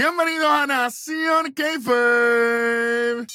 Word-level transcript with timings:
Bienvenidos 0.00 0.48
a 0.48 0.66
Nación 0.66 1.52
Keifer. 1.52 3.26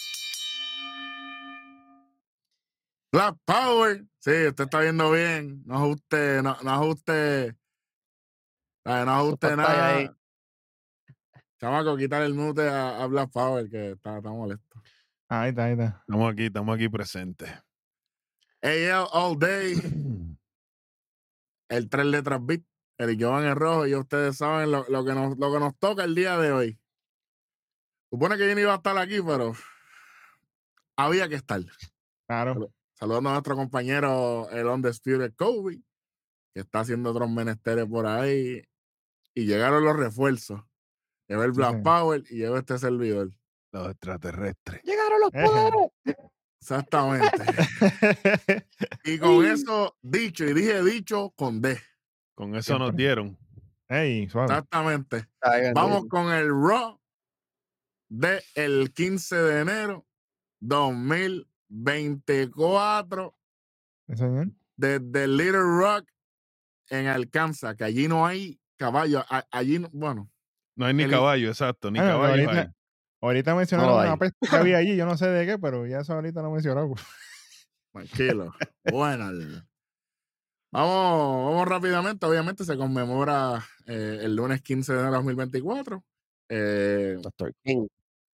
Black 3.11 3.38
Power. 3.45 4.04
Sí, 4.18 4.47
usted 4.47 4.64
está 4.64 4.79
viendo 4.79 5.11
bien. 5.11 5.61
No 5.68 5.75
ajuste, 5.75 6.41
no, 6.41 6.57
no 6.64 6.71
ajuste. 6.71 7.55
ay, 8.83 9.06
No 9.06 9.11
ajuste 9.11 9.56
nada. 9.56 10.18
Chamaco, 11.61 11.96
quitar 11.97 12.23
el 12.23 12.33
mute 12.33 12.68
a, 12.68 13.04
a 13.04 13.06
Black 13.06 13.29
Power 13.32 13.70
que 13.70 13.92
está, 13.92 14.18
está 14.18 14.32
molesto. 14.32 14.82
Ahí 15.29 15.50
está, 15.50 15.65
ahí 15.65 15.73
está. 15.73 16.00
Estamos 16.00 16.34
aquí, 16.34 16.45
estamos 16.45 16.75
aquí 16.75 16.89
presentes. 16.89 17.51
AL 18.64 19.07
All 19.14 19.37
Day. 19.37 19.75
El 21.70 21.89
tres 21.89 22.06
letras 22.07 22.43
beat. 22.43 22.64
El 22.98 23.22
Jovan 23.22 23.46
en 23.46 23.56
rojo. 23.56 23.88
Y 23.88 23.96
ustedes 23.96 24.38
saben 24.38 24.72
lo, 24.72 24.86
lo 24.90 25.06
que 25.06 25.14
nos, 25.14 25.38
lo 25.38 25.52
que 25.52 25.60
nos 25.60 25.78
toca 25.78 26.04
el 26.04 26.16
día 26.16 26.38
de 26.38 26.52
hoy. 26.52 26.80
Supone 28.10 28.38
que 28.38 28.48
yo 28.48 28.56
no 28.56 28.62
iba 28.62 28.74
a 28.74 28.78
estar 28.78 28.98
aquí, 28.98 29.21
pero 29.21 29.54
había 30.96 31.28
que 31.28 31.36
estar. 31.36 31.62
Claro. 32.28 32.72
Saludando 32.94 33.30
a 33.30 33.34
nuestro 33.34 33.56
compañero, 33.56 34.50
el 34.52 34.68
Undisputed 34.68 35.34
Kobe, 35.36 35.81
que 36.54 36.62
está 36.62 36.80
haciendo 36.80 37.12
otros 37.12 37.30
menesteres 37.30 37.86
por 37.86 38.08
ahí. 38.08 38.64
Y 39.34 39.46
llegaron 39.46 39.84
los 39.84 39.98
refuerzos. 39.98 40.62
Llegó 41.28 41.44
el 41.44 41.52
Sí, 41.52 41.58
Black 41.58 41.72
señor. 41.72 41.84
Power 41.84 42.24
y 42.30 42.38
llegó 42.38 42.58
este 42.58 42.78
servidor. 42.78 43.32
Los 43.74 43.92
extraterrestres. 43.92 44.82
Llegaron 44.84 45.20
los 45.20 45.32
poderes. 45.32 45.92
Exactamente. 46.62 47.28
y 49.04 49.20
con 49.20 49.46
eso 49.46 49.98
dicho, 50.02 50.46
y 50.46 50.54
dije 50.54 50.82
dicho 50.84 51.32
con 51.36 51.62
D. 51.62 51.78
Con 52.36 52.55
eso 52.55 52.78
nos 52.78 52.95
dieron. 52.95 53.38
Ey, 53.88 54.28
suave. 54.30 54.47
Exactamente. 54.47 55.28
Ay, 55.41 55.72
Vamos 55.73 56.05
con 56.08 56.31
el 56.33 56.50
Raw 56.50 57.00
de 58.09 58.44
el 58.55 58.91
15 58.94 59.36
de 59.36 59.61
enero 59.61 60.05
2024 60.59 63.36
Sí, 64.08 64.17
señor. 64.17 64.47
desde 64.75 65.28
Little 65.28 65.61
Rock 65.80 66.08
en 66.89 67.08
Arkansas, 67.08 67.75
que 67.75 67.83
allí 67.83 68.08
no 68.08 68.25
hay 68.25 68.59
caballo. 68.78 69.23
Allí, 69.52 69.80
no- 69.80 69.89
bueno, 69.91 70.30
No 70.78 70.86
hay 70.86 70.94
ni 70.94 71.03
El- 71.03 71.11
caballo, 71.11 71.47
exacto, 71.47 71.89
ni 71.89 72.00
Ah, 72.00 72.03
caballos 72.03 72.47
ahorita- 72.47 72.61
hay. 72.61 72.67
Ahorita 73.22 73.56
mencionaron 73.56 73.95
No 73.95 74.02
una 74.02 74.17
peste 74.17 74.38
que 74.47 74.56
había 74.56 74.78
allí, 74.78 74.95
yo 74.97 75.06
no 75.06 75.17
sé 75.17 75.25
de 75.28 75.45
qué, 75.47 75.58
pero 75.58 75.88
ya 75.88 76.02
eso 76.02 76.13
ahorita 76.13 76.41
lo 76.41 76.52
mencionaron. 76.52 76.94
tranquilo. 77.94 78.53
bueno. 78.91 79.31
Vamos, 80.76 81.52
vamos 81.54 81.68
rápidamente. 81.70 82.26
Obviamente 82.26 82.66
se 82.66 82.76
conmemora 82.76 83.66
eh, 83.86 84.20
el 84.23 84.36
lunes 84.36 84.62
15 84.62 84.92
de 84.92 85.00
enero 85.00 85.12
de 85.12 85.18
2024. 85.20 86.04
Eh, 86.50 87.18
Dr. 87.22 87.54
King. 87.64 87.88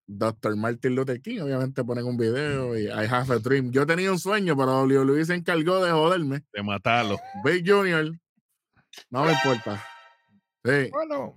Dr. 0.07 0.57
Martin 0.57 0.95
Luther 0.95 1.21
King, 1.21 1.41
obviamente 1.43 1.85
ponen 1.85 2.07
un 2.07 2.17
video 2.17 2.77
y 2.77 2.87
I 2.87 3.07
have 3.11 3.33
a 3.33 3.39
dream. 3.39 3.71
Yo 3.71 3.87
tenía 3.87 4.11
un 4.11 4.19
sueño, 4.19 4.57
pero 4.57 4.85
WWE 4.85 5.23
se 5.25 5.35
encargó 5.35 5.85
de 5.85 5.93
joderme. 5.93 6.43
De 6.53 6.63
matarlo. 6.63 7.19
Big 7.45 7.71
Junior, 7.71 8.07
no 9.11 9.25
me 9.25 9.33
importa. 9.33 9.85
Sí. 10.65 10.91
Bueno, 10.91 11.37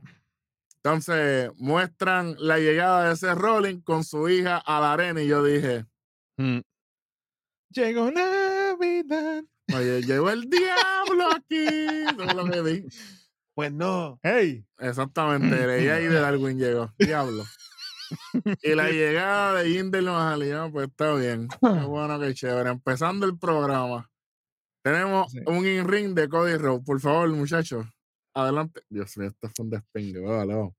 Entonces 0.78 1.52
muestran 1.58 2.36
la 2.40 2.60
llegada 2.60 3.10
de 3.10 3.14
ese 3.14 3.36
Rolling 3.36 3.82
con 3.82 4.06
su 4.06 4.30
hija 4.30 4.58
a 4.58 4.80
la 4.80 4.94
arena 4.94 5.22
y 5.22 5.28
yo 5.28 5.44
dije, 5.44 5.86
Mm, 6.38 6.62
llegó 7.70 8.10
Navidad. 8.10 9.44
Oye, 9.76 10.02
llegó 10.02 10.30
el 10.30 10.50
diablo 10.50 11.32
aquí. 11.36 11.66
Eso 11.66 12.34
lo 12.34 12.46
que 12.52 12.62
vi. 12.62 12.86
Pues 13.56 13.72
no. 13.72 14.20
Hey, 14.24 14.66
Exactamente, 14.80 15.68
leí 15.68 15.88
ahí 15.88 16.06
de 16.06 16.20
Darwin 16.20 16.58
llegó, 16.58 16.92
diablo. 16.98 17.44
Y 18.62 18.76
la 18.76 18.90
llegada 18.92 19.62
de 19.62 19.70
Jinder 19.70 20.04
Mahalian, 20.04 20.72
pues 20.72 20.88
está 20.90 21.14
bien. 21.16 21.48
Qué 21.48 21.58
bueno, 21.88 22.20
qué 22.20 22.34
chévere. 22.34 22.70
Empezando 22.72 23.26
el 23.26 23.38
programa. 23.38 24.10
Tenemos 24.84 25.32
Sí. 25.32 25.40
un 25.46 25.66
in-ring 25.66 26.14
de 26.14 26.28
Cody 26.28 26.58
Rhodes. 26.58 26.84
Por 26.86 27.00
favor, 27.00 27.30
muchachos. 27.30 27.86
Adelante. 28.36 28.82
Dios 28.90 29.16
mío, 29.18 29.28
esto 29.30 29.50
fue 29.56 29.64
un 29.66 29.70
despingue. 29.70 30.20
Vale, 30.20 30.54
vamos. 30.56 30.74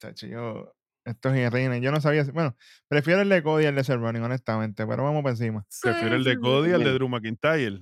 chacho, 0.00 0.26
yo, 0.26 0.72
estos 1.10 1.32
reines, 1.32 1.80
yo 1.82 1.90
no 1.92 2.00
sabía. 2.00 2.24
si- 2.24 2.30
Bueno, 2.30 2.56
prefiero 2.88 3.20
el 3.22 3.28
de 3.28 3.42
Cody 3.42 3.64
y 3.64 3.66
el 3.66 3.74
de 3.74 3.84
Seth 3.84 3.98
Rollins, 4.00 4.24
honestamente, 4.24 4.86
pero 4.86 5.04
vamos 5.04 5.22
por 5.22 5.30
encima. 5.32 5.64
Prefiero 5.82 6.16
el 6.16 6.24
de 6.24 6.38
Cody 6.38 6.72
al 6.72 6.84
de 6.84 6.92
Drew 6.92 7.08
McIntyre. 7.08 7.80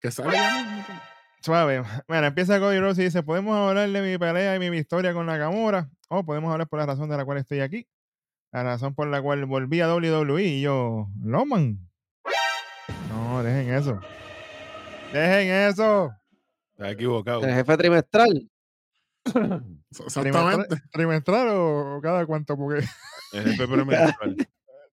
Que 0.00 0.10
sale 0.10 0.30
mismo. 0.30 0.84
Suave. 1.42 1.82
Bueno, 2.08 2.26
empieza 2.28 2.58
Cody 2.60 2.78
Rhodes 2.80 2.98
y 2.98 3.04
dice, 3.04 3.22
¿podemos 3.22 3.56
hablar 3.56 3.88
de 3.90 4.00
mi 4.02 4.18
pelea 4.18 4.56
y 4.56 4.58
mi 4.58 4.70
victoria 4.70 5.12
con 5.12 5.26
Nakamura? 5.26 5.88
O 6.08 6.24
podemos 6.24 6.52
hablar 6.52 6.68
por 6.68 6.78
la 6.78 6.86
razón 6.86 7.08
de 7.08 7.16
la 7.16 7.24
cual 7.24 7.38
estoy 7.38 7.60
aquí. 7.60 7.86
La 8.52 8.62
razón 8.62 8.94
por 8.94 9.06
la 9.08 9.22
cual 9.22 9.44
volví 9.46 9.80
a 9.80 9.88
WWE 9.94 10.42
y 10.44 10.60
yo, 10.60 11.08
Loman. 11.24 11.78
No, 13.08 13.42
dejen 13.42 13.72
eso. 13.74 13.98
Dejen 15.12 15.50
eso. 15.70 16.12
Está 16.72 16.90
equivocado. 16.90 17.42
El 17.44 17.54
jefe 17.54 17.76
trimestral. 17.76 18.50
Trimestral, 19.24 19.62
Exactamente. 19.90 20.76
trimestral 20.92 21.48
o, 21.48 21.96
o 21.96 22.00
cada 22.00 22.26
cuánto, 22.26 22.56
porque. 22.56 22.84
El 23.32 23.44
jefe 23.44 23.66
premenstrual. 23.68 24.36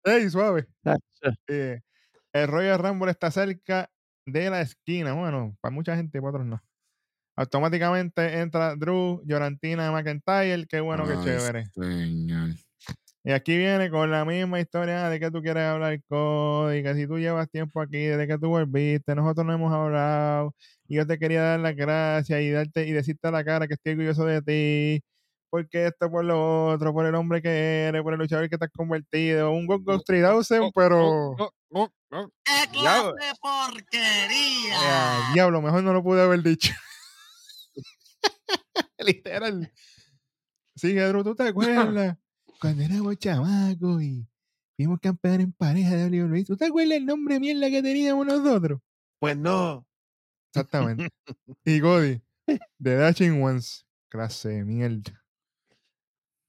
¡Ey, 0.04 0.30
suave! 0.30 0.68
Eh, 1.48 1.82
el 2.34 2.48
Royal 2.48 2.80
Rumble 2.80 3.12
está 3.12 3.32
cerca 3.32 3.90
de 4.26 4.50
la 4.50 4.62
esquina. 4.62 5.14
Bueno, 5.14 5.58
para 5.62 5.74
mucha 5.74 5.96
gente 5.96 6.20
para 6.20 6.30
otros 6.30 6.46
no. 6.46 6.62
Automáticamente 7.36 8.40
entra 8.40 8.76
Drew, 8.76 9.22
Llorantina, 9.26 9.92
McIntyre. 9.92 10.66
Qué 10.68 10.80
bueno, 10.80 11.06
qué 11.06 11.14
Ay, 11.14 11.24
chévere. 11.24 11.66
señor. 11.74 12.50
Y 13.24 13.32
aquí 13.32 13.58
viene 13.58 13.90
con 13.90 14.10
la 14.10 14.24
misma 14.24 14.60
historia 14.60 15.10
de 15.10 15.20
que 15.20 15.30
tú 15.30 15.42
quieres 15.42 15.64
hablar, 15.64 16.00
Cody, 16.08 16.82
que 16.82 16.96
si 16.96 17.08
tú 17.08 17.20
llevas 17.20 17.50
tiempo 17.50 17.82
aquí, 17.82 17.98
desde 18.06 18.26
que 18.26 18.38
tú 18.38 18.48
volviste, 18.48 19.14
nosotros 19.16 19.46
no 19.46 19.54
hemos 19.54 19.74
hablado, 19.74 20.56
y 20.88 20.96
yo 20.96 21.06
te 21.06 21.18
quería 21.18 21.42
dar 21.44 21.60
las 21.60 21.76
gracias 21.76 22.42
y 22.42 22.52
darte 22.52 22.88
y 22.88 22.92
decirte 22.92 23.28
a 23.28 23.32
la 23.32 23.44
cara 23.44 23.68
que 23.68 23.74
estoy 23.74 23.94
orgulloso 23.94 24.26
de 24.26 24.42
ti, 24.42 25.04
porque 25.50 25.88
esto 25.88 26.10
por 26.10 26.26
lo 26.26 26.68
otro, 26.68 26.94
por 26.94 27.06
el 27.06 27.16
hombre 27.16 27.42
que 27.42 27.86
eres, 27.86 28.02
por 28.02 28.14
el 28.14 28.20
luchador 28.20 28.50
que 28.50 28.58
te 28.58 28.66
has 28.66 28.72
convertido, 28.72 29.52
un 29.52 29.66
Go 29.66 29.80
Go 29.80 30.00
3000, 30.00 30.72
pero... 30.74 31.36
¡Qué 31.70 32.70
clase 32.72 33.08
de 33.08 33.34
porquería! 33.42 35.32
Diablo, 35.34 35.62
mejor 35.62 35.84
no 35.84 35.94
lo 35.94 36.04
pude 36.04 36.22
haber 36.22 36.42
dicho. 36.42 36.74
Literal. 39.00 39.72
Sigue, 40.76 41.04
Drew, 41.08 41.24
¿tú 41.24 41.36
te 41.36 41.44
acuerdas? 41.48 42.18
Cuando 42.62 42.84
éramos 42.84 43.18
chamacos 43.18 44.02
y 44.02 44.28
fuimos 44.76 45.00
campeones 45.00 45.46
en 45.46 45.54
pareja 45.54 45.96
de 45.96 46.24
WWE. 46.24 46.46
¿Tú 46.46 46.56
te 46.56 46.66
acuerdas 46.66 46.98
el 46.98 47.06
nombre 47.06 47.40
mierda 47.40 47.70
que 47.70 47.82
teníamos 47.82 48.26
nosotros? 48.26 48.80
Pues 49.20 49.38
no. 49.38 49.87
Exactamente. 50.54 51.10
y 51.66 51.80
Cody, 51.82 52.22
The 52.82 52.96
Dashing 52.96 53.42
Ones. 53.42 53.86
Clase 54.10 54.50
de 54.50 54.64
mierda. 54.64 55.24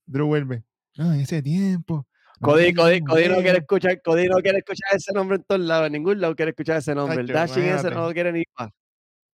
Drew 0.07 0.27
vuelve. 0.27 0.65
No, 0.97 1.13
en 1.13 1.21
ese 1.21 1.43
tiempo. 1.43 2.07
Cody, 2.41 2.73
Cody, 2.73 3.01
Cody 3.01 3.29
no 3.29 3.35
quiere 3.35 3.35
buenos". 3.35 3.55
escuchar, 3.63 4.01
Cody 4.03 4.29
no 4.29 4.37
quiere 4.37 4.59
escuchar 4.59 4.95
ese 4.95 5.13
nombre 5.13 5.39
en 5.39 5.43
todos 5.43 5.61
lados, 5.61 5.87
en 5.89 5.93
ningún 5.95 6.21
lado 6.21 6.37
quiere 6.37 6.51
escuchar 6.51 6.77
ese 6.77 6.95
nombre. 6.95 7.21
El 7.21 7.27
dashing 7.27 7.65
ese 7.65 7.91
no 7.91 8.07
lo 8.07 8.15
quiere 8.15 8.33
ni 8.33 8.45
más. 8.57 8.71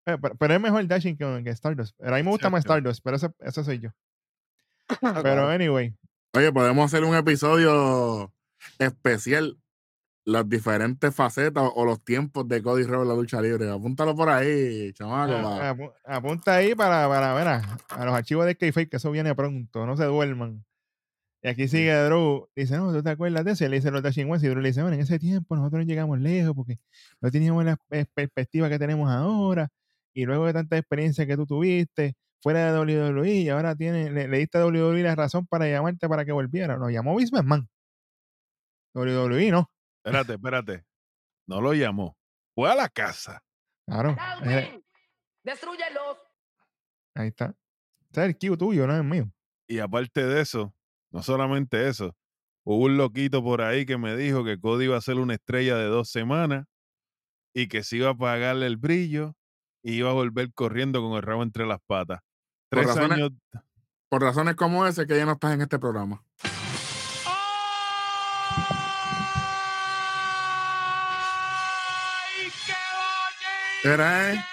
Eh, 0.06 0.18
pero, 0.20 0.36
pero 0.36 0.54
es 0.54 0.60
mejor 0.60 0.86
Dashing 0.86 1.16
que, 1.16 1.42
que 1.44 1.50
Stardust. 1.50 1.94
Pero 1.98 2.14
a 2.14 2.18
mí 2.18 2.22
me 2.22 2.30
gusta 2.30 2.50
más. 2.50 2.60
Stardust, 2.60 3.00
pero 3.02 3.16
ese, 3.16 3.28
ese 3.40 3.64
soy 3.64 3.78
yo. 3.80 3.90
Pero 5.22 5.48
anyway, 5.48 5.96
Oye, 6.34 6.52
podemos 6.52 6.84
hacer 6.84 7.04
un 7.04 7.14
episodio 7.14 8.30
especial. 8.78 9.56
Las 10.26 10.48
diferentes 10.48 11.14
facetas 11.14 11.70
o 11.74 11.84
los 11.84 12.02
tiempos 12.02 12.48
de 12.48 12.62
Cody 12.62 12.84
Rhodes 12.84 13.02
en 13.02 13.08
la 13.08 13.14
lucha 13.14 13.42
libre. 13.42 13.70
Apúntalo 13.70 14.14
por 14.16 14.30
ahí, 14.30 14.90
chamaco. 14.94 15.32
Apu- 15.60 15.92
apunta 16.04 16.54
ahí 16.56 16.74
para, 16.74 17.06
para 17.08 17.34
ver 17.34 17.46
a, 17.48 18.04
los 18.06 18.14
archivos 18.14 18.46
de 18.46 18.56
Kayfabe, 18.56 18.88
que 18.88 18.96
eso 18.96 19.10
viene 19.10 19.34
pronto, 19.34 19.84
no 19.84 19.96
se 19.98 20.04
duerman. 20.04 20.64
Y 21.42 21.48
aquí 21.48 21.68
sigue 21.68 21.92
Drew, 21.94 22.48
dice, 22.56 22.74
no, 22.78 22.90
¿tú 22.90 23.02
te 23.02 23.10
acuerdas 23.10 23.44
de 23.44 23.52
eso? 23.52 23.66
Y 23.66 23.68
le 23.68 23.76
dice 23.76 23.90
los 23.90 24.02
Dashing 24.02 24.30
Ones, 24.30 24.42
y 24.44 24.48
Drew 24.48 24.62
le 24.62 24.68
dice, 24.68 24.80
bueno, 24.80 24.94
en 24.94 25.02
ese 25.02 25.18
tiempo 25.18 25.56
nosotros 25.56 25.80
no 25.80 25.86
llegamos 25.86 26.18
lejos 26.18 26.54
porque 26.54 26.78
no 27.20 27.30
teníamos 27.30 27.62
la 27.66 27.76
pe- 27.76 28.06
perspectiva 28.06 28.70
que 28.70 28.78
tenemos 28.78 29.10
ahora, 29.10 29.68
y 30.14 30.24
luego 30.24 30.46
de 30.46 30.54
tanta 30.54 30.78
experiencia 30.78 31.26
que 31.26 31.36
tú 31.36 31.44
tuviste 31.44 32.14
fuera 32.40 32.72
de 32.72 32.78
WWE, 32.78 33.30
y 33.30 33.48
ahora 33.50 33.76
tiene, 33.76 34.10
le, 34.10 34.26
le 34.26 34.38
diste 34.38 34.56
a 34.56 34.64
WWE 34.64 35.02
la 35.02 35.14
razón 35.16 35.46
para 35.46 35.68
llamarte 35.68 36.08
para 36.08 36.24
que 36.24 36.32
volviera. 36.32 36.78
Nos 36.78 36.90
llamó 36.90 37.14
Vince 37.14 37.34
McMahon. 37.36 37.68
WWE, 38.94 39.50
no. 39.50 39.70
Espérate, 40.04 40.34
espérate. 40.34 40.84
No 41.46 41.60
lo 41.60 41.72
llamó. 41.74 42.16
Fue 42.54 42.70
a 42.70 42.74
la 42.74 42.88
casa. 42.88 43.42
Claro. 43.86 44.16
eh. 44.44 44.80
¡Destruyelos! 45.42 46.18
ahí 47.16 47.28
está. 47.28 47.54
Ese 48.10 48.22
es 48.22 48.28
el 48.28 48.38
Q 48.38 48.56
tuyo, 48.56 48.86
no 48.86 48.92
es 48.94 49.00
el 49.00 49.04
mío. 49.06 49.30
Y 49.68 49.78
aparte 49.78 50.24
de 50.24 50.40
eso, 50.40 50.74
no 51.10 51.22
solamente 51.22 51.88
eso, 51.88 52.16
hubo 52.64 52.84
un 52.84 52.96
loquito 52.96 53.42
por 53.42 53.60
ahí 53.62 53.84
que 53.86 53.98
me 53.98 54.16
dijo 54.16 54.44
que 54.44 54.58
Cody 54.58 54.84
iba 54.86 54.96
a 54.96 55.00
ser 55.00 55.16
una 55.16 55.34
estrella 55.34 55.76
de 55.76 55.84
dos 55.84 56.10
semanas 56.10 56.64
y 57.54 57.68
que 57.68 57.82
se 57.82 57.96
iba 57.96 58.08
a 58.08 58.12
apagarle 58.12 58.66
el 58.66 58.76
brillo 58.78 59.34
y 59.82 59.94
iba 59.94 60.10
a 60.10 60.14
volver 60.14 60.52
corriendo 60.54 61.00
con 61.02 61.12
el 61.12 61.22
rabo 61.22 61.42
entre 61.42 61.66
las 61.66 61.80
patas. 61.86 62.20
Por 62.70 62.80
Tres 62.84 62.94
razones- 62.94 63.12
años, 63.18 63.30
por 64.08 64.22
razones 64.22 64.54
como 64.56 64.86
ese 64.86 65.06
que 65.06 65.16
ya 65.16 65.24
no 65.26 65.32
estás 65.32 65.52
en 65.54 65.60
este 65.62 65.78
programa. 65.78 66.24
Era, 73.84 74.32
¿eh? 74.32 74.44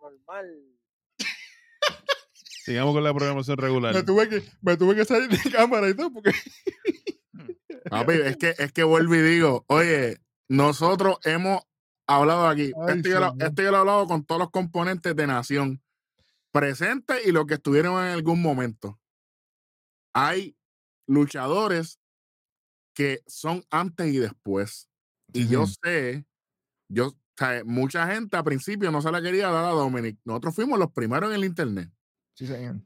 Normal. 0.00 0.78
Sigamos 2.32 2.94
con 2.94 3.04
la 3.04 3.12
programación 3.12 3.58
regular. 3.58 3.92
Me 3.92 4.02
tuve, 4.04 4.30
que, 4.30 4.42
me 4.62 4.78
tuve 4.78 4.94
que 4.94 5.04
salir 5.04 5.28
de 5.28 5.50
cámara 5.50 5.90
y 5.90 5.94
todo 5.94 6.10
porque 6.14 6.32
Papi, 7.90 8.12
es 8.24 8.38
que, 8.38 8.54
es 8.56 8.72
que 8.72 8.84
vuelvo 8.84 9.14
y 9.14 9.20
digo, 9.20 9.66
oye, 9.68 10.16
nosotros 10.48 11.18
hemos 11.24 11.60
hablado 12.06 12.48
aquí, 12.48 12.72
Ay, 12.74 12.96
esto, 12.96 13.08
yo 13.10 13.20
lo, 13.20 13.34
esto 13.38 13.62
yo 13.62 13.70
lo 13.70 13.76
he 13.76 13.80
hablado 13.80 14.06
con 14.06 14.24
todos 14.24 14.38
los 14.38 14.50
componentes 14.50 15.14
de 15.14 15.26
Nación, 15.26 15.82
presentes 16.52 17.26
y 17.26 17.32
los 17.32 17.44
que 17.44 17.54
estuvieron 17.54 18.02
en 18.02 18.12
algún 18.12 18.40
momento. 18.40 18.98
Hay 20.14 20.56
luchadores 21.06 22.00
que 22.94 23.22
son 23.26 23.62
antes 23.70 24.06
y 24.06 24.16
después. 24.16 24.88
Y 25.32 25.48
yo 25.48 25.66
sé, 25.66 26.24
yo, 26.88 27.08
o 27.08 27.14
sea, 27.36 27.62
mucha 27.64 28.06
gente 28.06 28.36
a 28.36 28.42
principio 28.42 28.90
no 28.90 29.00
se 29.02 29.10
la 29.10 29.22
quería 29.22 29.48
dar 29.50 29.64
a 29.64 29.68
Dominic. 29.70 30.18
Nosotros 30.24 30.54
fuimos 30.54 30.78
los 30.78 30.92
primeros 30.92 31.30
en 31.30 31.36
el 31.36 31.44
internet. 31.44 31.90
Sí, 32.34 32.46
señor. 32.46 32.76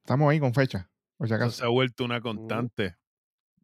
Estamos 0.00 0.30
ahí 0.30 0.40
con 0.40 0.54
fecha, 0.54 0.90
por 1.16 1.28
si 1.28 1.34
Eso 1.34 1.42
acaso. 1.42 1.58
se 1.58 1.64
ha 1.64 1.68
vuelto 1.68 2.04
una 2.04 2.20
constante. 2.20 2.96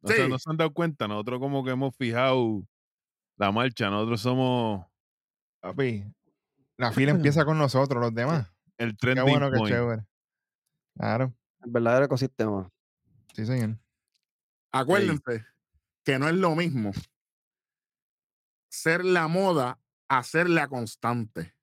No, 0.02 0.08
se, 0.10 0.22
Sí. 0.24 0.28
no 0.28 0.38
se 0.38 0.50
han 0.50 0.56
dado 0.58 0.72
cuenta, 0.74 1.08
nosotros 1.08 1.40
como 1.40 1.64
que 1.64 1.70
hemos 1.70 1.94
fijado 1.96 2.66
la 3.36 3.50
marcha, 3.52 3.88
nosotros 3.90 4.20
somos 4.20 4.86
Papi, 5.60 6.04
la 6.76 6.92
fila 6.92 7.12
empieza 7.12 7.44
con 7.46 7.56
nosotros, 7.58 8.00
los 8.02 8.14
demás. 8.14 8.52
el 8.76 8.90
Qué 8.90 8.96
trending 8.98 9.24
bueno, 9.24 9.50
qué 9.50 9.56
point. 9.58 9.74
chévere. 9.74 10.06
Claro, 10.96 11.32
El 11.64 11.70
verdadero 11.70 12.04
ecosistema. 12.04 12.70
sí, 13.32 13.46
señor. 13.46 13.78
Acuérdense 14.72 15.44
que 16.04 16.18
no 16.18 16.28
es 16.28 16.34
lo 16.34 16.54
mismo 16.54 16.92
ser 18.74 19.04
la 19.04 19.28
moda 19.28 19.78
a 20.08 20.22
ser 20.22 20.48
la 20.50 20.68
constante. 20.68 21.54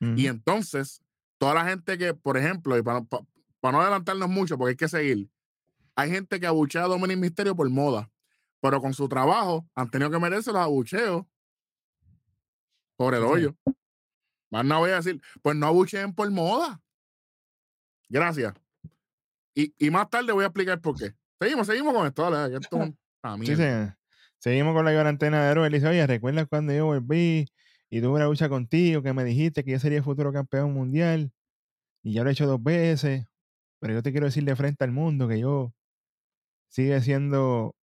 Y 0.00 0.26
entonces, 0.28 1.02
toda 1.38 1.54
la 1.54 1.64
gente 1.64 1.98
que, 1.98 2.14
por 2.14 2.36
ejemplo, 2.36 2.78
y 2.78 2.82
para, 2.82 3.02
pa- 3.02 3.26
para 3.60 3.72
no 3.76 3.82
adelantarnos 3.82 4.28
mucho, 4.28 4.56
porque 4.56 4.70
hay 4.70 4.76
que 4.76 4.88
seguir, 4.88 5.28
hay 5.96 6.10
gente 6.10 6.38
que 6.38 6.46
abuchea 6.46 6.84
a 6.84 6.88
Dominic 6.88 7.18
Misterio 7.18 7.56
por 7.56 7.68
moda, 7.68 8.08
pero 8.60 8.80
con 8.80 8.94
su 8.94 9.08
trabajo 9.08 9.66
han 9.74 9.90
tenido 9.90 10.08
que 10.10 10.18
meterse 10.20 10.52
los 10.52 10.60
abucheos 10.62 11.24
por 12.96 13.14
el 13.14 13.22
Sí. 13.22 13.26
hoyo. 13.28 13.56
Más 14.50 14.64
no 14.64 14.78
voy 14.78 14.90
a 14.90 14.96
decir, 14.96 15.20
pues 15.42 15.56
no 15.56 15.66
abucheen 15.66 16.14
por 16.14 16.30
moda. 16.30 16.80
Gracias. 18.08 18.54
Y, 19.54 19.74
y 19.78 19.90
más 19.90 20.08
tarde 20.08 20.32
voy 20.32 20.44
a 20.44 20.46
explicar 20.48 20.80
por 20.80 20.96
qué. 20.96 21.12
Seguimos, 21.40 21.66
seguimos 21.66 21.92
con 21.92 22.06
esto. 22.06 22.30
Dale, 22.30 22.56
esto 22.56 22.76
es 22.82 22.92
una 23.24 23.34
Sí, 23.34 23.40
mierda. 23.40 23.97
Seguimos 24.38 24.74
con 24.74 24.84
la 24.84 24.92
cuarentena 24.92 25.44
de 25.44 25.50
Héroe. 25.50 25.66
Él 25.66 25.72
dice, 25.72 25.88
oye, 25.88 26.06
¿recuerdas 26.06 26.46
cuando 26.48 26.72
yo 26.72 26.86
volví 26.86 27.46
y 27.90 28.00
tuve 28.00 28.16
una 28.16 28.26
lucha 28.26 28.48
contigo 28.48 29.02
que 29.02 29.12
me 29.12 29.24
dijiste 29.24 29.64
que 29.64 29.72
yo 29.72 29.78
sería 29.78 29.98
el 29.98 30.04
futuro 30.04 30.32
campeón 30.32 30.72
mundial? 30.72 31.32
Y 32.02 32.14
ya 32.14 32.22
lo 32.22 32.30
he 32.30 32.32
hecho 32.32 32.46
dos 32.46 32.62
veces. 32.62 33.26
Pero 33.80 33.94
yo 33.94 34.02
te 34.02 34.12
quiero 34.12 34.26
decir 34.26 34.44
de 34.44 34.56
frente 34.56 34.84
al 34.84 34.92
mundo 34.92 35.28
que 35.28 35.40
yo 35.40 35.72
sigue 36.68 37.00
siendo... 37.00 37.74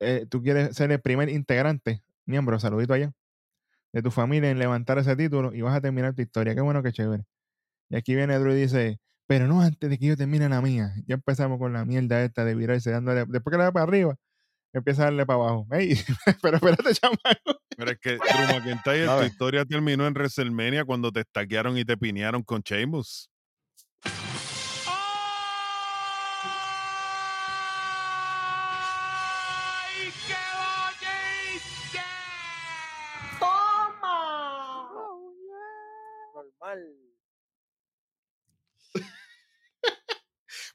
eh, 0.00 0.26
tú 0.28 0.42
quieres 0.42 0.76
ser 0.76 0.92
el 0.92 1.00
primer 1.00 1.28
integrante, 1.28 2.02
miembro, 2.26 2.58
saludito 2.58 2.94
allá, 2.94 3.12
de 3.92 4.02
tu 4.02 4.10
familia 4.10 4.50
en 4.50 4.58
levantar 4.58 4.98
ese 4.98 5.16
título 5.16 5.54
y 5.54 5.62
vas 5.62 5.76
a 5.76 5.80
terminar 5.80 6.14
tu 6.14 6.22
historia. 6.22 6.54
Qué 6.54 6.60
bueno, 6.60 6.82
qué 6.82 6.92
chévere. 6.92 7.24
Y 7.90 7.96
aquí 7.96 8.14
viene 8.14 8.38
Drew 8.38 8.52
y 8.52 8.62
dice, 8.62 9.00
pero 9.26 9.46
no 9.46 9.60
antes 9.62 9.90
de 9.90 9.98
que 9.98 10.06
yo 10.06 10.16
termine 10.16 10.48
la 10.48 10.60
mía. 10.62 10.94
Ya 11.06 11.14
empezamos 11.16 11.58
con 11.58 11.72
la 11.72 11.84
mierda 11.84 12.22
esta 12.24 12.44
de 12.44 12.54
virarse 12.54 12.90
dándole, 12.90 13.24
después 13.26 13.52
que 13.52 13.58
le 13.58 13.64
da 13.64 13.72
para 13.72 13.84
arriba, 13.84 14.16
empieza 14.78 15.02
a 15.02 15.04
darle 15.06 15.26
para 15.26 15.38
abajo. 15.38 15.66
Ey, 15.72 15.94
pero 16.42 16.56
espérate, 16.56 16.94
chamaco. 16.94 17.60
Pero 17.76 17.90
es 17.90 17.98
que 17.98 18.10
Drew 18.16 18.46
McIntyre, 18.54 19.06
tu 19.06 19.22
historia 19.24 19.64
terminó 19.64 20.06
en 20.06 20.14
WrestleMania 20.14 20.84
cuando 20.84 21.10
te 21.10 21.20
estaquearon 21.20 21.76
y 21.78 21.84
te 21.84 21.96
pinearon 21.96 22.42
con 22.42 22.60
Sheamus. 22.62 23.31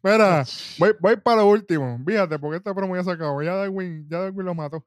Mira, 0.07 0.45
voy, 0.79 0.91
voy 1.01 1.17
para 1.17 1.41
lo 1.41 1.47
último. 1.49 1.99
Fíjate, 2.05 2.39
porque 2.39 2.57
esta 2.57 2.73
promo 2.73 2.95
ya 2.95 3.03
se 3.03 3.11
acabó. 3.11 3.41
Ya 3.41 3.55
Darwin, 3.55 4.07
ya 4.09 4.19
Darwin 4.19 4.45
lo 4.45 4.55
mató. 4.55 4.85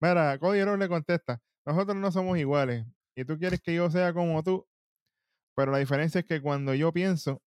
Mira, 0.00 0.38
Cody 0.38 0.62
Rhodes 0.62 0.78
le 0.78 0.88
contesta, 0.88 1.40
nosotros 1.66 1.96
no 1.96 2.12
somos 2.12 2.38
iguales. 2.38 2.86
Y 3.16 3.24
tú 3.24 3.36
quieres 3.38 3.60
que 3.60 3.74
yo 3.74 3.90
sea 3.90 4.12
como 4.12 4.40
tú. 4.44 4.64
Pero 5.56 5.72
la 5.72 5.78
diferencia 5.78 6.20
es 6.20 6.26
que 6.26 6.40
cuando 6.40 6.74
yo 6.74 6.92
pienso, 6.92 7.42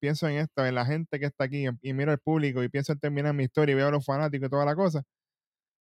pienso 0.00 0.28
en 0.28 0.36
esto, 0.38 0.64
en 0.64 0.76
la 0.76 0.86
gente 0.86 1.18
que 1.20 1.26
está 1.26 1.44
aquí, 1.44 1.66
y 1.82 1.92
miro 1.92 2.12
al 2.12 2.20
público 2.20 2.62
y 2.62 2.68
pienso 2.68 2.92
en 2.92 3.00
terminar 3.00 3.34
mi 3.34 3.44
historia 3.44 3.72
y 3.72 3.76
veo 3.76 3.88
a 3.88 3.90
los 3.90 4.04
fanáticos 4.04 4.46
y 4.46 4.50
toda 4.50 4.64
la 4.64 4.76
cosa. 4.76 5.02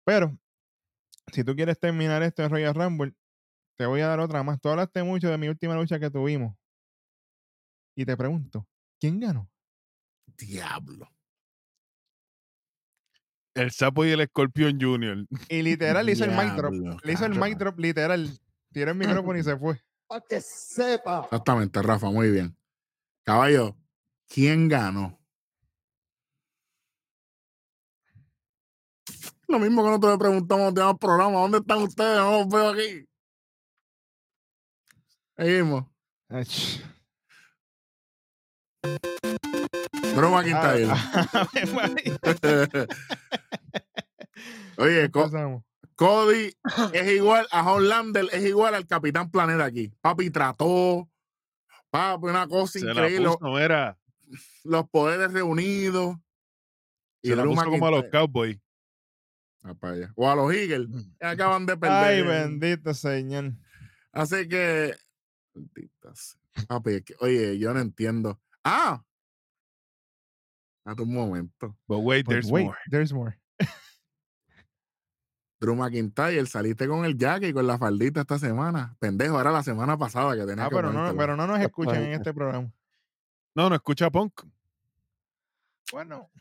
Pero, 0.06 0.38
si 1.34 1.44
tú 1.44 1.56
quieres 1.56 1.80
terminar 1.80 2.24
esto 2.24 2.44
en 2.44 2.52
Royal 2.52 2.76
Rumble, 2.76 3.14
te 3.78 3.86
voy 3.88 4.02
a 4.02 4.08
dar 4.08 4.20
otra 4.20 4.44
más. 4.44 4.62
Tú 4.62 4.70
hablaste 4.70 5.04
mucho 5.04 5.30
de 5.30 5.38
mi 5.38 5.50
última 5.50 5.76
lucha 5.76 6.00
que 6.00 6.12
tuvimos. 6.12 6.56
Y 7.96 8.06
te 8.06 8.16
pregunto, 8.16 8.68
¿quién 9.00 9.20
ganó? 9.20 9.51
Diablo. 10.38 11.10
El 13.54 13.72
sapo 13.72 14.06
y 14.06 14.12
el 14.12 14.22
escorpión 14.22 14.80
junior. 14.80 15.26
Y 15.50 15.62
literal 15.62 16.06
le 16.06 16.14
hizo 16.14 16.24
el 16.24 16.32
mic 16.32 16.54
drop. 16.56 16.74
Le 17.04 17.14
hizo 17.14 17.26
el 17.26 17.38
mic 17.38 17.58
drop 17.58 17.78
literal. 17.80 18.40
Tiró 18.72 18.92
el 18.92 18.98
micrófono 18.98 19.38
y 19.38 19.44
se 19.44 19.58
fue. 19.58 19.82
Para 20.08 20.22
que 20.22 20.40
sepa. 20.42 21.24
Exactamente, 21.26 21.82
Rafa, 21.82 22.10
muy 22.10 22.32
bien. 22.32 22.56
Caballo, 23.24 23.76
¿quién 24.28 24.68
ganó? 24.70 25.20
Lo 29.48 29.60
mismo 29.60 29.84
que 29.84 29.90
nosotros 29.90 30.14
le 30.14 30.18
preguntamos 30.18 30.72
en 30.72 30.88
el 30.88 30.98
programa, 30.98 31.40
¿dónde 31.40 31.58
están 31.58 31.80
ustedes? 31.80 32.18
No 32.18 32.40
los 32.40 32.48
veo 32.48 32.70
aquí. 32.70 33.06
Seguimos. 35.36 35.86
Ach. 36.30 36.92
Drew 40.16 40.28
Ah, 40.28 40.42
McIntyre. 40.42 40.88
María. 41.74 42.88
Oye, 44.78 45.10
Co-. 45.12 45.64
Cody 45.96 46.56
es 46.94 47.12
igual 47.12 47.48
a 47.52 47.72
Homelander, 47.72 48.28
es 48.32 48.44
igual 48.46 48.74
al 48.74 48.88
Capitán 48.88 49.30
Planeta 49.30 49.66
aquí. 49.66 49.94
Papi 50.02 50.32
trató, 50.32 51.08
papi, 51.92 52.26
una 52.26 52.48
cosa 52.48 52.80
Se 52.80 52.86
la 52.86 52.92
increíble. 52.92 53.28
puso, 53.28 53.40
Los 54.64 54.90
poderes 54.90 55.32
reunidos. 55.32 56.16
Y 57.22 57.30
se 57.30 57.36
la 57.36 57.44
puso 57.44 57.66
como 57.66 57.86
a 57.88 57.92
los. 57.92 58.06
Cowboys. 58.12 58.58
Ah. 59.64 59.76
O 60.16 60.28
a 60.28 60.36
los 60.36 60.52
Eagles. 60.52 60.90
que 61.20 61.26
acaban 61.28 61.68
de 61.68 61.78
perder. 61.78 61.98
Ay, 62.04 62.22
bendito 62.24 62.96
señor. 62.96 63.52
Así 64.12 64.48
que. 64.50 64.96
sea. 66.16 66.66
Papi, 66.68 66.96
es 66.96 67.04
que- 67.04 67.16
oye, 67.20 67.60
yo 67.60 67.72
no 67.76 67.80
entiendo. 67.80 68.42
Ah. 68.64 69.04
A 70.86 70.96
tu 70.96 71.06
momento. 71.06 71.76
But 71.88 72.00
wait, 72.00 72.26
But 72.26 72.32
there's 72.34 72.52
wait, 72.52 72.66
more. 72.66 72.78
there's 72.90 73.14
more. 73.14 73.38
Drew 75.60 75.76
McIntyre, 75.76 76.44
saliste 76.48 76.88
con 76.88 77.06
el 77.06 77.16
jacket 77.16 77.50
y 77.50 77.54
con 77.54 77.68
la 77.68 77.78
faldita 77.78 78.22
esta 78.22 78.40
semana. 78.40 78.96
Pendejo, 79.00 79.40
era 79.40 79.52
la 79.52 79.62
semana 79.62 79.96
pasada 79.96 80.36
que 80.36 80.44
tenía 80.46 80.66
Ah, 80.66 80.70
que 80.70 80.76
pero 80.76 80.92
no, 80.92 81.16
pero 81.16 81.38
no 81.38 81.46
nos 81.46 81.60
escuchan 81.60 81.98
en 81.98 82.08
Ay. 82.10 82.14
este 82.14 82.34
programa. 82.34 82.72
No, 83.54 83.70
no 83.70 83.76
escucha 83.76 84.10
punk. 84.10 84.42
Bueno, 85.92 86.32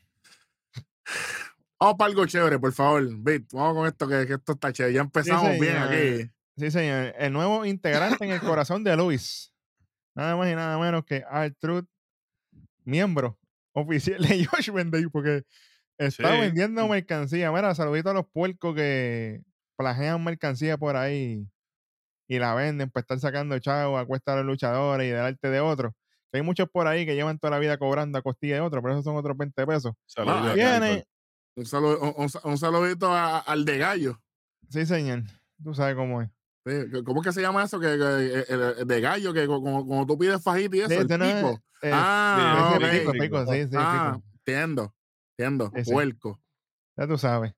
Vamos 1.78 1.96
para 1.98 2.08
algo 2.10 2.26
chévere, 2.26 2.58
por 2.58 2.72
favor. 2.72 3.02
Vamos 3.52 3.74
con 3.74 3.86
esto, 3.86 4.06
que, 4.06 4.26
que 4.26 4.34
esto 4.34 4.52
está 4.52 4.72
chévere. 4.72 4.94
Ya 4.94 5.00
empezamos 5.00 5.58
bien 5.58 5.76
aquí. 5.76 6.30
sí, 6.56 6.70
señor. 6.70 7.14
El 7.18 7.32
nuevo 7.32 7.64
integrante 7.64 8.24
en 8.24 8.30
el 8.32 8.40
corazón 8.40 8.84
de 8.84 8.96
Luis. 8.96 9.52
Nada 10.14 10.36
más 10.36 10.48
y 10.50 10.54
nada 10.54 10.78
menos 10.78 11.04
que 11.04 11.24
Truth, 11.58 11.86
miembro 12.84 13.39
oficial 13.72 14.22
de 14.22 14.44
Josh 14.50 14.70
Day, 14.90 15.06
porque 15.12 15.44
está 15.98 16.34
Sí. 16.34 16.40
vendiendo 16.40 16.86
mercancía. 16.88 17.50
Mira, 17.52 17.74
saludito 17.74 18.10
a 18.10 18.14
los 18.14 18.26
puercos 18.32 18.74
que 18.74 19.40
planean 19.76 20.22
mercancía 20.22 20.76
por 20.78 20.96
ahí 20.96 21.46
y 22.28 22.38
la 22.38 22.54
venden 22.54 22.90
para 22.90 23.02
estar 23.02 23.18
sacando 23.18 23.58
chavo 23.58 23.98
a 23.98 24.06
cuesta 24.06 24.32
de 24.32 24.38
los 24.38 24.46
luchadores 24.46 25.06
y 25.06 25.10
del 25.10 25.20
arte 25.20 25.50
de 25.50 25.60
otros. 25.60 25.92
Hay 26.32 26.42
muchos 26.42 26.68
por 26.70 26.86
ahí 26.86 27.04
que 27.04 27.14
llevan 27.16 27.38
toda 27.40 27.50
la 27.52 27.58
vida 27.58 27.76
cobrando 27.76 28.16
a 28.18 28.22
costilla 28.22 28.54
de 28.54 28.60
otros, 28.60 28.82
pero 28.82 28.94
esos 28.94 29.04
son 29.04 29.16
otros 29.16 29.36
20 29.36 29.66
pesos. 29.66 29.94
Saludos 30.06 30.46
a 30.50 30.54
Viene. 30.54 31.04
Un, 31.56 31.66
saludo- 31.66 32.00
un- 32.00 32.14
un- 32.16 32.50
un 32.52 32.58
saludito 32.58 33.12
a- 33.12 33.38
al 33.40 33.64
de 33.64 33.78
gallo. 33.78 34.20
sí, 34.68 34.86
señor. 34.86 35.24
Tú 35.62 35.74
sabes 35.74 35.96
cómo 35.96 36.22
es. 36.22 36.30
Sí, 36.66 37.02
¿Cómo 37.04 37.20
es 37.22 37.26
que 37.26 37.32
se 37.32 37.40
llama 37.40 37.64
eso? 37.64 37.80
Que, 37.80 37.86
que- 37.86 38.38
eh, 38.40 38.44
eh, 38.48 38.84
de 38.84 39.00
gallo, 39.00 39.32
que 39.32 39.46
como 39.46 40.06
tú 40.06 40.18
pides 40.18 40.42
fajita 40.42 40.76
y 40.76 40.80
eso, 40.80 40.88
Sí, 40.90 40.94
el 40.96 41.18
no 41.18 41.24
es- 41.24 41.34
pico. 41.34 41.60
eh, 41.82 41.90
ah, 41.92 42.76
ese 42.78 42.84
ok. 42.86 42.90
pico, 42.92 43.12
pico, 43.12 43.52
sí, 43.52 43.62
sí, 43.64 43.76
ah, 43.78 44.12
pico. 44.16 44.26
entiendo, 44.38 44.94
entiendo. 45.38 45.72
Ese. 45.74 45.92
Puerco. 45.92 46.40
Ya 46.96 47.06
tú 47.06 47.16
sabes. 47.16 47.54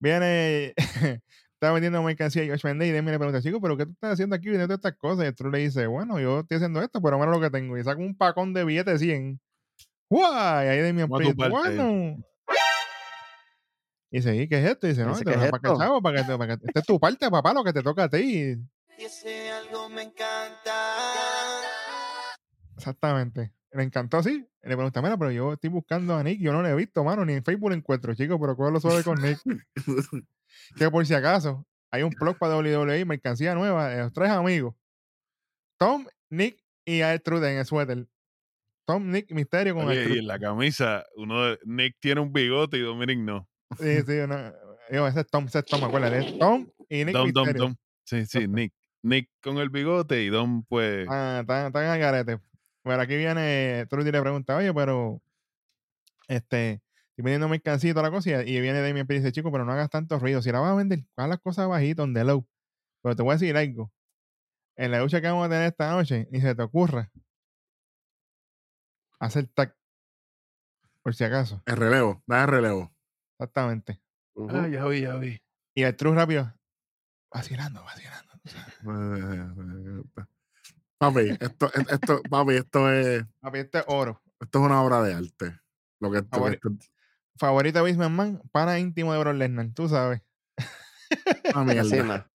Viene, 0.00 0.74
está 1.54 1.72
vendiendo 1.72 2.02
mercancía 2.02 2.42
y 2.42 2.48
Josh 2.50 2.64
y 2.64 2.90
Demi 2.90 3.10
le 3.12 3.18
pregunta, 3.18 3.40
chico, 3.40 3.60
¿pero 3.60 3.76
qué 3.76 3.86
tú 3.86 3.92
estás 3.92 4.14
haciendo 4.14 4.34
aquí 4.34 4.48
vendiendo 4.48 4.74
estas 4.74 4.96
cosas? 4.96 5.24
Y 5.24 5.28
el 5.28 5.50
le 5.52 5.58
dice, 5.58 5.86
bueno, 5.86 6.18
yo 6.18 6.40
estoy 6.40 6.56
haciendo 6.56 6.82
esto, 6.82 7.00
pero 7.00 7.18
mira 7.18 7.30
lo 7.30 7.40
que 7.40 7.50
tengo. 7.50 7.78
Y 7.78 7.84
saca 7.84 8.00
un 8.00 8.16
pacón 8.16 8.52
de 8.52 8.64
billetes 8.64 8.98
de 9.00 9.06
100. 9.06 9.40
¡Guay! 10.08 10.68
Ahí 10.68 10.78
Priest, 11.18 11.38
parte. 11.38 11.76
bueno. 11.76 12.24
Y 14.10 14.16
dice, 14.18 14.36
¿y 14.36 14.48
qué 14.48 14.58
es 14.58 14.70
esto? 14.70 14.86
Y 14.86 14.90
dice, 14.90 15.04
no, 15.04 15.10
Dice, 15.12 15.24
te 15.24 15.32
¿qué 15.32 15.44
es 15.44 15.50
para 15.50 15.60
que 15.60 15.68
esto? 15.68 15.78
chavo, 15.78 16.02
para 16.02 16.18
que, 16.22 16.24
te- 16.32 16.38
para 16.38 16.56
que 16.58 16.66
esta 16.66 16.80
es 16.80 16.86
tu 16.86 16.98
parte, 16.98 17.30
papá, 17.30 17.52
lo 17.54 17.62
que 17.62 17.72
te 17.72 17.82
toca 17.82 18.04
a 18.04 18.08
ti. 18.08 18.56
Y 18.98 19.02
ese 19.04 19.50
algo 19.52 19.88
me 19.88 20.02
encanta. 20.02 20.96
Exactamente. 22.76 23.52
Le 23.72 23.82
encantó 23.84 24.18
así. 24.18 24.46
Le 24.62 24.74
pregunta, 24.76 25.00
mira, 25.00 25.16
pero 25.16 25.30
yo 25.30 25.52
estoy 25.52 25.70
buscando 25.70 26.16
a 26.16 26.22
Nick, 26.24 26.40
yo 26.40 26.52
no 26.52 26.60
lo 26.60 26.68
he 26.68 26.74
visto, 26.74 27.04
mano, 27.04 27.24
ni 27.24 27.34
en 27.34 27.44
Facebook 27.44 27.70
lo 27.70 27.76
encuentro, 27.76 28.14
chico, 28.14 28.38
pero 28.40 28.70
lo 28.70 28.80
suave 28.80 29.02
con 29.04 29.20
Nick. 29.22 29.38
que 30.76 30.90
por 30.90 31.06
si 31.06 31.14
acaso, 31.14 31.66
hay 31.90 32.02
un 32.02 32.10
blog 32.10 32.36
para 32.36 32.56
WWE, 32.58 33.04
mercancía 33.04 33.54
nueva, 33.54 33.88
de 33.88 34.02
los 34.02 34.12
tres 34.12 34.30
amigos. 34.30 34.74
Tom, 35.78 36.06
Nick 36.28 36.62
y 36.84 37.00
Trude 37.20 37.52
en 37.52 37.58
el 37.58 37.64
suéter. 37.64 38.06
Tom, 38.86 39.08
Nick, 39.10 39.30
Misterio 39.32 39.74
con 39.74 39.86
Oye, 39.86 40.02
y 40.02 40.04
Trude. 40.04 40.18
en 40.18 40.26
la 40.26 40.38
camisa, 40.38 41.06
uno 41.16 41.44
de, 41.44 41.58
Nick 41.64 41.96
tiene 42.00 42.20
un 42.20 42.32
bigote 42.32 42.76
y 42.76 42.80
Dominic 42.80 43.18
no. 43.20 43.48
Sí, 43.78 44.02
sí, 44.02 44.12
no, 44.28 44.52
digo, 44.90 45.06
ese 45.06 45.20
es 45.20 45.26
Tom, 45.28 45.46
ese 45.46 45.60
es 45.60 45.64
Tom, 45.64 45.84
acuérdate. 45.84 46.18
es 46.18 46.38
Tom 46.38 46.68
y 46.88 47.04
Nick 47.04 47.14
Dom, 47.14 47.32
Dom. 47.32 47.52
Dom. 47.52 47.76
Sí, 48.04 48.26
sí, 48.26 48.48
Nick. 48.48 48.72
Nick 49.02 49.30
con 49.42 49.58
el 49.58 49.70
bigote 49.70 50.22
y 50.22 50.28
Dom, 50.28 50.64
pues. 50.64 51.06
Ah, 51.08 51.38
están, 51.40 51.66
están 51.66 51.84
al 51.84 51.98
garete. 51.98 52.40
Bueno, 52.84 53.02
aquí 53.02 53.16
viene 53.16 53.86
Trudy 53.88 54.08
y 54.08 54.12
le 54.12 54.20
pregunta, 54.20 54.56
oye, 54.56 54.74
pero 54.74 55.22
este, 56.28 56.82
estoy 57.10 57.24
vendiendo 57.24 57.48
mercancía 57.48 57.90
y 57.90 57.92
toda 57.92 58.08
la 58.08 58.10
cosa. 58.10 58.42
Y, 58.42 58.56
y 58.56 58.60
viene 58.60 58.80
Damien 58.80 59.06
y 59.08 59.14
dice, 59.14 59.32
chico, 59.32 59.52
pero 59.52 59.64
no 59.64 59.72
hagas 59.72 59.90
tanto 59.90 60.18
ruido. 60.18 60.42
Si 60.42 60.50
la 60.50 60.60
vas 60.60 60.72
a 60.72 60.76
vender, 60.76 61.04
haz 61.16 61.28
las 61.28 61.40
cosas 61.40 61.68
bajitas, 61.68 62.04
on 62.04 62.14
the 62.14 62.24
low. 62.24 62.46
Pero 63.02 63.16
te 63.16 63.22
voy 63.22 63.32
a 63.32 63.34
decir 63.34 63.56
algo. 63.56 63.92
En 64.76 64.90
la 64.90 65.00
lucha 65.00 65.20
que 65.20 65.28
vamos 65.28 65.46
a 65.46 65.50
tener 65.50 65.66
esta 65.66 65.90
noche, 65.92 66.26
ni 66.30 66.40
se 66.40 66.54
te 66.54 66.62
ocurra 66.62 67.10
hacer 69.20 69.46
tag. 69.48 69.76
Por 71.02 71.14
si 71.14 71.24
acaso. 71.24 71.62
El 71.66 71.76
relevo, 71.76 72.22
da 72.26 72.42
el 72.42 72.48
relevo. 72.48 72.92
Exactamente. 73.40 73.98
Ujú. 74.34 74.54
Ah, 74.54 74.68
ya 74.68 74.84
vi, 74.84 75.00
ya 75.00 75.16
vi. 75.16 75.40
Y 75.74 75.82
el 75.82 75.96
True 75.96 76.14
rápido, 76.14 76.52
vacilando, 77.32 77.82
vacilando. 77.82 78.30
Papi, 80.98 81.30
esto, 81.40 81.72
esto, 81.90 82.22
papi, 82.28 82.56
esto 82.56 82.90
es, 82.92 83.24
Papi, 83.40 83.58
este 83.60 83.78
es 83.78 83.84
oro. 83.88 84.20
esto 84.38 84.58
es 84.58 84.64
una 84.66 84.82
obra 84.82 85.02
de 85.02 85.14
arte. 85.14 85.58
Lo 85.98 86.10
que 86.10 86.18
esto, 86.18 86.28
Favori- 86.38 86.54
esto- 86.54 86.70
Favorito 87.38 87.78
de 87.78 87.84
Bismarck 87.86 88.12
Man, 88.12 88.42
pana 88.52 88.78
íntimo 88.78 89.14
de 89.14 89.18
Brock 89.20 89.36
Lesnar, 89.36 89.68
tú 89.72 89.88
sabes. 89.88 90.20
una 91.54 91.64
mierda. 91.74 92.30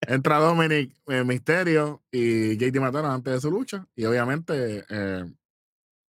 Entra 0.00 0.38
Dominic 0.38 0.92
eh, 1.06 1.22
Misterio 1.22 2.02
y 2.10 2.56
JT 2.56 2.80
Matana 2.80 3.14
antes 3.14 3.34
de 3.34 3.40
su 3.40 3.50
lucha. 3.52 3.86
Y 3.94 4.04
obviamente, 4.06 4.84
eh, 4.88 5.24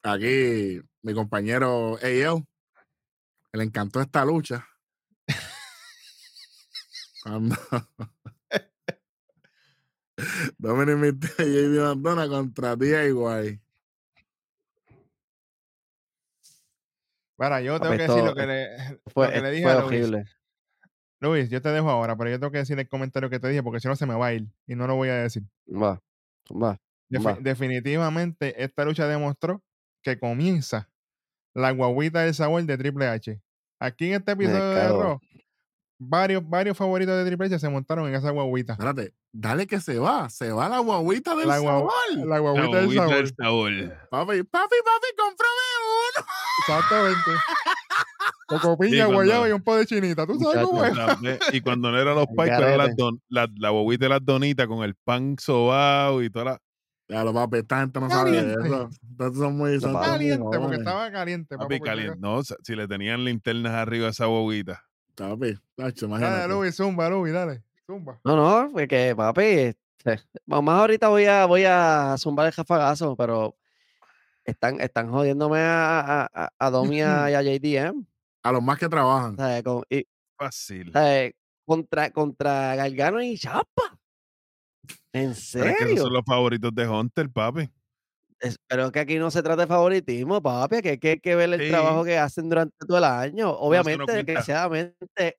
aquí 0.02 0.80
mi 1.02 1.12
compañero 1.12 1.98
AL 2.02 2.46
le 3.58 3.64
encantó 3.64 4.00
esta 4.00 4.24
lucha. 4.24 4.66
Cuando 7.22 7.56
Dominic 10.58 10.96
Misterio 10.96 11.60
y 11.60 11.76
JT 11.76 11.96
Matana 11.96 12.28
contra 12.28 12.76
DIY. 12.76 13.60
Para, 17.36 17.60
yo 17.60 17.78
tengo 17.78 17.96
que 17.96 18.02
decir 18.02 18.24
lo 18.24 18.34
que 18.34 18.46
le, 18.46 19.00
Fue, 19.06 19.26
lo 19.26 19.32
que 19.32 19.40
le 19.40 19.50
dije 19.50 19.62
fue 19.62 19.72
a 19.72 19.80
Luis. 19.80 19.86
horrible. 19.86 20.24
Luis, 21.20 21.50
yo 21.50 21.60
te 21.60 21.68
dejo 21.70 21.90
ahora, 21.90 22.16
pero 22.16 22.30
yo 22.30 22.38
tengo 22.38 22.50
que 22.50 22.58
decir 22.58 22.78
el 22.78 22.88
comentario 22.88 23.30
que 23.30 23.38
te 23.38 23.48
dije 23.48 23.62
porque 23.62 23.80
si 23.80 23.88
no 23.88 23.96
se 23.96 24.06
me 24.06 24.14
va 24.14 24.28
a 24.28 24.34
ir 24.34 24.46
y 24.66 24.74
no 24.74 24.86
lo 24.86 24.96
voy 24.96 25.08
a 25.08 25.16
decir. 25.16 25.44
Va, 25.68 26.00
va. 26.50 26.80
Va. 27.10 27.38
definitivamente 27.40 28.62
esta 28.62 28.84
lucha 28.84 29.06
demostró 29.06 29.62
que 30.02 30.18
comienza 30.18 30.90
la 31.54 31.70
guaguita 31.70 32.22
del 32.22 32.34
sabor 32.34 32.62
de 32.64 32.76
Triple 32.76 33.06
H. 33.06 33.40
Aquí 33.80 34.06
en 34.08 34.14
este 34.14 34.32
episodio 34.32 34.64
de. 34.70 34.88
Raw, 34.88 35.20
varios, 35.98 36.48
varios 36.48 36.76
favoritos 36.76 37.16
de 37.16 37.24
Triple 37.24 37.46
H 37.46 37.58
se 37.58 37.68
montaron 37.68 38.08
en 38.08 38.14
esa 38.14 38.30
guaguita. 38.30 38.72
Espérate, 38.74 39.14
dale 39.32 39.66
que 39.66 39.80
se 39.80 39.98
va. 39.98 40.28
Se 40.30 40.50
va 40.52 40.68
la 40.68 40.78
guaguita 40.80 41.34
del 41.36 41.48
La, 41.48 41.60
sabor. 41.60 41.92
la 42.16 42.24
La 42.26 42.38
guaguita 42.38 42.80
del 42.80 42.94
sabor. 42.94 43.14
del 43.14 43.28
sabor. 43.36 43.72
Papi, 44.10 44.42
papi, 44.42 44.76
papi, 44.84 45.06
cómprame 45.16 45.68
uno. 45.84 46.26
Exactamente. 46.60 47.30
Coco 48.46 48.78
piña, 48.78 49.04
guayaba 49.06 49.48
y 49.48 49.52
un 49.52 49.62
po 49.62 49.76
de 49.76 49.84
chinita. 49.86 50.26
¿Tú 50.26 50.38
sabes 50.40 50.64
cómo 50.66 50.82
es? 50.84 50.94
Y 51.52 51.60
cuando 51.60 51.90
no 51.90 52.00
era 52.00 52.14
los 52.14 52.26
pipes, 52.28 52.48
eran 52.48 52.78
las, 52.78 52.96
don, 52.96 53.20
la, 53.28 53.46
la 53.58 53.70
bobita 53.70 54.06
de 54.06 54.08
las 54.08 54.24
donitas 54.24 54.66
con 54.66 54.82
el 54.84 54.94
pan 55.04 55.36
sobao 55.38 56.22
y 56.22 56.30
toda 56.30 56.44
la. 56.44 56.60
Ya 57.08 57.24
lo 57.24 57.32
papi, 57.32 57.58
esta 57.58 57.80
gente 57.80 58.00
no 58.00 58.10
sabe 58.10 58.30
de 58.32 58.36
Caliente. 58.54 58.68
eso. 58.68 58.90
Estos 59.10 59.36
son 59.36 59.56
muy, 59.56 59.80
son, 59.80 59.94
Caliente, 59.94 60.58
porque 60.58 60.76
estaba 60.76 61.10
caliente. 61.10 61.56
Papi, 61.56 61.80
caliente. 61.80 62.18
No, 62.20 62.36
o 62.36 62.44
sea, 62.44 62.56
si 62.62 62.76
le 62.76 62.86
tenían 62.86 63.24
linternas 63.24 63.72
arriba 63.72 64.08
a 64.08 64.10
esa 64.10 64.26
bobita. 64.26 64.84
Papi, 65.14 65.54
tacho, 65.74 66.06
Dale, 66.06 66.24
imagínate. 66.26 66.48
Luis, 66.54 66.76
zumba, 66.76 67.08
Luis, 67.08 67.32
dale. 67.32 67.62
Zumba. 67.86 68.20
No, 68.24 68.36
no, 68.36 68.70
fue 68.70 68.86
que 68.86 69.16
papi, 69.16 69.42
este, 69.42 70.20
más 70.46 70.68
ahorita 70.80 71.08
voy 71.08 71.24
a 71.24 71.46
voy 71.46 71.64
a 71.66 72.14
zumbar 72.18 72.46
el 72.46 72.52
jafagazo, 72.52 73.16
pero 73.16 73.56
están, 74.44 74.78
están 74.80 75.10
jodiéndome 75.10 75.58
a, 75.60 76.00
a, 76.00 76.30
a- 76.34 76.52
a 76.58 76.70
Domi 76.70 76.98
y 76.98 77.00
a, 77.00 77.30
JDM. 77.42 78.04
A 78.42 78.52
los 78.52 78.62
más 78.62 78.78
que 78.78 78.88
trabajan. 78.88 79.36
Con- 79.64 79.84
y- 79.88 80.06
Fácil. 80.36 80.92
¿sabes? 80.92 81.32
Contra, 81.64 82.10
contra 82.10 82.76
Gargano 82.76 83.20
y 83.22 83.36
Chapa. 83.38 83.98
¿En 85.22 85.34
Pero 85.58 85.70
es 85.70 85.76
que 85.76 85.84
esos 85.84 85.88
serio? 85.88 86.02
son 86.04 86.12
los 86.12 86.22
favoritos 86.26 86.74
de 86.74 86.88
Hunter, 86.88 87.30
papi. 87.30 87.68
Es- 88.40 88.56
pero 88.68 88.86
es 88.86 88.92
que 88.92 89.00
aquí 89.00 89.18
no 89.18 89.30
se 89.30 89.42
trata 89.42 89.62
de 89.62 89.66
favoritismo, 89.68 90.40
papi, 90.42 90.80
que 90.82 90.90
hay 90.90 90.98
que, 90.98 91.18
que 91.20 91.34
ver 91.34 91.52
el 91.52 91.60
Sí. 91.60 91.68
trabajo 91.70 92.04
que 92.04 92.18
hacen 92.18 92.48
durante 92.48 92.76
todo 92.86 92.98
el 92.98 93.04
año. 93.04 93.50
Obviamente, 93.50 93.96
cuenta. 94.04 94.14
desgraciadamente, 94.14 95.38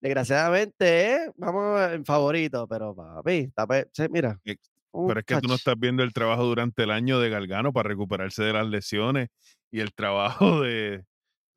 desgraciadamente, 0.00 1.14
eh, 1.14 1.32
vamos 1.36 1.80
en 1.92 2.04
favorito, 2.04 2.66
pero 2.68 2.94
papi, 2.94 3.52
sí, 3.92 4.04
mira. 4.10 4.40
Eh, 4.44 4.56
Pero 4.92 5.20
es 5.20 5.26
que 5.26 5.40
tú 5.40 5.48
no 5.48 5.54
estás 5.54 5.76
viendo 5.78 6.02
el 6.02 6.12
trabajo 6.12 6.44
durante 6.44 6.82
el 6.84 6.90
año 6.90 7.18
de 7.20 7.30
Galgano 7.30 7.72
para 7.72 7.88
recuperarse 7.88 8.42
de 8.44 8.52
las 8.52 8.66
lesiones 8.68 9.28
y 9.70 9.80
el 9.80 9.92
trabajo 9.94 10.60
de, 10.66 11.04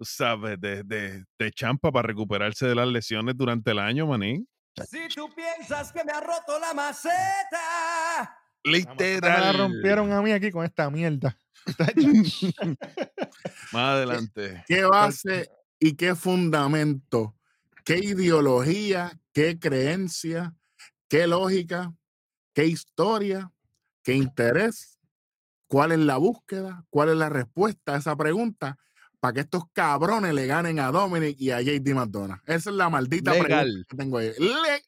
sabes, 0.02 0.60
de, 0.62 0.84
de, 0.84 1.26
de 1.40 1.52
Champa 1.52 1.92
para 1.92 2.08
recuperarse 2.08 2.68
de 2.68 2.76
las 2.76 2.88
lesiones 2.88 3.36
durante 3.38 3.72
el 3.72 3.80
año, 3.80 4.08
manín. 4.08 4.48
Si 4.84 5.08
tú 5.08 5.30
piensas 5.34 5.92
que 5.94 6.04
me 6.04 6.12
ha 6.12 6.20
roto 6.20 6.60
la 6.60 6.74
maceta. 6.74 8.38
Me 8.66 8.80
la 8.80 8.94
Literal. 8.94 9.58
rompieron 9.58 10.12
a 10.12 10.22
mí 10.22 10.32
aquí 10.32 10.52
con 10.52 10.66
esta 10.66 10.90
mierda. 10.90 11.38
Más 13.72 13.96
adelante. 13.96 14.64
¿Qué 14.68 14.84
base 14.84 15.50
y 15.80 15.96
qué 15.96 16.16
fundamento? 16.16 17.38
¿Qué 17.86 18.00
ideología? 18.00 19.18
¿Qué 19.32 19.60
creencia? 19.60 20.54
¿Qué 21.08 21.28
lógica? 21.28 21.94
¿Qué 22.54 22.66
historia? 22.66 23.52
¿Qué 24.04 24.14
interés? 24.14 25.00
¿Cuál 25.68 25.94
es 25.94 26.00
la 26.00 26.18
búsqueda? 26.18 26.86
¿Cuál 26.90 27.10
es 27.10 27.16
la 27.16 27.30
respuesta 27.30 27.96
a 27.96 27.98
esa 27.98 28.16
pregunta? 28.16 28.78
Para 29.26 29.34
que 29.34 29.40
estos 29.40 29.64
cabrones 29.74 30.36
le 30.36 30.46
ganen 30.46 30.80
a 30.80 30.92
Dominic 30.92 31.36
y 31.40 31.50
a 31.50 31.60
JD 31.60 31.96
McDonough. 31.96 32.38
Esa 32.46 32.70
es 32.70 32.76
la 32.76 32.92
maldita 32.92 33.32
pregunta 33.32 33.64
Legal. 33.64 33.86
que 33.90 33.98
tengo 33.98 34.18
ahí. 34.20 34.32
Le- 34.38 34.84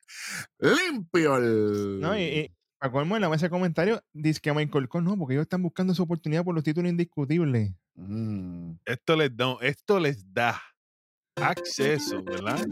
limpio 0.75 1.37
el. 1.37 1.99
No, 1.99 2.15
y, 2.15 2.21
y 2.21 2.51
para 2.77 2.91
colmo 2.91 3.15
en 3.15 3.23
la 3.23 3.29
mesa 3.29 3.47
de 3.47 3.49
comentarios, 3.49 3.99
dice 4.13 4.39
que 4.39 4.53
Michael 4.53 4.87
Cole 4.89 5.05
no, 5.05 5.17
porque 5.17 5.33
ellos 5.33 5.45
están 5.45 5.63
buscando 5.63 5.95
su 5.95 6.03
oportunidad 6.03 6.43
por 6.43 6.53
los 6.53 6.63
títulos 6.63 6.91
indiscutibles. 6.91 7.71
Mm. 7.95 8.73
Esto 8.85 9.15
les 9.15 9.35
da, 9.35 9.55
esto 9.61 9.99
les 9.99 10.31
da 10.31 10.61
acceso, 11.41 12.21
¿verdad? 12.21 12.63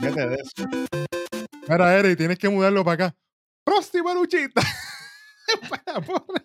Fíjate 0.00 0.26
de 0.26 0.36
eso. 0.36 0.68
Mira, 1.68 1.98
Eric, 1.98 2.16
tienes 2.16 2.38
que 2.38 2.48
mudarlo 2.48 2.82
para 2.84 3.08
acá. 3.08 3.16
Próxima 3.62 4.14
luchita. 4.14 4.62
Para, 5.68 6.00
porra. 6.00 6.42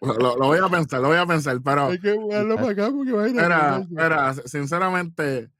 Lo, 0.00 0.14
lo- 0.14 0.36
lo 0.36 0.46
voy 0.46 0.58
a 0.58 0.68
pensar, 0.68 1.00
lo 1.00 1.08
voy 1.08 1.18
a 1.18 1.26
pensar, 1.26 1.60
pero. 1.62 1.88
Hay 1.88 1.98
que 1.98 2.14
mudarlo 2.14 2.56
para 2.56 2.70
acá 2.70 2.90
porque 2.90 3.12
va 3.12 3.24
a 3.24 3.28
ir 3.28 3.38
a 3.38 3.42
Mira, 3.42 3.78
mudarse. 3.88 3.88
mira, 3.90 4.48
sinceramente, 4.48 5.50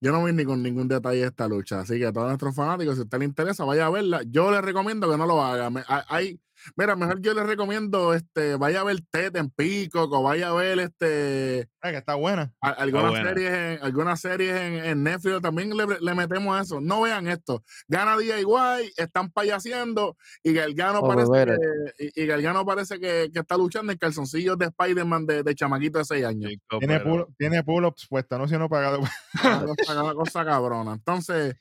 yo 0.00 0.12
no 0.12 0.24
vi 0.24 0.32
ni 0.32 0.44
con 0.44 0.62
ningún 0.62 0.88
detalle 0.88 1.20
de 1.20 1.26
esta 1.26 1.46
lucha. 1.48 1.80
Así 1.80 1.98
que 1.98 2.06
a 2.06 2.12
todos 2.12 2.26
nuestros 2.28 2.54
fanáticos, 2.54 2.94
si 2.96 3.00
a 3.02 3.04
usted 3.04 3.18
le 3.18 3.24
interesa, 3.24 3.64
vaya 3.64 3.86
a 3.86 3.90
verla. 3.90 4.22
Yo 4.26 4.50
les 4.50 4.62
recomiendo 4.62 5.10
que 5.10 5.16
no 5.16 5.26
lo 5.26 5.42
haga. 5.42 5.70
Me- 5.70 5.84
hay, 6.08 6.40
Mira, 6.76 6.96
mejor 6.96 7.20
yo 7.20 7.34
les 7.34 7.46
recomiendo, 7.46 8.14
este, 8.14 8.56
vaya 8.56 8.80
a 8.80 8.84
ver 8.84 8.96
TED 9.10 9.36
en 9.36 9.50
Pico, 9.50 10.02
o 10.02 10.22
vaya 10.22 10.48
a 10.48 10.52
ver 10.54 10.78
este 10.78 11.68
Ah, 11.82 11.90
que 11.90 11.98
está 11.98 12.14
buena. 12.14 12.52
a- 12.62 12.70
algunas 12.70 13.10
buena. 13.10 13.28
series, 13.28 13.52
en, 13.52 13.78
algunas 13.84 14.20
series 14.20 14.56
en, 14.58 14.74
en 14.84 15.02
Netflix 15.02 15.42
también 15.42 15.76
le, 15.76 15.86
le 16.00 16.14
metemos 16.14 16.58
a 16.58 16.62
eso. 16.62 16.80
No 16.80 17.02
vean 17.02 17.28
esto. 17.28 17.62
Gana 17.88 18.16
DIY, 18.16 18.92
están 18.96 19.30
payaseando 19.30 20.16
y 20.42 20.52
Galgano 20.54 21.00
Oh, 21.00 21.08
parece 21.08 21.30
bebé. 21.30 21.58
que, 21.98 22.10
y, 22.16 22.22
y 22.22 22.26
Gargano 22.26 22.64
parece 22.64 22.98
que, 22.98 23.30
que 23.32 23.40
está 23.40 23.56
luchando 23.56 23.92
en 23.92 23.98
calzoncillos 23.98 24.56
de 24.58 24.66
Spider-Man 24.66 25.26
de, 25.26 25.42
de 25.42 25.54
chamaquito 25.54 25.98
de 25.98 26.04
6 26.04 26.24
años. 26.24 26.50
Chico, 26.50 26.78
Tiene, 26.78 26.98
pero- 27.00 27.24
pull, 27.26 27.34
tiene 27.36 27.62
pull-ups 27.62 28.06
puestos, 28.08 28.38
no 28.38 28.48
si 28.48 28.56
no 28.56 28.68
pagado. 28.68 29.00
Una 29.44 30.14
cosa, 30.14 30.44
cabrona. 30.44 30.94
Entonces, 30.94 31.56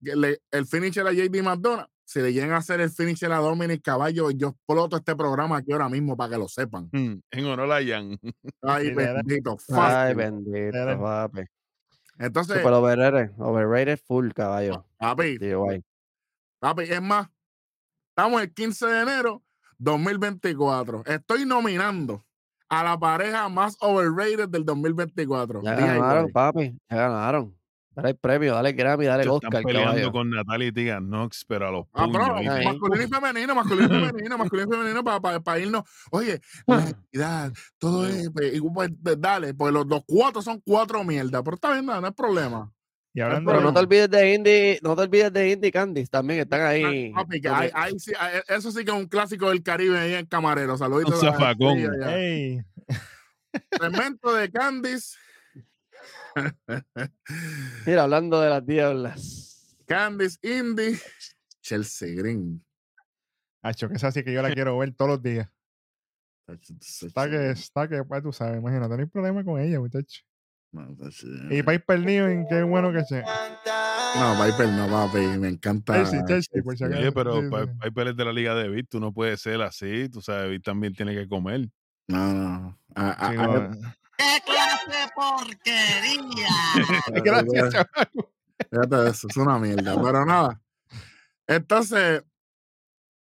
le- 0.00 0.38
el 0.50 0.66
finisher 0.66 1.06
a 1.06 1.12
JD 1.12 1.42
McDonough, 1.42 1.86
si 2.06 2.20
le 2.20 2.32
llegan 2.32 2.52
a 2.52 2.58
hacer 2.58 2.80
el 2.80 2.90
finisher 2.90 3.32
a 3.32 3.38
Dominic 3.38 3.82
Caballo, 3.82 4.30
yo 4.30 4.48
exploto 4.48 4.96
este 4.96 5.16
programa 5.16 5.58
aquí 5.58 5.72
ahora 5.72 5.88
mismo 5.88 6.16
para 6.16 6.30
que 6.32 6.38
lo 6.38 6.48
sepan. 6.48 6.88
Mm, 6.92 7.14
En 7.30 7.44
honor 7.46 7.72
a 7.72 7.84
Jan. 7.84 8.18
Ay, 8.62 8.88
Sí, 8.88 8.94
bendito. 8.94 9.56
Ay, 9.68 9.74
fácil. 9.74 10.16
bendito, 10.16 10.76
Era- 10.76 10.98
papi. 11.00 11.40
Entonces, 12.18 12.58
Super 12.58 12.72
overrated. 12.74 13.30
Overrated 13.38 13.98
full, 14.06 14.30
caballo. 14.32 14.84
papi, 14.98 15.38
papi, 16.60 16.82
es 16.84 17.02
más, 17.02 17.28
estamos 18.10 18.40
el 18.42 18.52
15 18.54 18.86
de 18.86 19.00
enero 19.02 19.42
2024. 19.78 21.02
Estoy 21.06 21.44
nominando 21.44 22.24
a 22.68 22.84
la 22.84 22.98
pareja 22.98 23.48
más 23.48 23.76
overrated 23.80 24.48
del 24.48 24.64
2024. 24.64 25.62
Ya 25.62 25.76
DIY. 25.76 25.86
ganaron, 25.86 26.30
papi. 26.30 26.78
Ya 26.88 26.96
ganaron. 26.96 27.56
Dale 27.94 28.10
el 28.10 28.16
premio, 28.16 28.54
dale 28.54 28.70
el 28.70 28.74
Grammy, 28.76 29.04
dale 29.06 29.22
el 29.22 29.28
Están 29.28 29.48
Oscar, 29.48 29.62
peleando 29.62 29.90
caballo. 29.92 30.12
con 30.12 30.30
Natalie 30.30 30.68
y 30.68 30.72
Tegan 30.72 31.06
Knox, 31.06 31.44
pero 31.46 31.68
a 31.68 31.70
los 31.70 31.86
Ah, 31.92 32.06
puños. 32.06 32.52
Ahí. 32.54 32.64
masculino 32.66 33.02
y 33.04 33.08
femenino, 33.08 33.54
masculino 33.54 33.86
y 33.86 34.06
femenino, 34.06 34.38
masculino 34.38 34.68
y 34.68 34.76
femenino 34.76 35.04
para 35.04 35.58
irnos. 35.60 35.82
Oye, 36.10 36.40
la 36.66 36.88
equidad, 36.88 37.52
todo 37.78 38.06
es. 38.06 38.30
pues, 38.30 38.54
y, 38.54 38.60
pues, 38.60 38.90
pues, 39.02 39.20
dale, 39.20 39.54
pues 39.54 39.72
los, 39.72 39.86
los 39.86 40.02
cuatro 40.06 40.42
son 40.42 40.60
cuatro 40.64 41.04
mierdas, 41.04 41.42
pero 41.44 41.54
está 41.54 41.72
bien, 41.72 41.86
no, 41.86 42.00
no 42.00 42.06
hay 42.06 42.12
problema. 42.12 42.70
Y 43.16 43.20
hablando 43.20 43.46
Pero 43.52 43.60
de- 43.60 43.64
no 43.66 43.72
te 43.72 43.78
olvides 43.78 44.10
de 44.10 44.34
Indy, 44.34 44.78
no 44.82 44.96
te 44.96 45.02
olvides 45.02 45.32
de 45.32 45.50
Indy 45.52 45.70
Candice, 45.70 46.08
también 46.10 46.40
están 46.40 46.62
ahí. 46.62 47.12
Papi, 47.12 47.40
ahí 47.72 47.92
sí, 48.00 48.12
ahí- 48.18 48.40
eso 48.48 48.72
sí 48.72 48.84
que 48.84 48.90
es 48.90 48.96
un 48.96 49.06
clásico 49.06 49.50
del 49.50 49.62
Caribe 49.62 49.96
ahí 50.00 50.14
en 50.14 50.26
Camarero. 50.26 50.76
Saluditos. 50.76 51.22
Un 51.22 51.28
a- 51.28 51.32
zafacón. 51.32 51.78
Segmento 53.80 54.34
de 54.34 54.50
Candice. 54.50 55.16
Mira, 57.86 58.02
hablando 58.04 58.40
de 58.40 58.50
las 58.50 58.66
diablas. 58.66 59.76
Candice 59.86 60.38
Indy. 60.42 60.98
Chelsea 61.62 62.14
Green. 62.14 62.64
Hacho, 63.62 63.88
que 63.88 63.94
esa 63.94 64.10
sí 64.12 64.22
que 64.22 64.32
yo 64.32 64.42
la 64.42 64.48
quiero 64.54 64.76
ver 64.78 64.92
todos 64.94 65.10
los 65.12 65.22
días. 65.22 65.48
Está 66.46 67.30
que, 67.30 67.50
está 67.50 67.88
que, 67.88 68.04
pues 68.04 68.22
tú 68.22 68.32
sabes, 68.32 68.60
imagínate, 68.60 68.94
no 68.94 69.00
hay 69.00 69.06
problema 69.06 69.42
con 69.44 69.58
ella, 69.60 69.80
muchacho. 69.80 70.22
Y 71.50 71.62
Piper 71.62 72.00
Niven, 72.00 72.46
qué 72.48 72.62
bueno 72.64 72.92
que 72.92 73.04
sea. 73.04 73.24
No, 74.16 74.44
Viper 74.44 74.68
no, 74.70 74.88
papi. 74.88 75.18
Me 75.38 75.48
encanta. 75.48 75.92
Oye, 76.02 77.12
pero 77.12 77.40
Sí, 77.40 77.48
sí. 77.48 77.78
Piper 77.80 78.08
es 78.08 78.16
de 78.16 78.24
la 78.24 78.32
liga 78.32 78.54
de 78.56 78.68
Beat, 78.68 78.88
tú 78.88 78.98
no 79.00 79.12
puedes 79.12 79.40
ser 79.40 79.62
así, 79.62 80.08
tú 80.08 80.20
sabes, 80.20 80.50
Beat 80.50 80.62
también 80.64 80.92
tiene 80.94 81.14
que 81.14 81.28
comer. 81.28 81.68
No, 82.08 82.32
no. 82.34 82.78
A- 82.96 83.10
a- 83.10 83.30
Sí, 83.30 83.36
a- 83.38 83.46
no, 83.46 83.70
¡Qué 84.86 84.90
clase 84.90 85.12
porquería! 85.14 86.48
Gracias, 87.22 87.72
chaval. 87.72 88.10
Fíjate 88.70 88.96
de 88.96 89.10
eso, 89.10 89.28
es 89.28 89.36
una 89.36 89.58
mierda. 89.58 90.00
Pero 90.02 90.24
nada. 90.24 90.60
Entonces, 91.46 92.22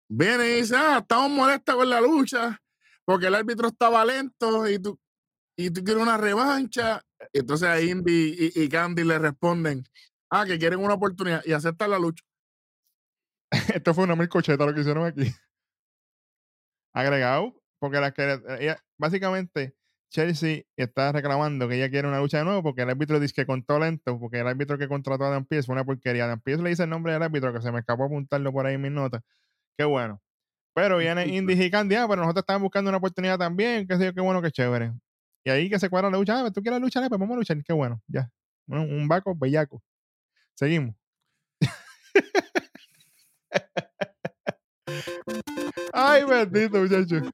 viene 0.08 0.46
y 0.48 0.60
dice, 0.60 0.76
ah, 0.76 0.98
estamos 1.00 1.30
molestos 1.30 1.74
con 1.74 1.88
la 1.90 2.00
lucha 2.00 2.60
porque 3.04 3.26
el 3.26 3.34
árbitro 3.34 3.68
estaba 3.68 4.04
lento 4.04 4.68
y 4.68 4.78
tú, 4.80 4.98
y 5.56 5.70
tú 5.70 5.84
quieres 5.84 6.02
una 6.02 6.16
revancha. 6.16 7.02
Y 7.32 7.38
entonces 7.40 7.68
a 7.68 7.80
Indy 7.80 8.52
y, 8.54 8.62
y 8.64 8.68
Candy 8.68 9.04
le 9.04 9.18
responden, 9.18 9.84
ah, 10.30 10.44
que 10.44 10.58
quieren 10.58 10.80
una 10.80 10.94
oportunidad 10.94 11.42
y 11.44 11.52
aceptan 11.52 11.90
la 11.90 11.98
lucha. 11.98 12.24
Esto 13.74 13.94
fue 13.94 14.04
una 14.04 14.16
melcocheta 14.16 14.66
lo 14.66 14.74
que 14.74 14.80
hicieron 14.80 15.06
aquí. 15.06 15.32
Agregado, 16.94 17.54
porque 17.78 18.00
la 18.00 18.12
que 18.12 18.40
ella- 18.58 18.82
básicamente 18.98 19.75
Chelsea 20.10 20.62
está 20.76 21.12
reclamando 21.12 21.68
que 21.68 21.76
ella 21.76 21.90
quiere 21.90 22.08
una 22.08 22.20
lucha 22.20 22.38
de 22.38 22.44
nuevo 22.44 22.62
porque 22.62 22.82
el 22.82 22.90
árbitro 22.90 23.20
dice 23.20 23.34
que 23.34 23.46
contó 23.46 23.78
lento, 23.78 24.18
porque 24.18 24.40
el 24.40 24.46
árbitro 24.48 24.78
que 24.78 24.88
contrató 24.88 25.24
a 25.24 25.30
Dan 25.30 25.44
Pierce 25.46 25.66
fue 25.66 25.74
una 25.74 25.84
porquería. 25.84 26.26
Dan 26.26 26.40
Pierce 26.40 26.62
le 26.62 26.70
dice 26.70 26.84
el 26.84 26.90
nombre 26.90 27.12
del 27.12 27.22
árbitro 27.22 27.52
que 27.52 27.60
se 27.60 27.72
me 27.72 27.80
escapó 27.80 28.04
apuntarlo 28.04 28.52
por 28.52 28.66
ahí 28.66 28.74
en 28.74 28.82
mis 28.82 28.92
notas. 28.92 29.22
Qué 29.76 29.84
bueno. 29.84 30.20
Pero 30.74 30.98
viene 30.98 31.26
Indy 31.28 31.54
y 31.54 31.70
Candy, 31.70 31.96
ah, 31.96 32.06
pero 32.08 32.22
nosotros 32.22 32.42
estamos 32.42 32.62
buscando 32.62 32.90
una 32.90 32.98
oportunidad 32.98 33.38
también, 33.38 33.86
qué 33.86 33.96
sé 33.96 34.06
yo, 34.06 34.14
qué 34.14 34.20
bueno, 34.20 34.42
qué 34.42 34.50
chévere. 34.50 34.92
Y 35.44 35.50
ahí 35.50 35.70
que 35.70 35.78
se 35.78 35.88
cuadra 35.90 36.10
la 36.10 36.18
lucha, 36.18 36.44
ah, 36.44 36.50
tú 36.50 36.62
quieres 36.62 36.80
luchar, 36.80 37.08
pues 37.08 37.18
vamos 37.18 37.34
a 37.34 37.38
luchar, 37.38 37.62
qué 37.64 37.72
bueno, 37.72 38.00
ya. 38.08 38.30
Un, 38.68 38.78
un 38.80 39.08
vaco 39.08 39.34
bellaco. 39.34 39.82
Seguimos. 40.54 40.94
Ay, 45.92 46.24
bendito, 46.24 46.78
muchacho. 46.78 47.30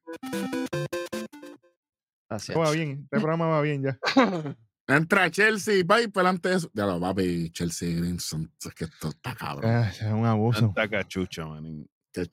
Va 2.56 2.70
bien, 2.72 3.00
este 3.04 3.18
programa 3.18 3.46
va 3.46 3.60
bien 3.62 3.82
ya. 3.82 3.98
Entra 4.88 5.30
Chelsea 5.30 5.76
y 5.76 5.84
Piper 5.84 6.26
antes 6.26 6.50
de 6.52 6.58
eso. 6.58 6.70
Ya 6.74 6.86
lo, 6.86 7.00
papi, 7.00 7.50
Chelsea 7.50 7.88
y 7.88 7.94
Green 7.94 8.18
son, 8.20 8.52
es 8.64 8.74
que 8.74 8.84
esto 8.84 9.08
está 9.08 9.34
cabrón. 9.34 9.70
Ah, 9.70 9.88
es 9.88 10.02
un 10.02 10.26
abuso. 10.26 10.60
Tanta 10.74 10.88
cachucha, 10.88 11.46
manín. 11.46 11.88
Qué 12.12 12.28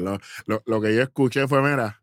lo, 0.00 0.18
lo- 0.46 0.62
lo 0.66 0.80
que 0.80 0.94
yo 0.96 1.02
escuché 1.02 1.46
fue, 1.46 1.62
mira, 1.62 2.02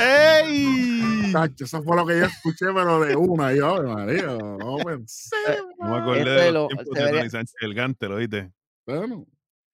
¡Ey! 0.00 1.30
Tacho, 1.32 1.64
eso 1.64 1.82
fue 1.82 1.96
lo 1.96 2.06
que 2.06 2.18
yo 2.18 2.24
escuché, 2.24 2.66
pero 2.74 3.00
de 3.00 3.14
una. 3.14 3.52
Yo, 3.54 3.66
Ave 3.76 3.86
María, 3.94 4.26
no 4.36 4.78
pensé. 4.84 5.36
No 5.78 5.90
me 5.90 5.96
acordé 5.98 6.24
de 6.24 6.52
lo- 6.52 6.58
los 6.60 6.68
tiempos 6.68 6.94
de 6.96 7.10
Tony 7.18 7.30
Sánchez 7.30 7.54
el 7.60 7.74
Gante, 7.74 8.08
¿lo 8.08 8.16
viste? 8.16 8.50
Bueno, 8.86 9.26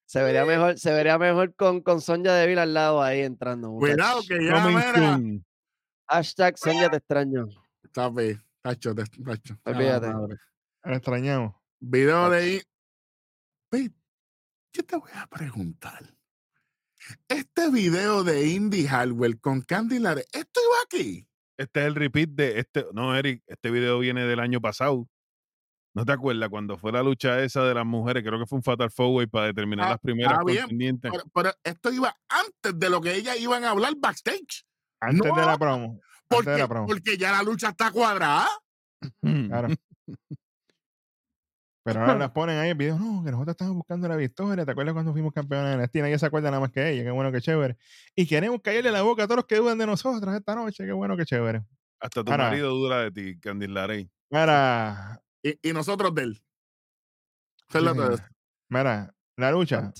Se 0.06 0.22
vería 0.22 0.44
mejor, 0.44 0.78
se 0.78 0.92
vería 0.92 1.18
mejor 1.18 1.54
con, 1.56 1.80
con 1.82 2.00
Sonja 2.00 2.32
Deville 2.32 2.60
al 2.60 2.72
lado 2.74 3.02
ahí 3.02 3.20
entrando. 3.22 3.72
cuidado 3.72 4.22
que 4.26 4.44
ya, 4.44 4.94
soon. 4.94 5.44
Hashtag 6.08 6.56
Sonja 6.56 6.88
te 6.88 6.96
extraño. 6.98 7.46
Tapi, 7.92 8.38
tacho, 8.62 8.94
te- 8.94 9.04
tacho. 9.24 9.58
Ah, 9.64 9.70
Olvídate. 9.70 10.06
Lo 10.84 10.94
extrañamos. 10.94 11.54
Video 11.80 12.30
de 12.30 12.38
ahí. 12.38 12.62
Yo 14.72 14.84
te 14.84 14.96
voy 14.96 15.10
a 15.14 15.26
preguntar. 15.26 16.14
Este 17.28 17.70
video 17.70 18.22
de 18.24 18.46
Indy 18.48 18.86
Hardware 18.86 19.38
con 19.40 19.60
Candy 19.62 19.98
Lare, 19.98 20.22
¿esto 20.32 20.60
iba 20.60 20.76
aquí? 20.84 21.28
Este 21.56 21.80
es 21.80 21.86
el 21.86 21.94
repeat 21.94 22.30
de 22.30 22.58
este. 22.60 22.86
No, 22.92 23.16
Eric, 23.16 23.42
este 23.46 23.70
video 23.70 23.98
viene 23.98 24.24
del 24.26 24.38
año 24.40 24.60
pasado. 24.60 25.08
¿No 25.96 26.04
te 26.04 26.12
acuerdas 26.12 26.50
cuando 26.50 26.76
fue 26.76 26.92
la 26.92 27.02
lucha 27.02 27.42
esa 27.42 27.64
de 27.64 27.72
las 27.72 27.86
mujeres? 27.86 28.22
Creo 28.22 28.38
que 28.38 28.44
fue 28.44 28.58
un 28.58 28.62
Fatal 28.62 28.90
Four 28.90 29.16
Way 29.16 29.26
para 29.28 29.46
determinar 29.46 29.86
Ah, 29.86 29.90
las 29.92 29.98
primeras 30.00 30.38
bien, 30.44 30.60
contendientes. 30.60 31.10
Pero, 31.10 31.24
pero 31.32 31.50
esto 31.64 31.90
iba 31.90 32.14
antes 32.28 32.78
de 32.78 32.90
lo 32.90 33.00
que 33.00 33.14
ellas 33.14 33.40
iban 33.40 33.64
a 33.64 33.70
hablar 33.70 33.94
backstage. 33.96 34.66
Antes 35.00 35.34
de 35.34 35.40
la 35.46 35.56
promo. 35.56 35.84
Antes 35.86 36.00
de 36.02 36.26
Porque, 36.28 36.58
la 36.58 36.68
promo. 36.68 36.86
porque 36.86 37.16
ya 37.16 37.32
la 37.32 37.42
lucha 37.42 37.70
está 37.70 37.90
cuadrada. 37.90 38.46
Claro. 39.22 39.68
Pero 41.84 42.00
ahora 42.00 42.16
las 42.16 42.30
ponen 42.32 42.58
ahí 42.58 42.70
el 42.70 42.74
video. 42.76 42.98
No, 42.98 43.22
que 43.24 43.30
nosotros 43.30 43.52
estamos 43.54 43.76
buscando 43.76 44.08
la 44.08 44.16
victoria. 44.16 44.64
¿Te 44.66 44.72
acuerdas 44.72 44.92
cuando 44.92 45.12
fuimos 45.12 45.32
campeones 45.32 45.76
de 45.76 45.82
NXT? 45.84 45.94
Nadie 45.96 46.18
se 46.18 46.26
acuerda 46.26 46.50
nada 46.50 46.60
más 46.60 46.72
que 46.72 46.90
ella. 46.90 47.04
Qué 47.04 47.10
bueno, 47.12 47.30
qué 47.30 47.40
chévere. 47.40 47.76
Y 48.16 48.26
queremos 48.26 48.60
caerle 48.60 48.90
la 48.90 49.02
boca 49.02 49.22
a 49.22 49.26
todos 49.26 49.36
los 49.36 49.46
que 49.46 49.54
dudan 49.56 49.78
de 49.78 49.86
nosotros 49.86 50.34
esta 50.34 50.56
noche. 50.56 50.84
Qué 50.84 50.90
bueno, 50.92 51.16
qué 51.16 51.24
chévere. 51.24 51.62
Hasta 52.00 52.24
tu 52.24 52.30
Ahora- 52.32 52.48
marido 52.48 52.70
duda 52.74 53.02
de 53.02 53.12
ti, 53.12 53.38
Candice 53.38 53.70
Larey. 53.70 54.10
Mira, 54.30 55.22
Y, 55.48 55.68
y 55.68 55.72
nosotros 55.72 56.14
de 56.14 56.22
él. 56.22 56.42
sí, 57.70 57.78
eso. 57.78 58.16
mira, 58.68 59.14
la 59.36 59.50
lucha. 59.52 59.92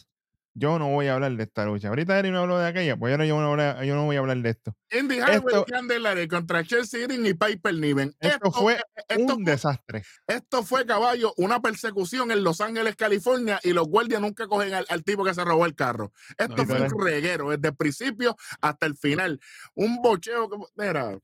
Yo 0.59 0.79
no 0.79 0.89
voy 0.89 1.07
a 1.07 1.13
hablar 1.15 1.37
de 1.37 1.43
esta 1.43 1.67
lucha. 1.67 1.89
Ahorita 1.89 2.19
Eri 2.19 2.31
no 2.31 2.41
habló 2.41 2.59
de 2.59 2.67
aquella, 2.67 2.97
pues 2.97 3.13
ahora 3.13 3.27
yo 3.27 3.39
no, 3.39 3.51
voy 3.51 3.61
a- 3.61 3.85
yo 3.85 3.95
no 3.95 4.07
voy 4.07 4.17
a 4.17 4.21
hablar 4.21 4.39
de 4.39 4.49
esto. 4.49 4.75
Indy 4.91 5.19
Hardware 5.19 5.55
Esto- 5.55 5.65
y 5.69 5.71
Candy 5.71 5.99
Lare 5.99 6.27
contra 6.29 6.65
Chelsea 6.65 7.03
Green 7.07 7.27
y 7.27 7.35
Piper 7.35 7.75
Niven. 7.75 8.15
Esto 8.21 8.51
fue 8.51 8.81
esto 9.07 9.35
Un 9.37 9.45
desastre. 9.45 10.03
Esto 10.27 10.63
fue, 10.63 10.87
caballo, 10.87 11.35
una 11.37 11.61
persecución 11.61 12.31
en 12.31 12.43
Los 12.43 12.63
Ángeles, 12.63 12.97
California, 12.97 13.61
y 13.63 13.75
los 13.75 13.87
guardias 13.87 14.23
nunca 14.23 14.47
cogen 14.49 14.73
al, 14.73 14.87
al 14.89 15.05
tipo 15.05 15.25
que 15.25 15.35
se 15.35 15.45
robó 15.45 15.67
el 15.67 15.75
carro. 15.75 16.11
Esto 16.39 16.57
No, 16.57 16.65
fue 16.65 16.81
un 16.81 17.05
reguero, 17.05 17.51
desde 17.51 17.69
el 17.69 17.77
principio 17.77 18.35
hasta 18.63 18.87
el 18.87 18.97
final. 18.97 19.39
Un 19.75 20.01
bocheo 20.01 20.49
que, 20.49 20.57
mira, 20.75 21.19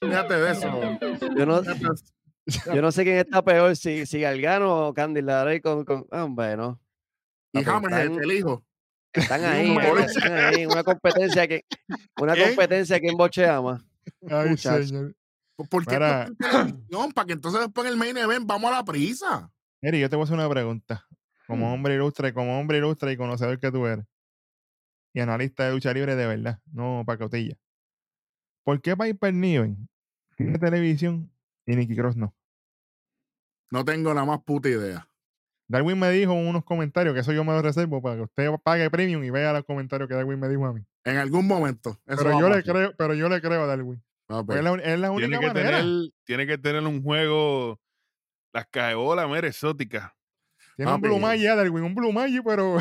fíjate 0.00 0.34
de 0.34 0.50
eso. 0.50 0.98
Yo 1.36 1.46
no, 1.46 1.60
fíjate 1.62 1.78
de 1.78 1.94
eso. 1.94 2.04
Yo 2.46 2.82
no 2.82 2.92
sé 2.92 3.04
quién 3.04 3.16
está 3.18 3.42
peor, 3.42 3.74
si, 3.76 4.06
si 4.06 4.20
Galgano 4.20 4.88
o 4.88 4.94
Candy 4.94 5.22
Larey 5.22 5.60
con, 5.60 5.84
con. 5.84 6.06
ah, 6.10 6.24
Hombre, 6.24 6.56
no. 6.56 6.80
Y 7.52 7.62
Papi, 7.62 7.86
están- 7.86 8.22
el 8.22 8.32
hijo. 8.32 8.64
Están 9.12 9.44
ahí, 9.44 9.76
están 10.04 10.32
ahí. 10.32 10.66
Una 10.66 10.82
competencia 10.84 11.46
que. 11.46 11.64
Una 12.20 12.34
¿Qué? 12.34 12.46
competencia 12.48 12.98
que 13.00 13.08
en 13.08 13.16
bochea 13.16 13.60
más. 13.62 13.82
Ay, 14.28 14.56
señor. 14.56 15.14
¿Por 15.70 15.86
qué 15.86 15.96
televisión? 15.98 17.12
Para 17.14 17.26
que 17.26 17.32
entonces 17.34 17.60
después 17.60 17.86
en 17.86 17.92
el 17.92 17.98
main 17.98 18.16
event 18.16 18.44
vamos 18.46 18.72
a 18.72 18.76
la 18.76 18.84
prisa. 18.84 19.50
Eri, 19.80 20.00
yo 20.00 20.10
te 20.10 20.16
voy 20.16 20.22
a 20.22 20.24
hacer 20.24 20.34
una 20.36 20.48
pregunta. 20.48 21.06
Como 21.46 21.68
Mm. 21.68 21.72
hombre 21.74 21.94
ilustre, 21.94 22.32
como 22.34 22.58
hombre 22.58 22.78
ilustre 22.78 23.12
y 23.12 23.16
conocedor 23.16 23.58
que 23.60 23.70
tú 23.70 23.86
eres. 23.86 24.04
y 25.16 25.20
analista 25.20 25.64
de 25.64 25.70
lucha 25.72 25.92
libre 25.94 26.16
de 26.16 26.26
verdad, 26.26 26.58
no 26.72 27.04
pacotilla. 27.06 27.54
¿Por 28.64 28.80
qué 28.82 28.96
Piper 28.96 29.32
Niven 29.32 29.88
tiene 30.36 30.58
televisión 30.58 31.30
y 31.66 31.76
Nicky 31.76 31.96
Cross 31.96 32.16
no? 32.16 32.34
No 33.70 33.84
tengo 33.84 34.12
la 34.14 34.24
más 34.24 34.40
puta 34.42 34.68
idea. 34.68 35.08
Darwin 35.66 35.98
me 35.98 36.10
dijo 36.10 36.32
en 36.32 36.46
unos 36.46 36.64
comentarios 36.64 37.14
que 37.14 37.20
eso 37.20 37.32
yo 37.32 37.42
me 37.42 37.52
lo 37.52 37.62
reservo 37.62 38.02
para 38.02 38.16
que 38.16 38.22
usted 38.22 38.48
pague 38.62 38.90
premium 38.90 39.24
y 39.24 39.30
vea 39.30 39.52
los 39.52 39.64
comentarios 39.64 40.08
que 40.08 40.14
Darwin 40.14 40.38
me 40.38 40.48
dijo 40.48 40.66
a 40.66 40.72
mí. 40.74 40.82
En 41.04 41.16
algún 41.16 41.46
momento. 41.46 41.98
eso 42.06 42.22
Pero 42.22 42.38
yo 42.38 42.48
le 42.48 42.62
creo, 42.62 42.94
pero 42.96 43.14
yo 43.14 43.28
le 43.28 43.40
creo 43.40 43.62
a 43.62 43.66
Darwin. 43.66 44.02
Papi, 44.26 44.46
Porque 44.46 44.58
es 44.58 44.64
la, 44.64 44.74
es 44.76 44.98
la 45.00 45.10
única 45.10 45.28
Tiene 45.28 45.40
que, 45.40 45.46
manera. 45.54 45.78
tener, 45.78 46.10
tiene 46.24 46.46
que 46.46 46.58
tener 46.58 46.82
un 46.86 47.02
juego, 47.02 47.80
las 48.52 48.66
caebolas, 48.70 49.28
mera 49.28 49.48
exótica. 49.48 50.14
Tiene 50.76 50.92
un 50.92 51.00
Papi. 51.00 51.08
Blue 51.08 51.20
Magic, 51.20 51.42
ya, 51.44 51.56
Darwin, 51.56 51.84
un 51.84 51.94
Blue 51.94 52.12
Magic, 52.12 52.42
pero 52.44 52.76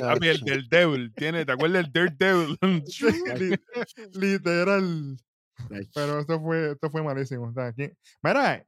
Papi, 0.00 0.28
el 0.28 0.40
del 0.40 0.68
Devil. 0.68 1.12
Tiene, 1.14 1.44
¿Te 1.44 1.52
acuerdas 1.52 1.84
del 1.84 1.92
Dirt 1.92 2.18
Devil? 2.18 2.58
li- 3.40 3.58
literal. 4.14 5.16
Pero 5.94 6.20
esto 6.20 6.40
fue, 6.40 6.72
esto 6.72 6.90
fue 6.90 7.02
malísimo. 7.02 7.46
O 7.48 7.52
sea, 7.52 7.66
aquí- 7.68 7.90
Mira, 8.22 8.64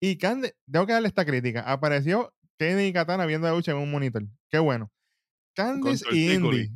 y 0.00 0.16
Candice, 0.18 0.54
tengo 0.70 0.86
que 0.86 0.92
darle 0.92 1.08
esta 1.08 1.24
crítica. 1.24 1.60
Apareció 1.60 2.32
Kenny 2.58 2.86
y 2.86 2.92
Katana 2.92 3.26
viendo 3.26 3.46
la 3.48 3.54
lucha 3.54 3.72
en 3.72 3.78
un 3.78 3.90
monitor. 3.90 4.22
Qué 4.50 4.58
bueno. 4.58 4.90
Candice 5.54 6.04
y. 6.12 6.32
Indy. 6.32 6.70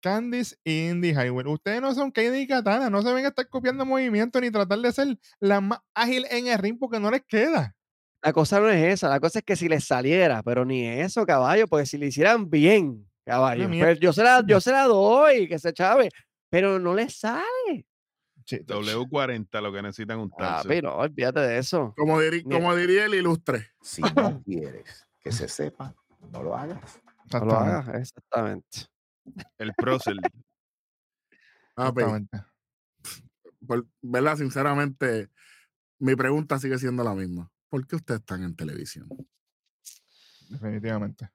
Candice 0.00 0.56
y 0.62 0.88
Indy 0.90 1.10
Highway. 1.10 1.46
Ustedes 1.46 1.80
no 1.80 1.92
son 1.94 2.12
Kenny 2.12 2.38
y 2.40 2.46
Katana. 2.46 2.88
No 2.90 3.02
se 3.02 3.12
ven 3.12 3.24
a 3.24 3.28
estar 3.28 3.48
copiando 3.48 3.84
movimientos 3.84 4.40
ni 4.40 4.50
tratar 4.50 4.78
de 4.78 4.92
ser 4.92 5.18
la 5.40 5.60
más 5.60 5.80
ágil 5.94 6.24
en 6.30 6.46
el 6.46 6.58
ring 6.58 6.78
porque 6.78 7.00
no 7.00 7.10
les 7.10 7.24
queda. 7.26 7.74
La 8.22 8.32
cosa 8.32 8.60
no 8.60 8.68
es 8.68 8.82
esa, 8.94 9.08
la 9.08 9.20
cosa 9.20 9.38
es 9.38 9.44
que 9.44 9.54
si 9.54 9.68
les 9.68 9.84
saliera, 9.84 10.42
pero 10.42 10.64
ni 10.64 10.84
eso, 10.86 11.24
caballo, 11.24 11.68
porque 11.68 11.86
si 11.86 11.96
le 11.98 12.06
hicieran 12.06 12.50
bien, 12.50 13.08
caballo, 13.24 13.68
mierda. 13.68 13.90
pues 13.92 14.00
yo 14.00 14.12
se 14.12 14.24
la, 14.24 14.42
yo 14.44 14.60
se 14.60 14.72
la 14.72 14.84
doy, 14.84 15.46
que 15.48 15.58
se 15.60 15.72
chave, 15.72 16.08
pero 16.50 16.80
no 16.80 16.94
les 16.96 17.16
sale. 17.16 17.86
Chito. 18.48 18.80
W40 18.80 19.60
lo 19.60 19.70
que 19.70 19.82
necesitan 19.82 20.18
un 20.20 20.30
Ah, 20.38 20.62
tarso. 20.62 20.70
no, 20.82 20.94
olvídate 20.96 21.40
de 21.40 21.58
eso. 21.58 21.92
como, 21.98 22.18
diri- 22.22 22.42
Mira. 22.46 22.56
como 22.58 22.74
diría 22.74 23.04
el 23.04 23.12
ilustre. 23.14 23.72
Si 23.82 24.00
no 24.00 24.08
quieres 24.46 25.06
que 25.20 25.30
se 25.32 25.48
sepa, 25.48 25.94
no 26.32 26.42
lo 26.42 26.56
hagas. 26.56 26.98
No 27.30 27.40
lo 27.44 27.52
Exactamente, 27.52 27.90
hagas, 27.90 28.00
exactamente. 28.00 28.78
El 29.58 29.74
prócer. 29.74 30.16
Papi, 31.74 32.00
exactamente. 32.00 32.38
por- 33.66 33.86
¿verdad? 34.00 34.36
Sinceramente, 34.38 35.28
mi 35.98 36.16
pregunta 36.16 36.58
sigue 36.58 36.78
siendo 36.78 37.04
la 37.04 37.14
misma. 37.14 37.50
¿Por 37.68 37.86
qué 37.86 37.96
ustedes 37.96 38.20
están 38.20 38.42
en 38.44 38.56
televisión? 38.56 39.08
Definitivamente. 40.48 41.28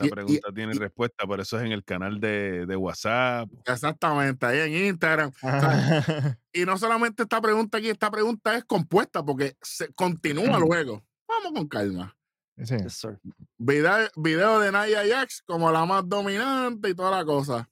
Esa 0.00 0.04
Y- 0.04 0.08
y- 0.08 0.10
pregunta 0.10 0.48
tiene 0.54 0.74
y- 0.74 0.78
respuesta, 0.78 1.26
por 1.26 1.40
eso 1.40 1.58
es 1.58 1.64
en 1.66 1.72
el 1.72 1.84
canal 1.84 2.20
de, 2.20 2.66
de 2.66 2.76
WhatsApp. 2.76 3.48
Exactamente, 3.66 4.46
ahí 4.46 4.60
en 4.74 4.86
Instagram. 4.86 5.30
Y 6.52 6.64
no 6.64 6.76
solamente 6.78 7.22
esta 7.22 7.40
pregunta 7.40 7.78
aquí, 7.78 7.88
esta 7.90 8.10
pregunta 8.10 8.56
es 8.56 8.64
compuesta 8.64 9.22
porque 9.24 9.56
se 9.62 9.92
continúa 9.94 10.58
luego. 10.58 11.04
Vamos 11.28 11.52
con 11.52 11.68
calma. 11.68 12.16
Sí. 12.62 12.76
Yes, 12.76 12.94
sir. 12.94 13.18
Video, 13.56 14.08
video 14.16 14.58
de 14.60 14.72
Naya 14.72 15.02
Jax 15.08 15.42
como 15.46 15.70
la 15.70 15.84
más 15.86 16.06
dominante 16.08 16.90
y 16.90 16.94
toda 16.94 17.10
la 17.16 17.24
cosa. 17.24 17.68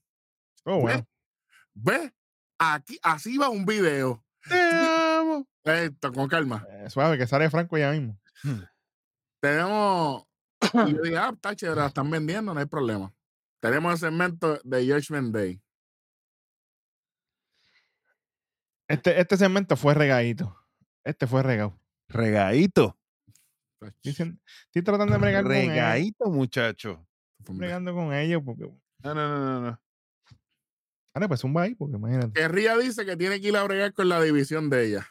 Oh, 0.65 0.79
bueno. 0.79 1.05
¿Ves? 1.73 2.11
Aquí, 2.57 2.97
así 3.03 3.37
va 3.37 3.49
un 3.49 3.65
video. 3.65 4.23
Te 4.47 4.55
amo. 4.59 5.47
Esto, 5.63 6.11
con 6.13 6.27
calma. 6.27 6.65
Eh, 6.69 6.89
suave, 6.89 7.17
que 7.17 7.27
sale 7.27 7.49
Franco 7.49 7.77
ya 7.77 7.91
mismo. 7.91 8.17
Tenemos. 9.41 10.23
Y 10.61 10.93
yo 10.93 11.01
dije, 11.01 11.17
ah, 11.17 11.31
está 11.33 11.55
chévere, 11.55 11.81
la 11.81 11.87
están 11.87 12.09
vendiendo, 12.09 12.53
no 12.53 12.59
hay 12.59 12.65
problema. 12.65 13.13
Tenemos 13.61 13.93
el 13.93 13.99
segmento 13.99 14.59
de 14.63 14.87
Judgment 14.87 15.33
Day. 15.33 15.61
Este, 18.87 19.19
este 19.19 19.37
segmento 19.37 19.75
fue 19.75 19.93
regadito. 19.93 20.57
Este 21.03 21.27
fue 21.27 21.43
regado. 21.43 21.79
Regadito. 22.07 22.97
Dicen, 24.03 24.41
estoy 24.65 24.81
tratando 24.81 25.13
de 25.13 25.19
bregar 25.19 25.43
con 25.43 25.53
ellos. 25.53 25.69
Regadito, 25.69 26.29
muchacho. 26.29 27.07
Estoy 27.39 27.57
bregando 27.57 27.93
con 27.93 28.13
ellos 28.13 28.41
porque. 28.43 28.63
No, 28.63 29.13
no, 29.13 29.29
no, 29.29 29.39
no, 29.39 29.61
no. 29.61 29.81
Ahora, 31.13 31.27
pues 31.27 31.43
un 31.43 31.57
ahí, 31.57 31.75
porque 31.75 31.95
imagínate. 31.95 32.33
Que 32.33 32.47
Ría 32.47 32.77
dice 32.77 33.05
que 33.05 33.15
tiene 33.15 33.39
que 33.39 33.47
ir 33.49 33.57
a 33.57 33.63
bregar 33.63 33.93
con 33.93 34.09
la 34.09 34.21
división 34.21 34.69
de 34.69 34.87
ella. 34.87 35.07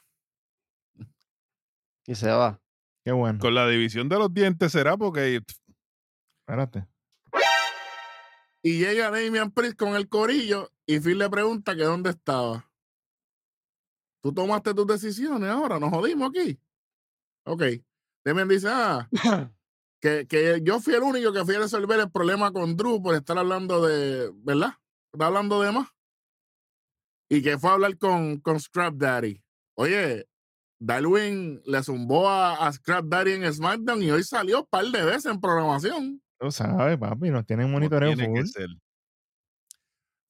Y 2.06 2.14
se 2.14 2.30
va. 2.30 2.60
Qué 3.08 3.12
bueno. 3.12 3.38
Con 3.38 3.54
la 3.54 3.66
división 3.66 4.06
de 4.10 4.18
los 4.18 4.34
dientes 4.34 4.70
será 4.70 4.94
porque 4.98 5.40
Espérate. 6.40 6.86
Y 8.62 8.80
llega 8.80 9.10
Damian 9.10 9.50
Priest 9.50 9.78
con 9.78 9.96
el 9.96 10.10
corillo 10.10 10.70
y 10.84 11.00
Phil 11.00 11.16
le 11.16 11.30
pregunta 11.30 11.74
que 11.74 11.84
dónde 11.84 12.10
estaba. 12.10 12.70
¿Tú 14.22 14.34
tomaste 14.34 14.74
tus 14.74 14.86
decisiones 14.86 15.48
ahora? 15.48 15.80
¿Nos 15.80 15.88
jodimos 15.88 16.28
aquí? 16.28 16.60
Ok. 17.46 17.62
Damian 18.26 18.46
dice, 18.46 18.68
ah, 18.70 19.08
que, 20.02 20.26
que 20.26 20.60
yo 20.62 20.78
fui 20.78 20.92
el 20.92 21.02
único 21.02 21.32
que 21.32 21.46
fui 21.46 21.54
a 21.54 21.60
resolver 21.60 21.98
el 22.00 22.10
problema 22.10 22.52
con 22.52 22.76
Drew 22.76 23.00
por 23.00 23.14
estar 23.14 23.38
hablando 23.38 23.86
de, 23.86 24.30
¿verdad? 24.34 24.74
Está 25.14 25.28
hablando 25.28 25.62
de 25.62 25.72
más. 25.72 25.88
Y 27.30 27.40
que 27.40 27.56
fue 27.56 27.70
a 27.70 27.72
hablar 27.72 27.96
con, 27.96 28.38
con 28.40 28.60
Scrap 28.60 28.96
Daddy. 28.96 29.42
Oye, 29.78 30.28
Darwin 30.80 31.60
le 31.66 31.82
zumbó 31.82 32.28
a, 32.28 32.66
a 32.66 32.72
Scrap 32.72 33.04
Daddy 33.06 33.32
en 33.32 33.52
SmackDown 33.52 34.02
y 34.02 34.10
hoy 34.10 34.22
salió 34.22 34.60
un 34.60 34.66
par 34.70 34.84
de 34.86 35.04
veces 35.04 35.26
en 35.26 35.40
programación. 35.40 36.22
Tú 36.38 36.50
sabes, 36.52 36.96
papi, 36.98 37.30
nos 37.30 37.44
tienen 37.46 37.70
monitoreo 37.70 38.14
tiene 38.14 38.26
full. 38.44 38.46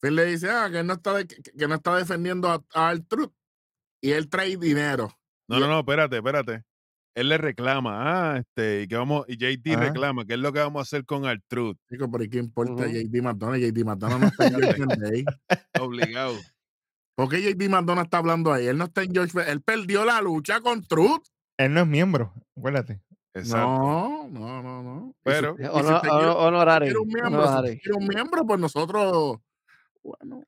Phil 0.00 0.14
le 0.14 0.24
dice, 0.26 0.48
ah, 0.50 0.68
que 0.70 0.78
él 0.78 0.86
no 0.86 0.94
está, 0.94 1.14
de- 1.14 1.26
que, 1.26 1.42
que 1.42 1.68
no 1.68 1.74
está 1.74 1.96
defendiendo 1.96 2.48
a, 2.48 2.62
a 2.90 2.96
Truth 3.08 3.32
y 4.00 4.12
él 4.12 4.28
trae 4.28 4.56
dinero. 4.56 5.10
No, 5.48 5.58
no, 5.60 5.66
no, 5.66 5.80
espérate, 5.80 6.16
espérate. 6.18 6.62
Él 7.14 7.30
le 7.30 7.36
reclama, 7.38 8.34
ah, 8.34 8.38
este, 8.38 8.82
y 8.82 8.86
que 8.88 8.94
vamos, 8.96 9.24
y 9.28 9.36
JD 9.36 9.74
Ah. 9.74 9.80
reclama, 9.80 10.24
¿qué 10.24 10.34
es 10.34 10.38
lo 10.38 10.52
que 10.52 10.60
vamos 10.60 10.78
a 10.80 10.82
hacer 10.82 11.04
con 11.04 11.26
Artruth? 11.26 11.76
Digo, 11.90 12.08
pero 12.10 12.22
¿y 12.22 12.28
qué 12.30 12.38
importa. 12.38 12.86
JD 12.86 13.22
McDonough? 13.22 13.56
JD 13.58 13.84
McDonough 13.84 14.20
no 14.20 14.26
está 14.28 14.46
en 14.76 14.88
Day. 15.00 15.24
Obligado. 15.80 16.34
¿Por 17.18 17.28
qué 17.28 17.42
JD 17.42 17.68
McDonough 17.68 18.04
está 18.04 18.18
hablando 18.18 18.52
ahí? 18.52 18.68
Él 18.68 18.78
no 18.78 18.84
está 18.84 19.02
en 19.02 19.12
Judgment 19.12 19.48
Él 19.48 19.60
perdió 19.60 20.04
la 20.04 20.20
lucha 20.22 20.60
con 20.60 20.84
Truth. 20.86 21.24
Él 21.56 21.74
no 21.74 21.80
es 21.80 21.86
miembro, 21.88 22.32
acuérdate. 22.56 23.00
Exacto. 23.34 23.66
No, 23.66 24.28
no, 24.30 24.62
no, 24.62 24.82
no. 24.84 25.06
Si- 25.08 25.20
Pero- 25.24 25.56
si 25.56 25.64
Honor- 25.64 26.08
honor- 26.08 26.36
honorario. 26.38 26.86
quiere 26.86 26.98
un 27.00 27.08
miembro, 27.08 27.42
si 27.42 27.48
honorario. 27.48 27.80
un 27.96 28.06
miembro, 28.06 28.46
pues 28.46 28.60
nosotros, 28.60 29.38
bueno, 30.04 30.44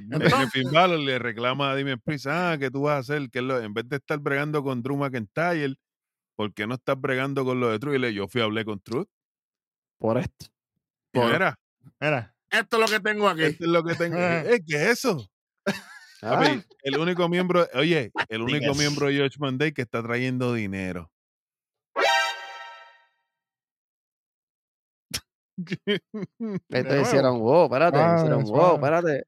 Es 0.00 0.04
Entonces- 0.10 0.50
Finn 0.52 0.70
Balor 0.72 0.98
le 0.98 1.18
reclama 1.20 1.70
a 1.70 1.76
Damian 1.76 2.00
Priest, 2.04 2.26
ah, 2.28 2.56
que 2.58 2.68
tú 2.70 2.82
vas 2.82 2.94
a 2.94 2.98
hacer, 2.98 3.30
que 3.30 3.40
lo- 3.40 3.60
en 3.60 3.72
vez 3.72 3.88
de 3.88 3.96
estar 3.96 4.18
bregando 4.18 4.62
con 4.64 4.82
Drew 4.82 4.96
McIntyre, 4.96 5.74
¿por 6.36 6.52
qué 6.52 6.66
no 6.66 6.74
estás 6.74 7.00
bregando 7.00 7.44
con 7.44 7.60
lo 7.60 7.68
de 7.68 7.78
Truth? 7.78 7.94
Y 7.94 7.98
le 7.98 8.12
yo 8.14 8.26
fui 8.28 8.40
a 8.40 8.44
hablar 8.44 8.64
con 8.64 8.80
Truth. 8.80 9.08
Por 9.98 10.18
esto. 10.18 10.46
Por- 11.12 11.32
mira, 11.32 11.58
Mira, 12.00 12.34
esto 12.50 12.76
es 12.76 12.90
lo 12.90 12.96
que 12.96 13.00
tengo 13.02 13.28
aquí. 13.28 13.42
esto 13.44 13.64
es 13.64 13.70
lo 13.70 13.82
que 13.84 13.94
tengo. 13.96 14.16
Eh, 14.18 14.60
¿Qué 14.66 14.76
es 14.90 15.04
eso? 15.04 15.28
Ah, 16.22 16.30
Papi, 16.40 16.62
el 16.82 16.98
único 16.98 17.28
miembro, 17.28 17.66
oye, 17.74 18.10
el 18.28 18.42
único 18.42 18.58
Digas. 18.72 18.78
miembro 18.78 19.06
de 19.06 19.18
Judgment 19.28 19.60
Day 19.60 19.72
que 19.72 19.82
está 19.82 20.02
trayendo 20.02 20.52
dinero. 20.54 21.10
Esto 26.68 26.88
nuevo. 26.88 27.02
hicieron 27.02 27.38
wow, 27.40 27.64
espérate, 27.64 27.98
Ah, 27.98 28.16
hicieron 28.18 28.44
wow, 28.44 28.74
espérate. 28.76 29.24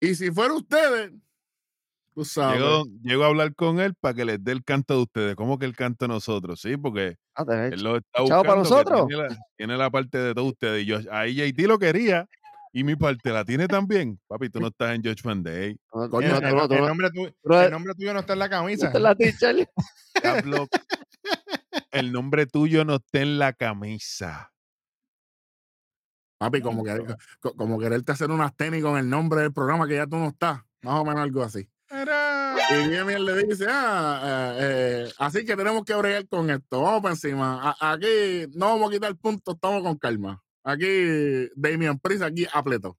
Y 0.00 0.14
si 0.14 0.30
fuera 0.30 0.54
ustedes, 0.54 1.12
tú 2.14 2.24
sabes. 2.24 2.58
Llego, 2.60 2.84
llego 3.02 3.24
a 3.24 3.26
hablar 3.26 3.54
con 3.54 3.80
él 3.80 3.94
para 3.94 4.14
que 4.14 4.24
les 4.24 4.42
dé 4.42 4.52
el 4.52 4.64
canto 4.64 4.94
de 4.94 5.02
ustedes. 5.02 5.34
¿Cómo 5.36 5.58
que 5.58 5.66
el 5.66 5.76
canto 5.76 6.04
de 6.04 6.08
nosotros? 6.08 6.60
Sí, 6.60 6.76
porque 6.76 7.16
él 7.36 7.82
lo 7.82 7.96
está 7.96 8.24
Chao 8.24 8.42
buscando. 8.42 8.42
para 8.42 8.54
que 8.54 8.58
nosotros. 8.60 9.06
Tiene 9.08 9.22
la, 9.28 9.36
tiene 9.56 9.76
la 9.76 9.90
parte 9.90 10.18
de 10.18 10.34
todos 10.34 10.48
ustedes. 10.52 10.82
Y 10.84 10.86
yo, 10.86 10.98
ahí 11.10 11.34
JT 11.34 11.66
lo 11.66 11.78
quería 11.78 12.26
y 12.72 12.84
mi 12.84 12.94
parte 12.96 13.30
la 13.32 13.44
tiene 13.44 13.66
también. 13.68 14.18
Papi, 14.28 14.48
tú 14.50 14.60
no 14.60 14.68
estás 14.68 14.94
en 14.94 15.02
Judgment 15.02 15.44
Day. 15.46 15.76
no, 15.92 16.08
Coño, 16.08 16.28
no, 16.40 16.48
el, 16.48 16.86
nombre 16.86 17.10
tuyo, 17.10 17.32
no- 17.44 17.60
el 17.60 17.70
nombre 17.70 17.94
tuyo 17.94 18.12
no 18.14 18.20
está 18.20 18.32
en 18.34 18.38
la 18.38 18.48
camisa. 18.48 18.92
en 18.92 19.02
la 19.02 19.16
el 21.92 22.12
nombre 22.12 22.46
tuyo 22.46 22.84
no 22.84 22.96
está 22.96 23.20
en 23.20 23.38
la 23.38 23.52
camisa. 23.52 24.52
Papi, 26.38 26.60
como, 26.62 26.82
querer, 26.84 27.16
co- 27.40 27.54
como 27.54 27.78
quererte 27.78 28.12
hacer 28.12 28.30
unas 28.30 28.56
tenis 28.56 28.82
con 28.82 28.96
el 28.96 29.08
nombre 29.08 29.42
del 29.42 29.52
programa 29.52 29.86
que 29.86 29.96
ya 29.96 30.06
tú 30.06 30.16
no 30.16 30.28
estás. 30.28 30.60
Más 30.82 30.94
o 31.00 31.04
menos 31.04 31.20
algo 31.22 31.42
así. 31.42 31.68
Y 31.90 32.88
bien 32.88 33.24
le 33.24 33.44
dice, 33.44 33.66
ah, 33.68 34.54
eh, 34.56 35.06
eh, 35.08 35.12
así 35.18 35.44
que 35.44 35.54
tenemos 35.56 35.84
que 35.84 35.94
bregar 35.94 36.26
con 36.28 36.48
esto. 36.48 36.80
Vamos 36.82 37.02
para 37.02 37.14
encima. 37.14 37.74
A- 37.78 37.92
aquí 37.92 38.46
no 38.54 38.66
vamos 38.66 38.88
a 38.88 38.92
quitar 38.92 39.14
puntos, 39.16 39.54
estamos 39.56 39.82
con 39.82 39.98
calma. 39.98 40.40
Aquí 40.64 41.48
Damian 41.56 41.98
Priest, 41.98 42.22
aquí 42.22 42.46
apleto. 42.52 42.96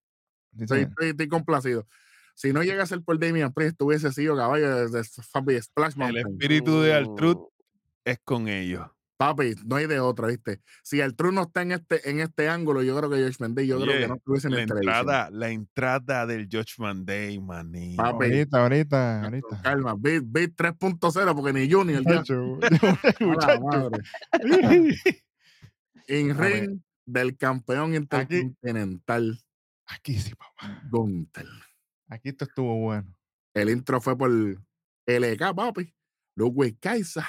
Estoy, 0.60 0.82
estoy- 0.82 1.10
estoy 1.10 1.28
complacido. 1.28 1.88
Si 2.34 2.52
no 2.54 2.63
llega 2.63 2.84
a 2.84 2.88
ser 2.88 3.02
por 3.04 3.19
Damian 3.19 3.54
Priest, 3.54 3.82
hubiese 3.82 4.12
sido 4.12 4.36
caballo 4.36 4.76
de, 4.89 4.97
de 4.97 5.04
Fabi 5.04 5.62
Splash 5.62 5.93
El 5.93 5.97
Mountain. 6.00 6.28
espíritu 6.28 6.82
de 6.82 6.93
Artruth 6.93 7.38
Mm, 7.38 8.10
es 8.10 8.19
con 8.24 8.47
ellos. 8.47 8.88
Papi, 9.17 9.54
no 9.65 9.76
hay 9.76 9.86
de 9.86 10.00
otra, 10.00 10.26
¿viste? 10.30 10.62
Si 10.82 11.00
el 11.00 11.15
True 11.15 11.32
no 11.32 11.43
está 11.43 11.62
en 11.62 11.74
este, 11.74 12.10
en 12.10 12.19
este 12.21 12.50
ángulo, 12.50 12.82
yo 12.82 12.97
creo 12.97 13.08
que 13.12 13.17
George 13.17 13.38
Mendes, 13.39 13.67
yo 13.67 13.80
creo 13.80 14.00
que 14.00 14.08
no 14.08 14.15
estuviese 14.15 14.47
en 14.47 14.56
La 14.56 14.62
el 14.62 14.67
televisión. 14.67 14.95
entrada, 15.00 15.30
la 15.30 15.50
entrada 15.52 16.26
del 16.26 16.47
Judgment 16.52 17.06
Day, 17.08 17.39
maní. 17.39 17.95
Papi. 17.97 18.26
Ahorita, 18.26 18.62
ahorita, 18.63 19.24
ahorita. 19.26 19.62
Calma, 19.62 19.93
Beat, 19.95 20.24
Beat 20.26 20.52
3.0, 20.56 21.36
porque 21.36 21.54
ni 21.54 21.71
Junior. 21.71 22.02
ya. 22.04 22.10
Muchacho, 22.10 22.60
A 23.19 23.45
la 23.45 23.60
muchacho. 23.60 23.89
ver. 26.08 26.36
ring 26.38 26.82
del 27.06 27.38
campeón 27.38 27.96
intercontinental, 27.96 29.40
Aquí 29.88 30.18
sí, 30.18 30.34
papá. 30.36 30.82
Gunther. 30.90 31.48
Aquí 32.08 32.30
esto 32.30 32.46
estuvo 32.46 32.76
bueno. 32.80 33.14
El 33.54 33.70
intro 33.70 34.00
fue 34.00 34.18
por 34.18 34.30
LK, 35.06 35.54
papi. 35.56 35.94
Ludwig 36.38 36.80
Kaiser. 36.80 37.24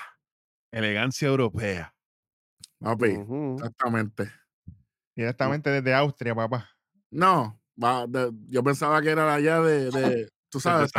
Elegancia 0.73 1.27
europea. 1.29 1.95
Papi, 2.79 3.11
Ujú. 3.17 3.57
exactamente. 3.57 4.31
Directamente 5.17 5.71
desde 5.71 5.93
Austria, 5.95 6.35
papá. 6.35 6.69
No, 7.11 7.61
va 7.83 8.07
de- 8.07 8.31
yo 8.49 8.63
pensaba 8.63 9.03
que 9.03 9.11
era 9.11 9.25
de 9.27 9.33
allá 9.33 9.61
de, 9.61 9.91
de 9.91 10.29
tú 10.53 10.61
sabes, 10.61 10.93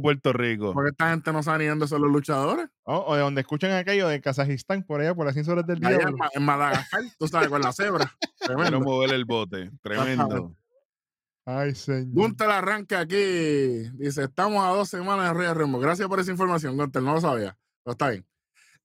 Puerto 0.00 0.32
Rico. 0.32 0.72
porque 0.72 0.90
esta 0.90 1.10
gente 1.10 1.32
no 1.32 1.42
sabe 1.42 1.64
ni 1.64 1.66
dónde 1.66 1.88
son 1.88 2.00
los 2.00 2.10
luchadores. 2.10 2.68
O, 2.84 2.96
o 2.96 3.14
de 3.16 3.20
donde 3.20 3.40
escuchan 3.40 3.72
aquello 3.72 4.06
de 4.06 4.20
Kazajistán, 4.20 4.84
por 4.84 5.00
allá, 5.00 5.14
por 5.14 5.26
las 5.26 5.34
100 5.34 5.50
horas 5.50 5.66
del 5.66 5.84
Allá 5.84 6.08
en, 6.32 6.44
Madagascar, 6.44 7.02
tú 7.18 7.26
sabes, 7.26 7.48
con 7.48 7.60
la 7.60 7.72
cebra. 7.72 8.16
Quiero 8.38 8.54
Tremendo. 8.54 8.80
mover 8.80 9.12
el 9.12 9.24
bote. 9.24 9.72
Tremendo. 9.82 10.56
Ay, 11.44 11.74
señor. 11.74 12.06
Gunter 12.12 12.50
arranca 12.50 13.00
aquí. 13.00 13.90
Dice: 13.94 14.24
Estamos 14.24 14.64
a 14.64 14.68
dos 14.68 14.88
semanas 14.88 15.26
de 15.28 15.34
Royal 15.34 15.56
Rumble. 15.56 15.80
Gracias 15.80 16.06
por 16.06 16.20
esa 16.20 16.30
información, 16.30 16.76
Gunter. 16.76 17.02
No 17.02 17.14
lo 17.14 17.20
sabía. 17.20 17.58
Pero 17.82 17.92
está 17.92 18.10
bien. 18.10 18.24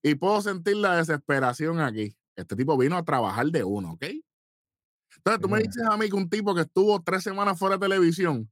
Y 0.02 0.16
puedo 0.16 0.40
sentir 0.42 0.76
la 0.76 0.96
desesperación 0.96 1.80
aquí. 1.80 2.16
Este 2.34 2.56
tipo 2.56 2.76
vino 2.76 2.96
a 2.96 3.04
trabajar 3.04 3.46
de 3.46 3.62
uno, 3.62 3.92
¿ok? 3.92 4.04
Entonces 5.18 5.40
tú 5.40 5.48
me 5.48 5.60
dices 5.60 5.82
a 5.88 5.96
mí 5.96 6.08
que 6.08 6.16
un 6.16 6.28
tipo 6.28 6.54
que 6.54 6.62
estuvo 6.62 7.00
tres 7.02 7.22
semanas 7.22 7.58
fuera 7.58 7.76
de 7.76 7.86
televisión 7.86 8.50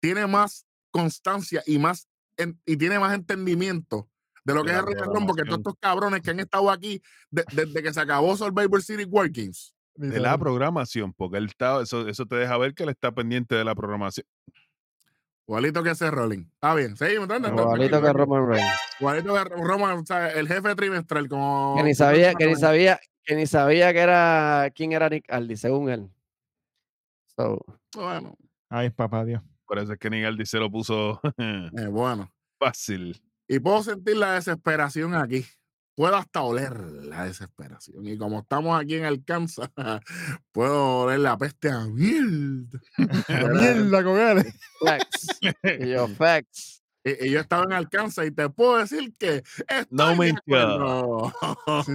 tiene 0.00 0.26
más 0.26 0.66
constancia 0.92 1.62
y 1.66 1.78
más 1.80 2.06
en- 2.36 2.60
y 2.64 2.76
tiene 2.76 2.98
más 3.00 3.12
entendimiento 3.14 4.08
de 4.44 4.54
lo 4.54 4.62
que 4.64 4.70
es 4.70 4.76
el 4.78 4.84
Royal 4.84 5.04
Rumble 5.06 5.34
que 5.36 5.42
todos 5.44 5.58
estos 5.58 5.74
cabrones 5.80 6.20
que 6.22 6.30
han 6.30 6.40
estado 6.40 6.70
aquí 6.70 7.02
de- 7.30 7.44
desde 7.52 7.82
que 7.82 7.92
se 7.92 8.00
acabó 8.00 8.36
Survivor 8.36 8.80
City 8.82 9.04
Workings. 9.04 9.74
De 9.94 10.18
la 10.20 10.38
programación, 10.38 11.12
porque 11.12 11.36
él 11.36 11.46
está, 11.46 11.82
eso, 11.82 12.08
eso 12.08 12.24
te 12.24 12.36
deja 12.36 12.56
ver 12.56 12.72
que 12.74 12.84
él 12.84 12.88
está 12.88 13.12
pendiente 13.12 13.54
de 13.54 13.64
la 13.64 13.74
programación. 13.74 14.26
Igualito 15.46 15.82
que 15.82 15.90
ese 15.90 16.10
Rolling. 16.10 16.44
Está 16.54 16.74
bien, 16.74 16.96
seguimos. 16.96 17.28
Igualito 17.28 18.00
que 18.00 18.12
Roman 18.12 18.48
Reigns. 18.48 18.70
Igualito 19.00 19.34
que 19.34 19.44
Roman, 19.44 19.98
o 19.98 20.06
sea, 20.06 20.30
el 20.30 20.48
jefe 20.48 20.74
trimestral, 20.74 21.28
como. 21.28 21.74
Que 21.76 21.82
ni 21.82 21.94
sabía, 21.94 22.34
que 22.34 22.46
ni 22.46 22.56
sabía, 22.56 22.98
que 23.24 23.34
ni 23.36 23.46
sabía 23.46 23.92
que 23.92 23.98
era 23.98 24.70
quién 24.74 24.92
era 24.92 25.08
Nick 25.10 25.30
Aldis, 25.30 25.60
según 25.60 25.90
él. 25.90 26.08
So, 27.36 27.58
Bueno, 27.94 28.36
Ay, 28.70 28.88
papá 28.90 29.24
Dios. 29.24 29.42
Por 29.66 29.78
eso 29.78 29.92
es 29.92 29.98
que 29.98 30.10
Nigaldi 30.10 30.46
se 30.46 30.58
lo 30.58 30.70
puso 30.70 31.20
eh, 31.38 31.86
bueno. 31.90 32.30
fácil. 32.58 33.22
Y 33.48 33.58
puedo 33.58 33.82
sentir 33.82 34.16
la 34.16 34.34
desesperación 34.34 35.14
aquí. 35.14 35.44
Puedo 35.94 36.16
hasta 36.16 36.40
oler 36.40 36.80
la 36.80 37.24
desesperación. 37.26 38.06
Y 38.06 38.16
como 38.16 38.40
estamos 38.40 38.80
aquí 38.80 38.94
en 38.96 39.04
Alcanza, 39.04 39.70
puedo 40.52 41.00
oler 41.00 41.20
la 41.20 41.36
peste 41.36 41.70
a 41.70 41.80
mierda. 41.86 42.80
Mierda 43.28 44.02
con 44.02 44.18
él. 44.18 44.44
facts. 44.80 45.38
y 45.80 45.88
yo, 45.90 46.08
facts. 46.08 46.82
Y, 47.04 47.26
y 47.26 47.30
yo 47.32 47.40
estaba 47.40 47.64
en 47.64 47.72
Alcanza 47.72 48.24
y 48.24 48.30
te 48.30 48.48
puedo 48.48 48.78
decir 48.78 49.12
que 49.18 49.42
estoy 49.68 49.86
No 49.90 50.16
me 50.16 50.30
acuerdo. 50.30 51.32
Sí. 51.84 51.92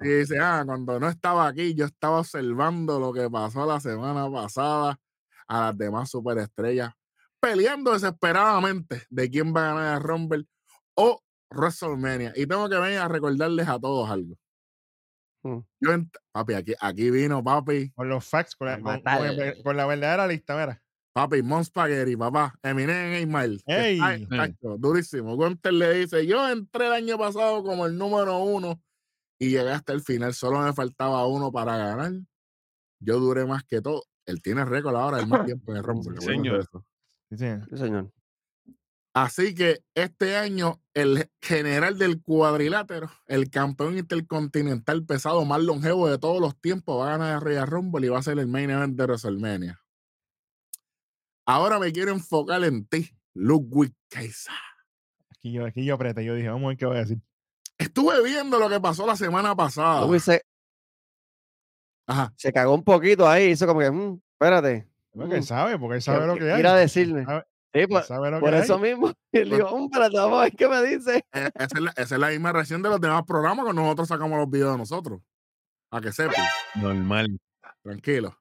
Y 0.00 0.08
dice, 0.08 0.38
ah, 0.40 0.62
cuando 0.66 0.98
no 0.98 1.08
estaba 1.08 1.46
aquí, 1.46 1.74
yo 1.74 1.84
estaba 1.84 2.20
observando 2.20 2.98
lo 2.98 3.12
que 3.12 3.30
pasó 3.30 3.66
la 3.66 3.78
semana 3.78 4.28
pasada 4.30 4.98
a 5.48 5.60
las 5.66 5.78
demás 5.78 6.10
superestrellas, 6.10 6.92
peleando 7.40 7.92
desesperadamente 7.92 9.02
de 9.10 9.30
quién 9.30 9.54
va 9.54 9.70
a 9.70 9.74
ganar 9.74 9.96
el 9.98 10.02
Rumble 10.08 10.44
o 10.94 11.20
WrestleMania. 11.50 12.32
Y 12.36 12.46
tengo 12.46 12.68
que 12.68 12.76
venir 12.76 12.98
a 12.98 13.08
recordarles 13.08 13.66
a 13.68 13.78
todos 13.78 14.10
algo. 14.10 14.36
Mm. 15.44 15.58
Yo 15.80 15.90
papi, 16.32 16.54
aquí, 16.54 16.74
aquí 16.80 17.10
vino, 17.10 17.42
papi, 17.42 17.90
Con 17.92 18.08
los 18.08 18.24
facts, 18.24 18.56
con 18.56 18.66
la, 18.66 18.74
A 18.74 18.80
con- 18.82 19.00
con 19.62 19.76
verdadera 19.86 20.26
lista, 20.26 20.56
mira. 20.58 20.82
papi, 21.14 21.42
Mon 21.42 21.64
Spaghetti, 21.64 22.16
papá, 22.16 22.54
Eminem 22.62 23.12
que 23.12 23.52
está- 23.54 24.14
Ey. 24.14 24.26
tacho, 24.26 24.76
durísimo. 24.78 25.36
Gunter 25.36 25.72
le 25.72 25.94
dice, 25.94 26.26
yo 26.26 26.48
entré 26.48 26.86
el 26.86 26.92
año 26.92 27.16
pasado 27.18 27.62
como 27.62 27.86
el 27.86 27.96
número 27.96 28.38
uno 28.38 28.80
y 29.40 29.50
llegué 29.50 29.70
hasta 29.70 29.92
el 29.92 30.00
final, 30.02 30.34
solo 30.34 30.60
me 30.60 30.72
faltaba 30.72 31.24
uno 31.26 31.50
para 31.52 31.76
ganar. 31.76 32.12
Yo 33.00 33.20
duré 33.20 33.46
más 33.46 33.62
que 33.64 33.80
todo. 33.80 34.02
Él 34.28 34.42
tiene 34.42 34.64
récord 34.64 34.94
ahora, 34.94 35.18
el 35.18 35.26
más 35.26 35.46
tiempo 35.46 35.72
en 35.72 35.78
el 35.78 35.82
Rumble. 35.84 36.20
Señor. 36.20 36.68
Sí, 37.30 37.36
señor. 37.38 37.66
Sí, 37.70 37.76
señor. 37.78 38.12
Así 39.14 39.54
que 39.54 39.80
este 39.94 40.36
año, 40.36 40.80
el 40.92 41.30
general 41.40 41.98
del 41.98 42.22
cuadrilátero, 42.22 43.10
el 43.26 43.50
campeón 43.50 43.98
intercontinental 43.98 45.04
pesado 45.06 45.44
más 45.46 45.62
longevo 45.62 46.08
de 46.08 46.18
todos 46.18 46.40
los 46.40 46.60
tiempos, 46.60 47.00
va 47.00 47.08
a 47.08 47.18
ganar 47.18 47.34
el 47.34 47.40
Royal 47.40 47.66
Rumble 47.66 48.06
y 48.06 48.10
va 48.10 48.18
a 48.18 48.22
ser 48.22 48.38
el 48.38 48.46
main 48.46 48.70
event 48.70 48.96
de 48.96 49.04
WrestleMania. 49.04 49.80
Ahora 51.46 51.78
me 51.78 51.90
quiero 51.90 52.12
enfocar 52.12 52.62
en 52.64 52.86
ti, 52.86 53.10
Ludwig 53.32 53.94
Kaiser. 54.10 54.52
Aquí 55.30 55.52
yo, 55.52 55.64
aquí 55.64 55.84
yo 55.84 55.94
apreté. 55.94 56.22
Yo 56.22 56.34
dije, 56.34 56.50
vamos 56.50 56.66
a 56.66 56.68
ver 56.68 56.76
qué 56.76 56.86
voy 56.86 56.96
a 56.98 57.00
decir. 57.00 57.18
Estuve 57.78 58.22
viendo 58.22 58.58
lo 58.58 58.68
que 58.68 58.78
pasó 58.78 59.06
la 59.06 59.16
semana 59.16 59.56
pasada. 59.56 60.06
Luis 60.06 60.22
se, 60.24 60.42
Ajá. 62.08 62.32
se 62.36 62.52
cagó 62.52 62.74
un 62.74 62.82
poquito 62.82 63.28
ahí, 63.28 63.50
hizo 63.50 63.66
como 63.66 63.80
que, 63.80 63.90
"Mm, 63.90 64.20
espérate. 64.32 64.88
Porque 65.12 65.34
él 65.36 65.40
mm, 65.40 65.44
sabe, 65.44 65.78
porque 65.78 65.96
él 65.96 66.02
sabe 66.02 66.20
¿qué- 66.20 66.26
lo 66.26 66.34
que 66.36 66.52
hay. 66.52 66.60
quiere 66.62 66.78
decirme? 66.78 67.24
Sabe- 67.24 67.44
Sí, 67.74 67.86
por, 67.86 68.02
sabe 68.02 68.30
lo 68.30 68.40
por 68.40 68.50
que 68.50 68.58
eso 68.60 68.74
hay. 68.76 68.80
mismo. 68.80 69.12
Y 69.30 69.38
él 69.38 69.50
dijo, 69.50 69.78
"Mm, 69.78 69.84
espérate, 69.84 70.16
vamos 70.16 70.38
a 70.40 70.42
ver 70.44 70.56
qué 70.56 70.68
me 70.68 70.82
dice. 70.82 71.24
Esa, 71.54 71.76
es 71.76 71.80
la, 71.80 71.90
esa 71.96 72.14
es 72.14 72.20
la 72.20 72.28
misma 72.30 72.52
reacción 72.52 72.82
de 72.82 72.88
los 72.88 73.00
demás 73.00 73.22
programas 73.26 73.64
cuando 73.64 73.82
nosotros 73.82 74.08
sacamos 74.08 74.38
los 74.38 74.50
videos 74.50 74.72
de 74.72 74.78
nosotros. 74.78 75.20
A 75.90 76.00
que 76.00 76.10
sepan, 76.12 76.44
Normal. 76.74 77.38
tranquilo. 77.82 78.36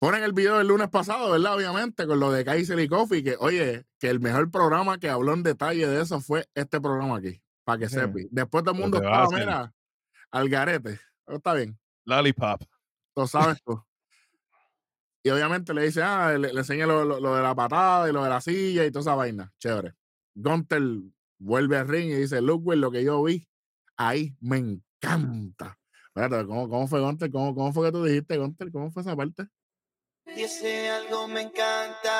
Ponen 0.00 0.24
el 0.24 0.32
video 0.32 0.58
del 0.58 0.66
lunes 0.66 0.88
pasado, 0.88 1.30
¿verdad? 1.30 1.54
Obviamente, 1.54 2.06
con 2.06 2.18
lo 2.18 2.32
de 2.32 2.44
Kaiser 2.44 2.78
y 2.80 2.88
Coffee, 2.88 3.22
que 3.22 3.36
oye, 3.38 3.86
que 4.00 4.08
el 4.10 4.18
mejor 4.18 4.50
programa 4.50 4.98
que 4.98 5.08
habló 5.08 5.32
en 5.32 5.42
detalle 5.44 5.86
de 5.86 6.02
eso 6.02 6.20
fue 6.20 6.44
este 6.54 6.80
programa 6.80 7.18
aquí, 7.18 7.40
para 7.64 7.78
que 7.78 7.88
Sí. 7.88 7.94
sepan. 7.94 8.26
Después 8.30 8.64
todo 8.64 8.74
el 8.74 8.80
mundo 8.80 8.96
estaba, 8.96 9.28
mira, 9.30 9.72
al 10.32 10.48
garete. 10.48 10.98
Pero 11.24 11.36
está 11.38 11.54
bien, 11.54 11.78
Lollipop. 12.04 12.62
lo 13.16 13.26
sabes 13.26 13.62
tú. 13.64 13.82
Y 15.24 15.30
obviamente 15.30 15.72
le 15.72 15.82
dice, 15.84 16.02
ah, 16.02 16.32
le, 16.36 16.52
le 16.52 16.60
enseña 16.60 16.86
lo, 16.86 17.04
lo- 17.04 17.20
lo 17.20 17.36
de 17.36 17.42
la 17.42 17.54
patada 17.54 18.08
y 18.08 18.12
lo 18.12 18.24
de 18.24 18.30
la 18.30 18.40
silla 18.40 18.84
y 18.84 18.90
toda 18.90 19.02
esa 19.02 19.14
vaina. 19.14 19.52
Chévere. 19.58 19.94
Gunter 20.34 20.82
vuelve 21.38 21.76
al 21.76 21.86
ring 21.88 22.10
y 22.10 22.14
dice, 22.16 22.40
look, 22.40 22.62
güey, 22.64 22.78
lo 22.78 22.90
que 22.90 23.04
yo 23.04 23.22
vi 23.22 23.48
ahí 23.96 24.36
me 24.40 24.56
encanta. 24.58 25.78
Espérate, 26.08 26.44
¿cómo, 26.46 26.68
cómo 26.68 26.88
fue 26.88 27.00
Gunter? 27.00 27.30
¿Cómo, 27.30 27.54
¿Cómo 27.54 27.72
fue 27.72 27.86
que 27.86 27.92
tú 27.92 28.02
dijiste, 28.04 28.36
Gunter? 28.36 28.72
¿Cómo 28.72 28.90
fue 28.90 29.02
esa 29.02 29.14
parte? 29.14 29.46
Y 30.36 30.40
ese 30.42 30.90
algo 30.90 31.28
me 31.28 31.42
encanta. 31.42 32.12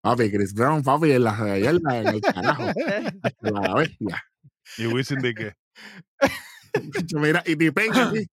Papi, 0.00 0.32
Chris 0.32 0.52
Brown, 0.52 0.82
papi, 0.82 1.12
en 1.12 1.22
la 1.24 1.56
en, 1.56 1.80
la- 1.82 1.98
en 1.98 2.06
el 2.08 2.20
carajo. 2.20 2.64
La 3.40 3.74
bestia. 3.74 4.24
Y 4.78 4.86
Wisin 4.86 5.20
de 5.20 5.32
que 5.34 5.54
Mira, 7.14 7.42
y 7.46 7.56
T-Pain 7.56 7.92
aquí, 7.94 8.26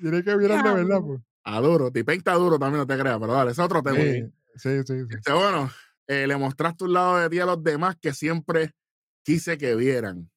Tiene 0.00 0.22
que 0.22 0.36
mirar 0.36 0.64
de 0.64 0.74
verdad, 0.74 1.00
pues. 1.00 1.20
a 1.44 1.60
duro. 1.60 1.90
T-Pain 1.90 2.18
está 2.18 2.34
duro 2.34 2.58
también, 2.58 2.80
no 2.80 2.86
te 2.86 2.98
creas, 2.98 3.18
pero 3.18 3.32
dale, 3.32 3.52
ese 3.52 3.60
es 3.60 3.64
otro 3.64 3.82
tema. 3.82 3.96
Sí, 3.96 4.22
sí, 4.56 4.82
sí. 4.84 4.84
sí. 4.86 5.16
Este, 5.16 5.32
bueno, 5.32 5.70
eh, 6.06 6.26
le 6.26 6.36
mostraste 6.36 6.84
un 6.84 6.92
lado 6.92 7.18
de 7.18 7.30
ti 7.30 7.40
a 7.40 7.46
los 7.46 7.62
demás 7.62 7.96
que 8.00 8.12
siempre 8.12 8.74
quise 9.22 9.58
que 9.58 9.74
vieran. 9.74 10.30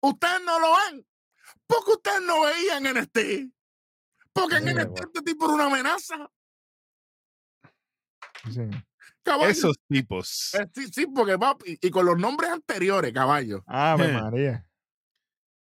Ustedes 0.00 0.40
no 0.44 0.60
lo 0.60 0.68
ven. 0.76 1.06
Porque 1.66 1.90
ustedes 1.92 2.22
no 2.22 2.42
veían 2.42 2.84
NXT. 2.84 3.52
Porque 4.32 4.56
en 4.56 4.64
bueno. 4.64 4.94
este 4.96 5.22
tipo 5.22 5.46
era 5.46 5.54
una 5.54 5.66
amenaza. 5.66 6.30
sí, 8.44 8.52
señor. 8.52 8.87
Caballo. 9.22 9.50
esos 9.50 9.76
tipos. 9.88 10.54
Eh, 10.54 10.66
sí, 10.74 10.86
sí, 10.92 11.06
porque 11.06 11.38
papi, 11.38 11.78
y 11.80 11.90
con 11.90 12.06
los 12.06 12.16
nombres 12.18 12.50
anteriores, 12.50 13.12
caballo. 13.12 13.58
Eh. 13.68 14.12
María. 14.12 14.66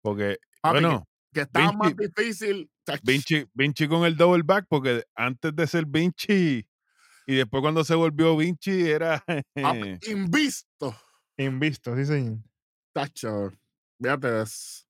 Porque, 0.03 0.39
Papi, 0.61 0.81
bueno, 0.81 1.09
Que 1.33 1.41
estaba 1.43 1.73
más 1.73 1.97
difícil. 1.97 2.71
Vinci, 3.03 3.45
Vinci 3.55 3.89
con 3.89 4.05
el 4.05 4.17
double 4.17 4.43
back, 4.45 4.67
porque 4.69 5.05
antes 5.15 5.55
de 5.57 5.67
ser 5.67 5.85
Vinci 5.87 6.67
y 7.27 7.35
después 7.35 7.61
cuando 7.61 7.83
se 7.85 7.95
volvió 7.95 8.37
Vinci 8.37 8.89
era. 8.89 9.25
papi, 9.55 9.99
invisto. 10.11 10.97
Invisto, 11.39 11.97
sí, 11.97 12.05
señor. 12.07 12.39
Tacho. 12.93 13.53
Fíjate. 14.01 14.43
es- 14.43 14.87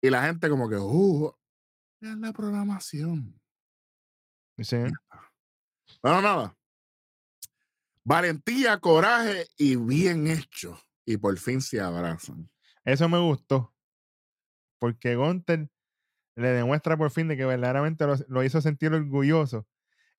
Y 0.00 0.10
la 0.10 0.24
gente 0.24 0.48
como 0.48 0.68
que, 0.68 0.76
uh, 0.76 1.32
es 2.00 2.16
la 2.16 2.32
programación. 2.32 3.40
Sí. 4.58 4.76
Bueno, 6.02 6.22
nada. 6.22 6.56
Valentía, 8.04 8.78
coraje 8.78 9.46
y 9.56 9.76
bien 9.76 10.26
hecho. 10.26 10.78
Y 11.04 11.16
por 11.16 11.36
fin 11.38 11.60
se 11.60 11.80
abrazan. 11.80 12.50
Eso 12.84 13.08
me 13.08 13.18
gustó. 13.18 13.74
Porque 14.80 15.14
Gunter 15.16 15.68
le 16.36 16.48
demuestra 16.48 16.96
por 16.96 17.10
fin 17.10 17.28
de 17.28 17.36
que 17.36 17.44
verdaderamente 17.44 18.06
lo, 18.06 18.16
lo 18.28 18.42
hizo 18.42 18.60
sentir 18.60 18.92
orgulloso. 18.92 19.66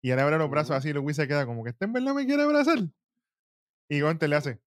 Y 0.01 0.11
él 0.11 0.19
abre 0.19 0.37
los 0.37 0.49
brazos 0.49 0.71
así 0.75 0.89
y 0.89 0.93
Luis 0.93 1.15
se 1.15 1.27
queda 1.27 1.45
como 1.45 1.63
que 1.63 1.71
este 1.71 1.85
en 1.85 1.93
verdad 1.93 2.13
me 2.13 2.25
quiere 2.25 2.43
abrazar. 2.43 2.79
Y 3.89 4.01
Gunter 4.01 4.29
le 4.29 4.35
hace. 4.35 4.61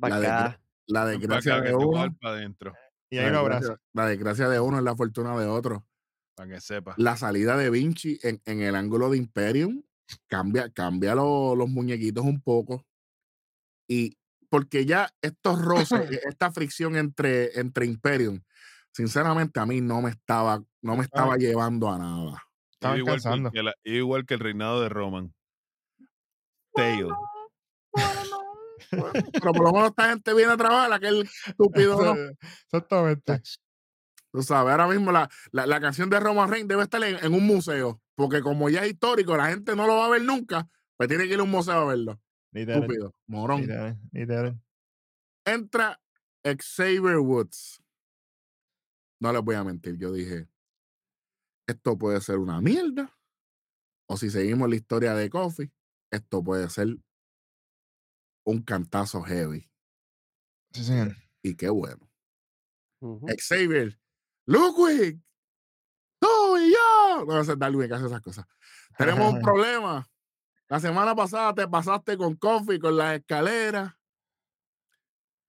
La 0.00 0.20
de- 0.20 0.26
acá. 0.26 0.60
La 0.86 1.06
desgracia 1.06 1.60
de 1.60 1.74
uno. 1.74 2.06
Y 3.10 3.16
La 3.16 3.24
ahí 3.24 3.30
lo 3.30 3.38
abraza. 3.38 3.76
la 3.92 4.06
desgracia 4.06 4.48
de 4.48 4.60
uno 4.60 4.78
es 4.78 4.84
la 4.84 4.96
fortuna 4.96 5.38
de 5.38 5.46
otro. 5.46 5.86
para 6.34 6.48
que 6.54 6.60
sepa. 6.60 6.94
La 6.96 7.16
salida 7.16 7.56
de 7.56 7.70
Vinci 7.70 8.18
en, 8.22 8.40
en 8.44 8.60
el 8.62 8.74
ángulo 8.74 9.10
de 9.10 9.18
Imperium 9.18 9.82
cambia, 10.26 10.70
cambia 10.70 11.14
lo- 11.14 11.54
los 11.54 11.68
muñequitos 11.68 12.24
un 12.24 12.40
poco. 12.40 12.86
Y 13.88 14.16
porque 14.48 14.84
ya 14.86 15.08
estos 15.22 15.60
roces, 15.62 15.90
e- 16.10 16.20
esta 16.28 16.50
fricción 16.52 16.96
entre, 16.96 17.58
entre 17.58 17.86
Imperium, 17.86 18.40
sinceramente 18.92 19.60
a 19.60 19.66
mí 19.66 19.80
no 19.80 20.02
me 20.02 20.10
estaba, 20.10 20.62
no 20.82 20.96
me 20.96 21.04
estaba 21.04 21.36
llevando 21.36 21.90
a 21.90 21.98
nada. 21.98 22.22
Iba 22.22 22.42
Estaban 22.72 22.98
igual, 22.98 23.14
que, 23.14 23.16
el- 23.18 23.22
cansando. 23.22 23.50
que 23.50 23.62
la- 23.62 23.74
iba 23.84 23.96
igual 23.98 24.26
que 24.26 24.34
el 24.34 24.40
reinado 24.40 24.80
de 24.80 24.88
Roman. 24.88 25.34
Tail. 26.74 27.08
Pero 28.90 29.52
por 29.52 29.64
lo 29.64 29.72
menos 29.72 29.88
esta 29.90 30.08
gente 30.10 30.34
viene 30.34 30.52
a 30.52 30.56
trabajar, 30.56 30.92
aquel 30.92 31.28
estúpido 31.46 32.02
no. 32.02 32.14
Exactamente. 32.64 33.40
Tú 34.32 34.42
sabes, 34.42 34.70
ahora 34.70 34.86
mismo 34.88 35.10
la, 35.12 35.28
la, 35.52 35.66
la 35.66 35.80
canción 35.80 36.08
de 36.08 36.20
Roman 36.20 36.48
Reigns 36.48 36.68
debe 36.68 36.84
estar 36.84 37.02
en, 37.02 37.16
en 37.24 37.34
un 37.34 37.44
museo, 37.46 38.00
porque 38.20 38.42
como 38.42 38.68
ya 38.68 38.84
es 38.84 38.90
histórico, 38.90 39.34
la 39.36 39.48
gente 39.48 39.74
no 39.74 39.86
lo 39.86 39.96
va 39.96 40.06
a 40.06 40.10
ver 40.10 40.22
nunca, 40.22 40.68
pues 40.96 41.08
tiene 41.08 41.26
que 41.26 41.34
ir 41.34 41.40
a 41.40 41.42
un 41.42 41.50
museo 41.50 41.74
a 41.74 41.84
verlo. 41.86 42.20
Literal. 42.52 42.82
Estúpido, 42.82 43.14
morón. 43.26 43.62
Literal. 43.62 43.98
literal. 44.12 44.62
Entra 45.46 45.98
Xavier 46.44 47.18
Woods. 47.18 47.82
No 49.20 49.32
les 49.32 49.42
voy 49.42 49.54
a 49.54 49.64
mentir, 49.64 49.96
yo 49.96 50.12
dije, 50.12 50.48
esto 51.66 51.96
puede 51.96 52.20
ser 52.20 52.38
una 52.38 52.60
mierda, 52.60 53.16
o 54.06 54.16
si 54.16 54.28
seguimos 54.28 54.68
la 54.68 54.76
historia 54.76 55.14
de 55.14 55.30
Kofi, 55.30 55.70
esto 56.10 56.42
puede 56.42 56.68
ser 56.68 56.98
un 58.44 58.62
cantazo 58.62 59.22
heavy. 59.22 59.70
Sí, 60.72 60.84
señor. 60.84 61.16
Y 61.42 61.54
qué 61.56 61.70
bueno. 61.70 62.10
Ujú. 63.00 63.26
Xavier, 63.38 63.98
Ludwig, 64.46 65.22
yo. 66.70 67.24
No, 67.26 67.40
ese 67.40 67.52
es 67.52 67.58
Darwin 67.58 67.88
que 67.88 67.94
hace 67.94 68.06
esas 68.06 68.20
cosas. 68.20 68.46
Tenemos 68.96 69.32
un 69.34 69.40
problema. 69.42 70.06
La 70.68 70.78
semana 70.80 71.14
pasada 71.14 71.54
te 71.54 71.66
pasaste 71.68 72.16
con 72.16 72.36
Kofi, 72.36 72.78
con 72.78 72.96
las 72.96 73.18
escaleras. 73.18 73.92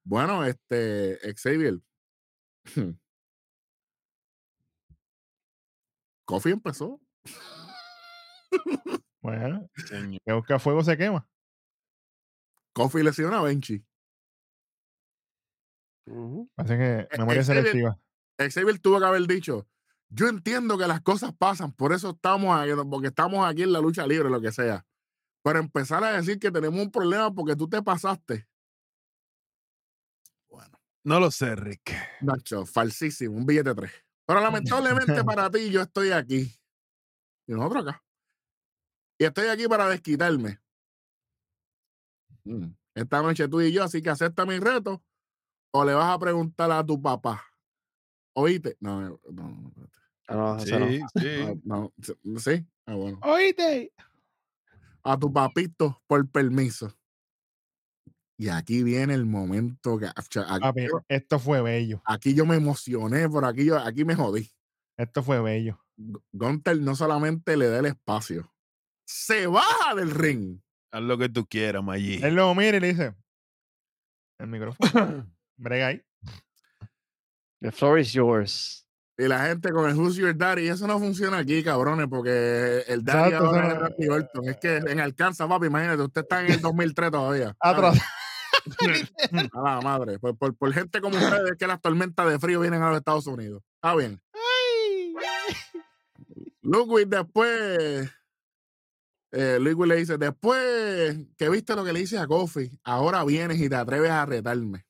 Bueno, 0.03 0.43
este, 0.45 1.19
Xavier. 1.35 1.79
Kofi 6.25 6.51
empezó. 6.51 6.99
Bueno, 9.23 9.69
que 10.25 10.33
busca 10.33 10.57
fuego 10.57 10.83
se 10.83 10.97
quema. 10.97 11.27
Kofi 12.73 13.03
lesiona 13.03 13.37
a 13.37 13.43
Benchi. 13.43 13.85
Ujú. 16.07 16.49
Parece 16.55 16.77
que 16.77 16.99
Eh, 17.01 17.17
memoria 17.19 17.43
Xavier- 17.43 17.45
selectiva. 17.45 17.99
Xavier 18.39 18.79
tuvo 18.79 18.97
que 18.99 19.05
haber 19.05 19.27
dicho, 19.27 19.67
yo 20.13 20.27
entiendo 20.27 20.77
que 20.77 20.87
las 20.87 21.01
cosas 21.01 21.33
pasan, 21.33 21.71
por 21.71 21.93
eso 21.93 22.11
estamos 22.11 22.55
aquí, 22.59 22.71
porque 22.89 23.07
estamos 23.07 23.47
aquí 23.47 23.63
en 23.63 23.71
la 23.71 23.79
lucha 23.79 24.05
libre, 24.05 24.29
lo 24.29 24.41
que 24.41 24.51
sea. 24.51 24.85
Pero 25.41 25.59
empezar 25.59 26.03
a 26.03 26.11
decir 26.11 26.37
que 26.37 26.51
tenemos 26.51 26.79
un 26.79 26.91
problema 26.91 27.33
porque 27.33 27.55
tú 27.55 27.67
te 27.67 27.81
pasaste. 27.81 28.47
Bueno, 30.49 30.77
No 31.03 31.19
lo 31.19 31.31
sé, 31.31 31.55
Rick. 31.55 31.93
Nacho, 32.21 32.65
falsísimo, 32.65 33.35
un 33.35 33.45
billete 33.45 33.69
de 33.69 33.75
tres. 33.75 33.91
Pero 34.25 34.41
lamentablemente 34.41 35.23
para 35.23 35.49
ti, 35.49 35.71
yo 35.71 35.81
estoy 35.81 36.11
aquí. 36.11 36.53
Y 37.47 37.53
nosotros 37.53 37.87
acá. 37.87 38.03
Y 39.17 39.25
estoy 39.25 39.47
aquí 39.47 39.67
para 39.67 39.87
desquitarme. 39.87 40.59
Mm, 42.43 42.73
Esta 42.95 43.21
noche 43.21 43.47
tú 43.47 43.61
y 43.61 43.71
yo, 43.71 43.83
así 43.83 44.01
que 44.01 44.09
acepta 44.09 44.45
mi 44.45 44.59
reto. 44.59 45.01
O 45.73 45.85
le 45.85 45.93
vas 45.93 46.13
a 46.13 46.19
preguntar 46.19 46.69
a 46.71 46.85
tu 46.85 47.01
papá. 47.01 47.45
¿Oíste? 48.33 48.77
No, 48.79 49.01
no, 49.01 49.19
no, 49.31 49.71
no, 49.75 49.91
no, 50.35 50.55
no. 50.55 50.59
Sí, 50.65 51.01
sí. 51.15 51.27
no, 51.63 51.91
no, 52.23 52.39
sí. 52.39 52.65
Ah, 52.85 52.95
bueno. 52.95 53.19
Oíste. 53.23 53.93
A 55.03 55.17
tu 55.17 55.31
papito 55.31 56.01
por 56.07 56.29
permiso. 56.29 56.95
Y 58.37 58.49
aquí 58.49 58.81
viene 58.83 59.13
el 59.13 59.25
momento 59.25 59.99
que 59.99 60.07
aquí, 60.07 60.39
esto 61.07 61.37
fue 61.39 61.61
bello. 61.61 62.01
aquí 62.05 62.33
yo 62.33 62.45
me 62.45 62.55
emocioné, 62.55 63.29
pero 63.29 63.45
aquí 63.45 63.65
yo 63.65 63.77
aquí 63.77 64.03
me 64.03 64.15
jodí. 64.15 64.49
Esto 64.97 65.21
fue 65.21 65.39
bello. 65.41 65.79
Gu- 65.97 66.23
Gunther 66.31 66.77
no 66.79 66.95
solamente 66.95 67.55
le 67.55 67.67
da 67.67 67.79
el 67.79 67.85
espacio, 67.85 68.51
se 69.05 69.45
baja 69.47 69.93
del 69.95 70.09
ring. 70.11 70.59
Haz 70.91 71.01
lo 71.03 71.17
que 71.17 71.29
tú 71.29 71.45
quieras, 71.45 71.83
Maggi. 71.83 72.15
Él 72.23 72.33
lo 72.35 72.53
mira 72.55 72.77
y 72.77 72.79
le 72.79 72.87
dice: 72.87 73.15
El 74.39 74.47
micrófono. 74.47 75.31
Brega 75.57 75.87
ahí. 75.87 76.01
The 77.61 77.71
floor 77.71 77.99
is 77.99 78.11
yours. 78.11 78.87
Y 79.17 79.27
la 79.27 79.45
gente 79.47 79.71
con 79.71 79.89
el 79.89 79.95
Who's 79.95 80.15
Your 80.15 80.35
Daddy, 80.35 80.67
eso 80.67 80.87
no 80.87 80.97
funciona 80.97 81.39
aquí, 81.39 81.63
cabrones, 81.63 82.07
porque 82.09 82.83
el 82.87 83.03
Daddy 83.03 83.33
Exacto, 83.33 83.47
ahora 83.47 83.67
es 83.67 83.79
Randy 83.79 84.07
Orton. 84.07 84.49
Es 84.49 84.57
que 84.57 84.77
en 84.77 84.99
Alcanza, 84.99 85.47
papi, 85.47 85.67
imagínate, 85.67 86.01
usted 86.01 86.21
está 86.21 86.43
en 86.43 86.53
el 86.53 86.61
2003 86.61 87.11
todavía. 87.11 87.55
Atrás. 87.59 87.99
A 89.53 89.75
la 89.75 89.81
madre. 89.81 90.19
Por, 90.19 90.37
por, 90.37 90.55
por 90.55 90.73
gente 90.73 91.01
como 91.01 91.17
ustedes, 91.17 91.53
que 91.57 91.67
las 91.67 91.81
tormentas 91.81 92.29
de 92.29 92.39
frío 92.39 92.59
vienen 92.59 92.81
a 92.81 92.89
los 92.89 92.97
Estados 92.97 93.27
Unidos. 93.27 93.63
Está 93.75 93.95
bien. 93.95 94.21
Ludwig 96.61 97.07
después. 97.07 98.09
Eh, 99.31 99.57
Ludwig 99.59 99.87
le 99.87 99.95
dice: 99.95 100.17
Después 100.17 101.17
que 101.37 101.49
viste 101.49 101.75
lo 101.75 101.83
que 101.83 101.93
le 101.93 102.01
hice 102.01 102.17
a 102.17 102.27
Kofi, 102.27 102.79
ahora 102.83 103.23
vienes 103.23 103.59
y 103.59 103.69
te 103.69 103.75
atreves 103.75 104.11
a 104.11 104.25
retarme. 104.25 104.85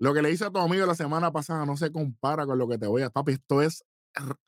Lo 0.00 0.14
que 0.14 0.22
le 0.22 0.30
hice 0.32 0.46
a 0.46 0.50
tu 0.50 0.58
amigo 0.58 0.86
la 0.86 0.94
semana 0.94 1.30
pasada 1.30 1.66
no 1.66 1.76
se 1.76 1.92
compara 1.92 2.46
con 2.46 2.58
lo 2.58 2.66
que 2.66 2.78
te 2.78 2.86
voy 2.86 3.02
a. 3.02 3.10
Papi, 3.10 3.32
esto 3.32 3.60
es 3.60 3.84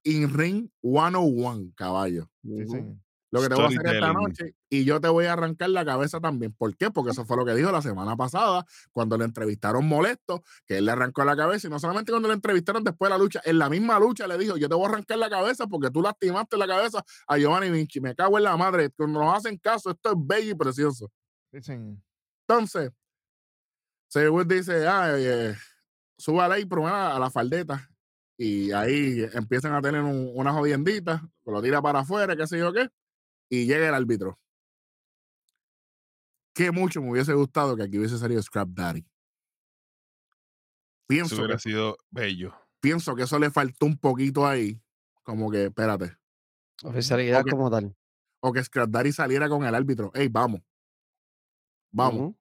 in 0.02 0.32
ring 0.36 0.70
101, 0.82 1.72
caballo. 1.76 2.28
Sí. 2.42 2.82
Lo 3.30 3.40
que 3.40 3.48
te 3.48 3.54
voy 3.54 3.64
a 3.64 3.68
hacer 3.68 3.86
esta 3.86 4.12
noche 4.12 4.54
y 4.68 4.84
yo 4.84 5.00
te 5.00 5.08
voy 5.08 5.24
a 5.24 5.32
arrancar 5.32 5.70
la 5.70 5.84
cabeza 5.84 6.20
también. 6.20 6.52
¿Por 6.52 6.76
qué? 6.76 6.90
Porque 6.90 7.12
eso 7.12 7.24
fue 7.24 7.36
lo 7.36 7.46
que 7.46 7.54
dijo 7.54 7.70
la 7.72 7.80
semana 7.80 8.14
pasada 8.14 8.64
cuando 8.92 9.16
le 9.16 9.24
entrevistaron 9.24 9.86
molesto, 9.86 10.42
que 10.66 10.78
él 10.78 10.86
le 10.86 10.92
arrancó 10.92 11.24
la 11.24 11.34
cabeza 11.34 11.66
y 11.66 11.70
no 11.70 11.78
solamente 11.78 12.12
cuando 12.12 12.28
le 12.28 12.34
entrevistaron 12.34 12.84
después 12.84 13.10
de 13.10 13.16
la 13.16 13.18
lucha, 13.18 13.40
en 13.44 13.58
la 13.58 13.70
misma 13.70 13.98
lucha 13.98 14.26
le 14.26 14.36
dijo, 14.36 14.58
yo 14.58 14.68
te 14.68 14.74
voy 14.74 14.84
a 14.84 14.88
arrancar 14.88 15.16
la 15.18 15.30
cabeza 15.30 15.66
porque 15.66 15.90
tú 15.90 16.02
lastimaste 16.02 16.58
la 16.58 16.66
cabeza 16.66 17.02
a 17.26 17.38
Giovanni 17.38 17.70
Vinci. 17.70 18.00
Me 18.00 18.14
cago 18.14 18.36
en 18.36 18.44
la 18.44 18.56
madre. 18.56 18.90
Cuando 18.90 19.20
nos 19.20 19.36
hacen 19.36 19.56
caso, 19.58 19.90
esto 19.90 20.10
es 20.10 20.16
bello 20.18 20.50
y 20.50 20.54
precioso. 20.54 21.10
Sí. 21.58 21.72
Entonces, 22.46 22.90
Seywood 24.12 24.46
dice, 24.46 24.86
ah, 24.86 25.10
eh, 25.16 25.54
súbale 26.18 26.56
ahí 26.56 26.66
primero 26.66 26.94
a 26.94 27.18
la 27.18 27.30
faldeta. 27.30 27.88
Y 28.36 28.70
ahí 28.72 29.24
empiezan 29.32 29.72
a 29.72 29.80
tener 29.80 30.02
un- 30.02 30.32
una 30.34 30.52
jodiendita, 30.52 31.26
lo 31.46 31.62
tira 31.62 31.80
para 31.80 32.00
afuera, 32.00 32.36
qué 32.36 32.46
sé 32.46 32.58
yo 32.58 32.74
qué, 32.74 32.90
y 33.48 33.64
llega 33.64 33.88
el 33.88 33.94
árbitro. 33.94 34.38
Qué 36.54 36.70
mucho 36.70 37.00
me 37.00 37.10
hubiese 37.10 37.32
gustado 37.32 37.74
que 37.74 37.84
aquí 37.84 37.98
hubiese 37.98 38.18
salido 38.18 38.42
Scrap 38.42 38.68
Daddy. 38.68 38.98
Eso 39.00 39.08
Pienso 41.06 41.36
hubiera 41.36 41.54
que, 41.54 41.60
sido 41.60 41.96
bello. 42.10 42.54
pienso 42.80 43.14
que 43.16 43.22
eso 43.22 43.38
le 43.38 43.50
faltó 43.50 43.86
un 43.86 43.96
poquito 43.96 44.46
ahí. 44.46 44.78
Como 45.22 45.50
que, 45.50 45.66
espérate. 45.66 46.18
Oficialidad 46.82 47.44
como 47.48 47.70
tal. 47.70 47.96
O 48.40 48.52
que 48.52 48.62
Scrap 48.62 48.90
Daddy 48.90 49.12
saliera 49.12 49.48
con 49.48 49.64
el 49.64 49.74
árbitro. 49.74 50.10
Ey, 50.14 50.28
vamos. 50.28 50.60
Vamos. 51.90 52.34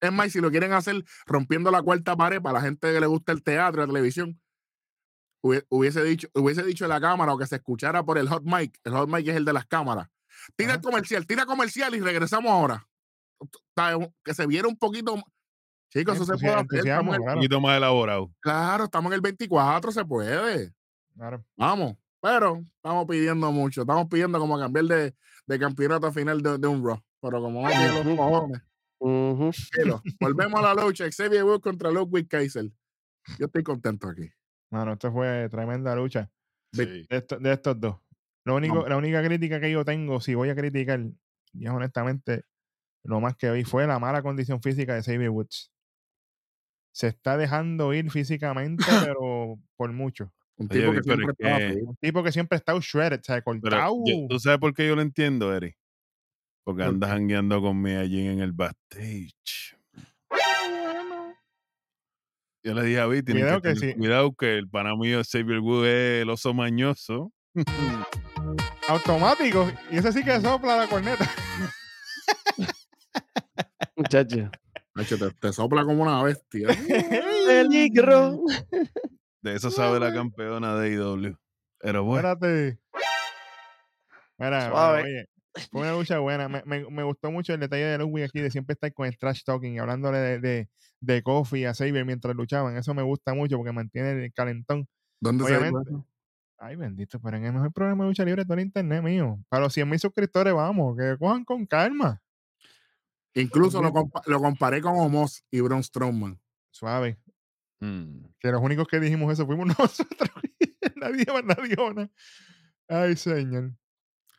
Es 0.00 0.12
más, 0.12 0.32
si 0.32 0.40
lo 0.40 0.50
quieren 0.50 0.72
hacer 0.72 1.04
rompiendo 1.26 1.70
la 1.70 1.82
cuarta 1.82 2.16
pared 2.16 2.40
para 2.42 2.58
la 2.58 2.64
gente 2.64 2.92
que 2.92 3.00
le 3.00 3.06
gusta 3.06 3.32
el 3.32 3.42
teatro 3.42 3.82
y 3.82 3.86
la 3.86 3.92
televisión, 3.92 4.40
hubie- 5.42 5.64
hubiese 5.68 6.02
dicho, 6.04 6.28
hubiese 6.34 6.62
dicho 6.62 6.84
en 6.84 6.90
la 6.90 7.00
cámara 7.00 7.32
o 7.32 7.38
que 7.38 7.46
se 7.46 7.56
escuchara 7.56 8.04
por 8.04 8.18
el 8.18 8.28
hot 8.28 8.42
mic. 8.44 8.78
El 8.84 8.92
hot 8.92 9.08
mic 9.08 9.26
es 9.28 9.36
el 9.36 9.44
de 9.44 9.52
las 9.52 9.66
cámaras. 9.66 10.08
Tira 10.54 10.74
el 10.74 10.80
comercial, 10.80 11.26
tira 11.26 11.46
comercial 11.46 11.94
y 11.94 12.00
regresamos 12.00 12.50
ahora. 12.52 12.86
Que 14.24 14.34
se 14.34 14.46
viera 14.46 14.68
un 14.68 14.76
poquito. 14.76 15.14
Chicos, 15.92 16.16
eso 16.16 16.24
se 16.24 16.32
puede 16.38 16.54
hacer. 16.54 16.66
Un 17.00 17.06
poquito 17.34 17.60
más 17.60 17.76
elaborado. 17.76 18.30
claro, 18.40 18.84
estamos 18.84 19.10
en 19.10 19.14
el 19.14 19.20
24, 19.20 19.92
se 19.92 20.04
puede. 20.04 20.72
claro. 21.14 21.44
Vamos. 21.56 21.96
Pero 22.20 22.60
estamos 22.76 23.06
pidiendo 23.06 23.52
mucho. 23.52 23.82
Estamos 23.82 24.06
pidiendo 24.08 24.38
como 24.38 24.58
cambiar 24.58 24.86
de, 24.86 25.14
de 25.46 25.58
campeonato 25.58 26.10
final 26.12 26.42
de, 26.42 26.58
de 26.58 26.66
un 26.66 26.84
Raw. 26.84 27.00
Pero 27.20 27.40
como 27.40 27.66
tiene 27.68 28.04
los 28.04 28.16
cojones. 28.16 28.62
Ujú. 28.98 29.50
Tranquilo. 29.70 30.02
Volvemos 30.20 30.60
a 30.64 30.74
la 30.74 30.82
lucha. 30.84 31.10
Xavier 31.10 31.44
Woods 31.44 31.62
contra 31.62 31.90
Ludwig 31.90 32.28
Kaiser. 32.28 32.70
Yo 33.38 33.46
estoy 33.46 33.62
contento 33.62 34.08
aquí. 34.08 34.28
Mano, 34.70 34.92
esto 34.94 35.12
fue 35.12 35.48
tremenda 35.50 35.94
lucha 35.94 36.30
Sí. 36.72 36.84
de, 36.84 37.06
esto- 37.10 37.38
de 37.38 37.52
estos 37.52 37.80
dos. 37.80 37.96
Lo 38.44 38.54
único, 38.56 38.86
la 38.88 38.96
única 38.96 39.22
crítica 39.24 39.60
que 39.60 39.70
yo 39.70 39.84
tengo, 39.84 40.20
si 40.20 40.34
voy 40.34 40.48
a 40.50 40.54
criticar, 40.54 41.00
y 41.52 41.64
es 41.66 41.70
honestamente, 41.70 42.44
lo 43.04 43.20
más 43.20 43.36
que 43.36 43.50
vi 43.50 43.64
fue 43.64 43.86
la 43.86 43.98
mala 43.98 44.22
condición 44.22 44.60
física 44.62 44.94
de 44.94 45.02
Xavier 45.02 45.30
Woods. 45.30 45.72
Se 46.92 47.08
está 47.08 47.36
dejando 47.36 47.92
ir 47.92 48.10
físicamente, 48.10 48.84
pero 49.16 49.58
por 49.76 49.92
mucho. 49.92 50.32
Un 50.58 50.68
Oye, 50.70 50.80
tipo 50.80 50.92
que 50.92 51.02
siempre 51.02 51.32
estaba 51.38 51.58
que- 51.58 51.68
fit. 51.74 51.82
Un 51.82 51.96
tipo 51.96 52.22
que 52.22 52.32
siempre 52.32 52.56
está 52.56 52.72
shredded, 52.80 53.20
o 53.20 53.24
sea, 53.24 53.42
Pero 53.42 53.60
cortado. 53.60 53.96
yo- 54.06 54.26
¿Tú 54.28 54.38
sabes 54.38 54.58
por 54.58 54.72
qué 54.74 54.86
yo 54.86 54.96
lo 54.96 55.02
entiendo, 55.02 55.54
Eri? 55.54 55.74
Porque 56.66 56.82
¿Por 56.82 56.94
andas 56.94 57.10
jangueando 57.10 57.62
con 57.62 57.80
mi 57.80 57.92
allí 57.94 58.26
en 58.26 58.40
el 58.40 58.52
backstage. 58.52 59.78
Yo 62.64 62.74
le 62.74 62.82
dije 62.82 62.98
a 62.98 63.06
Vic, 63.06 63.24
tienen 63.24 63.44
Cuidado 63.44 63.62
que 63.62 63.68
que 63.68 63.74
tener 63.76 63.94
sí. 63.94 63.98
cuidado 64.00 64.32
que 64.34 64.58
el 64.58 64.68
pana 64.68 64.96
mío 64.96 65.22
Xavier 65.22 65.60
Wood 65.60 65.86
es 65.86 66.22
el 66.22 66.30
oso 66.30 66.52
mañoso. 66.52 67.32
Automático. 68.88 69.70
Y 69.92 69.98
ese 69.98 70.12
sí 70.12 70.24
que 70.24 70.40
sopla 70.40 70.76
la 70.76 70.88
corneta. 70.88 71.30
Muchacho. 73.94 74.50
Nacho, 74.96 75.18
te, 75.18 75.30
te 75.30 75.52
sopla 75.52 75.84
como 75.84 76.02
una 76.02 76.20
bestia. 76.24 76.66
Peligro. 77.46 78.40
De 79.40 79.54
eso 79.54 79.70
sabe 79.70 80.00
la 80.00 80.12
campeona 80.12 80.74
de 80.74 80.94
IW. 80.94 81.36
Pero 81.78 82.02
bueno, 82.02 82.32
Espérate. 82.32 82.80
Mira, 84.38 84.68
Suave. 84.68 85.02
oye, 85.04 85.28
fue 85.70 85.80
una 85.82 85.92
lucha 85.92 86.18
buena. 86.18 86.48
Me, 86.48 86.62
me- 86.64 86.88
me 86.90 87.02
gustó 87.02 87.30
mucho 87.30 87.54
el 87.54 87.60
detalle 87.60 87.84
de 87.84 87.98
Ludwig 87.98 88.24
aquí 88.24 88.40
de 88.40 88.50
siempre 88.50 88.74
estar 88.74 88.92
con 88.92 89.06
el 89.06 89.16
trash 89.18 89.42
talking 89.44 89.74
y 89.74 89.78
hablándole 89.78 90.18
de, 90.18 90.40
de, 90.40 90.68
de 91.00 91.22
Kofi 91.22 91.64
a 91.64 91.74
Xavier 91.74 92.04
mientras 92.04 92.34
luchaban. 92.36 92.76
Eso 92.76 92.94
me 92.94 93.02
gusta 93.02 93.34
mucho 93.34 93.56
porque 93.56 93.72
mantiene 93.72 94.24
el 94.24 94.32
calentón. 94.32 94.86
¿Dónde 95.20 95.44
se 95.44 95.56
Obviamente. 95.56 95.90
eso? 95.90 96.06
Ay, 96.58 96.76
bendito, 96.76 97.20
pero 97.20 97.36
en 97.36 97.44
el 97.44 97.52
mejor 97.52 97.72
programa 97.72 98.04
de 98.04 98.10
lucha 98.10 98.24
libre 98.24 98.42
de 98.42 98.46
todo 98.46 98.54
el 98.58 98.64
internet 98.64 99.02
mío. 99.02 99.38
Para 99.48 99.64
los 99.64 99.72
100 99.74 99.88
mil 99.88 99.98
suscriptores, 100.00 100.54
vamos, 100.54 100.96
que 100.96 101.16
cojan 101.18 101.44
con 101.44 101.66
calma. 101.66 102.20
Incluso 103.34 103.82
lo, 103.82 103.92
compa- 103.92 104.22
lo 104.26 104.40
comparé 104.40 104.80
con 104.80 104.94
Omos 104.98 105.44
y 105.50 105.60
Braun 105.60 105.82
Strowman. 105.82 106.40
Suave. 106.70 107.18
mm, 107.80 108.24
Que 108.40 108.50
los 108.50 108.62
únicos 108.62 108.88
que 108.88 108.98
dijimos 109.00 109.30
eso 109.32 109.44
fuimos 109.46 109.66
nosotros. 109.78 110.30
nadie 110.96 111.26
más, 111.30 111.44
nadie 111.44 111.76
más. 111.94 112.08
Ay, 112.88 113.16
señor. 113.16 113.72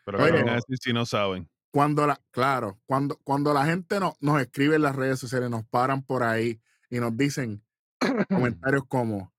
Pero 0.07 0.23
Oye, 0.23 0.31
¿qué 0.31 0.37
van 0.43 0.49
a 0.49 0.55
decir 0.55 0.77
si 0.81 0.93
no 0.93 1.05
saben? 1.05 1.49
Cuando 1.69 2.07
la, 2.07 2.17
claro, 2.31 2.79
cuando, 2.85 3.17
cuando 3.25 3.53
la 3.53 3.65
gente 3.65 3.99
no- 3.99 4.15
nos 4.21 4.39
escribe 4.41 4.77
en 4.77 4.83
las 4.83 4.95
redes 4.95 5.19
sociales, 5.19 5.49
nos 5.49 5.65
paran 5.65 6.01
por 6.01 6.23
ahí 6.23 6.61
y 6.89 6.99
nos 7.01 7.15
dicen 7.17 7.61
comentarios 8.29 8.83
como 8.87 9.33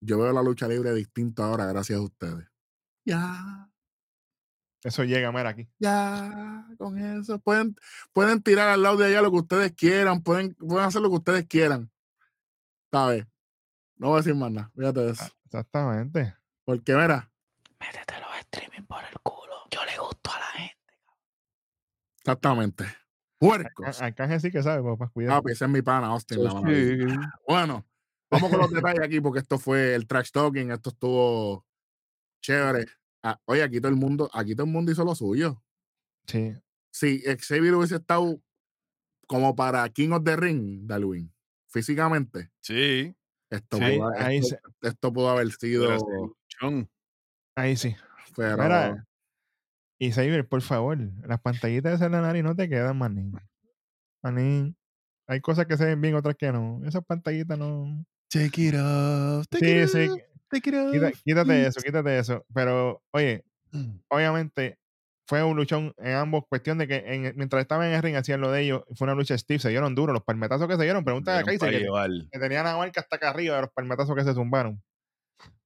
yo 0.00 0.18
veo 0.18 0.32
la 0.32 0.42
lucha 0.42 0.66
libre 0.66 0.94
distinta 0.94 1.44
ahora 1.44 1.66
gracias 1.66 1.98
a 1.98 2.02
ustedes. 2.02 2.48
Ya, 3.04 3.68
Eso 4.82 5.04
llega, 5.04 5.30
mira, 5.30 5.50
aquí. 5.50 5.68
ya, 5.78 6.66
con 6.78 6.98
eso. 6.98 7.38
Pueden, 7.38 7.76
pueden 8.14 8.42
tirar 8.42 8.70
al 8.70 8.82
lado 8.82 8.96
de 8.96 9.06
allá 9.06 9.20
lo 9.20 9.30
que 9.30 9.38
ustedes 9.38 9.72
quieran, 9.72 10.22
pueden, 10.22 10.54
pueden 10.54 10.86
hacer 10.86 11.02
lo 11.02 11.10
que 11.10 11.16
ustedes 11.16 11.46
quieran. 11.46 11.90
¿Sabes? 12.90 13.26
No 13.96 14.08
voy 14.08 14.14
a 14.16 14.20
decir 14.20 14.34
más 14.34 14.50
nada, 14.50 14.70
fíjate 14.74 15.00
de 15.00 15.10
eso. 15.12 15.24
Exactamente. 15.44 16.34
Porque 16.64 16.94
mira, 16.94 17.30
Métete 17.78 18.14
los 18.20 18.36
streaming 18.40 18.86
por 18.86 19.04
el 19.04 19.18
culo. 19.22 19.53
Yo 19.74 19.84
le 19.84 19.98
gusto 19.98 20.30
a 20.30 20.38
la 20.38 20.46
gente. 20.46 20.94
exactamente. 22.18 22.84
Puercos. 23.38 24.00
Arcángel 24.00 24.40
sí 24.40 24.50
que 24.52 24.62
sabe, 24.62 24.82
papá, 24.82 25.10
cuidado. 25.12 25.42
Ah, 25.44 25.50
ese 25.50 25.64
es 25.64 25.70
mi 25.70 25.82
pana, 25.82 26.06
Austin. 26.08 26.44
la 26.44 26.54
maravilla. 26.54 27.08
Sí. 27.08 27.16
Bueno, 27.48 27.84
vamos 28.30 28.50
con 28.50 28.60
los 28.60 28.70
detalles 28.70 29.02
aquí 29.02 29.20
porque 29.20 29.40
esto 29.40 29.58
fue 29.58 29.94
el 29.94 30.06
trash 30.06 30.30
talking, 30.30 30.70
esto 30.70 30.90
estuvo 30.90 31.66
chévere. 32.40 32.86
Ah, 33.22 33.40
oye, 33.46 33.62
aquí 33.62 33.80
todo 33.80 33.88
el 33.88 33.96
mundo, 33.96 34.30
aquí 34.32 34.54
todo 34.54 34.66
el 34.66 34.72
mundo 34.72 34.92
hizo 34.92 35.04
lo 35.04 35.14
suyo. 35.14 35.62
Sí. 36.26 36.54
Si 36.92 37.20
Xavier 37.22 37.74
hubiese 37.74 37.96
estado 37.96 38.40
como 39.26 39.56
para 39.56 39.88
King 39.88 40.10
of 40.10 40.22
the 40.24 40.36
Ring, 40.36 40.86
Darwin, 40.86 41.34
físicamente, 41.68 42.52
Sí, 42.60 43.14
esto, 43.50 43.78
Sí, 43.78 43.98
pudo, 43.98 44.10
ahí 44.18 44.38
esto, 44.38 44.56
esto 44.82 45.12
pudo 45.12 45.30
haber 45.30 45.50
sido. 45.52 45.88
Ahí 47.56 47.76
sí. 47.76 47.96
pero 48.36 48.56
Mira, 48.62 49.06
y 49.98 50.10
Xavier, 50.12 50.46
por 50.48 50.60
favor, 50.62 50.98
las 51.26 51.40
pantallitas 51.40 52.00
de 52.00 52.08
la 52.10 52.20
nariz 52.20 52.42
no 52.42 52.54
te 52.56 52.68
quedan, 52.68 52.98
manín. 52.98 53.32
Manín. 54.22 54.76
Hay 55.26 55.40
cosas 55.40 55.66
que 55.66 55.76
se 55.76 55.84
ven 55.86 56.00
bien, 56.00 56.14
otras 56.14 56.34
que 56.36 56.52
no. 56.52 56.80
Esas 56.84 57.04
pantallitas 57.04 57.58
no. 57.58 58.04
Take 58.30 58.62
it 58.62 58.74
off. 58.74 59.46
Take 59.48 59.64
Sí, 59.64 59.82
it 59.82 59.88
sí. 59.88 60.08
off, 60.10 60.20
Take 60.50 60.70
it 60.70 60.74
Quita- 60.92 61.08
off. 61.08 61.22
quítate 61.24 61.66
eso, 61.66 61.80
quítate 61.80 62.18
eso. 62.18 62.44
Pero, 62.54 63.02
oye, 63.12 63.44
Mm. 63.72 63.98
obviamente 64.08 64.78
fue 65.26 65.42
un 65.42 65.56
luchón 65.56 65.92
en 65.98 66.14
ambos. 66.14 66.44
Cuestión 66.48 66.78
de 66.78 66.86
que 66.86 66.96
en- 67.06 67.34
mientras 67.36 67.62
estaban 67.62 67.88
en 67.88 67.94
el 67.94 68.02
ring 68.02 68.14
hacían 68.16 68.40
lo 68.40 68.50
de 68.52 68.62
ellos. 68.62 68.82
Fue 68.94 69.06
una 69.06 69.14
lucha 69.14 69.36
Steve. 69.38 69.58
Se 69.60 69.70
dieron 69.70 69.94
duro. 69.94 70.12
Los 70.12 70.22
palmetazos 70.22 70.68
que 70.68 70.76
se 70.76 70.82
dieron. 70.82 71.04
Pregunta 71.04 71.38
a 71.38 71.42
Kaiser 71.42 71.70
que, 71.70 71.86
que 72.30 72.38
tenían 72.38 72.64
la 72.64 72.76
marca 72.76 73.00
hasta 73.00 73.16
acá 73.16 73.30
arriba 73.30 73.56
de 73.56 73.62
los 73.62 73.70
palmetazos 73.72 74.14
que 74.14 74.24
se 74.24 74.34
zumbaron. 74.34 74.82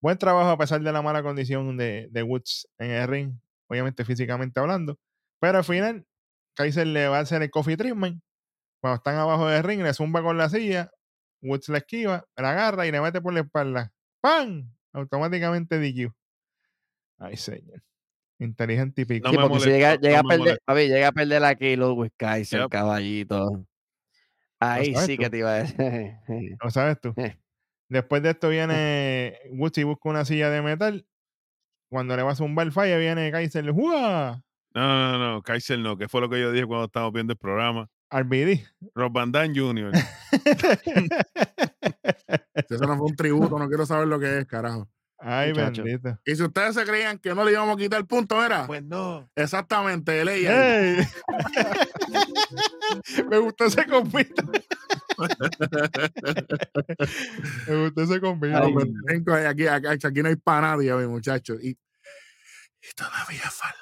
Buen 0.00 0.16
trabajo 0.16 0.50
a 0.50 0.58
pesar 0.58 0.80
de 0.80 0.92
la 0.92 1.02
mala 1.02 1.22
condición 1.22 1.76
de, 1.76 2.08
de 2.10 2.22
Woods 2.22 2.68
en 2.78 2.90
el 2.92 3.08
ring. 3.08 3.32
Obviamente 3.68 4.04
físicamente 4.04 4.58
hablando. 4.60 4.98
Pero 5.40 5.58
al 5.58 5.64
final, 5.64 6.06
Kaiser 6.54 6.86
le 6.86 7.08
va 7.08 7.18
a 7.18 7.20
hacer 7.20 7.42
el 7.42 7.50
coffee 7.50 7.76
treatment. 7.76 8.22
Cuando 8.80 8.96
están 8.96 9.16
abajo 9.16 9.46
del 9.48 9.62
ring, 9.62 9.82
le 9.82 9.92
zumba 9.94 10.22
con 10.22 10.36
la 10.38 10.48
silla. 10.48 10.90
Woods 11.42 11.68
la 11.68 11.78
esquiva, 11.78 12.24
la 12.36 12.50
agarra 12.50 12.86
y 12.86 12.90
le 12.92 13.00
mete 13.00 13.20
por 13.20 13.32
la 13.32 13.40
espalda. 13.40 13.92
¡Pam! 14.20 14.72
Automáticamente 14.92 15.78
DQ. 15.78 16.12
Ay, 17.18 17.36
señor. 17.36 17.82
Inteligente 18.40 19.02
y 19.02 19.04
pico. 19.04 19.28
Sí, 19.30 19.36
si 19.60 19.70
llega, 19.70 19.94
no 19.96 20.00
llega 20.00 20.18
a 20.20 20.22
perder, 20.22 20.38
molestó. 20.38 20.62
papi, 20.64 20.88
llega 20.88 21.08
a 21.08 21.12
perder 21.12 21.44
aquí 21.44 21.76
Ludwig 21.76 22.12
Kaiser, 22.16 22.60
Yep. 22.62 22.70
caballito. 22.70 23.66
Ahí 24.60 24.94
sí 24.94 25.16
tú. 25.16 25.22
que 25.22 25.30
te 25.30 25.38
iba 25.38 25.50
a 25.50 25.54
decir. 25.62 25.76
¿Lo 26.62 26.70
sabes 26.70 27.00
tú? 27.00 27.14
Después 27.88 28.22
de 28.22 28.30
esto 28.30 28.48
viene 28.48 29.38
Woods 29.52 29.78
y 29.78 29.84
busca 29.84 30.08
una 30.08 30.24
silla 30.24 30.50
de 30.50 30.62
metal. 30.62 31.06
Cuando 31.90 32.16
le 32.16 32.22
va 32.22 32.32
a 32.32 32.36
zumbar 32.36 32.66
el 32.66 32.72
falla, 32.72 32.98
viene 32.98 33.30
Kaiser. 33.30 33.70
¡Jua! 33.70 34.42
No, 34.74 34.86
no, 34.86 35.18
no, 35.34 35.42
Kaiser 35.42 35.78
no, 35.78 35.96
que 35.96 36.08
fue 36.08 36.20
lo 36.20 36.28
que 36.28 36.40
yo 36.40 36.52
dije 36.52 36.66
cuando 36.66 36.86
estábamos 36.86 37.14
viendo 37.14 37.32
el 37.32 37.38
programa. 37.38 37.88
RBD. 38.10 38.60
Rob 38.94 39.12
Van 39.12 39.32
Dam 39.32 39.54
Jr. 39.54 39.92
eso 42.54 42.86
no 42.86 42.96
fue 42.96 43.06
un 43.06 43.16
tributo, 43.16 43.58
no 43.58 43.68
quiero 43.68 43.84
saber 43.86 44.08
lo 44.08 44.18
que 44.18 44.38
es, 44.38 44.46
carajo. 44.46 44.88
Ay, 45.20 45.50
Muchacho. 45.50 45.82
bendito. 45.82 46.16
Y 46.24 46.36
si 46.36 46.42
ustedes 46.44 46.74
se 46.76 46.84
creían 46.84 47.18
que 47.18 47.34
no 47.34 47.44
le 47.44 47.50
íbamos 47.52 47.74
a 47.74 47.78
quitar 47.78 47.98
el 47.98 48.06
punto, 48.06 48.42
era 48.44 48.66
Pues 48.66 48.84
no. 48.84 49.28
exactamente, 49.34 50.20
él. 50.20 50.28
Me 53.28 53.38
gustó 53.38 53.64
ese 53.64 53.84
convito. 53.86 54.44
Me 57.66 57.76
gustó 57.84 58.02
ese. 58.02 58.20
Cinco, 59.08 59.34
aquí, 59.34 59.66
aquí, 59.66 60.06
aquí 60.06 60.22
no 60.22 60.28
hay 60.28 60.36
para 60.36 60.76
nadie, 60.76 60.94
mi 60.94 61.06
muchacho. 61.06 61.54
Y, 61.54 61.68
y 61.70 61.76
todavía 62.96 63.50
falta. 63.50 63.78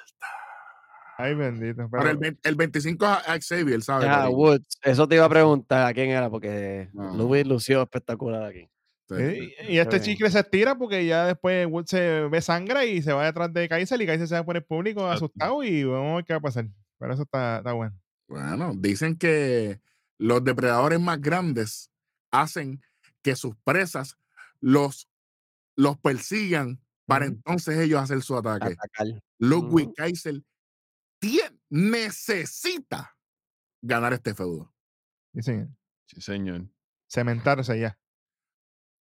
Ay, 1.17 1.33
bendito. 1.33 1.89
Pero 1.89 2.03
Pero, 2.03 2.09
el, 2.11 2.17
20 2.17 2.49
el 2.49 2.55
25 2.55 3.05
es 3.05 3.11
a 3.11 3.39
Xavier, 3.39 3.81
¿sabes? 3.81 4.07
Ah? 4.09 4.29
Woods, 4.29 4.77
eso 4.83 5.07
te 5.07 5.15
iba 5.15 5.25
a 5.25 5.29
preguntar 5.29 5.87
a 5.87 5.93
quién 5.93 6.11
era, 6.11 6.29
porque 6.29 6.89
No. 6.93 7.15
Ludwig 7.15 7.47
lució 7.47 7.81
espectacular 7.81 8.43
aquí. 8.43 8.69
Sí. 9.09 9.53
y, 9.69 9.75
y 9.75 9.79
este 9.79 10.01
chicle 10.01 10.29
se 10.29 10.39
estira 10.39 10.77
porque 10.77 11.05
ya 11.05 11.25
después 11.27 11.65
Woods 11.65 11.89
se 11.89 12.27
ve 12.29 12.41
sangre 12.41 12.87
y 12.87 13.01
se 13.01 13.13
va 13.13 13.23
detrás 13.25 13.53
de 13.53 13.69
Kaiser 13.69 14.01
y 14.01 14.05
Kaiser 14.05 14.27
se 14.27 14.35
va 14.35 14.43
por 14.43 14.57
el 14.57 14.65
público 14.65 15.07
asustado 15.07 15.63
y 15.63 15.85
vamos 15.85 16.11
a 16.11 16.15
ver 16.17 16.25
qué 16.25 16.33
va 16.33 16.39
a 16.39 16.41
pasar. 16.41 16.67
Pero 16.99 17.13
eso 17.13 17.23
está, 17.23 17.59
está 17.59 17.71
bueno. 17.71 17.95
Bueno, 18.27 18.73
dicen 18.75 19.15
que 19.15 19.79
los 20.17 20.43
depredadores 20.43 20.99
más 20.99 21.21
grandes 21.21 21.91
hacen 22.31 22.81
que 23.21 23.35
sus 23.35 23.55
presas 23.63 24.17
los, 24.59 25.09
los 25.75 25.97
persigan 25.97 26.81
para 27.05 27.25
entonces 27.25 27.77
ellos 27.79 28.01
hacer 28.01 28.21
su 28.21 28.35
ataque. 28.37 28.73
Atacar. 28.73 29.23
Ludwig. 29.39 29.93
Kaiser 29.95 30.43
tien- 31.21 31.59
necesita 31.69 33.17
ganar 33.81 34.13
este 34.13 34.33
feudo. 34.33 34.73
Dicen, 35.33 35.77
Sí, 36.07 36.21
señor. 36.21 36.67
cementarse 37.09 37.79
ya. 37.79 37.99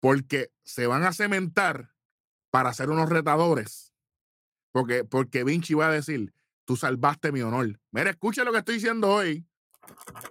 Porque 0.00 0.52
se 0.64 0.86
van 0.86 1.04
a 1.04 1.12
cementar 1.12 1.94
para 2.50 2.72
ser 2.72 2.90
unos 2.90 3.08
retadores. 3.08 3.92
Porque, 4.72 5.04
porque 5.04 5.44
Vinci 5.44 5.74
va 5.74 5.88
a 5.88 5.92
decir, 5.92 6.34
tú 6.64 6.76
salvaste 6.76 7.32
mi 7.32 7.40
honor. 7.42 7.80
Mira, 7.92 8.10
escucha 8.10 8.44
lo 8.44 8.52
que 8.52 8.58
estoy 8.58 8.74
diciendo 8.76 9.10
hoy. 9.10 9.46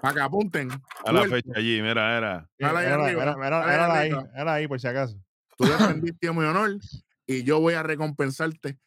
Para 0.01 0.13
que 0.13 0.21
apunten. 0.21 0.69
A 1.05 1.11
la 1.11 1.27
fecha 1.27 1.51
allí, 1.55 1.81
mira, 1.81 2.17
era. 2.17 2.49
Era- 2.57 2.79
ahí 2.79 2.85
era 2.85 3.05
ahí, 3.05 4.11
arriba. 4.11 4.29
era 4.35 4.53
ahí 4.53 4.67
por 4.67 4.79
si 4.79 4.87
acaso. 4.87 5.17
Tú 5.57 5.65
defendiste 5.65 6.31
mi 6.31 6.43
honor 6.43 6.77
y 7.25 7.43
yo 7.43 7.59
voy 7.59 7.73
a 7.75 7.83
recompensarte 7.83 8.77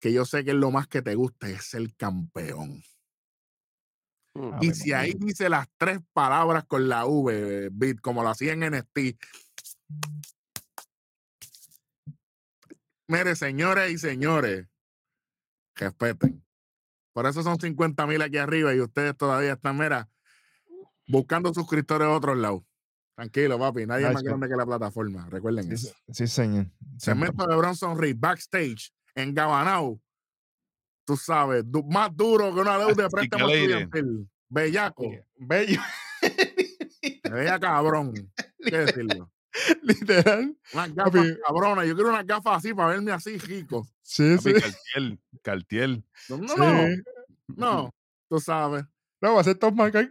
que 0.00 0.12
yo 0.12 0.24
sé 0.24 0.44
que 0.44 0.50
es 0.50 0.56
lo 0.56 0.70
más 0.70 0.86
que 0.86 1.02
te 1.02 1.14
gusta, 1.14 1.48
es 1.48 1.64
ser 1.64 1.94
campeón. 1.96 2.82
Mm. 4.34 4.58
Y 4.62 4.74
si 4.74 4.92
ahí 4.92 5.14
dice 5.18 5.48
las 5.48 5.68
tres 5.76 6.00
palabras 6.12 6.64
con 6.64 6.88
la 6.88 7.04
V, 7.06 7.70
Bit, 7.72 8.00
como 8.00 8.22
lo 8.22 8.28
hacía 8.28 8.52
en 8.52 8.60
NXT. 8.60 9.18
Mire, 13.08 13.34
señores 13.36 13.90
y 13.90 13.98
señores, 13.98 14.66
respeten. 15.74 16.44
Por 17.18 17.26
eso 17.26 17.42
son 17.42 17.58
50 17.58 18.06
mil 18.06 18.22
aquí 18.22 18.36
arriba 18.38 18.72
y 18.76 18.80
ustedes 18.80 19.16
todavía 19.16 19.54
están, 19.54 19.76
mira, 19.76 20.08
buscando 21.08 21.52
suscriptores 21.52 22.06
de 22.06 22.14
otros 22.14 22.38
lados. 22.38 22.62
Tranquilo, 23.16 23.58
papi. 23.58 23.86
Nadie 23.86 24.06
es 24.06 24.12
más 24.14 24.22
grande 24.22 24.48
que 24.48 24.54
la 24.54 24.64
plataforma. 24.64 25.28
Recuerden 25.28 25.64
Sí, 25.64 25.88
eso. 25.88 25.96
sí, 26.12 26.28
señor. 26.28 26.66
Segmento 26.96 27.44
de 27.44 27.56
Bronson 27.56 27.98
Reed 27.98 28.14
backstage 28.20 28.92
en 29.16 29.34
Gabanao. 29.34 30.00
Tú 31.04 31.16
sabes, 31.16 31.64
du- 31.66 31.82
más 31.82 32.16
duro 32.16 32.54
que 32.54 32.60
una 32.60 32.78
deuda 32.78 33.02
de 33.02 33.08
préstamo 33.10 33.48
estudiantil. 33.50 34.30
Bellaco. 34.48 35.10
Bello. 35.38 35.80
Bella 37.32 37.58
cabrón. 37.58 38.12
¿Qué 38.64 38.78
decirlo? 38.78 39.28
Literal. 39.82 40.56
Unas 40.74 40.94
gafas 40.94 41.12
Papi. 41.12 41.36
cabronas. 41.46 41.86
Yo 41.86 41.94
quiero 41.94 42.10
unas 42.10 42.26
gafas 42.26 42.58
así 42.58 42.74
para 42.74 42.90
verme 42.90 43.12
así 43.12 43.38
rico. 43.38 43.86
Sí, 44.02 44.36
Papi, 44.36 44.54
sí. 44.54 44.60
Cartier, 44.60 45.18
Cartier. 45.42 46.02
No, 46.28 46.36
no, 46.38 46.48
sí. 46.48 46.56
no, 46.58 46.86
no. 47.56 47.94
Tú 48.28 48.40
sabes. 48.40 48.84
No, 49.20 49.34
va 49.34 49.40
a 49.40 49.44
ser 49.44 49.56
Top 49.56 49.80
aquí. 49.80 50.08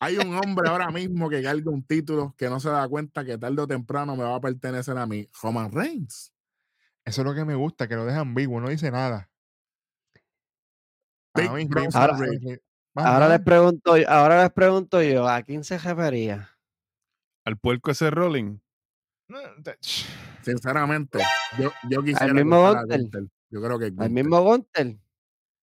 Hay 0.00 0.16
un 0.16 0.32
hombre 0.36 0.68
ahora 0.68 0.90
mismo 0.90 1.28
que 1.28 1.42
carga 1.42 1.70
un 1.72 1.82
título 1.82 2.32
que 2.38 2.48
no 2.48 2.60
se 2.60 2.70
da 2.70 2.88
cuenta 2.88 3.24
que 3.24 3.36
tarde 3.36 3.60
o 3.60 3.66
temprano 3.66 4.14
me 4.14 4.22
va 4.22 4.36
a 4.36 4.40
pertenecer 4.40 4.96
a 4.96 5.06
mí. 5.06 5.28
Roman 5.42 5.72
Reigns. 5.72 6.32
Eso 7.04 7.22
es 7.22 7.26
lo 7.26 7.34
que 7.34 7.44
me 7.44 7.56
gusta, 7.56 7.88
que 7.88 7.96
lo 7.96 8.04
dejan 8.04 8.32
vivo, 8.34 8.60
no 8.60 8.68
dice 8.68 8.90
nada. 8.92 9.28
Big 11.34 11.48
Ahora 12.94 13.18
nada. 13.20 13.28
les 13.28 13.40
pregunto, 13.40 13.96
yo- 13.96 14.08
ahora 14.08 14.42
les 14.42 14.52
pregunto 14.52 15.02
yo, 15.02 15.28
¿a 15.28 15.42
quién 15.42 15.64
se 15.64 15.78
refería? 15.78 16.50
Al 17.48 17.56
puerco 17.56 17.90
ese 17.90 18.10
rolling. 18.10 18.58
Sinceramente, 20.42 21.18
yo, 21.58 21.70
yo 21.88 22.02
quisiera. 22.02 22.34
mismo 22.34 22.56
que 22.56 22.66
fuera 22.66 22.80
Gunther. 22.82 23.00
Gunther. 23.00 23.22
Yo 23.50 23.62
creo 23.62 23.78
que 23.78 23.92
Al 23.96 24.10
mismo 24.10 24.42
Gunter. 24.42 24.86
es 24.88 24.92
que 24.94 24.98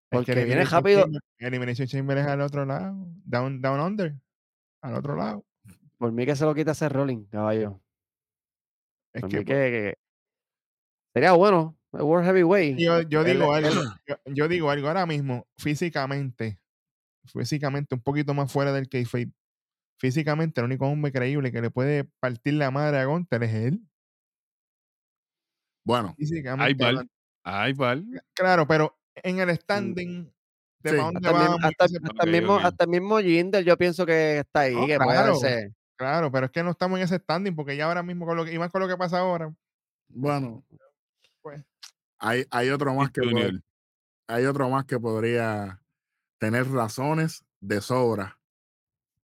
Porque 0.10 0.34
viene 0.34 0.42
Elimination 0.64 0.78
rápido. 0.80 1.02
Chamber- 1.04 1.22
Elimination 1.38 1.88
Chamber 1.88 2.18
es 2.18 2.26
al 2.26 2.42
otro 2.42 2.66
lado. 2.66 2.96
Down, 3.24 3.62
down 3.62 3.80
under. 3.80 4.16
Al 4.82 4.96
otro 4.96 5.16
lado. 5.16 5.46
Por 6.00 6.12
mí 6.12 6.26
que 6.26 6.36
se 6.36 6.44
lo 6.44 6.56
quita 6.56 6.72
ese 6.72 6.90
rolling, 6.90 7.26
caballo. 7.26 7.80
Es 9.14 9.22
Por 9.22 9.30
que 9.30 9.38
mí 9.38 9.46
que, 9.46 9.54
que- 9.54 9.98
sería 11.14 11.34
bueno. 11.34 11.78
World 11.92 12.26
Heavyweight. 12.26 12.80
yo, 12.80 13.24
digo 13.24 13.54
algo. 13.54 13.70
Yo, 14.08 14.16
yo 14.26 14.48
digo 14.48 14.72
algo 14.72 14.88
ahora 14.88 15.06
mismo, 15.06 15.46
físicamente, 15.60 16.60
físicamente 17.26 17.94
un 17.94 18.02
poquito 18.02 18.34
más 18.34 18.52
fuera 18.52 18.74
del 18.74 18.90
kayfabe. 18.90 19.30
Físicamente, 20.00 20.60
el 20.62 20.66
único 20.66 20.88
hombre 20.88 21.12
creíble 21.12 21.52
que 21.52 21.62
le 21.62 21.72
puede 21.72 22.04
partir 22.20 22.56
la 22.56 22.70
madre 22.72 23.00
a 23.00 23.06
Gunter 23.06 23.44
es 23.44 23.54
él. 23.54 23.82
Bueno, 25.86 26.14
Físicamente. 26.18 26.64
Ay, 27.44 27.74
Val. 27.74 28.06
Val. 28.06 28.24
Claro, 28.34 28.68
pero 28.68 28.98
en 29.16 29.40
el 29.40 29.56
standing 29.56 30.26
de 30.82 30.90
Sí. 30.92 30.98
Hasta, 30.98 31.08
el 31.08 31.14
mismo- 31.14 31.32
vamos 31.34 31.60
y 31.62 31.66
hasta- 31.68 31.86
hasta 31.86 32.26
mismo, 32.26 32.58
hasta 32.58 32.86
mismo 32.88 33.20
Jinder, 33.20 33.64
yo 33.64 33.78
pienso 33.78 34.06
que 34.06 34.40
está 34.40 34.62
ahí, 34.62 34.76
No, 34.76 34.86
que 34.88 34.98
puede 34.98 35.10
claro. 35.18 35.36
ser. 35.36 35.72
Claro, 35.98 36.32
pero 36.32 36.48
es 36.48 36.52
que 36.52 36.62
no 36.64 36.72
estamos 36.72 36.98
en 37.00 37.06
ese 37.06 37.18
standing 37.20 37.56
porque 37.56 37.78
ya 37.78 37.86
ahora 37.86 38.04
mismo 38.04 38.26
con 38.26 38.36
lo 38.36 38.44
que, 38.46 38.54
y 38.54 38.60
más 38.60 38.70
con 38.72 38.82
lo 38.82 38.88
que 38.88 38.98
pasa 38.98 39.20
ahora. 39.20 39.54
bueno. 40.10 40.64
Pues. 41.42 41.64
Hay, 42.18 42.46
hay 42.50 42.70
otro 42.70 42.94
más 42.96 43.12
que 43.12 43.22
hay 44.28 44.46
otro 44.46 44.68
más 44.70 44.86
que 44.86 45.00
podría 45.00 45.80
tener 46.40 46.68
razones 46.72 47.46
de 47.60 47.82
sobra 47.82 48.40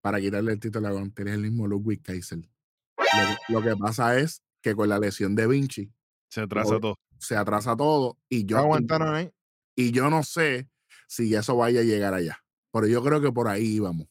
para 0.02 0.20
quitarle 0.20 0.52
el 0.54 0.60
título 0.60 0.88
a 0.88 0.92
Gunther. 0.92 1.28
Es 1.30 1.34
el 1.36 1.42
mismo 1.42 1.68
Ludwig 1.68 2.02
Kaiser. 2.02 2.40
Lo 2.40 3.04
que, 3.48 3.54
lo 3.54 3.62
que 3.62 3.76
pasa 3.78 4.18
es 4.20 4.42
que 4.62 4.76
con 4.76 4.90
la 4.90 5.00
lesión 5.00 5.36
de 5.36 5.48
Vinci 5.48 5.92
Se 6.30 6.42
atrasa 6.42 6.80
todo. 6.80 6.96
se 7.18 7.36
atrasa 7.36 7.76
todo 7.76 8.18
y 8.30 8.46
yo, 8.46 8.58
No 8.58 8.64
aguantaron 8.64 9.14
ahí. 9.16 9.32
y 9.76 9.92
yo 9.92 10.10
no 10.10 10.24
sé 10.24 10.70
si 11.08 11.34
eso 11.36 11.56
vaya 11.58 11.82
a 11.82 11.84
llegar 11.84 12.14
allá. 12.14 12.38
Pero 12.74 12.88
yo 12.88 13.04
creo 13.04 13.22
que 13.22 13.32
por 13.32 13.48
ahí 13.48 13.66
íbamos. 13.76 14.08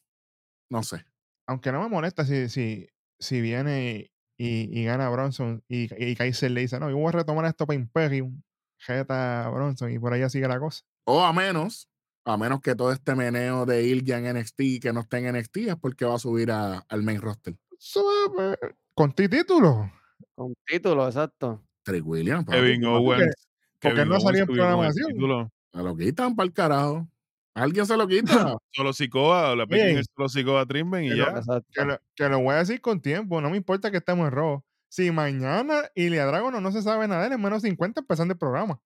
No 0.70 0.82
sé. 0.82 1.04
Aunque 1.46 1.72
no 1.72 1.82
me 1.82 1.88
molesta 1.88 2.24
si, 2.24 2.48
si, 2.48 2.88
si 3.18 3.40
viene 3.40 4.10
y, 4.38 4.78
y 4.80 4.84
gana 4.84 5.08
Bronson 5.10 5.62
y, 5.68 5.88
y 6.02 6.14
Kaiser 6.14 6.50
le 6.50 6.60
dice, 6.62 6.78
no, 6.78 6.88
yo 6.90 6.96
voy 6.96 7.08
a 7.08 7.12
retomar 7.12 7.44
esto 7.46 7.66
para 7.66 7.78
Imperium, 7.78 8.40
jeta 8.78 9.48
Bronson 9.50 9.90
y 9.90 9.98
por 9.98 10.12
allá 10.12 10.28
sigue 10.28 10.46
la 10.46 10.60
cosa. 10.60 10.82
O 11.04 11.22
a 11.24 11.32
menos, 11.32 11.88
a 12.32 12.36
menos 12.36 12.60
que 12.60 12.74
todo 12.74 12.92
este 12.92 13.14
meneo 13.14 13.66
de 13.66 13.86
Ilja 13.86 14.18
en 14.18 14.36
NXT 14.36 14.80
que 14.80 14.92
no 14.92 15.00
esté 15.00 15.18
en 15.18 15.34
NXT 15.36 15.56
es 15.68 15.76
porque 15.76 16.04
va 16.04 16.14
a 16.14 16.18
subir 16.18 16.50
a- 16.50 16.78
al 16.88 17.02
main 17.02 17.20
roster. 17.20 17.54
Suave. 17.78 18.56
Con 18.94 19.12
ti 19.12 19.28
título. 19.28 19.90
Con 20.34 20.54
título, 20.66 21.06
exacto. 21.06 21.62
Trick 21.82 22.06
Williams, 22.06 22.46
Kevin 22.46 22.80
¿qué 22.82 22.86
Owens. 22.86 23.48
porque 23.80 24.04
no 24.04 24.20
salía 24.20 24.42
en 24.42 24.46
programación. 24.46 25.50
Se 25.72 25.82
lo 25.82 25.96
quitan 25.96 26.36
para 26.36 26.46
el 26.46 26.52
carajo. 26.52 27.08
Alguien 27.54 27.86
se 27.86 27.96
lo 27.96 28.06
quita. 28.54 28.56
Solo 28.72 28.92
Sikoa, 28.92 29.56
la 29.56 29.66
pequeña 29.66 30.02
solo 30.14 30.28
Sikoa 30.28 30.66
Trimben 30.66 31.04
y 31.04 31.16
ya. 31.16 31.40
Que 31.72 31.84
lo, 31.84 31.98
que 32.14 32.28
lo 32.28 32.40
voy 32.40 32.54
a 32.54 32.58
decir 32.58 32.80
con 32.80 33.00
tiempo, 33.00 33.40
no 33.40 33.50
me 33.50 33.56
importa 33.56 33.90
que 33.90 33.96
estemos 33.98 34.26
en 34.26 34.32
rojo. 34.32 34.64
Si 34.88 35.10
mañana 35.10 35.82
Ilya 35.94 36.26
Dragon 36.26 36.62
no 36.62 36.72
se 36.72 36.82
sabe 36.82 37.06
nada, 37.08 37.26
él 37.26 37.32
es 37.32 37.38
menos 37.38 37.62
50 37.62 38.00
empezando 38.00 38.32
el 38.32 38.38
programa. 38.38 38.80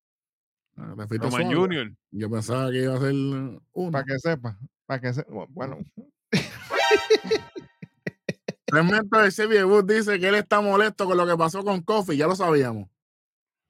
Ah, 0.77 0.95
te 0.97 1.07
fuiste 1.07 1.27
Roman 1.27 1.43
suave. 1.43 1.55
Junior. 1.57 1.93
Yo 2.11 2.31
pensaba 2.31 2.70
que 2.70 2.83
iba 2.83 2.95
a 2.97 3.01
ser 3.01 3.12
uno. 3.14 3.62
Para 3.93 4.05
que 4.05 4.18
sepa. 4.18 4.59
Para 4.87 5.01
que 5.01 5.14
se, 5.14 5.25
bueno, 5.51 5.79
Segmento 8.66 9.18
de 9.20 9.31
Xavier 9.31 9.66
dice 9.87 10.18
que 10.18 10.29
él 10.29 10.35
está 10.35 10.61
molesto 10.61 11.07
con 11.07 11.16
lo 11.16 11.27
que 11.27 11.37
pasó 11.37 11.62
con 11.62 11.81
Kofi, 11.83 12.16
ya 12.16 12.27
lo 12.27 12.35
sabíamos. 12.35 12.89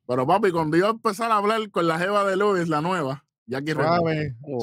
Pero 0.07 0.27
papi, 0.27 0.51
cuando 0.51 0.77
iba 0.77 0.89
a 0.89 0.93
empezar 0.93 1.31
a 1.31 1.37
hablar 1.37 1.71
con 1.71 1.87
la 1.87 1.99
jeva 1.99 2.25
de 2.25 2.37
Luis, 2.37 2.69
la 2.69 2.81
nueva, 2.81 3.25
ya 3.47 3.61
que 3.63 3.73
suave, 3.73 4.35
suave. 4.43 4.43
Oh, 4.43 4.61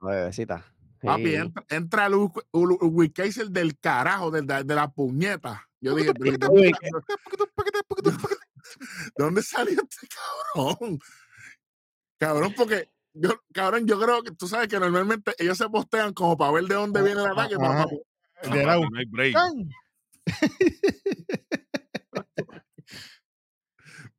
Suavecita. 0.00 0.64
papi, 1.00 1.24
Sí. 1.24 1.34
entra, 1.34 1.64
entra 1.70 2.08
Kaiser 3.10 3.48
del 3.50 3.76
carajo, 3.78 4.30
del- 4.30 4.46
de, 4.46 4.62
de 4.64 4.74
la 4.74 4.88
puñeta. 4.88 5.68
Yo 5.80 5.94
dije, 5.96 6.12
"¿De 6.16 6.30
¿de 6.30 6.38
dónde 9.16 9.42
salió 9.42 9.80
este 9.82 10.06
cabrón? 10.54 10.98
Cabrón, 12.22 12.54
porque 12.56 12.88
yo, 13.14 13.30
cabrón, 13.52 13.84
yo 13.84 13.98
creo 13.98 14.22
que 14.22 14.30
tú 14.30 14.46
sabes 14.46 14.68
que 14.68 14.78
normalmente 14.78 15.34
ellos 15.38 15.58
se 15.58 15.68
postean 15.68 16.14
como 16.14 16.36
para 16.36 16.52
ver 16.52 16.64
de 16.66 16.76
dónde 16.76 17.02
viene 17.02 17.20
el 17.20 17.26
ataque. 17.26 17.56
para- 17.56 17.84
para-. 17.84 18.76
No 18.76 18.96
hay 18.96 19.04
break. 19.06 19.36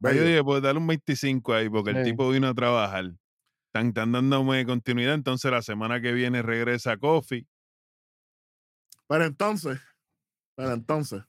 Yo 0.01 0.25
dije, 0.25 0.43
pues 0.43 0.61
darle 0.61 0.81
un 0.81 0.87
25 0.87 1.53
ahí, 1.53 1.69
porque 1.69 1.91
el 1.91 2.03
tipo 2.03 2.29
vino 2.29 2.49
a 2.49 2.53
trabajar. 2.53 3.05
Están, 3.67 3.87
están 3.87 4.11
dándome 4.11 4.65
continuidad, 4.65 5.13
entonces 5.13 5.49
la 5.49 5.61
semana 5.61 6.01
que 6.01 6.11
viene 6.11 6.41
regresa 6.41 6.97
Kofi. 6.97 7.47
Pero 9.07 9.23
entonces, 9.23 9.79
pero 10.57 10.73
entonces, 10.73 11.23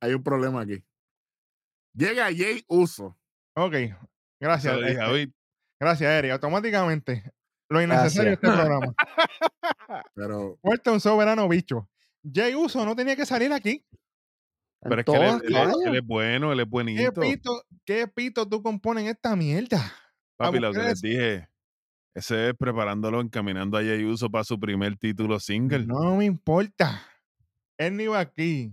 hay 0.00 0.14
un 0.14 0.24
problema 0.24 0.62
aquí. 0.62 0.82
Llega 1.94 2.24
Jay 2.24 2.64
Uso. 2.66 3.16
Ok, 3.54 3.74
gracias. 4.40 4.76
dije 4.76 4.90
este, 5.22 5.32
gracias, 5.80 6.10
Eri. 6.10 6.30
Automáticamente, 6.30 7.30
lo 7.70 7.82
innecesario 7.82 8.30
de 8.30 8.34
este 8.34 8.46
programa. 8.52 8.94
Pero 10.14 10.58
Muerte 10.62 10.90
un 10.90 11.00
soberano 11.00 11.48
bicho. 11.48 11.88
Jay 12.32 12.54
Uso 12.54 12.84
no 12.84 12.94
tenía 12.96 13.16
que 13.16 13.26
salir 13.26 13.52
aquí. 13.52 13.84
Pero 14.80 15.00
es 15.00 15.04
que 15.04 15.12
él, 15.12 15.22
es- 15.22 15.32
él 15.42 15.46
es- 15.48 15.52
caballo. 15.54 15.86
él 15.86 15.96
es 15.96 16.06
bueno, 16.06 16.52
él 16.52 16.60
es 16.60 16.64
¿Qué 16.66 16.70
buenito. 16.70 17.20
pito, 17.20 17.62
qué 17.84 18.06
pito 18.08 18.48
tú 18.48 18.62
compones 18.62 19.04
en 19.04 19.10
esta 19.10 19.34
mierda? 19.34 19.80
Papi, 20.36 20.58
lo 20.60 20.72
que 20.72 20.78
les 20.78 21.00
dije, 21.00 21.48
ese 22.14 22.50
es 22.50 22.54
preparándolo, 22.56 23.20
encaminando 23.20 23.76
a 23.76 23.82
Jey 23.82 24.04
Uso 24.04 24.30
para 24.30 24.44
su 24.44 24.58
primer 24.58 24.96
título 24.96 25.40
single. 25.40 25.84
No 25.86 26.14
me 26.16 26.24
importa. 26.26 27.02
Él 27.76 27.96
no 27.96 28.02
iba 28.02 28.20
aquí. 28.20 28.72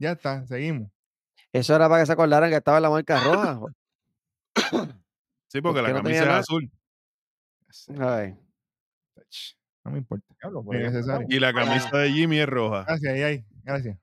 Ya 0.00 0.12
está, 0.12 0.46
seguimos. 0.46 0.90
Eso 1.52 1.74
era 1.76 1.88
para 1.88 2.02
que 2.02 2.06
se 2.06 2.12
acordaran 2.12 2.50
que 2.50 2.56
estaba 2.56 2.78
en 2.78 2.82
la 2.84 2.90
marca 2.90 3.20
roja. 3.22 3.60
Sí, 5.48 5.60
porque 5.60 5.80
¿por 5.80 5.88
la 5.88 5.94
no 5.94 6.02
camisa 6.02 6.22
es 6.24 6.28
azul 6.28 6.70
Ay, 8.00 8.36
No 9.84 9.90
me 9.92 9.98
importa. 9.98 10.24
Pues, 10.64 10.80
Innecesario. 10.80 11.26
y 11.30 11.38
la 11.40 11.52
camisa 11.52 11.96
de 11.98 12.10
Jimmy 12.12 12.38
es 12.38 12.48
roja. 12.48 12.84
Gracias, 12.84 13.12
ahí, 13.14 13.22
ahí. 13.22 13.44
Gracias. 13.62 13.98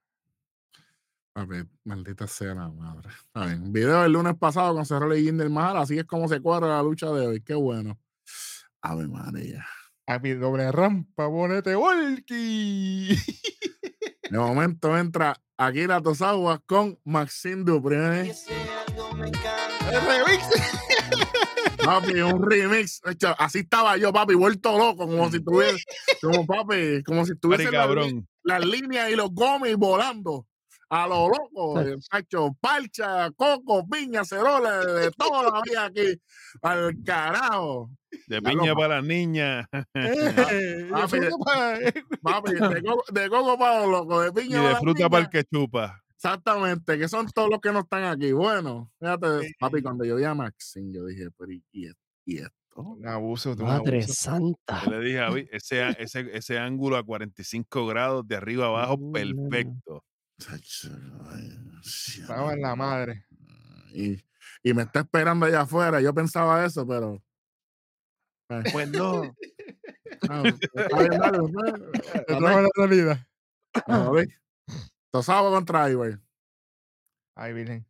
A 1.34 1.46
ver, 1.46 1.66
maldita 1.86 2.28
sea 2.28 2.54
la 2.54 2.70
madre. 2.70 3.10
A 3.34 3.46
ver, 3.46 3.58
video 3.60 4.02
del 4.02 4.12
lunes 4.12 4.36
pasado 4.38 4.74
con 4.76 4.86
Cerro 4.86 5.16
y 5.16 5.32
del 5.32 5.50
Mahal, 5.50 5.78
así 5.78 5.98
es 5.98 6.04
como 6.06 6.28
se 6.28 6.42
cuadra 6.42 6.68
la 6.68 6.84
lucha 6.84 7.08
de 7.12 7.26
hoy. 7.28 7.42
Qué 7.42 7.54
bueno. 7.54 7.98
A 8.82 8.96
ver, 8.96 9.08
María. 9.08 9.66
Happy 10.08 10.34
doble 10.34 10.70
rampa, 10.72 11.28
bonete, 11.28 11.76
Volky. 11.76 13.16
De 14.30 14.38
momento 14.38 14.98
entra 14.98 15.42
Akira 15.58 16.02
Tosawa 16.02 16.60
con 16.66 17.00
Maxine 17.06 17.64
Dupré. 17.64 18.30
Ese 18.30 18.54
algo 18.88 19.14
me 19.14 19.28
encanta. 19.28 19.61
El 19.92 20.02
remix. 20.02 20.48
Papi, 21.86 22.22
un 22.22 22.50
remix. 22.50 23.02
Así 23.38 23.60
estaba 23.60 23.98
yo, 23.98 24.14
papi, 24.14 24.36
vuelto 24.36 24.78
loco, 24.78 25.08
como 25.08 25.32
si 25.32 25.44
tuviera, 25.44 25.76
como 26.22 26.46
papi, 26.46 27.04
como 27.04 27.26
si 27.26 27.32
Pari 27.34 27.40
tuviese 27.40 27.72
cabrón. 27.72 28.28
las 28.44 28.64
líneas 28.66 29.10
y 29.10 29.16
los 29.16 29.32
gomis 29.32 29.76
volando. 29.78 30.46
A 30.94 31.08
lo 31.08 31.30
loco, 31.30 31.80
eh, 31.80 31.96
macho, 32.12 32.50
parcha, 32.60 33.32
coco, 33.32 33.88
piña, 33.88 34.26
cerola, 34.26 34.86
de, 34.86 35.10
toda 35.12 35.44
la 35.44 35.62
vida 35.64 35.86
aquí. 35.86 36.22
Al 36.62 36.98
carajo. 37.06 37.90
De 38.28 38.42
piña 38.42 38.76
para 38.76 38.96
las 38.96 39.06
niñas. 39.06 39.66
¡Eh! 39.94 40.90
Pa- 40.92 41.00
Papi, 41.00 41.20
de 41.20 42.82
coco, 42.84 43.04
de 43.10 43.30
coco 43.30 43.58
para 43.58 43.80
los 43.80 43.90
locos, 43.90 44.24
de 44.24 44.30
y 44.42 44.44
piña 44.44 44.58
de 44.58 44.64
para 44.64 44.74
la 44.74 44.80
fruta 44.82 45.10
para 45.10 45.24
el 45.24 45.30
que 45.30 45.44
chupa. 45.46 46.01
Exactamente, 46.24 47.00
que 47.00 47.08
son 47.08 47.26
todos 47.34 47.50
los 47.50 47.60
que 47.60 47.72
no 47.72 47.80
están 47.80 48.04
aquí. 48.04 48.32
Bueno, 48.32 48.92
fíjate, 49.00 49.40
Sí. 49.48 49.54
papi, 49.60 49.82
cuando 49.82 50.06
yo 50.06 50.18
vi 50.18 50.24
a 50.24 50.36
Maxine, 50.36 50.94
yo 50.94 51.06
dije, 51.08 51.30
pero 51.36 51.52
¿y, 51.52 51.64
y, 51.72 51.90
y 52.26 52.38
esto? 52.38 52.52
Un 52.76 53.08
abuso, 53.08 53.54
un 53.54 53.64
Madre 53.64 54.04
abuso. 54.04 54.14
santa. 54.14 54.84
Yo 54.86 54.92
le 54.92 55.00
dije 55.00 55.20
a 55.20 55.28
Javi, 55.30 55.50
ese, 55.52 55.90
ese, 55.98 56.30
ese 56.38 56.60
ángulo 56.60 56.98
a 56.98 57.04
45 57.04 57.88
grados 57.88 58.28
de 58.28 58.36
arriba 58.36 58.66
a 58.66 58.70
abajo, 58.70 59.12
perfecto. 59.12 60.06
Estaba 62.06 62.54
en 62.54 62.62
la 62.62 62.76
madre. 62.76 63.26
Y, 63.92 64.24
y 64.62 64.74
me 64.76 64.84
está 64.84 65.00
esperando 65.00 65.48
allá 65.48 65.62
afuera. 65.62 66.02
Yo 66.02 66.14
pensaba 66.14 66.64
eso, 66.64 66.86
pero. 66.88 67.20
Pues 68.72 68.92
no. 68.92 69.24
ah, 70.30 70.44
está 70.46 71.00
bien, 71.00 71.12
Tosaba 75.12 75.50
contra 75.50 75.90
Iber. 75.90 76.20
Ay, 77.36 77.54
virgen. 77.54 77.86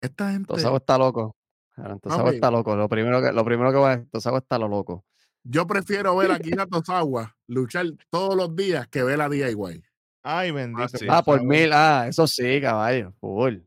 Esta 0.00 0.30
gente. 0.30 0.46
Tosago 0.46 0.76
está 0.76 0.96
loco. 0.96 1.36
Papi. 1.74 2.34
está 2.36 2.50
loco. 2.50 2.76
Lo 2.76 2.88
primero 2.88 3.20
que, 3.20 3.32
lo 3.32 3.44
primero 3.44 3.72
que 3.72 3.78
va 3.78 3.92
a 3.92 4.04
Tosago 4.04 4.38
está 4.38 4.58
lo 4.58 4.68
loco. 4.68 5.04
Yo 5.42 5.66
prefiero 5.66 6.16
ver 6.16 6.30
a 6.30 6.38
Kira 6.38 6.66
Tosawa 6.66 7.36
luchar 7.46 7.86
todos 8.10 8.36
los 8.36 8.54
días 8.54 8.86
que 8.88 9.02
ver 9.02 9.20
a 9.20 9.28
DIY. 9.28 9.84
Ay, 10.22 10.50
bendito. 10.50 10.88
sí. 10.88 11.06
Ah, 11.08 11.22
por 11.22 11.42
mil. 11.42 11.72
Ah, 11.72 12.06
eso 12.08 12.26
sí, 12.26 12.60
caballo. 12.60 13.12
Full. 13.20 13.58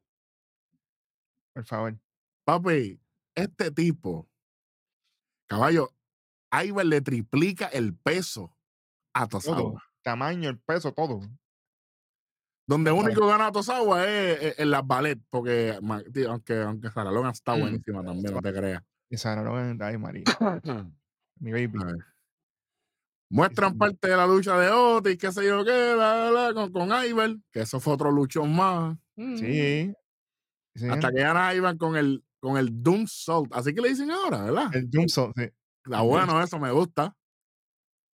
Por 1.53 1.65
favor. 1.65 1.99
Papi, 2.45 2.99
este 3.35 3.71
tipo, 3.71 4.27
caballo, 5.47 5.89
Iber 6.51 6.85
le 6.85 7.01
triplica 7.01 7.67
el 7.67 7.95
peso 7.95 8.55
a 9.13 9.27
Todo. 9.27 9.41
Tosawa. 9.41 9.83
Tamaño, 10.01 10.49
el 10.49 10.59
peso, 10.59 10.91
todo. 10.91 11.21
Donde 12.67 12.91
único 12.91 13.27
gana 13.27 13.51
Tosawa 13.51 14.07
es 14.07 14.59
en 14.59 14.71
las 14.71 14.85
ballet, 14.85 15.19
porque 15.29 15.77
tío, 16.13 16.31
aunque, 16.31 16.61
aunque 16.61 16.89
Sarah 16.91 17.11
Logan 17.11 17.31
está 17.31 17.55
Mm. 17.55 17.59
buenísima 17.59 18.03
también, 18.03 18.33
no 18.33 18.41
te 18.41 18.53
creas. 18.53 18.83
Y 19.09 19.17
Sara 19.17 19.43
Logan, 19.43 19.77
ay, 19.81 19.97
María. 19.97 20.23
Mi 21.39 21.51
baby. 21.51 21.71
A. 21.83 21.95
Muestran 23.29 23.77
parte 23.77 24.09
de 24.09 24.17
la 24.17 24.27
lucha 24.27 24.57
de 24.59 24.69
Otis, 24.69 25.17
qué 25.17 25.31
sé 25.31 25.45
yo 25.45 25.63
qué, 25.63 25.95
la, 25.97 26.29
la, 26.29 26.31
la, 26.31 26.53
con, 26.53 26.71
con 26.71 26.89
Iber, 27.05 27.37
que 27.51 27.61
eso 27.61 27.79
fue 27.79 27.93
otro 27.93 28.11
luchón 28.11 28.53
más. 28.55 28.97
Mm. 29.15 29.35
Sí. 29.37 29.93
Sí, 30.75 30.87
Hasta 30.89 31.11
que 31.11 31.19
gana 31.21 31.53
Iber 31.53 31.77
con 31.77 31.95
el, 31.95 32.23
con 32.39 32.57
el 32.57 32.83
Doom 32.83 33.05
Salt. 33.07 33.53
Así 33.53 33.73
que 33.73 33.81
le 33.81 33.89
dicen 33.89 34.11
ahora, 34.11 34.43
¿verdad? 34.43 34.73
El 34.75 34.89
Doomsday, 34.89 35.31
sí. 35.35 35.43
Está 35.85 36.01
bueno, 36.01 36.41
eso 36.41 36.59
me 36.59 36.71
gusta. 36.71 37.15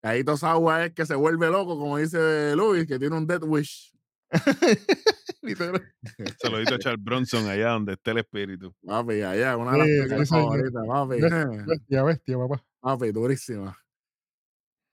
Ahí 0.04 0.24
Tosawa 0.24 0.86
es 0.86 0.94
que 0.94 1.06
se 1.06 1.16
vuelve 1.16 1.48
loco, 1.50 1.78
como 1.78 1.98
dice 1.98 2.56
Luis, 2.56 2.86
que 2.88 2.98
tiene 3.00 3.18
un 3.18 3.26
Death 3.28 3.44
Wish. 3.44 3.94
Saludito 6.42 6.76
a 6.76 6.80
Charles 6.80 7.04
Bronson 7.04 7.48
allá 7.48 7.70
donde 7.70 7.94
está 7.94 8.12
el 8.12 8.18
espíritu. 8.20 8.76
Papi, 8.86 9.22
allá, 9.22 9.56
una 9.58 9.72
de 9.74 9.78
las 9.78 9.88
Sí, 9.88 9.94
sí, 9.94 10.10
señor. 10.10 10.28
favoritas, 10.28 10.84
papi. 10.88 11.66
Bestia, 11.68 12.04
bestia, 12.04 12.38
papá. 12.38 12.64
Papi, 12.82 13.12
durísima. 13.12 13.78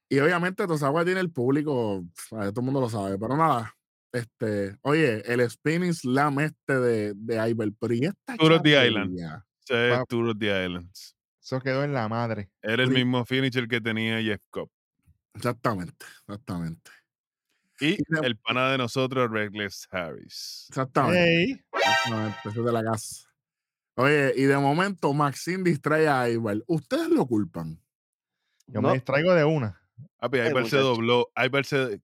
Y 0.09 0.19
obviamente 0.19 0.67
Tosawa 0.67 1.03
tiene 1.03 1.19
el 1.19 1.31
público, 1.31 2.03
todo 2.29 2.53
el 2.55 2.61
mundo 2.61 2.79
lo 2.81 2.89
sabe, 2.89 3.17
pero 3.17 3.35
nada. 3.35 3.73
Este, 4.13 4.77
oye, 4.83 5.21
el 5.31 5.49
spinning 5.49 5.93
slam 5.93 6.39
este 6.39 6.79
de, 6.79 7.13
de 7.15 7.49
Iber, 7.49 7.71
pero 7.79 7.93
¿y 7.93 8.05
esta 8.05 8.37
Tour 8.37 8.53
of 8.53 8.61
the 8.61 8.87
Island. 8.87 9.17
Papi. 9.67 10.05
Tour 10.07 10.29
of 10.29 10.37
the 10.39 10.65
Islands. 10.65 11.15
Eso 11.41 11.59
quedó 11.59 11.83
en 11.83 11.93
la 11.93 12.07
madre. 12.07 12.49
Era 12.61 12.83
el 12.83 12.89
Sí. 12.89 12.95
mismo 12.95 13.25
finisher 13.25 13.67
que 13.67 13.81
tenía 13.81 14.21
Jeff 14.21 14.41
Cobb. 14.51 14.69
Exactamente, 15.33 16.05
exactamente. 16.21 16.91
Y 17.79 17.97
el 18.23 18.37
pana 18.37 18.71
de 18.71 18.77
nosotros, 18.77 19.29
Reckless 19.29 19.87
Harris. 19.91 20.65
Exactamente. 20.69 21.23
Ey. 21.23 21.61
exactamente, 21.73 22.37
es 22.49 22.55
de 22.55 22.71
la 22.71 22.83
casa. 22.83 23.27
Oye, 23.97 24.33
y 24.35 24.43
de 24.43 24.57
momento 24.57 25.13
Maxine 25.13 25.63
distrae 25.63 26.07
a 26.07 26.29
Iber. 26.29 26.63
¿Ustedes 26.67 27.09
lo 27.09 27.25
culpan? 27.25 27.81
Yo 28.67 28.81
No. 28.81 28.89
me 28.89 28.93
distraigo 28.95 29.33
de 29.33 29.43
una. 29.45 29.81
Papi, 30.19 30.39
Ay, 30.39 30.49
Iber 30.51 30.65
se 30.67 30.75
muchacho. 30.77 30.83
dobló. 30.83 31.31
Iber 31.35 31.65
se... 31.65 32.01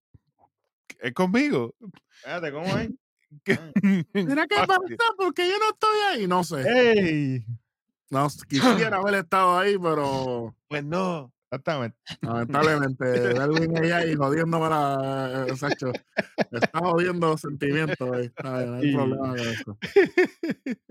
¿Es 0.99 1.13
conmigo? 1.13 1.75
Espérate, 2.15 2.51
¿cómo 2.51 2.65
es? 2.77 2.89
Mira 4.13 4.45
qué 4.47 4.55
Papi, 4.55 4.95
pasa, 4.95 5.11
porque 5.17 5.47
yo 5.49 5.57
no 5.57 5.69
estoy 5.71 5.99
ahí. 6.11 6.27
No 6.27 6.43
sé. 6.43 6.63
¡Ey! 6.67 7.45
No, 8.09 8.27
quisiera 8.47 8.97
haber 8.97 9.15
estado 9.15 9.57
ahí, 9.57 9.77
pero 9.81 10.55
Pues 10.67 10.83
no. 10.83 11.33
Exactamente. 11.51 11.97
lamentablemente, 12.21 13.33
Darwin 13.33 13.77
allá 13.77 14.05
y 14.05 14.15
jodiéndome 14.15 14.69
la. 14.69 15.47
eh, 15.49 15.57
Sacho, 15.57 15.91
me 16.49 16.59
está 16.59 16.79
jodiendo 16.79 17.27
los 17.27 17.41
sentimientos. 17.41 18.09
ahí, 18.09 18.31
bien, 18.31 18.71
No 18.71 18.75
hay 18.77 18.89
Y- 18.89 18.95
problema 18.95 19.27
con 19.27 19.39
eso. 19.39 19.77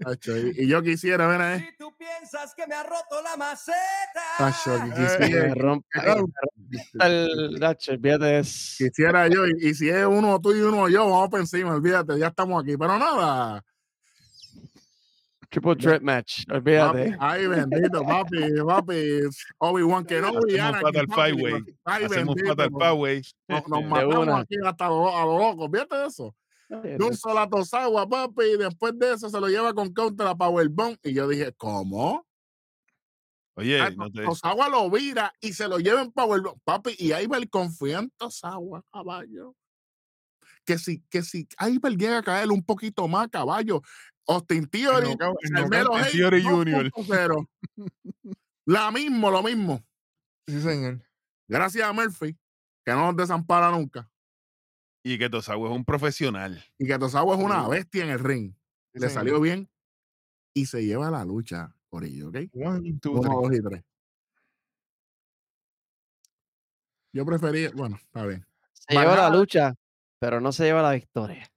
Sacho, 0.03 0.37
y, 0.37 0.53
y 0.59 0.69
yo 0.69 0.83
quisiera, 0.83 1.27
ver 1.29 1.41
ahí. 1.41 1.61
Si 1.61 1.77
tú 1.79 1.97
piensas 1.97 2.55
que 2.55 2.67
me 2.67 2.75
ha 2.75 2.83
roto 2.83 3.23
la 3.25 3.39
maceta. 3.39 3.73
Sacho, 4.37 4.79
que 4.85 5.01
Eh, 5.03 5.07
quisiera, 5.19 5.55
rompe 5.55 5.87
Claro. 5.93 6.27
el 7.01 7.59
Nacho, 7.59 7.93
olvídate 7.93 8.41
quisiera 8.43 9.29
yo. 9.29 9.47
Y, 9.47 9.69
y 9.71 9.75
si 9.75 9.89
es 9.89 10.05
uno 10.05 10.39
tú 10.43 10.55
y 10.55 10.61
uno 10.61 10.91
yo, 10.91 11.09
vamos 11.09 11.31
para 11.31 11.41
encima, 11.43 11.75
olvídate, 11.75 12.19
ya 12.19 12.27
estamos 12.27 12.63
aquí. 12.63 12.77
Pero 12.77 12.99
nada. 12.99 13.65
Triple 15.51 15.75
threat 15.75 16.01
match, 16.03 16.45
olvídate. 16.49 17.17
ay, 17.19 17.47
bendito, 17.49 18.05
papi, 18.05 18.39
papi. 18.65 19.21
Obi-Wan 19.59 20.05
Kenobi. 20.07 20.57
Hacemos 20.59 20.81
Fatal 20.81 21.07
papi, 21.09 21.21
Five 21.33 21.43
Way. 21.43 21.65
Ay, 21.85 22.05
Hacemos 22.05 22.37
Fatal 22.47 22.71
nos- 22.71 22.81
Five 22.83 22.93
Way. 22.93 23.23
Nos, 23.49 23.69
nos 23.69 23.85
matamos 23.85 24.29
aquí 24.41 24.55
hasta 24.65 24.87
a 24.87 24.91
lo 24.91 25.39
loco. 25.39 25.69
Fíjate 25.69 26.07
eso. 26.07 26.35
de 26.69 27.05
un 27.05 27.17
solo 27.17 27.41
a 27.41 27.49
Tosawa, 27.51 28.09
papi, 28.09 28.43
y 28.55 28.57
después 28.59 28.97
de 28.97 29.15
eso 29.15 29.29
se 29.29 29.41
lo 29.41 29.49
lleva 29.49 29.75
con 29.75 29.93
counter 29.93 30.29
a 30.29 30.37
Powerbomb. 30.37 30.97
Y 31.03 31.15
yo 31.15 31.27
dije, 31.27 31.53
¿cómo? 31.57 32.25
Oye, 33.57 33.81
Ah, 33.81 33.91
no 33.91 34.09
te... 34.09 34.23
Tosawa 34.23 34.69
lo 34.69 34.89
vira 34.89 35.33
y 35.41 35.53
se 35.53 35.67
lo 35.67 35.79
lleva 35.79 36.01
en 36.03 36.13
Powerbomb. 36.13 36.61
Papi, 36.63 36.95
y 36.97 37.13
Iber 37.13 37.49
confía 37.51 37.99
en 37.99 38.11
Tosawa, 38.17 38.85
caballo. 38.93 39.57
Que 40.65 40.79
si, 40.79 41.03
que 41.11 41.23
si 41.23 41.49
Iber 41.61 41.97
llega 41.97 42.19
a 42.19 42.23
caer 42.23 42.51
un 42.53 42.63
poquito 42.63 43.09
más, 43.09 43.27
caballo. 43.29 43.83
Austin 44.27 44.67
Theory, 44.69 45.17
Carmelo 45.17 45.93
Jr.. 46.13 46.91
2.0. 46.93 47.49
La 48.67 48.91
mismo, 48.91 49.31
lo 49.31 49.43
mismo. 49.43 49.83
Sí, 50.47 50.61
señor. 50.61 51.01
Gracias 51.49 51.89
a 51.89 51.93
Murphy, 51.93 52.37
que 52.85 52.93
no 52.93 53.07
nos 53.07 53.17
desampara 53.17 53.71
nunca. 53.71 54.09
Y 55.03 55.19
que 55.19 55.29
Tosawa 55.31 55.71
es 55.71 55.75
un 55.77 55.85
profesional. 55.85 56.63
Y 56.79 56.87
que 56.87 56.99
Tosawa 56.99 57.35
es 57.37 57.43
una 57.43 57.65
Sí. 57.65 57.71
bestia 57.71 58.05
en 58.05 58.11
el 58.11 58.19
ring. 58.21 58.53
Sí, 58.93 59.01
Le 59.01 59.09
señor. 59.09 59.13
salió 59.15 59.41
bien 59.41 59.69
y 60.55 60.67
se 60.67 60.85
lleva 60.85 61.11
la 61.11 61.25
lucha 61.25 61.75
por 61.89 62.05
ello, 62.05 62.29
¿ok? 62.29 62.37
One, 62.53 62.99
two, 63.01 63.13
Uno, 63.13 63.23
three. 63.49 63.59
dos 63.59 63.59
y 63.59 63.63
tres. 63.69 63.85
Yo 67.13 67.25
prefería, 67.27 67.71
bueno, 67.75 67.97
está 67.97 68.25
bien. 68.27 68.47
Se 68.73 68.95
lleva 68.95 69.17
la 69.17 69.31
lucha, 69.31 69.75
pero 70.21 70.41
no 70.41 70.53
se 70.53 70.65
lleva 70.65 70.83
la 70.83 70.93
victoria. 70.93 71.51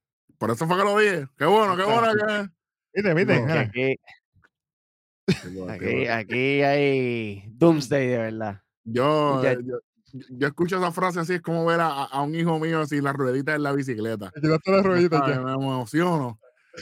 Por 0.44 0.52
eso 0.52 0.68
fue 0.68 0.76
que 0.76 0.84
lo 0.84 0.98
dije. 1.00 1.26
Qué 1.38 1.46
bueno, 1.46 1.78
qué 1.78 1.84
bueno 1.86 2.08
que. 2.14 2.50
¿Viste, 2.94 3.14
viste? 3.14 3.98
No, 5.54 5.70
aquí, 5.72 6.06
aquí, 6.08 6.62
hay 6.62 7.46
Doomsday 7.48 8.08
de 8.10 8.18
verdad. 8.18 8.62
Yo, 8.84 9.42
ya- 9.42 9.54
eh, 9.54 9.60
yo, 9.64 9.78
yo 10.32 10.48
escucho 10.48 10.76
esa 10.76 10.92
frase 10.92 11.22
así, 11.22 11.36
es 11.36 11.42
como 11.42 11.66
ver 11.66 11.80
a, 11.80 11.88
a 11.88 12.22
un 12.24 12.36
hijo 12.36 12.60
mío 12.60 12.86
sin 12.86 13.06
las 13.06 13.14
rueditas 13.14 13.56
en 13.56 13.64
la 13.64 13.72
bicicleta. 13.72 14.34
las 14.36 14.84
rueditas 14.84 15.22
ya. 15.30 15.40
Me 15.40 15.54
emociono. 15.54 16.38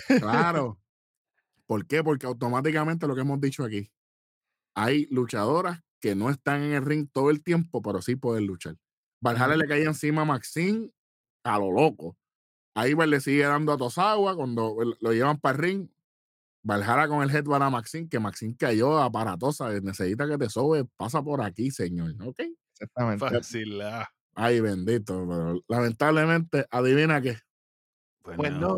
Claro. 0.07 0.79
¿Por 1.67 1.85
qué? 1.85 2.03
Porque 2.03 2.25
automáticamente 2.25 3.05
lo 3.05 3.13
que 3.13 3.21
hemos 3.21 3.39
dicho 3.39 3.63
aquí, 3.63 3.91
hay 4.73 5.05
luchadoras 5.11 5.81
que 5.99 6.15
no 6.15 6.31
están 6.31 6.63
en 6.63 6.73
el 6.73 6.83
ring 6.83 7.07
todo 7.13 7.29
el 7.29 7.43
tiempo, 7.43 7.79
pero 7.83 8.01
sí 8.01 8.15
pueden 8.15 8.47
luchar. 8.47 8.75
Valhalla 9.21 9.55
le 9.55 9.67
caía 9.67 9.85
encima 9.85 10.23
a 10.23 10.25
Maxine 10.25 10.89
a 11.43 11.59
lo 11.59 11.71
loco. 11.71 12.17
Ahí 12.73 12.95
le 12.95 13.19
sigue 13.19 13.43
dando 13.43 13.73
a 13.73 13.77
Tosawa 13.77 14.35
cuando 14.35 14.81
el- 14.81 14.95
lo 15.01 15.11
llevan 15.13 15.39
para 15.39 15.57
el 15.57 15.61
ring. 15.63 15.89
Valhalla 16.63 17.07
con 17.07 17.23
el 17.23 17.35
headband 17.35 17.63
a 17.63 17.69
Maxine, 17.71 18.07
que 18.07 18.19
Maxine 18.19 18.55
cayó 18.55 18.99
aparatosa. 18.99 19.69
Necesita 19.81 20.27
que 20.27 20.37
te 20.37 20.49
sobe, 20.49 20.85
pasa 20.85 21.21
por 21.23 21.41
aquí, 21.41 21.71
señor. 21.71 22.13
¿Ok? 22.23 22.39
Exactamente. 22.79 23.29
Fácil. 23.29 23.81
ah. 23.81 24.07
Ay, 24.35 24.59
bendito. 24.61 25.25
Pero 25.27 25.61
lamentablemente, 25.67 26.65
adivina 26.69 27.19
qué. 27.21 27.37
Pues, 28.21 28.37
Pues 28.37 28.51
no. 28.53 28.77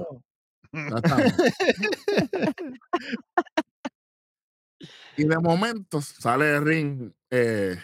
Ya 0.72 0.96
estamos. 0.96 1.34
y 5.18 5.24
de 5.26 5.38
momento 5.40 6.02
sale 6.02 6.56
el 6.56 6.66
ring 6.66 7.12
eh, 7.30 7.78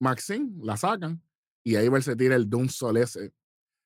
Maxine, 0.00 0.50
la 0.62 0.76
sacan 0.76 1.22
y 1.62 1.76
ahí 1.76 1.88
se 2.02 2.16
tira 2.16 2.34
el 2.36 2.48
Doom 2.50 2.68
Sol 2.68 2.96
ese. 2.98 3.32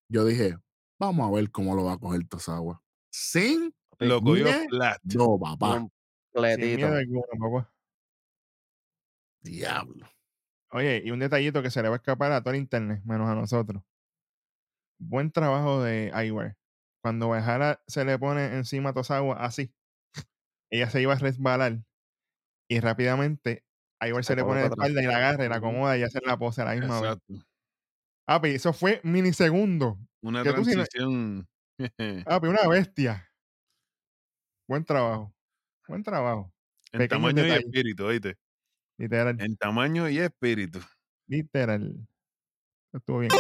Yo 0.09 0.25
dije, 0.25 0.57
vamos 0.99 1.29
a 1.29 1.35
ver 1.35 1.51
cómo 1.51 1.75
lo 1.75 1.85
va 1.85 1.95
a 1.95 1.99
coger 1.99 2.27
Tosawa. 2.29 2.83
Sin 3.11 3.75
Lo 3.99 4.21
cogió 4.21 4.47
flat. 4.69 5.01
no, 5.05 5.39
papá. 5.39 5.79
Sin 5.79 5.91
Completito. 6.33 6.77
miedo 6.77 6.97
alguno, 6.97 7.23
papá. 7.39 7.73
Diablo. 9.43 10.07
Oye, 10.71 11.03
y 11.05 11.11
un 11.11 11.19
detallito 11.21 11.63
que 11.63 11.71
se 11.71 11.83
le 11.83 11.89
va 11.89 11.97
a 11.97 11.99
escapar 11.99 12.33
a 12.33 12.43
todo 12.43 12.53
el 12.53 12.61
internet, 12.61 13.03
menos 13.05 13.29
a 13.29 13.35
nosotros. 13.35 13.83
Buen 15.01 15.31
trabajo 15.31 15.83
de 15.83 16.13
Iwer. 16.27 16.57
Cuando 17.03 17.29
Bajara 17.29 17.81
se 17.87 18.05
le 18.05 18.19
pone 18.19 18.57
encima 18.57 18.91
a 18.91 18.93
Tosawa 18.93 19.37
así, 19.37 19.73
ella 20.71 20.91
se 20.91 21.01
iba 21.01 21.15
a 21.15 21.19
resbalar 21.19 21.79
y 22.69 22.81
rápidamente 22.81 23.65
Iwer 24.01 24.25
se 24.25 24.33
Se 24.33 24.37
le 24.37 24.45
pone 24.45 24.61
de 24.61 24.67
espalda 24.67 25.03
y 25.03 25.07
la 25.07 25.17
agarra 25.17 25.45
y 25.47 25.49
la 25.49 25.57
acomoda 25.57 25.97
y 25.97 26.03
hace 26.03 26.21
la 26.25 26.37
pose 26.37 26.63
a 26.63 26.67
la 26.67 26.75
misma 26.75 27.01
vez. 27.01 27.13
Exacto. 27.13 27.35
Papi, 28.27 28.49
eso 28.51 28.73
fue 28.73 29.01
minisegundo. 29.05 29.99
Una 30.23 30.43
transición. 30.43 31.49
Papi, 32.27 32.47
una 32.49 32.69
bestia. 32.69 33.29
Buen 34.67 34.85
trabajo. 34.85 35.35
Buen 35.87 36.03
trabajo. 36.03 36.53
en 36.93 36.99
pequeños 36.99 37.35
tamaño 37.35 37.47
y 37.47 37.51
espíritu, 37.51 38.05
oíste. 38.05 38.37
Literal. 38.99 39.41
En 39.41 39.57
tamaño 39.57 40.09
y 40.09 40.19
espíritu. 40.19 40.81
Literal. 41.29 42.07
Estuvo 42.93 43.21
bien. 43.21 43.31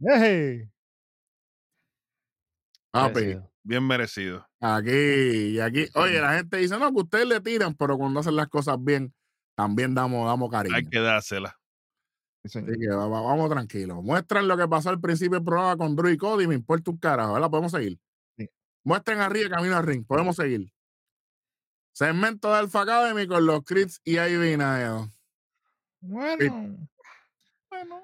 ¡Ey! 0.00 0.68
Papi, 2.90 3.14
Merecido. 3.14 3.50
Bien 3.62 3.86
merecido. 3.86 4.48
aquí 4.60 4.90
y 4.90 5.60
aquí. 5.60 5.86
Oye, 5.94 6.20
la 6.20 6.36
gente 6.36 6.58
dice, 6.58 6.78
no, 6.78 6.92
que 6.92 7.00
ustedes 7.00 7.26
le 7.26 7.40
tiran, 7.40 7.74
pero 7.74 7.96
cuando 7.96 8.20
hacen 8.20 8.36
las 8.36 8.48
cosas 8.48 8.76
bien, 8.78 9.14
también 9.56 9.94
damos, 9.94 10.26
damos 10.26 10.50
cariño. 10.50 10.76
Hay 10.76 10.84
que 10.84 11.00
dársela. 11.00 11.58
Sí. 12.44 12.58
Así 12.58 12.78
que 12.78 12.88
va- 12.88 13.08
va- 13.08 13.22
vamos 13.22 13.50
tranquilos. 13.50 14.02
Muestran 14.02 14.46
lo 14.46 14.56
que 14.56 14.68
pasó 14.68 14.90
al 14.90 15.00
principio 15.00 15.38
del 15.38 15.44
programa 15.44 15.76
con 15.76 15.96
Drew 15.96 16.10
y 16.10 16.16
Cody. 16.18 16.46
Me 16.46 16.54
importa 16.54 16.90
un 16.90 16.98
carajo, 16.98 17.32
¿verdad? 17.34 17.50
Podemos 17.50 17.72
seguir. 17.72 17.98
Sí. 18.36 18.48
Muestren 18.82 19.20
arriba 19.20 19.48
camino 19.56 19.76
al 19.76 19.84
ring. 19.86 20.04
Podemos 20.06 20.36
seguir. 20.36 20.70
Segmento 21.92 22.50
de 22.50 22.58
Alpha 22.58 22.82
Academy 22.82 23.26
con 23.26 23.46
los 23.46 23.62
Crits 23.64 24.00
y 24.04 24.18
Ivy. 24.18 24.56
Bueno. 26.00 26.88
Bueno. 27.70 28.02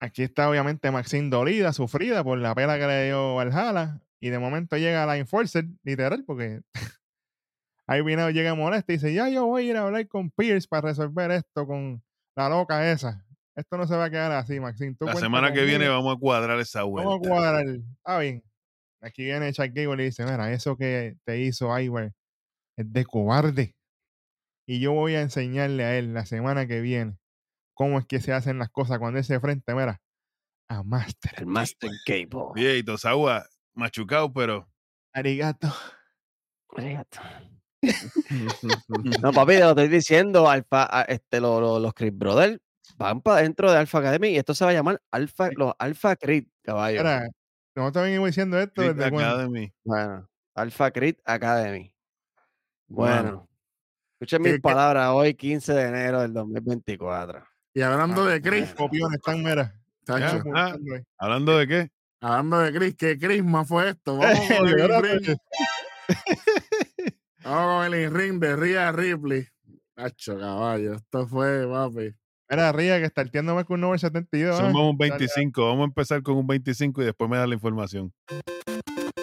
Aquí 0.00 0.22
está 0.22 0.48
obviamente 0.50 0.90
Maxine 0.90 1.30
dolida, 1.30 1.72
sufrida 1.72 2.22
por 2.22 2.38
la 2.38 2.54
pela 2.54 2.78
que 2.78 2.86
le 2.86 3.04
dio 3.06 3.34
Valhalla. 3.36 4.00
Y 4.20 4.30
de 4.30 4.38
momento 4.38 4.76
llega 4.76 5.06
la 5.06 5.16
Enforcer, 5.16 5.66
literal, 5.84 6.24
porque 6.26 6.60
ahí 7.86 8.02
viene, 8.02 8.30
llega 8.32 8.54
molesta 8.54 8.92
y 8.92 8.96
dice, 8.96 9.14
ya 9.14 9.28
yo 9.28 9.46
voy 9.46 9.62
a 9.62 9.70
ir 9.70 9.76
a 9.76 9.84
hablar 9.84 10.06
con 10.08 10.30
Pierce 10.30 10.66
para 10.68 10.88
resolver 10.88 11.30
esto 11.30 11.66
con 11.66 12.02
la 12.36 12.48
loca 12.48 12.90
esa. 12.90 13.24
Esto 13.58 13.76
no 13.76 13.86
se 13.86 13.96
va 13.96 14.04
a 14.04 14.10
quedar 14.10 14.30
así, 14.32 14.60
Maxine. 14.60 14.94
Tú 14.94 15.06
La 15.06 15.16
semana 15.16 15.52
que 15.52 15.64
viene 15.64 15.88
vamos 15.88 16.16
a 16.16 16.18
cuadrar 16.20 16.60
esa 16.60 16.82
Vamos 16.84 17.00
a 17.02 17.04
vuelta. 17.08 17.28
cuadrar. 17.28 17.66
Está 17.66 18.18
bien. 18.20 18.44
Aquí 19.02 19.24
viene 19.24 19.52
Chuck 19.52 19.66
Gable 19.72 19.94
y 19.94 19.96
le 19.96 20.04
dice, 20.04 20.24
mira, 20.24 20.52
eso 20.52 20.76
que 20.76 21.16
te 21.24 21.40
hizo 21.40 21.76
Iwer 21.78 22.12
es 22.76 22.92
de 22.92 23.04
cobarde. 23.04 23.74
Y 24.66 24.80
yo 24.80 24.92
voy 24.92 25.14
a 25.14 25.22
enseñarle 25.22 25.84
a 25.84 25.98
él 25.98 26.14
la 26.14 26.24
semana 26.26 26.66
que 26.66 26.80
viene 26.80 27.18
cómo 27.74 27.98
es 27.98 28.06
que 28.06 28.20
se 28.20 28.32
hacen 28.32 28.58
las 28.58 28.70
cosas 28.70 28.98
cuando 28.98 29.18
él 29.18 29.24
se 29.24 29.40
frente, 29.40 29.74
mira, 29.74 30.00
a 30.68 30.82
Master. 30.82 31.32
El 31.38 31.46
Master 31.46 31.90
Cable. 32.06 32.28
Oye, 32.32 32.78
y 32.78 32.82
Tosawa 32.84 33.46
machucado, 33.74 34.32
pero. 34.32 34.68
Arigato. 35.14 35.72
Arigato. 36.76 37.20
No, 39.22 39.32
papi, 39.32 39.52
te 39.54 39.60
lo 39.60 39.70
estoy 39.70 39.88
diciendo, 39.88 40.48
Alfa, 40.48 40.86
a- 40.90 41.02
este, 41.02 41.40
lo- 41.40 41.60
lo- 41.60 41.78
los 41.80 41.94
Creed 41.94 42.12
Brothers 42.14 42.58
van 42.96 43.20
para 43.20 43.42
dentro 43.42 43.70
de 43.70 43.78
Alpha 43.78 43.98
Academy 43.98 44.28
y 44.28 44.36
esto 44.38 44.54
se 44.54 44.64
va 44.64 44.70
a 44.70 44.74
llamar 44.74 45.00
Alpha, 45.10 45.50
los 45.56 45.74
Alpha 45.78 46.16
Creed, 46.16 46.44
caballo. 46.62 46.98
Mira, 46.98 47.28
nosotros 47.74 48.04
venimos 48.04 48.28
diciendo 48.28 48.58
esto 48.58 48.82
Creed 48.82 48.94
desde 48.94 49.10
cuando. 49.10 49.30
Academy. 49.34 49.72
Bueno, 49.84 50.28
Alpha 50.54 50.90
Creed 50.90 51.16
Academy. 51.24 51.94
Bueno. 52.88 53.22
Bueno, 53.22 53.48
escuchen 54.20 54.42
¿Qué- 54.42 54.52
mis 54.52 54.60
palabras 54.60 55.08
hoy, 55.10 55.34
15 55.34 55.72
de 55.74 55.82
enero 55.82 56.20
del 56.22 56.32
2024. 56.32 57.44
Y 57.74 57.82
hablando 57.82 58.24
de 58.24 58.40
Chris, 58.40 58.74
Copiones 58.74 59.18
están, 59.18 59.42
mira. 59.42 59.74
ahí. 60.08 61.02
¿Hablando 61.18 61.58
de 61.58 61.66
qué? 61.68 61.90
hablando 62.20 62.58
de 62.58 62.72
Chris, 62.72 62.96
¿qué 62.96 63.16
Christmas 63.18 63.68
fue 63.68 63.90
esto? 63.90 64.16
Vamos 64.18 64.48
con 64.48 64.66
el 64.66 65.02
ring. 65.02 65.36
Vamos 67.44 67.84
con 67.86 67.94
el 67.94 68.12
ring 68.14 68.40
de 68.40 68.56
Rhea 68.56 68.92
Ripley. 68.92 69.46
Chacho, 69.96 70.38
caballo. 70.38 70.94
Esto 70.94 71.26
fue, 71.26 71.66
papi. 71.68 72.14
Mira, 72.50 72.72
Ría, 72.72 72.98
que 72.98 73.04
está 73.04 73.22
entiendo 73.22 73.54
más 73.54 73.66
que 73.66 73.72
un 73.74 73.80
número 73.80 73.98
72. 73.98 74.58
¿eh? 74.58 74.62
Somos 74.62 74.90
un 74.90 74.96
25. 74.96 75.66
Vamos 75.66 75.82
a 75.82 75.84
empezar 75.84 76.22
con 76.22 76.36
un 76.36 76.46
25 76.46 77.02
y 77.02 77.04
después 77.04 77.28
me 77.28 77.36
da 77.36 77.46
la 77.46 77.54
información. 77.54 78.12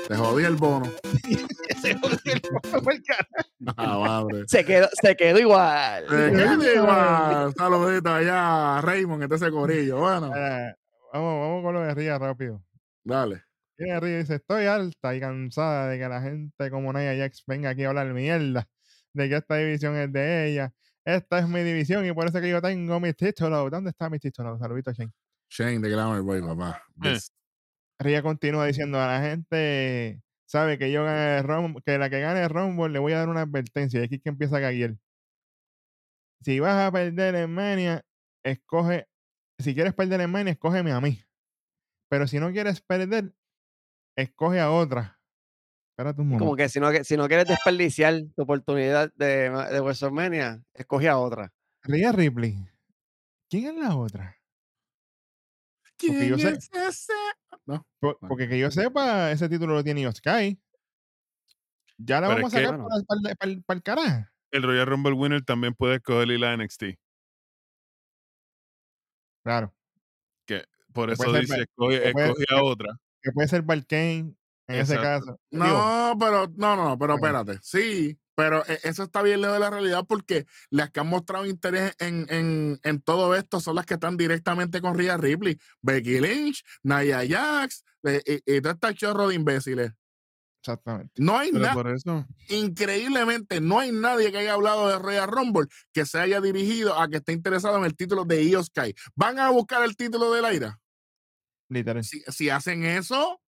Te 0.08 0.16
jodí 0.16 0.44
el 0.44 0.56
bono. 0.56 0.92
Ah, 3.78 3.98
madre. 3.98 4.44
Se 4.48 4.64
quedó, 4.64 4.88
se 5.02 5.16
quedó 5.16 5.40
igual. 5.40 6.06
Te 6.08 6.32
quedé 6.32 6.76
igual. 6.76 7.54
Saludito 7.56 8.14
allá 8.14 8.78
a 8.78 8.82
Raymond, 8.82 9.24
este 9.24 9.36
ese 9.36 9.52
corillo. 9.52 9.98
Bueno, 9.98 10.28
Mira, 10.28 10.78
vamos, 11.12 11.40
vamos 11.42 11.64
con 11.64 11.74
lo 11.74 11.82
de 11.82 11.96
Ría 11.96 12.20
rápido. 12.20 12.62
dale. 13.04 13.44
Viene 13.78 14.00
Ría 14.00 14.18
dice, 14.20 14.36
estoy 14.36 14.66
alta 14.66 15.16
y 15.16 15.20
cansada 15.20 15.90
de 15.90 15.98
que 16.00 16.08
la 16.08 16.22
gente 16.22 16.70
como 16.70 16.94
Nia 16.94 17.16
Jax 17.18 17.44
venga 17.48 17.72
aquí 17.72 17.84
a 17.84 17.90
hablar 17.90 18.14
mierda 18.14 18.68
de 19.14 19.30
que 19.30 19.36
esta 19.38 19.56
división 19.58 19.96
es 19.96 20.12
de 20.12 20.52
ella. 20.52 20.74
Esta 21.06 21.38
es 21.38 21.48
mi 21.48 21.62
división 21.62 22.04
y 22.06 22.12
por 22.14 22.28
eso 22.28 22.42
que 22.42 22.50
yo 22.50 22.60
tengo 22.62 23.00
mi 23.00 23.14
título. 23.14 23.70
¿Dónde 23.70 23.92
está 23.92 24.10
mi 24.10 24.18
título? 24.18 24.58
Saludito, 24.58 24.92
Shane. 24.92 25.14
Shane 25.50 25.80
de 25.80 25.90
Glamour 25.90 26.22
Boy, 26.24 26.42
papá. 26.42 26.84
Eh. 27.04 27.14
Yes. 27.14 27.32
Ría 28.00 28.24
continúa 28.24 28.66
diciendo 28.66 29.00
a 29.00 29.08
la 29.08 29.22
gente, 29.22 30.22
sabe 30.46 30.78
que 30.78 30.92
yo 30.92 31.06
gane 31.06 31.38
el 31.38 31.44
Rumble, 31.44 31.82
que 31.86 31.98
la 31.98 32.10
que 32.10 32.20
gane 32.20 32.42
el 32.42 32.50
Rumble 32.50 32.90
le 32.90 33.00
voy 33.00 33.14
a 33.14 33.20
dar 33.20 33.30
una 33.30 33.42
advertencia. 33.42 34.02
Y 34.02 34.04
aquí 34.04 34.16
es 34.16 34.22
que 34.22 34.30
empieza 34.30 34.60
caer. 34.60 34.98
Si 36.42 36.60
vas 36.60 36.88
a 36.88 36.92
perder 36.92 37.36
en 37.36 37.54
Mania, 37.54 38.04
escoge, 38.44 39.08
si 39.60 39.74
quieres 39.74 39.94
perder 39.94 40.22
en 40.22 40.32
Mania, 40.32 40.54
escógeme 40.54 40.92
a 40.92 41.00
mí. 41.00 41.24
Pero 42.10 42.28
si 42.28 42.40
no 42.40 42.52
quieres 42.52 42.82
perder, 42.82 43.34
escoge 44.18 44.60
a 44.60 44.72
otra. 44.72 45.20
Espérate 45.96 46.20
un 46.22 46.28
momento. 46.28 46.44
Como 46.46 46.56
que 46.58 46.68
si 46.68 46.80
no, 46.80 46.92
que- 46.92 47.04
si 47.06 47.16
no 47.16 47.28
quieres 47.28 47.48
desperdiciar 47.48 48.14
tu 48.36 48.42
oportunidad 48.44 49.12
de, 49.16 49.50
de 49.50 49.80
WrestleMania, 49.80 50.62
escoge 50.74 51.08
a 51.08 51.18
otra. 51.18 51.54
Rhea 51.84 52.12
Ripley. 52.12 52.58
¿Quién 53.50 53.78
es 53.78 53.84
la 53.84 53.96
otra? 53.96 54.38
Porque 55.98 56.28
yo 56.28 56.36
¿Quién 56.36 56.60
sé- 56.62 56.78
es 56.80 56.88
ese? 56.90 57.14
No. 57.66 57.88
Por- 58.00 58.18
Bueno. 58.20 58.28
porque 58.28 58.50
que 58.50 58.60
yo 58.60 58.70
sepa, 58.72 59.32
ese 59.32 59.48
título 59.48 59.74
lo 59.74 59.84
tiene 59.84 60.12
Sky. 60.12 60.60
Ya 61.98 62.20
la 62.20 62.28
Pero 62.28 62.36
vamos 62.42 62.54
a 62.54 62.58
es 62.58 62.62
que- 62.64 62.68
sacar 62.78 63.38
para, 63.38 63.52
el 63.78 63.84
carajo. 63.84 64.28
El 64.52 64.64
Royal 64.64 64.88
Rumble 64.88 65.14
Winner 65.14 65.44
también 65.46 65.74
puede 65.74 65.96
escoger 65.96 66.28
ir 66.30 66.44
a 66.44 66.54
NXT. 66.58 66.98
Claro. 69.44 69.74
Por 70.94 71.08
Que 71.08 71.14
eso 71.14 71.24
puede 71.26 71.46
ser 71.46 71.58
dice, 71.58 71.62
escoge 71.64 72.46
a 72.56 72.64
otra. 72.64 72.98
Que 73.22 73.32
puede 73.34 73.48
ser 73.50 73.64
Valkane 73.64 74.34
en 74.68 74.76
ese 74.82 74.96
caso. 74.96 75.40
Digo, 75.52 75.66
No, 75.66 76.16
pero, 76.20 76.48
no, 76.56 76.76
no, 76.76 76.98
pero 76.98 77.18
Bueno. 77.18 77.40
espérate. 77.42 77.60
Sí, 77.64 78.18
pero 78.36 78.66
e- 78.68 78.80
eso 78.84 79.04
está 79.04 79.22
bien 79.22 79.42
lejos 79.42 79.56
de 79.56 79.60
la 79.62 79.70
realidad 79.70 80.04
porque 80.08 80.46
las 80.70 80.90
que 80.92 81.00
han 81.00 81.08
mostrado 81.08 81.46
interés 81.46 81.94
en, 82.00 82.26
en, 82.30 82.80
en 82.84 83.02
todo 83.02 83.36
esto 83.36 83.60
son 83.60 83.76
las 83.76 83.86
que 83.86 83.94
están 83.94 84.18
directamente 84.18 84.82
con 84.82 84.98
Rhea 84.98 85.18
Ripley. 85.18 85.58
Becky 85.82 86.20
Lynch, 86.20 86.64
Nia 86.84 87.22
Jax, 87.28 87.84
eh, 88.04 88.22
y, 88.46 88.56
y 88.58 88.62
todo 88.62 88.74
este 88.74 88.94
chorro 88.96 89.28
de 89.30 89.36
imbéciles. 89.36 89.92
exactamente. 90.62 91.14
No 91.18 91.38
hay 91.38 91.52
nada, 91.52 91.76
increíblemente, 92.50 93.62
no 93.62 93.80
hay 93.80 93.92
nadie 93.92 94.32
que 94.32 94.40
haya 94.40 94.54
hablado 94.54 94.88
de 94.90 95.00
Rhea 95.00 95.26
Rumble 95.28 95.68
que 95.94 96.06
se 96.06 96.20
haya 96.20 96.42
dirigido 96.42 97.00
a 97.00 97.08
que 97.08 97.18
esté 97.18 97.32
interesado 97.34 97.78
en 97.78 97.86
el 97.86 97.96
título 97.96 98.26
de 98.26 98.44
Io 98.44 98.64
Sky. 98.64 98.94
¿Van 99.16 99.40
a 99.40 99.50
buscar 99.52 99.84
el 99.84 99.96
título 99.96 100.34
de 100.34 100.42
Laira? 100.42 100.80
Literal. 101.70 102.04
Si, 102.04 102.22
si 102.28 102.50
hacen 102.50 102.84
eso, 102.84 103.40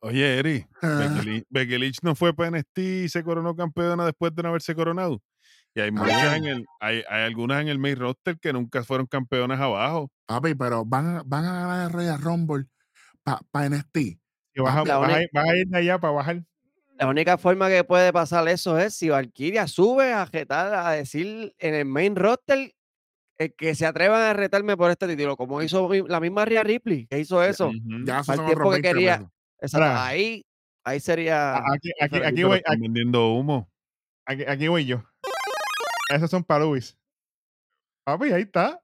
Oye, 0.00 0.38
Eri, 0.38 0.66
ah, 0.82 1.08
Becky 1.50 1.78
Lynch, 1.78 1.98
no 2.02 2.14
fue 2.14 2.34
para 2.34 2.50
NXT 2.50 2.78
y 2.78 3.08
se 3.08 3.24
coronó 3.24 3.56
campeona 3.56 4.04
después 4.04 4.34
de 4.34 4.42
no 4.42 4.50
haberse 4.50 4.74
coronado. 4.74 5.20
Y 5.74 5.80
hay 5.80 5.90
muchas 5.90 6.36
en 6.36 6.44
el, 6.46 6.66
hay, 6.80 7.02
hay 7.08 7.22
algunas 7.24 7.60
en 7.62 7.68
el 7.68 7.78
main 7.78 7.96
roster 7.96 8.38
que 8.38 8.52
nunca 8.52 8.82
fueron 8.84 9.06
campeonas 9.06 9.60
abajo. 9.60 10.10
papi, 10.26 10.54
pero 10.54 10.84
van, 10.84 11.16
a- 11.18 11.22
van 11.26 11.44
a 11.44 11.52
ganar 11.52 11.94
Rhea 11.94 12.16
Rumble 12.16 12.66
para 13.50 13.66
NXT. 13.68 13.96
Y 14.54 14.60
vas, 14.60 14.76
a, 14.76 14.84
La 14.84 14.98
vas 14.98 15.10
a 15.12 15.18
vas 15.32 15.44
a 15.48 15.56
ir 15.56 15.66
de 15.66 15.78
allá 15.78 15.98
para 15.98 16.12
bajar. 16.14 16.42
La 16.98 17.08
única 17.08 17.36
forma 17.36 17.68
que 17.68 17.84
puede 17.84 18.10
pasar 18.12 18.48
eso 18.48 18.78
es 18.78 18.94
si 18.94 19.10
Valkyria 19.10 19.66
sube 19.66 20.12
a 20.14 20.24
retar, 20.24 20.72
a 20.74 20.92
decir 20.92 21.54
en 21.58 21.74
el 21.74 21.84
main 21.84 22.16
roster 22.16 22.72
eh, 23.38 23.50
que 23.54 23.74
se 23.74 23.84
atrevan 23.84 24.22
a 24.22 24.32
retarme 24.32 24.78
por 24.78 24.90
este 24.90 25.06
título, 25.06 25.36
como 25.36 25.60
hizo 25.60 25.90
la 26.08 26.20
misma 26.20 26.46
Rhea 26.46 26.62
Ripley, 26.62 27.06
que 27.06 27.18
hizo 27.18 27.42
eso. 27.42 27.66
Ujú. 27.68 28.04
Ya 28.06 28.20
esos 28.20 28.30
Al 28.30 28.36
son 28.36 28.46
tiempo 28.46 28.64
que 28.70 28.80
20 28.80 28.88
quería- 28.92 29.16
pesos. 29.18 29.32
Exacto, 29.66 29.84
Ahora- 29.86 30.06
ahí, 30.06 30.44
ahí 30.84 31.00
sería. 31.00 31.56
Aquí, 32.24 32.42
voy, 32.44 32.62
aquí, 32.64 32.80
vendiendo 32.80 33.32
humo. 33.34 33.70
aquí- 34.26 34.44
aquí 34.46 34.68
voy 34.68 34.86
yo. 34.86 35.02
Esos 36.10 36.30
son 36.30 36.44
para 36.44 36.64
Luis. 36.64 36.96
Papi, 38.04 38.32
ahí 38.32 38.42
está. 38.42 38.80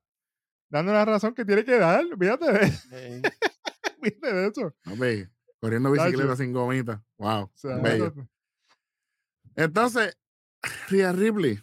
Dando 0.71 0.93
la 0.93 1.05
razón 1.05 1.35
que 1.35 1.45
tiene 1.45 1.65
que 1.65 1.79
dar. 1.79 2.05
Fíjate 2.19 2.53
de, 2.53 2.61
fíjate 4.03 4.33
de 4.35 4.47
eso. 4.49 4.75
Papi, 4.83 5.29
corriendo 5.61 5.93
Tacho. 5.95 6.05
bicicleta 6.07 6.37
sin 6.37 6.53
gomita. 6.53 7.03
Wow. 7.19 7.43
O 7.45 7.53
sea, 7.55 7.77
bello. 7.77 8.13
Entonces, 9.55 10.17
Rhea 10.89 11.13
Ripley, 11.13 11.59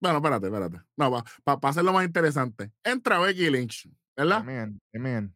Bueno, 0.00 0.18
espérate, 0.18 0.46
espérate. 0.46 0.78
No, 0.96 1.24
para 1.44 1.58
hacerlo 1.68 1.92
más 1.92 2.04
interesante. 2.06 2.72
Entra 2.84 3.18
Becky 3.18 3.50
Lynch, 3.50 3.88
¿verdad? 4.16 4.38
Amen, 4.38 4.80
amen. 4.94 5.34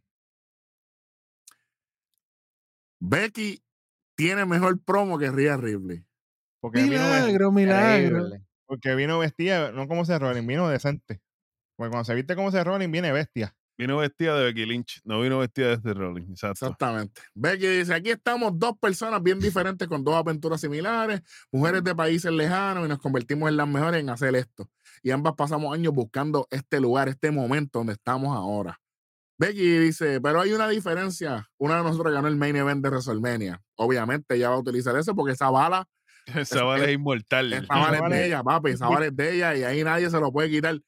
Becky 3.05 3.61
tiene 4.17 4.47
mejor 4.47 4.81
promo 4.81 5.19
que 5.19 5.31
Rhea 5.31 5.57
Ripley. 5.57 6.07
Porque 6.61 6.85
vino, 6.85 6.93
Milagro, 6.93 7.51
milagro. 7.51 8.19
Increíble. 8.19 8.47
porque 8.65 8.95
vino 8.95 9.19
vestida, 9.19 9.73
no 9.73 9.89
como 9.89 10.05
se 10.05 10.17
Rollins, 10.17 10.47
vino 10.47 10.69
decente. 10.69 11.21
Porque 11.77 11.91
cuando 11.91 12.05
se 12.05 12.15
viste 12.15 12.37
como 12.37 12.53
se 12.53 12.63
Rollins, 12.63 12.93
viene 12.93 13.11
bestia. 13.11 13.57
Vino 13.77 13.97
vestida 13.97 14.39
de 14.39 14.45
Becky 14.45 14.67
Lynch, 14.67 15.01
no 15.03 15.21
vino 15.21 15.41
vestida 15.41 15.69
de 15.69 15.75
este 15.75 15.95
Rollins. 15.95 16.31
Exacto. 16.31 16.67
Exactamente. 16.67 17.23
Becky 17.35 17.67
dice, 17.67 17.93
aquí 17.93 18.11
estamos 18.11 18.57
dos 18.57 18.79
personas 18.79 19.21
bien 19.21 19.41
diferentes 19.41 19.89
con 19.89 20.05
dos 20.05 20.15
aventuras 20.15 20.61
similares, 20.61 21.23
mujeres 21.51 21.83
de 21.83 21.97
países 21.97 22.31
lejanos 22.31 22.85
y 22.85 22.89
nos 22.89 23.01
convertimos 23.01 23.49
en 23.49 23.57
las 23.57 23.67
mejores 23.67 24.01
en 24.01 24.11
hacer 24.11 24.37
esto. 24.37 24.71
Y 25.03 25.11
ambas 25.11 25.35
pasamos 25.35 25.75
años 25.75 25.93
buscando 25.93 26.47
este 26.51 26.79
lugar, 26.79 27.09
este 27.09 27.33
momento 27.33 27.81
donde 27.81 27.95
estamos 27.95 28.37
ahora. 28.37 28.82
Becky 29.39 29.79
dice, 29.79 30.21
pero 30.21 30.41
hay 30.41 30.53
una 30.53 30.69
diferencia. 30.69 31.49
Una 31.59 31.79
de 31.79 31.83
nosotros 31.85 32.13
ganó 32.13 32.29
el 32.29 32.37
main 32.37 32.55
event 32.57 32.83
de 32.83 32.91
WrestleMania. 32.91 33.61
Obviamente 33.77 34.35
ella 34.37 34.51
va 34.51 34.57
a 34.57 34.61
utilizar 34.61 34.97
eso 34.97 35.15
porque 35.15 35.33
esa 35.33 35.51
bala, 35.51 35.87
Esa 36.27 36.63
bala 36.63 36.85
es 36.85 36.93
inmortal. 36.95 37.53
esa 37.53 37.67
bala 37.69 37.99
es 37.99 38.11
de 38.11 38.27
ella, 38.27 38.43
papi, 38.45 38.71
esa 38.71 38.89
bala 38.89 39.07
es 39.07 39.17
de 39.17 39.35
ella 39.35 39.57
y 39.57 39.65
ahí 39.65 39.83
nadie 39.83 40.09
se 40.11 40.21
lo 40.21 40.31
puede 40.33 40.51
quitar 40.51 40.79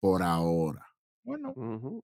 por 0.00 0.22
ahora. 0.22 0.86
Bueno. 1.24 1.52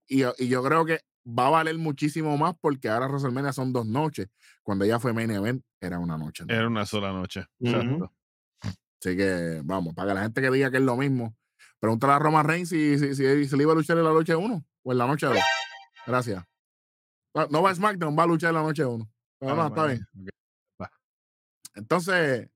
Y, 0.07 0.19
yo- 0.19 0.35
y 0.39 0.49
yo 0.49 0.63
creo 0.63 0.85
que 0.85 1.01
va 1.27 1.47
a 1.47 1.51
valer 1.51 1.79
muchísimo 1.79 2.37
más 2.37 2.55
porque 2.61 2.89
ahora 2.89 3.07
WrestleMania 3.07 3.53
son 3.53 3.73
dos 3.73 3.87
noches. 3.87 4.27
Cuando 4.63 4.85
ella 4.85 4.99
fue 4.99 5.13
main 5.13 5.31
event, 5.31 5.63
era 5.81 5.99
una 5.99 6.19
noche. 6.19 6.45
Era 6.49 6.67
una 6.67 6.85
sola 6.85 7.13
noche. 7.13 7.47
Exacto. 7.61 8.13
Así 8.61 9.17
que 9.17 9.61
vamos, 9.65 9.95
para 9.95 10.09
que 10.11 10.15
la 10.15 10.23
gente 10.23 10.41
que 10.43 10.51
diga 10.51 10.71
que 10.71 10.77
es 10.77 10.83
lo 10.83 10.97
mismo, 10.97 11.35
pregúntale 11.81 12.13
a 12.13 12.19
Roman 12.19 12.47
Reigns 12.47 12.69
si, 12.69 12.99
si, 12.99 13.15
si, 13.15 13.47
si 13.49 13.57
le 13.57 13.63
iba 13.63 13.73
a 13.73 13.77
luchar 13.77 13.97
en 13.99 14.05
la 14.05 14.13
noche 14.13 14.35
1 14.37 14.65
o 14.83 14.93
en 14.93 14.99
la 14.99 15.07
noche 15.07 15.27
2. 15.27 15.37
Gracias. 16.07 16.45
No, 17.51 17.63
va 17.63 17.71
a 17.71 17.75
SmackDown, 17.75 18.17
va 18.19 18.25
a 18.25 18.27
luchar 18.27 18.51
en 18.51 18.57
la 18.57 18.63
noche 18.63 18.85
1. 18.85 19.11
Pero 19.39 19.57
no, 19.57 19.63
Ah, 19.63 19.67
está 19.69 19.87
bien. 19.87 20.07
Entonces, 21.75 22.49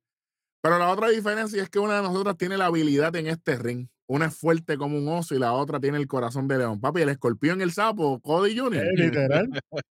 pero 0.60 0.78
la 0.78 0.88
otra 0.90 1.08
diferencia 1.08 1.62
es 1.62 1.70
que 1.70 1.78
una 1.78 1.96
de 1.96 2.02
nosotras 2.02 2.36
tiene 2.36 2.56
la 2.56 2.66
habilidad 2.66 3.14
en 3.16 3.28
este 3.28 3.56
ring. 3.56 3.88
Una 4.08 4.26
es 4.26 4.36
fuerte 4.36 4.76
como 4.76 4.98
un 4.98 5.08
oso 5.08 5.34
y 5.34 5.38
la 5.38 5.52
otra 5.52 5.80
tiene 5.80 5.98
el 5.98 6.06
corazón 6.06 6.46
de 6.46 6.58
león. 6.58 6.80
Papi, 6.80 7.00
el 7.00 7.08
escorpión 7.08 7.60
el 7.60 7.72
sapo, 7.72 8.20
Cody 8.20 8.56
Jr. 8.56 8.84
eh, 8.84 8.92
literal. 8.94 9.48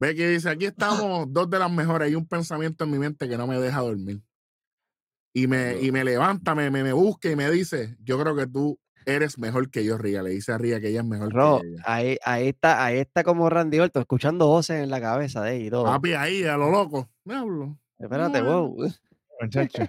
Becky 0.00 0.24
dice, 0.24 0.50
aquí 0.50 0.66
estamos 0.66 1.26
dos 1.32 1.50
de 1.50 1.58
las 1.58 1.70
mejores. 1.70 2.08
Hay 2.08 2.14
un 2.14 2.26
pensamiento 2.26 2.84
en 2.84 2.90
mi 2.90 2.98
mente 2.98 3.28
que 3.28 3.36
no 3.36 3.46
me 3.46 3.58
deja 3.58 3.80
dormir. 3.80 4.22
Y 5.34 5.46
me, 5.46 5.80
y 5.80 5.92
me 5.92 6.04
levanta, 6.04 6.54
me, 6.54 6.70
me, 6.70 6.82
me 6.82 6.92
busca 6.92 7.30
y 7.30 7.36
me 7.36 7.50
dice, 7.50 7.96
yo 8.00 8.18
creo 8.20 8.34
que 8.34 8.46
tú 8.46 8.78
eres 9.14 9.38
mejor 9.38 9.70
que 9.70 9.84
yo, 9.84 9.98
Ría. 9.98 10.22
Le 10.22 10.30
dice 10.30 10.52
a 10.52 10.58
Ría 10.58 10.80
que 10.80 10.88
ella 10.88 11.00
es 11.00 11.06
mejor 11.06 11.32
Ro, 11.32 11.60
que 11.60 11.68
ella. 11.68 11.82
ahí, 11.84 12.18
ahí 12.24 12.48
está, 12.48 12.84
ahí 12.84 12.98
está 12.98 13.24
como 13.24 13.48
Randy 13.50 13.78
Orton, 13.78 14.02
escuchando 14.02 14.46
voces 14.46 14.82
en 14.82 14.90
la 14.90 15.00
cabeza 15.00 15.42
de 15.42 15.60
y 15.60 15.70
todo. 15.70 15.84
Papi, 15.84 16.14
ahí, 16.14 16.44
a 16.44 16.56
lo 16.56 16.70
loco. 16.70 17.08
Diablo. 17.24 17.78
Espérate, 17.98 18.40
bueno. 18.40 18.68
wow. 18.68 18.92
Muchacho. 19.40 19.82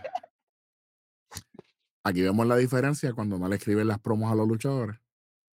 Aquí 2.03 2.21
vemos 2.21 2.47
la 2.47 2.57
diferencia 2.57 3.13
cuando 3.13 3.37
no 3.37 3.47
le 3.47 3.57
escriben 3.57 3.87
las 3.87 3.99
promos 3.99 4.31
a 4.31 4.35
los 4.35 4.47
luchadores. 4.47 4.97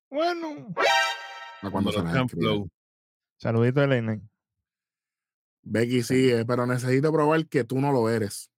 Bueno. 0.09 0.73
A 1.61 1.69
cuando 1.69 1.91
se 1.91 2.01
las 2.01 2.15
escriben. 2.15 2.71
Saludito 3.37 3.81
de 3.81 3.87
Lane. 3.87 4.21
Becky 5.61 6.01
sigue, 6.01 6.45
pero 6.45 6.65
necesito 6.65 7.11
probar 7.11 7.45
que 7.47 7.63
tú 7.63 7.79
no 7.79 7.91
lo 7.91 8.09
eres. 8.09 8.49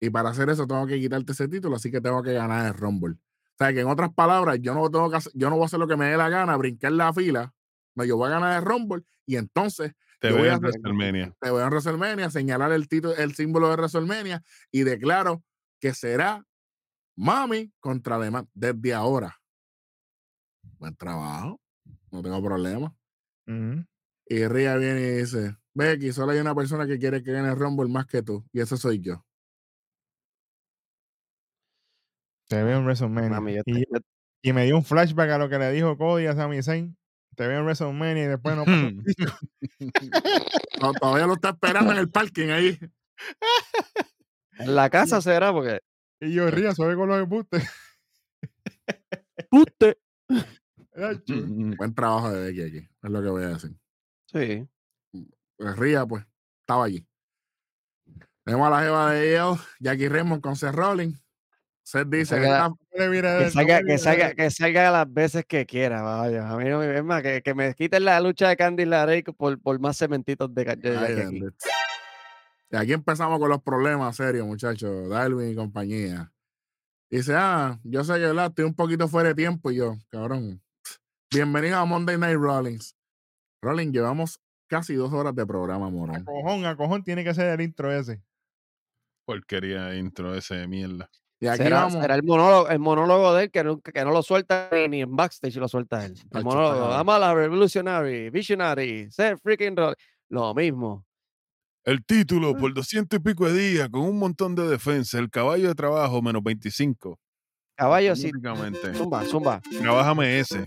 Y 0.00 0.10
para 0.10 0.30
hacer 0.30 0.50
eso 0.50 0.66
tengo 0.66 0.86
que 0.86 0.98
quitarte 0.98 1.32
ese 1.32 1.48
título, 1.48 1.76
así 1.76 1.90
que 1.90 2.00
tengo 2.00 2.22
que 2.22 2.32
ganar 2.32 2.66
el 2.66 2.74
Rumble. 2.74 3.16
O 3.58 3.64
sea, 3.64 3.72
que 3.72 3.80
en 3.80 3.88
otras 3.88 4.12
palabras, 4.12 4.58
yo 4.60 4.74
no 4.74 4.90
tengo 4.90 5.10
que 5.10 5.16
hacer- 5.16 5.32
yo 5.34 5.48
no 5.48 5.56
voy 5.56 5.62
a 5.62 5.66
hacer 5.66 5.78
lo 5.78 5.88
que 5.88 5.96
me 5.96 6.06
dé 6.10 6.16
la 6.18 6.28
gana, 6.28 6.56
brincar 6.58 6.92
la 6.92 7.12
fila. 7.14 7.54
No, 7.94 8.04
yo 8.04 8.18
voy 8.18 8.26
a 8.28 8.32
ganar 8.32 8.58
el 8.58 8.64
Rumble 8.68 9.02
y 9.24 9.36
entonces 9.36 9.92
Te 10.20 10.30
voy 10.30 10.48
a 10.48 10.54
en 10.54 10.60
WrestleMania. 10.60 11.34
te 11.40 11.50
voy 11.50 11.62
a 11.62 11.66
WrestleMania, 11.68 12.30
señalar 12.30 12.72
el 12.72 12.86
título, 12.88 13.16
el 13.16 13.34
símbolo 13.34 13.68
de 13.70 13.76
WrestleMania 13.76 14.42
y 14.70 14.82
declaro 14.82 15.42
que 15.80 15.94
será 15.94 16.44
Mami 17.16 17.72
contra 17.80 18.16
Alemán 18.16 18.46
desde 18.52 18.92
ahora. 18.92 19.38
Buen 20.78 20.94
trabajo, 20.96 21.60
no 22.10 22.22
tengo 22.22 22.42
problema. 22.42 22.94
Y 24.28 24.46
Ria 24.48 24.76
viene 24.76 25.00
y 25.00 25.10
dice, 25.20 25.56
Becky, 25.74 26.12
solo 26.12 26.32
hay 26.32 26.38
una 26.40 26.54
persona 26.54 26.86
que 26.86 26.98
quiere 26.98 27.22
que 27.22 27.32
gane 27.32 27.48
el 27.48 27.56
Rumble 27.56 27.88
más 27.88 28.06
que 28.06 28.22
tú, 28.22 28.44
y 28.52 28.60
ese 28.60 28.76
soy 28.76 29.00
yo. 29.00 29.24
Te 32.48 32.62
veo 32.62 32.78
en 32.78 32.84
WrestleMania. 32.84 33.30
Mami, 33.30 33.54
yo 33.54 33.62
y, 33.66 33.84
te- 33.84 34.00
y 34.42 34.52
me 34.52 34.64
dio 34.64 34.76
un 34.76 34.84
flashback 34.84 35.30
a 35.30 35.38
lo 35.38 35.48
que 35.48 35.58
le 35.58 35.72
dijo 35.72 35.96
Cody 35.98 36.26
a 36.26 36.34
Sami 36.34 36.62
Zayn. 36.62 36.96
Te 37.34 37.46
veo 37.46 37.58
en 37.58 37.64
WrestleMania 37.64 38.24
y 38.24 38.28
después 38.28 38.56
no. 38.56 38.64
To- 40.80 40.92
Todavía 41.00 41.26
lo 41.26 41.34
está 41.34 41.50
esperando 41.50 41.92
en 41.92 41.98
el 41.98 42.10
parking 42.10 42.48
ahí. 42.50 42.78
en 44.58 44.74
la 44.74 44.88
casa 44.90 45.20
será 45.20 45.52
porque. 45.52 45.80
y 46.20 46.32
yo 46.34 46.50
ría, 46.50 46.74
suave 46.74 46.94
con 46.96 47.08
los 47.08 47.20
embustes. 47.20 47.68
¡Puste! 49.50 49.98
Acho. 50.94 51.34
Buen 51.78 51.94
trabajo 51.94 52.30
de 52.30 52.46
Becky 52.46 52.62
aquí, 52.62 52.88
es 53.02 53.10
lo 53.10 53.22
que 53.22 53.28
voy 53.28 53.44
a 53.44 53.48
decir. 53.48 53.76
Sí. 54.32 54.66
Pues 55.58 55.76
Ria, 55.78 56.06
pues, 56.06 56.24
estaba 56.60 56.84
allí. 56.84 57.06
Tenemos 58.44 58.66
a 58.66 58.70
la 58.70 58.80
jeva 58.82 59.10
de 59.12 59.32
ellos, 59.34 59.60
Jackie 59.80 60.08
Raymond 60.08 60.40
con 60.42 60.56
Seth 60.56 60.74
Rollins. 60.74 61.20
Seth 61.86 62.08
dice, 62.08 62.34
salga- 62.34 62.46
"Esta- 62.56 62.68
No 62.68 62.76
le 62.96 63.08
mira 63.10 63.36
a 63.36 63.38
Que 63.44 63.50
salga, 63.50 63.78
que 63.78 63.84
mira 63.84 63.94
a 63.94 63.98
salga, 63.98 64.26
él. 64.30 64.36
que 64.36 64.50
salga 64.50 64.90
las 64.90 65.12
veces 65.12 65.44
que 65.46 65.64
quiera, 65.66 66.02
vaya. 66.02 66.50
A 66.50 66.56
mí 66.56 66.64
no 66.68 66.80
me 66.80 66.96
es 66.96 67.04
más, 67.04 67.22
que, 67.22 67.42
que 67.42 67.54
me 67.54 67.72
quiten 67.74 68.04
la 68.04 68.18
lucha 68.20 68.48
de 68.48 68.56
Candy 68.56 68.84
Larey 68.86 69.22
por, 69.22 69.60
por 69.60 69.78
más 69.78 69.96
cementitos 69.96 70.52
de, 70.52 70.64
de 70.64 70.96
Ay, 70.96 71.04
aquí. 71.04 71.14
bendito. 71.14 71.54
Y 72.72 72.76
aquí 72.76 72.92
empezamos 72.92 73.38
con 73.38 73.48
los 73.50 73.62
problemas 73.62 74.16
serios, 74.16 74.44
muchachos. 74.44 75.08
Darwin 75.08 75.52
y 75.52 75.54
compañía. 75.54 76.32
Dice, 77.08 77.34
ah, 77.36 77.78
yo 77.84 78.02
sé 78.02 78.14
que 78.14 78.18
¿verdad? 78.26 78.46
estoy 78.46 78.64
un 78.64 78.74
poquito 78.74 79.06
fuera 79.06 79.28
de 79.28 79.36
tiempo. 79.36 79.70
Y 79.70 79.76
yo, 79.76 79.94
cabrón, 80.10 80.60
bienvenido 81.32 81.76
a 81.78 81.84
Monday 81.84 82.18
Night 82.18 82.36
Rollins. 82.36 82.96
Rollins, 83.62 83.92
llevamos 83.92 84.40
casi 84.66 84.94
dos 84.94 85.12
horas 85.12 85.36
de 85.36 85.46
programa, 85.46 85.86
A 85.86 85.90
morón. 85.90 86.24
cojón, 86.24 86.66
a 86.66 86.74
cojón 86.76 87.04
tiene 87.04 87.22
que 87.22 87.32
ser 87.32 87.46
el 87.46 87.60
intro 87.60 87.92
ese. 87.92 88.20
Porquería 89.24 89.94
intro 89.94 90.34
ese 90.34 90.56
de 90.56 90.66
mierda. 90.66 91.08
Y 91.38 91.46
aquí 91.48 91.64
Será, 91.64 91.80
vamos. 91.84 92.00
será 92.00 92.14
el 92.14 92.22
monólogo, 92.22 92.68
el 92.70 92.78
monólogo 92.78 93.34
de 93.34 93.44
él 93.44 93.50
que, 93.50 93.62
nunca- 93.62 93.92
que 93.92 94.04
no 94.04 94.10
lo 94.10 94.22
suelta 94.22 94.70
ni- 94.88 95.02
en 95.02 95.14
backstage 95.14 95.56
lo 95.56 95.68
suelta 95.68 96.04
él. 96.04 96.14
El 96.32 96.44
monólogo. 96.44 96.86
Amala, 96.92 97.34
Revolutionary, 97.34 98.30
Visionary, 98.30 99.10
Seth 99.10 99.38
freaking 99.42 99.76
Roll- 99.76 99.96
Lo 100.30 100.54
mismo. 100.54 101.04
El 101.84 102.04
título 102.04 102.56
por 102.56 102.72
200 102.74 103.18
y 103.18 103.22
pico 103.22 103.46
de 103.46 103.52
días 103.56 103.88
con 103.90 104.00
un 104.00 104.18
montón 104.18 104.54
de 104.56 104.66
defensa. 104.66 105.18
El 105.18 105.30
caballo 105.30 105.68
de 105.68 105.74
trabajo 105.74 106.20
menos 106.22 106.42
25. 106.42 107.18
Caballo, 107.76 108.16
sí. 108.16 108.30
Zumba, 108.96 109.24
zumba. 109.26 109.60
Trabájame 109.80 110.40
ese. 110.40 110.66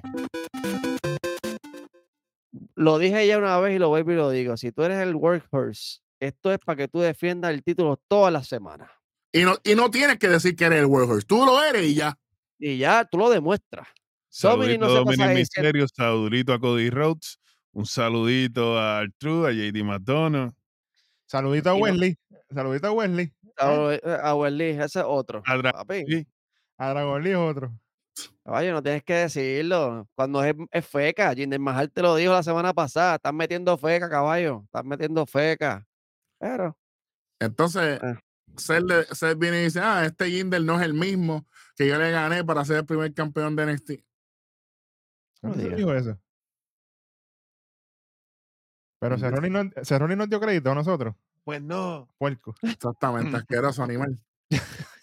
Lo 2.76 2.98
dije 3.00 3.28
ya 3.28 3.38
una 3.38 3.60
vez 3.60 3.76
y 3.76 3.80
lo 3.80 3.90
vuelvo 3.90 4.12
y 4.12 4.16
lo 4.16 4.30
digo. 4.30 4.56
Si 4.56 4.72
tú 4.72 4.84
eres 4.84 5.00
el 5.00 5.16
workhorse, 5.16 6.00
esto 6.22 6.52
es 6.54 6.60
para 6.60 6.76
que 6.78 6.88
tú 6.88 7.00
defiendas 7.00 7.52
el 7.52 7.64
título 7.64 8.00
todas 8.08 8.32
las 8.32 8.48
semanas. 8.48 8.90
Y 9.32 9.44
no, 9.44 9.56
y 9.64 9.76
no 9.76 9.92
tienes 9.92 10.18
que 10.18 10.28
decir 10.28 10.56
que 10.56 10.66
eres 10.66 10.80
el 10.80 10.86
Warhorse. 10.86 11.26
Tú 11.28 11.46
lo 11.46 11.64
eres 11.64 11.84
y 11.86 11.96
ya. 11.96 12.18
Y 12.58 12.78
ya 12.78 13.06
tú 13.06 13.18
lo 13.18 13.30
demuestras. 13.30 13.88
Saludito 14.28 14.86
no 14.88 14.94
Dominic 14.94 15.30
Misterio, 15.34 15.88
saludito 15.88 16.54
a 16.54 16.60
Cody 16.60 16.90
Rhodes, 16.90 17.40
un 17.72 17.86
saludito 17.86 18.78
a 18.78 19.00
Artrude, 19.00 19.50
a 19.50 19.54
JD 19.54 19.84
McDonough, 19.84 20.52
Saludito 21.26 21.70
a 21.72 21.76
Wesley. 21.76 22.16
Saludito 22.54 22.88
a 22.88 22.92
Wesley. 22.92 23.32
A, 23.58 24.00
a 24.24 24.36
Welly, 24.36 24.66
ese 24.70 25.00
es 25.00 25.06
otro. 25.06 25.44
a 25.46 25.58
Dra- 25.58 25.74
Papi, 25.74 26.06
sí, 26.08 26.28
A 26.78 26.90
Dragon 26.90 27.22
Lee 27.24 27.32
es 27.32 27.36
otro. 27.38 27.72
caballo, 28.44 28.74
no 28.74 28.82
tienes 28.84 29.04
que 29.04 29.14
decirlo. 29.14 30.08
Cuando 30.16 30.44
es, 30.44 30.56
es 30.72 30.86
feca, 30.88 31.34
Jinder 31.36 31.60
Mahal 31.60 31.92
te 31.92 32.02
lo 32.02 32.16
dijo 32.16 32.32
la 32.34 32.42
semana 32.44 32.74
pasada. 32.74 33.16
Estás 33.16 33.34
metiendo 33.34 33.78
feca, 33.78 34.10
caballo. 34.10 34.62
Estás 34.66 34.86
metiendo 34.86 35.26
feca. 35.26 35.86
Pero, 36.40 36.76
Entonces, 37.40 38.00
Ah. 38.02 38.18
Seth, 38.58 38.84
le- 38.84 39.06
Seth 39.16 39.38
viene 39.38 39.62
y 39.62 39.64
dice, 39.66 39.80
ah, 39.80 40.06
este 40.06 40.30
Jinder 40.30 40.62
no 40.64 40.80
es 40.80 40.86
el 40.86 40.94
mismo 40.94 41.48
que 41.76 41.88
yo 41.88 41.98
le 41.98 42.12
gané 42.12 42.44
para 42.44 42.66
ser 42.66 42.78
el 42.78 42.86
primer 42.86 43.14
campeón 43.14 43.56
de 43.56 43.66
NXT. 43.66 43.90
No 43.92 43.98
¿Cuándo 45.42 45.58
se 45.58 45.64
digas. 45.64 45.78
dijo 45.78 45.94
eso? 45.94 46.20
Pero 49.02 49.16
Mm. 49.16 49.20
Cerroni 49.20 49.50
no, 49.50 49.70
Cerroni 49.84 50.16
nos 50.16 50.30
dio 50.30 50.40
crédito 50.42 50.72
a 50.72 50.76
nosotros. 50.76 51.16
Pues 51.46 51.62
no. 51.62 52.10
Puerco. 52.18 52.54
Exactamente, 52.62 53.38
asqueroso 53.48 53.82
animal. 53.84 54.20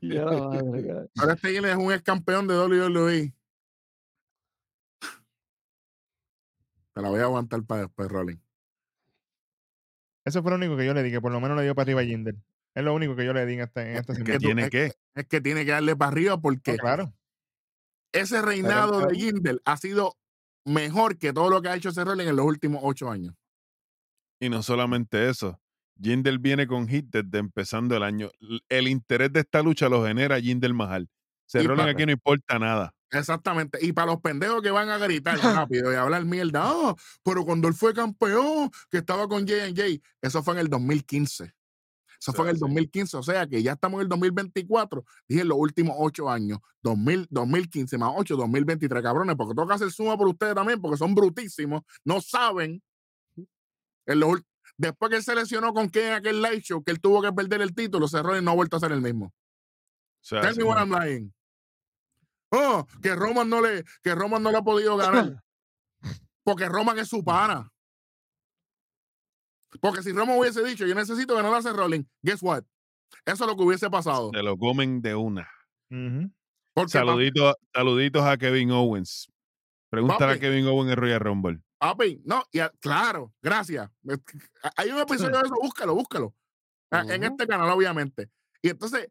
La 0.00 0.24
madre. 0.24 1.08
Ahora 1.18 1.34
este 1.34 1.50
Jinder 1.52 1.72
es 1.72 1.76
un 1.76 1.92
ex 1.92 2.02
campeón 2.02 2.46
de 2.48 2.54
WWE. 2.56 3.34
Te 6.94 7.02
la 7.02 7.08
voy 7.10 7.20
a 7.20 7.24
aguantar 7.24 7.62
para 7.64 7.82
después, 7.82 8.08
Rolling. 8.08 8.38
Eso 10.24 10.42
fue 10.42 10.50
lo 10.50 10.56
único 10.56 10.76
que 10.76 10.84
yo 10.86 10.94
le 10.94 11.02
di, 11.02 11.10
que 11.10 11.20
por 11.20 11.32
lo 11.32 11.40
menos 11.40 11.56
le 11.56 11.62
dio 11.64 11.74
para 11.74 11.84
arriba 11.84 12.00
a 12.02 12.04
Jinder. 12.04 12.36
Es 12.74 12.84
lo 12.84 12.94
único 12.94 13.16
que 13.16 13.24
yo 13.24 13.32
le 13.32 13.46
di 13.46 13.54
en 13.54 13.60
esta, 13.60 13.82
en 13.88 13.96
esta 13.96 14.12
Es 14.12 14.18
¿Qué 14.18 14.24
semana. 14.24 14.38
tú- 14.38 14.46
tiene 14.46 14.62
es- 14.64 14.70
que? 14.70 14.92
Es 15.14 15.26
que 15.26 15.40
tiene 15.40 15.64
que 15.64 15.70
darle 15.72 15.96
para 15.96 16.12
arriba 16.12 16.40
porque 16.40 16.72
No, 16.72 16.78
claro. 16.78 17.12
ese 18.12 18.42
reinado 18.42 19.06
de. 19.06 19.14
Jindal 19.16 19.60
ha 19.64 19.76
sido 19.76 20.16
mejor 20.64 21.18
que 21.18 21.32
todo 21.32 21.50
lo 21.50 21.62
que 21.62 21.68
ha 21.68 21.76
hecho 21.76 21.88
ese 21.88 22.04
Rollins 22.04 22.30
en 22.30 22.36
los 22.36 22.46
últimos 22.46 22.80
ocho 22.84 23.10
años. 23.10 23.34
Y 24.40 24.48
no 24.48 24.62
solamente 24.62 25.28
eso. 25.28 25.60
Jinder 26.00 26.38
viene 26.38 26.66
con 26.66 26.86
hit 26.88 27.06
desde 27.10 27.38
empezando 27.38 27.96
el 27.96 28.02
año. 28.02 28.30
El 28.68 28.88
interés 28.88 29.32
de 29.32 29.40
esta 29.40 29.62
lucha 29.62 29.88
lo 29.88 30.04
genera 30.06 30.40
Jinder 30.40 30.72
Mahal. 30.72 31.08
Se 31.50 31.58
aquí 31.58 32.06
no 32.06 32.12
importa 32.12 32.58
nada. 32.58 32.92
Exactamente. 33.10 33.78
Y 33.84 33.92
para 33.92 34.12
los 34.12 34.20
pendejos 34.20 34.62
que 34.62 34.70
van 34.70 34.88
a 34.88 34.98
gritar 34.98 35.36
rápido 35.38 35.92
y 35.92 35.96
hablar 35.96 36.24
mierda, 36.24 36.62
"Ah, 36.64 36.94
pero 37.24 37.44
cuando 37.44 37.66
él 37.66 37.74
fue 37.74 37.92
campeón, 37.92 38.70
que 38.88 38.98
estaba 38.98 39.26
con 39.26 39.48
J&J, 39.48 40.00
eso 40.22 40.42
fue 40.44 40.54
en 40.54 40.60
el 40.60 40.68
2015. 40.68 41.52
Eso 42.20 42.32
fue 42.34 42.44
en 42.44 42.50
el 42.50 42.56
Sí. 42.56 42.60
2015, 42.60 43.16
o 43.16 43.22
sea 43.22 43.46
que 43.46 43.62
ya 43.62 43.72
estamos 43.72 43.98
en 43.98 44.02
el 44.02 44.08
2024, 44.10 45.04
dije 45.26 45.40
en 45.42 45.48
los 45.48 45.58
últimos 45.58 45.96
ocho 45.98 46.30
años, 46.30 46.58
2000, 46.82 47.26
2015 47.30 47.98
más 47.98 48.12
8, 48.14 48.36
2023, 48.36 49.02
cabrones, 49.02 49.36
porque 49.36 49.54
tengo 49.54 49.66
que 49.68 49.74
hacer 49.74 49.90
suma 49.90 50.16
por 50.16 50.28
ustedes 50.28 50.54
también, 50.54 50.80
porque 50.80 50.98
son 50.98 51.14
brutísimos, 51.14 51.82
no 52.04 52.20
saben. 52.20 52.82
En 54.06 54.20
los 54.20 54.40
después 54.76 55.10
que 55.10 55.16
él 55.16 55.22
se 55.22 55.34
lesionó 55.34 55.72
con 55.74 55.88
Ken 55.90 56.08
en 56.08 56.12
aquel 56.14 56.42
live 56.42 56.60
show, 56.60 56.82
que 56.84 56.92
él 56.92 57.00
tuvo 57.00 57.22
que 57.22 57.32
perder 57.32 57.62
el 57.62 57.74
título, 57.74 58.08
cerró 58.08 58.36
y 58.38 58.42
no 58.42 58.52
ha 58.52 58.54
vuelto 58.54 58.76
a 58.76 58.80
ser 58.80 58.92
el 58.92 59.00
mismo. 59.00 59.32
Tell 60.42 60.56
me 60.56 60.64
what 60.64 60.78
I'm 60.78 60.90
lying. 60.90 61.32
Oh, 62.52 62.86
que 63.02 63.14
Roman 63.14 63.48
no 63.48 63.60
le, 63.60 63.84
que 64.02 64.14
Roman 64.14 64.42
no 64.42 64.50
le 64.50 64.58
ha 64.58 64.62
podido 64.62 64.96
ganar. 64.96 65.42
Porque 66.44 66.68
Roman 66.68 66.98
es 66.98 67.08
su 67.08 67.22
pana. 67.22 67.70
Porque 69.80 70.02
si 70.02 70.12
Roman 70.12 70.38
hubiese 70.38 70.62
dicho, 70.64 70.84
yo 70.86 70.94
necesito 70.94 71.34
ganar 71.36 71.54
a 71.54 71.62
Seth 71.62 71.76
Rollins, 71.76 72.06
guess 72.22 72.42
what? 72.42 72.64
Eso 73.24 73.44
es 73.44 73.50
lo 73.50 73.56
que 73.56 73.62
hubiese 73.62 73.88
pasado. 73.90 74.30
se 74.34 74.42
lo 74.42 74.56
comen 74.56 75.00
de 75.00 75.14
una. 75.14 75.48
Porque 75.88 76.32
pa- 76.74 76.88
Saluditos, 76.88 77.54
saluditos 77.74 78.22
a 78.22 78.36
Kevin 78.36 78.70
Owens. 78.72 79.30
Pregúntale 79.90 80.34
Papi. 80.34 80.38
a 80.38 80.40
Kevin 80.40 80.66
Owens 80.66 80.90
en 80.92 80.96
Royal 80.96 81.20
Rumble. 81.20 81.60
papi, 81.78 82.20
no, 82.24 82.44
y 82.52 82.58
a- 82.60 82.70
claro, 82.80 83.32
gracias. 83.42 83.90
Hay 84.76 84.90
un 84.90 84.98
episodio 84.98 85.36
de 85.38 85.42
eso, 85.46 85.54
búscalo, 85.60 85.94
búscalo. 85.94 86.34
En 86.92 87.22
este 87.24 87.46
canal, 87.46 87.70
obviamente. 87.70 88.28
Y 88.62 88.70
entonces, 88.70 89.08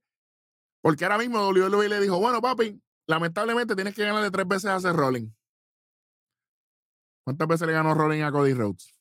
porque 0.82 1.06
ahora 1.06 1.18
mismo 1.18 1.40
WWE 1.50 1.88
le 1.90 2.00
dijo, 2.02 2.20
bueno, 2.20 2.42
papi, 2.42 2.82
lamentablemente 3.10 3.76
tienes 3.76 3.96
que 3.96 4.04
ganarle 4.06 4.30
tres 4.32 4.48
veces 4.48 4.66
a 4.70 4.80
Seth 4.80 4.96
Rollins. 4.96 5.34
¿Cuántas 7.26 7.48
veces 7.48 7.68
le 7.68 7.74
ganó 7.74 7.94
Rollins 7.94 8.24
a 8.24 8.32
Cody 8.32 8.54
Rhodes? 8.54 8.94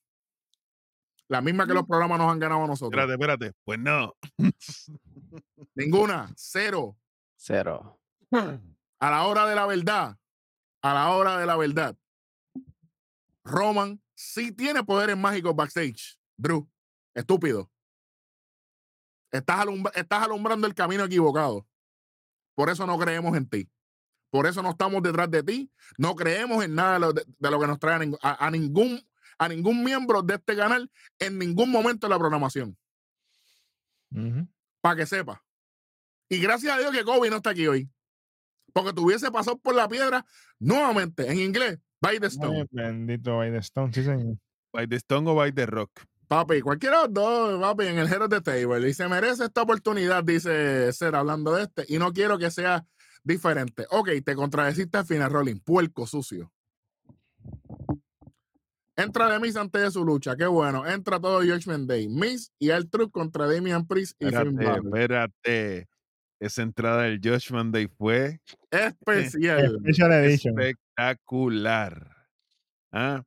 La 1.28 1.42
misma 1.42 1.66
que 1.66 1.74
los 1.74 1.86
programas 1.86 2.18
nos 2.18 2.32
han 2.32 2.38
ganado 2.38 2.64
a 2.64 2.66
nosotros. 2.66 2.98
Espérate, 2.98 3.12
espérate. 3.12 3.52
Pues 3.64 3.78
no. 3.78 4.14
Ninguna, 5.74 6.32
cero. 6.36 6.96
Cero. 7.36 8.00
A 8.32 9.10
la 9.10 9.26
hora 9.26 9.46
de 9.46 9.54
la 9.54 9.66
verdad, 9.66 10.16
a 10.82 10.94
la 10.94 11.10
hora 11.10 11.38
de 11.38 11.46
la 11.46 11.56
verdad, 11.56 11.96
Roman 13.44 14.02
sí 14.14 14.52
tiene 14.52 14.82
poderes 14.84 15.16
mágicos 15.16 15.54
backstage. 15.54 16.18
Drew, 16.36 16.66
estúpido. 17.14 17.70
Estás, 19.30 19.60
alumbra- 19.60 19.92
estás 19.94 20.22
alumbrando 20.24 20.66
el 20.66 20.74
camino 20.74 21.04
equivocado. 21.04 21.66
Por 22.54 22.70
eso 22.70 22.86
no 22.86 22.98
creemos 22.98 23.36
en 23.36 23.48
ti. 23.48 23.70
Por 24.30 24.46
eso 24.46 24.62
no 24.62 24.70
estamos 24.70 25.02
detrás 25.02 25.30
de 25.30 25.42
ti. 25.42 25.70
No 25.96 26.14
creemos 26.14 26.64
en 26.64 26.74
nada 26.74 26.94
de 26.94 26.98
lo, 27.00 27.12
de- 27.12 27.24
de 27.26 27.50
lo 27.50 27.58
que 27.60 27.66
nos 27.66 27.78
trae 27.78 27.94
a, 27.94 27.98
ning- 27.98 28.18
a- 28.22 28.46
a 28.46 28.50
ningún, 28.50 29.00
a 29.38 29.48
ningún 29.48 29.82
miembro 29.82 30.22
de 30.22 30.34
este 30.34 30.54
canal 30.56 30.90
en 31.18 31.38
ningún 31.38 31.70
momento 31.70 32.06
de 32.06 32.10
la 32.10 32.18
programación. 32.18 32.76
Para 34.80 34.96
que 34.96 35.06
sepa. 35.06 35.42
Y 36.28 36.38
gracias 36.38 36.74
a 36.74 36.78
Dios 36.78 36.92
que 36.92 37.04
Kobe 37.04 37.30
no 37.30 37.36
está 37.36 37.50
aquí 37.50 37.66
hoy. 37.66 37.88
Porque 38.72 38.92
tuviese 38.92 39.30
pasado 39.30 39.58
por 39.58 39.74
la 39.74 39.88
piedra 39.88 40.24
nuevamente 40.58 41.30
en 41.30 41.38
inglés. 41.40 41.78
By 42.00 42.20
the 42.20 42.26
Stone. 42.26 42.58
Ay, 42.60 42.66
bendito 42.70 43.36
by 43.38 43.50
the 43.50 43.58
Stone, 43.58 43.92
sí, 43.92 44.04
señor. 44.04 44.36
By 44.72 44.86
the 44.86 44.96
Stone 44.96 45.30
o 45.30 45.34
by 45.34 45.52
the 45.52 45.66
Rock. 45.66 45.90
Papi, 46.28 46.60
cualquiera 46.60 46.98
de 46.98 47.02
los 47.04 47.14
dos, 47.14 47.60
papi, 47.60 47.86
en 47.86 47.98
el 47.98 48.06
Hero 48.12 48.28
de 48.28 48.40
Table. 48.42 48.88
Y 48.88 48.92
se 48.94 49.08
merece 49.08 49.44
esta 49.46 49.62
oportunidad, 49.62 50.22
dice 50.22 50.92
Ser, 50.92 51.16
hablando 51.16 51.54
de 51.54 51.62
este. 51.62 51.84
Y 51.88 51.98
no 51.98 52.12
quiero 52.12 52.38
que 52.38 52.50
sea 52.50 52.84
diferente. 53.28 53.86
Ok, 53.90 54.08
te 54.24 54.34
contradeciste 54.34 54.98
al 54.98 55.06
final, 55.06 55.30
Rolling. 55.30 55.60
Puerco 55.60 56.06
sucio. 56.06 56.52
Entra 58.96 59.30
de 59.30 59.38
Miss 59.38 59.56
antes 59.56 59.80
de 59.80 59.90
su 59.92 60.04
lucha. 60.04 60.34
Qué 60.34 60.46
bueno. 60.46 60.84
Entra 60.84 61.20
todo 61.20 61.38
Judgment 61.38 61.88
Day. 61.88 62.08
Miss 62.08 62.50
y 62.58 62.70
el 62.70 62.90
truck 62.90 63.12
contra 63.12 63.46
Damian 63.46 63.86
Priest 63.86 64.20
y 64.20 64.26
Finn 64.26 64.34
Espérate, 64.36 64.64
Balor. 64.64 64.86
espérate. 64.86 65.88
Esa 66.40 66.62
entrada 66.62 67.02
del 67.02 67.20
Judgment 67.22 67.72
Day 67.72 67.86
fue 67.86 68.40
Especial. 68.72 69.78
Espectacular. 69.86 72.16
¿Ah? 72.90 73.22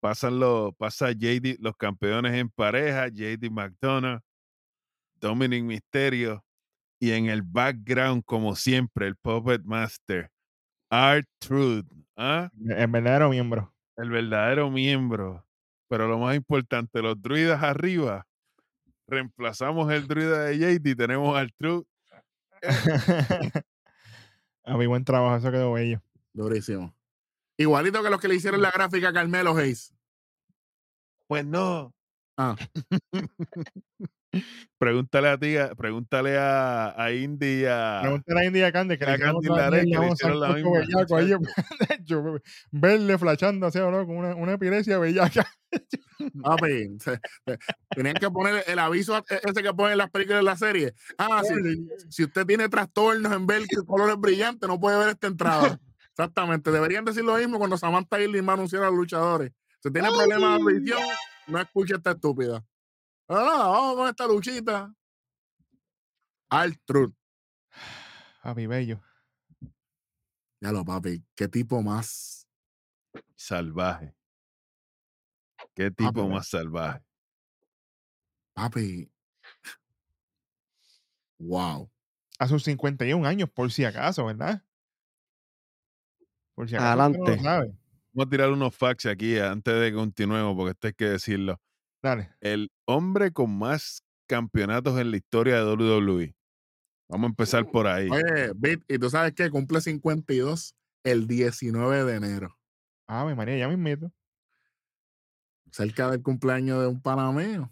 Pasan 0.00 0.38
los, 0.38 0.72
pasa 0.76 1.10
JD, 1.10 1.56
los 1.58 1.76
campeones 1.76 2.34
en 2.34 2.48
pareja, 2.48 3.08
JD 3.08 3.50
McDonough, 3.50 4.20
Dominic 5.20 5.64
Mysterio, 5.64 6.44
y 7.00 7.12
en 7.12 7.26
el 7.26 7.42
background, 7.42 8.22
como 8.24 8.54
siempre, 8.54 9.06
el 9.06 9.16
Puppet 9.16 9.62
Master, 9.64 10.30
Art 10.90 11.26
Truth, 11.38 11.86
¿ah? 12.16 12.50
El 12.68 12.86
verdadero 12.88 13.30
miembro. 13.30 13.74
el 13.96 14.10
verdadero 14.10 14.70
miembro. 14.70 15.46
Pero 15.88 16.06
lo 16.06 16.18
más 16.18 16.36
importante, 16.36 17.02
los 17.02 17.20
druidas 17.20 17.62
arriba, 17.62 18.26
reemplazamos 19.08 19.90
el 19.90 20.06
druida 20.06 20.44
de 20.44 20.58
JD 20.58 20.86
y 20.86 20.94
tenemos 20.94 21.36
al 21.36 21.52
Truth. 21.54 21.86
a 24.64 24.76
mi 24.76 24.86
buen 24.86 25.04
trabajo, 25.04 25.36
eso 25.36 25.50
quedó 25.50 25.72
bello. 25.72 26.02
Durísimo. 26.34 26.94
Igualito 27.56 28.02
que 28.02 28.10
los 28.10 28.20
que 28.20 28.28
le 28.28 28.36
hicieron 28.36 28.60
la 28.60 28.70
gráfica 28.70 29.08
a 29.08 29.12
Carmelo 29.12 29.56
Hayes. 29.56 29.94
Pues 31.26 31.44
no. 31.46 31.94
Ah. 32.36 32.56
pregúntale 34.78 35.28
a 35.28 35.38
ti, 35.38 35.54
pregúntale 35.76 36.38
a, 36.38 36.94
a 36.96 37.12
Indy 37.12 37.62
y 37.62 37.64
a, 37.66 38.00
Pregúntale 38.02 38.40
a 38.40 38.44
India 38.44 38.72
Candy 38.72 38.96
que 38.96 39.04
a 39.04 39.16
le 39.16 39.18
Candy 39.18 39.48
vez, 39.48 39.84
que 39.84 39.86
le 39.86 39.98
vamos 39.98 40.10
a 40.10 40.14
hicieron 40.14 40.40
la 40.40 40.48
misma, 40.54 40.70
bellaco 40.78 41.16
ahí. 41.16 41.32
Hecho, 41.88 42.22
verle 42.70 43.18
flashando 43.18 43.66
así, 43.66 43.78
¿no? 43.78 44.06
Con 44.06 44.16
una, 44.16 44.34
una 44.34 44.52
epilepsia 44.52 44.98
bellaca. 44.98 45.46
Papi, 46.42 46.98
tenían 47.90 48.14
que 48.14 48.30
poner 48.30 48.64
el 48.66 48.78
aviso 48.78 49.16
e, 49.18 49.40
ese 49.42 49.62
que 49.62 49.72
ponen 49.72 49.92
en 49.92 49.98
las 49.98 50.10
películas 50.10 50.40
de 50.40 50.44
la 50.44 50.56
serie. 50.56 50.94
Ah, 51.18 51.42
si, 51.44 51.88
si 52.08 52.24
usted 52.24 52.44
tiene 52.46 52.68
trastornos 52.68 53.32
en 53.32 53.46
ver 53.46 53.62
que 53.62 53.76
colores 53.86 54.16
brillantes, 54.18 54.68
no 54.68 54.78
puede 54.78 54.98
ver 54.98 55.10
esta 55.10 55.26
entrada. 55.26 55.80
Exactamente. 56.10 56.70
Deberían 56.70 57.04
decir 57.04 57.24
lo 57.24 57.36
mismo 57.36 57.58
cuando 57.58 57.78
Samantha 57.78 58.20
Irving 58.20 58.46
va 58.46 58.52
a 58.52 58.54
anunciar 58.54 58.82
a 58.82 58.86
los 58.86 58.96
luchadores. 58.96 59.52
Si 59.82 59.90
tiene 59.90 60.08
problemas 60.08 60.58
de 60.58 60.62
audición, 60.62 61.00
no 61.46 61.60
escuche 61.60 61.94
esta 61.94 62.10
estúpida. 62.10 62.62
Ah, 63.32 63.68
vamos 63.68 63.94
con 63.94 64.08
esta 64.08 64.26
luchita. 64.26 64.92
Al 66.48 66.76
truth. 66.80 67.14
Papi, 68.42 68.66
bello. 68.66 69.00
Ya 70.60 70.72
lo, 70.72 70.84
papi. 70.84 71.24
Qué 71.36 71.46
tipo 71.46 71.80
más. 71.80 72.48
salvaje. 73.36 74.16
Qué 75.76 75.92
tipo 75.92 76.28
más 76.28 76.48
salvaje. 76.48 77.04
Papi. 78.52 79.08
Wow. 81.38 81.88
A 82.40 82.48
sus 82.48 82.64
51 82.64 83.24
años, 83.28 83.48
por 83.48 83.70
si 83.70 83.84
acaso, 83.84 84.26
¿verdad? 84.26 84.60
Por 86.56 86.68
si 86.68 86.74
acaso. 86.74 86.96
no 86.96 87.04
Adelante. 87.04 87.76
Vamos 88.12 88.26
a 88.26 88.28
tirar 88.28 88.50
unos 88.50 88.74
facts 88.74 89.06
aquí 89.06 89.38
antes 89.38 89.72
de 89.72 89.90
que 89.90 89.96
continuemos, 89.96 90.56
porque 90.56 90.72
esto 90.72 90.88
hay 90.88 90.94
que 90.94 91.04
decirlo. 91.10 91.60
Dale. 92.02 92.30
El 92.40 92.70
hombre 92.86 93.30
con 93.32 93.56
más 93.58 94.02
campeonatos 94.26 94.98
en 94.98 95.10
la 95.10 95.16
historia 95.16 95.62
de 95.62 95.74
WWE. 95.74 96.34
Vamos 97.08 97.26
a 97.26 97.30
empezar 97.30 97.68
por 97.70 97.86
ahí. 97.86 98.08
Oye, 98.08 98.52
Bit, 98.54 98.84
¿y 98.88 98.98
tú 98.98 99.10
sabes 99.10 99.32
qué? 99.32 99.50
Cumple 99.50 99.80
52 99.80 100.74
el 101.04 101.26
19 101.26 102.04
de 102.04 102.16
enero. 102.16 102.56
Ave 103.06 103.34
María, 103.34 103.58
ya 103.58 103.68
me 103.68 103.74
invito. 103.74 104.12
Cerca 105.72 106.10
del 106.10 106.22
cumpleaños 106.22 106.80
de 106.80 106.86
un 106.86 107.00
panameo. 107.02 107.70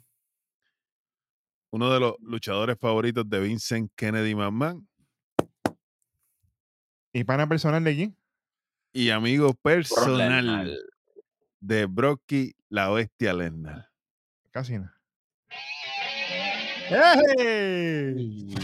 Uno 1.71 1.93
de 1.93 2.01
los 2.01 2.15
luchadores 2.21 2.77
favoritos 2.79 3.29
de 3.29 3.41
Vincent 3.41 3.93
Kennedy 3.95 4.35
McMahon 4.35 4.89
¿Y 7.13 7.25
pana 7.25 7.49
personal 7.49 7.85
de 7.85 7.95
quién? 7.95 8.17
y 8.93 9.11
amigo 9.11 9.55
personal 9.55 10.77
de 11.61 11.87
Brocky 11.87 12.55
la 12.69 12.89
bestia 12.91 13.33
Lesnar. 13.33 13.91
Casi 14.51 14.79
nada. 14.79 14.95
¡Ey! 17.39 18.55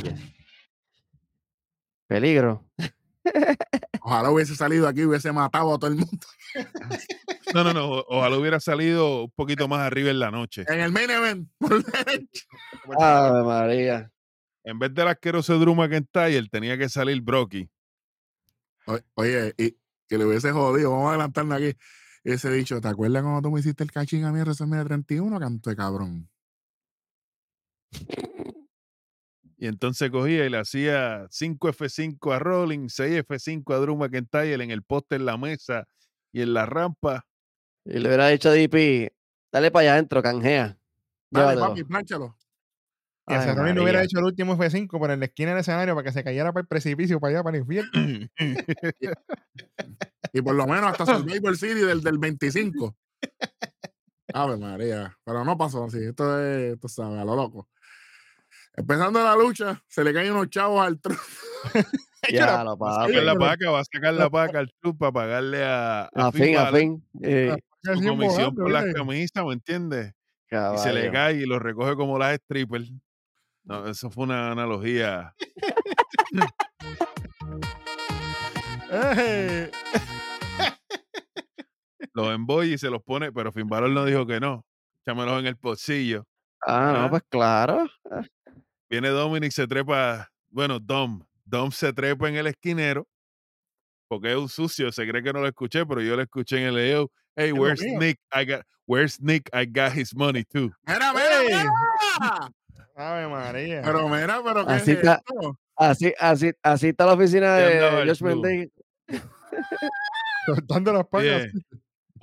Peligro. 2.06 2.64
Ojalá 4.00 4.30
hubiese 4.30 4.54
salido 4.54 4.86
aquí 4.86 5.00
y 5.00 5.04
hubiese 5.04 5.32
matado 5.32 5.74
a 5.74 5.78
todo 5.78 5.90
el 5.90 5.96
mundo. 5.96 6.26
No, 7.54 7.64
no, 7.64 7.72
no. 7.72 7.90
Ojalá 8.08 8.36
hubiera 8.36 8.60
salido 8.60 9.24
un 9.24 9.30
poquito 9.30 9.68
más 9.68 9.80
arriba 9.80 10.10
en 10.10 10.18
la 10.18 10.30
noche. 10.30 10.64
En 10.68 10.80
el 10.80 10.92
main 10.92 11.10
event. 11.10 11.48
Ave 12.98 13.42
María. 13.42 14.10
En 14.62 14.78
vez 14.78 14.94
del 14.94 15.08
asqueroso 15.08 15.58
Drew 15.58 15.74
McIntyre, 15.74 16.48
tenía 16.48 16.78
que 16.78 16.88
salir 16.88 17.20
Brocky. 17.20 17.68
Oye, 19.14 19.54
y 19.56 19.76
que 20.08 20.18
le 20.18 20.24
hubiese 20.24 20.52
jodido, 20.52 20.90
vamos 20.90 21.06
a 21.06 21.10
adelantarnos 21.10 21.58
aquí. 21.58 21.76
Ese 22.24 22.50
dicho, 22.50 22.80
¿te 22.80 22.88
acuerdas 22.88 23.22
cuando 23.22 23.42
tú 23.42 23.50
me 23.50 23.60
hiciste 23.60 23.84
el 23.84 23.92
cachín 23.92 24.24
a 24.24 24.32
mí 24.32 24.38
en 24.38 24.46
WrestleMania 24.46 24.84
31? 24.86 25.38
Canto 25.38 25.68
de 25.68 25.76
cabrón. 25.76 26.30
Y 29.58 29.66
entonces 29.66 30.10
cogía 30.10 30.46
y 30.46 30.50
le 30.50 30.58
hacía 30.58 31.26
5 31.30 31.68
F5 31.68 32.34
a 32.34 32.38
Rollins, 32.38 32.94
6 32.94 33.24
F5 33.24 33.74
a 33.74 33.78
Drew 33.78 33.96
McIntyre 33.96 34.64
en 34.64 34.70
el 34.70 34.82
poste 34.82 35.16
en 35.16 35.26
la 35.26 35.36
mesa 35.36 35.86
y 36.32 36.40
en 36.40 36.54
la 36.54 36.64
rampa. 36.64 37.26
Y 37.84 37.98
le 37.98 38.08
hubiera 38.08 38.28
dicho 38.28 38.48
a 38.48 38.52
DP, 38.52 39.12
dale 39.52 39.70
para 39.70 39.82
allá 39.82 39.92
adentro, 39.92 40.22
canjea. 40.22 40.78
Dale, 41.30 41.48
Llévatelo. 41.52 41.68
papi, 41.68 41.84
plánchalo. 41.84 42.36
Y 43.26 43.34
a 43.34 43.40
Ay, 43.40 43.48
Cerrone 43.48 43.74
no 43.74 43.82
hubiera 43.82 44.02
hecho 44.02 44.18
el 44.18 44.24
último 44.24 44.56
F5 44.56 44.98
por 44.98 45.10
en 45.10 45.20
la 45.20 45.26
esquina 45.26 45.50
del 45.50 45.60
escenario 45.60 45.94
para 45.94 46.04
que 46.04 46.12
se 46.12 46.24
cayera 46.24 46.52
para 46.52 46.62
el 46.62 46.68
precipicio, 46.68 47.20
para 47.20 47.34
allá, 47.34 47.42
para 47.42 47.58
el 47.58 47.62
infierno. 47.62 47.90
Y 50.34 50.42
por 50.42 50.54
lo 50.54 50.66
menos 50.66 50.84
hasta 50.90 51.06
Survivor 51.06 51.56
City 51.56 51.80
del, 51.80 52.02
del 52.02 52.18
25. 52.18 52.94
Ave 54.34 54.56
María. 54.58 55.16
Pero 55.24 55.44
no 55.44 55.56
pasó 55.56 55.84
así. 55.84 55.98
Esto 56.04 56.44
es, 56.44 56.78
tú 56.80 56.88
sabes, 56.88 57.18
a 57.20 57.24
lo 57.24 57.36
loco. 57.36 57.68
Empezando 58.76 59.22
la 59.22 59.36
lucha, 59.36 59.80
se 59.86 60.02
le 60.02 60.12
caen 60.12 60.32
unos 60.32 60.50
chavos 60.50 60.84
al 60.84 61.00
tro- 61.00 61.16
Ya 62.32 62.64
lo 62.64 62.76
Va 62.76 62.90
a 62.90 62.96
papi. 63.06 63.12
sacar 63.12 63.22
la 63.24 63.36
paca, 63.38 63.70
va 63.70 63.80
a 63.80 63.84
sacar 63.84 64.14
la 64.14 64.28
paca 64.30 64.58
al 64.58 64.72
club 64.80 64.98
para 64.98 65.12
pagarle 65.12 65.64
a, 65.64 66.08
a 66.12 66.32
fin, 66.32 66.56
a 66.56 66.72
fin. 66.72 67.06
Eh, 67.22 67.54
su 67.84 67.90
Así 67.92 68.04
comisión 68.06 68.54
por 68.56 68.70
las 68.70 68.92
camisas, 68.92 69.44
¿me 69.44 69.52
entiendes? 69.52 70.12
Y 70.50 70.78
se 70.78 70.92
le 70.92 71.12
cae 71.12 71.34
y 71.34 71.46
lo 71.46 71.58
recoge 71.60 71.94
como 71.94 72.18
las 72.18 72.36
strippers. 72.38 72.90
No, 73.64 73.86
eso 73.86 74.10
fue 74.10 74.24
una 74.24 74.50
analogía. 74.52 75.34
¡Ey! 78.90 79.70
Los 82.14 82.32
embolla 82.34 82.74
y 82.74 82.78
se 82.78 82.88
los 82.90 83.02
pone, 83.02 83.32
pero 83.32 83.52
Finn 83.52 83.68
Balor 83.68 83.90
no 83.90 84.04
dijo 84.04 84.26
que 84.26 84.40
no. 84.40 84.64
Échamelos 85.02 85.40
en 85.40 85.46
el 85.46 85.54
bolsillo. 85.60 86.24
Ah, 86.66 86.90
Ah. 86.90 87.02
no, 87.02 87.10
pues 87.10 87.22
claro. 87.28 87.86
Viene 88.88 89.08
Dominic, 89.08 89.50
se 89.52 89.66
trepa, 89.66 90.30
bueno, 90.48 90.78
Dom. 90.78 91.22
Dom 91.44 91.70
se 91.72 91.92
trepa 91.92 92.28
en 92.28 92.36
el 92.36 92.46
esquinero 92.46 93.06
porque 94.08 94.30
es 94.30 94.36
un 94.36 94.48
sucio, 94.48 94.92
se 94.92 95.06
cree 95.08 95.22
que 95.22 95.32
no 95.32 95.40
lo 95.40 95.48
escuché, 95.48 95.84
pero 95.84 96.00
yo 96.00 96.14
lo 96.16 96.22
escuché 96.22 96.58
en 96.58 96.68
el 96.68 96.76
video. 96.76 97.10
Hey, 97.36 97.50
where's. 97.52 97.82
Nick? 97.82 98.18
I 98.32 98.44
got, 98.44 98.62
where's 98.86 99.20
Nick? 99.20 99.50
I 99.52 99.66
got 99.66 99.92
his 99.92 100.14
money 100.14 100.44
too. 100.44 100.70
Mira, 100.86 101.12
mira, 101.12 101.42
¡Ey! 101.42 101.48
mira. 101.48 101.72
Ave 102.96 103.26
María. 103.28 103.82
Pero 103.82 104.08
mira, 104.08 104.40
pero 104.44 104.64
¿qué 104.64 104.72
Así 104.72 104.90
es 104.92 104.98
está. 104.98 105.14
esto? 105.16 105.58
Así, 105.76 106.14
así, 106.20 106.52
así 106.62 106.88
está 106.90 107.06
la 107.06 107.14
oficina 107.14 107.56
de 107.56 108.06
Josh 108.06 108.18
club. 108.18 108.44
Mendes. 108.44 108.70
Soltando 110.46 110.92
las 110.92 111.06
pacas. 111.08 111.24
Oye, 111.24 111.52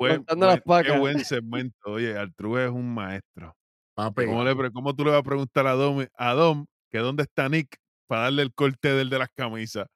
buen- 0.09 0.25
las 0.39 0.61
qué 0.85 0.97
buen 0.97 1.25
segmento. 1.25 1.91
Oye, 1.91 2.17
Arturo 2.17 2.59
es 2.63 2.69
un 2.71 2.93
maestro. 2.93 3.55
Papi, 3.95 4.25
¿Cómo, 4.25 4.43
le, 4.43 4.71
cómo 4.71 4.95
tú 4.95 5.03
le 5.05 5.11
vas 5.11 5.19
a 5.19 5.23
preguntar 5.23 5.67
a 5.67 5.73
Dom, 5.73 6.05
a 6.15 6.33
Dom 6.33 6.65
que 6.89 6.99
dónde 6.99 7.23
está 7.23 7.49
Nick 7.49 7.77
para 8.07 8.23
darle 8.23 8.43
el 8.43 8.53
corte 8.53 8.89
del 8.93 9.09
de 9.09 9.19
las 9.19 9.29
camisas? 9.35 9.87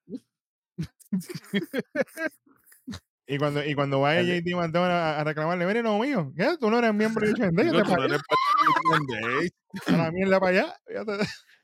Y 3.27 3.39
cuando, 3.39 3.65
y 3.65 3.73
cuando 3.73 3.99
va 4.01 4.21
JD 4.21 4.53
McDonald 4.55 4.91
a, 4.91 5.19
a 5.19 5.23
reclamarle, 5.23 5.65
mire, 5.65 5.81
no 5.81 5.97
mío, 5.97 6.31
¿qué? 6.37 6.57
Tú 6.59 6.69
no 6.69 6.77
eres 6.77 6.93
miembro 6.93 7.25
de 7.25 7.33
HND, 7.33 7.63
Digo, 7.63 7.77
te 7.77 7.83
tú 7.83 7.89
no 7.89 7.95
para 7.95 8.05
eres 8.05 8.21
parte 8.21 9.13
de 9.13 9.21
Days. 9.39 9.51
a 9.87 9.91
la 9.97 10.11
mierda 10.11 10.39
para 10.39 10.49
allá. 10.51 10.75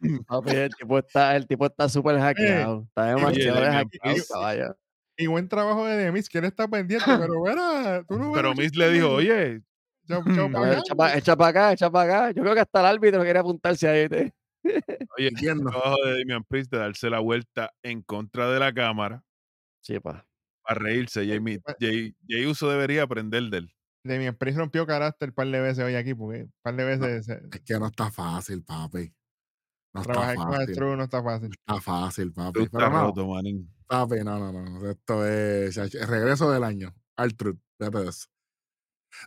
Papi, 0.27 0.51
el 0.55 0.69
tipo 0.75 0.97
está, 0.97 1.35
el 1.35 1.45
tipo 1.45 1.65
está 1.67 1.87
súper 1.87 2.17
hackeado. 2.19 2.85
Está 2.87 3.05
demasiado 3.05 3.61
hackeado, 3.61 4.17
caballo. 4.27 4.75
Y 5.21 5.27
buen 5.27 5.47
trabajo 5.47 5.85
de 5.85 5.97
Demis, 5.97 6.29
que 6.29 6.39
él 6.39 6.45
está 6.45 6.67
pendiente, 6.67 7.05
pero 7.29 7.41
mira, 7.43 8.03
tú 8.07 8.17
no 8.17 8.31
Pero 8.31 8.55
Miss 8.55 8.75
le 8.75 8.89
dijo, 8.89 9.09
oye, 9.09 9.61
Chao, 10.07 10.23
chao, 10.35 10.63
A 10.63 10.73
echa 10.73 10.95
para 10.95 11.17
echa 11.17 11.35
pa 11.35 11.47
acá, 11.47 11.73
echa 11.73 11.89
para 11.91 12.25
acá. 12.25 12.31
Yo 12.31 12.41
creo 12.41 12.53
que 12.53 12.61
hasta 12.61 12.79
el 12.79 12.85
árbitro 12.85 13.21
quiere 13.23 13.39
apuntarse 13.39 13.87
ahí. 13.87 14.09
¿te? 14.09 14.33
oye, 15.17 15.27
el 15.41 15.61
trabajo 15.61 15.95
de 16.03 16.19
Damian 16.19 16.43
Priest 16.43 16.71
de 16.71 16.79
darse 16.79 17.09
la 17.09 17.19
vuelta 17.19 17.71
en 17.83 18.01
contra 18.01 18.49
de 18.51 18.59
la 18.59 18.73
cámara 18.73 19.23
Sí, 19.81 19.99
pa. 19.99 20.27
a 20.65 20.73
reírse. 20.73 21.25
Jay, 21.25 21.39
pues 21.39 21.75
Jay, 21.79 22.15
Jay 22.27 22.45
Uso 22.45 22.69
debería 22.69 23.03
aprender 23.03 23.43
de 23.43 23.57
él. 23.59 23.73
Demian 24.03 24.35
Priest 24.35 24.57
rompió 24.57 24.85
carácter 24.87 25.29
un 25.29 25.35
par 25.35 25.47
de 25.47 25.61
veces 25.61 25.83
hoy 25.83 25.95
aquí, 25.95 26.13
porque 26.15 26.43
un 26.43 26.53
par 26.63 26.75
de 26.75 26.83
veces 26.85 27.29
Es 27.29 27.61
que 27.61 27.79
no 27.79 27.87
está 27.87 28.11
fácil, 28.11 28.63
papi. 28.63 29.13
No 29.93 30.01
está 30.01 30.13
trabajar 30.13 30.35
con 30.35 30.61
el. 30.61 30.71
True 30.73 30.97
no 30.97 31.03
está 31.03 31.21
fácil. 31.21 31.49
No 31.49 31.75
está 31.75 31.81
fácil, 31.81 32.33
papi. 32.33 32.67
Pero 32.71 32.89
no, 32.89 33.01
roto, 33.01 33.27
manín. 33.27 33.69
Papi, 33.91 34.23
no, 34.23 34.39
no, 34.39 34.51
no. 34.53 34.89
Esto 34.89 35.25
es 35.27 35.75
el 35.77 36.07
regreso 36.07 36.49
del 36.49 36.63
año. 36.63 36.95
Altruth, 37.17 37.59
fíjate 37.77 37.97
de 37.99 38.09
eso. 38.09 38.27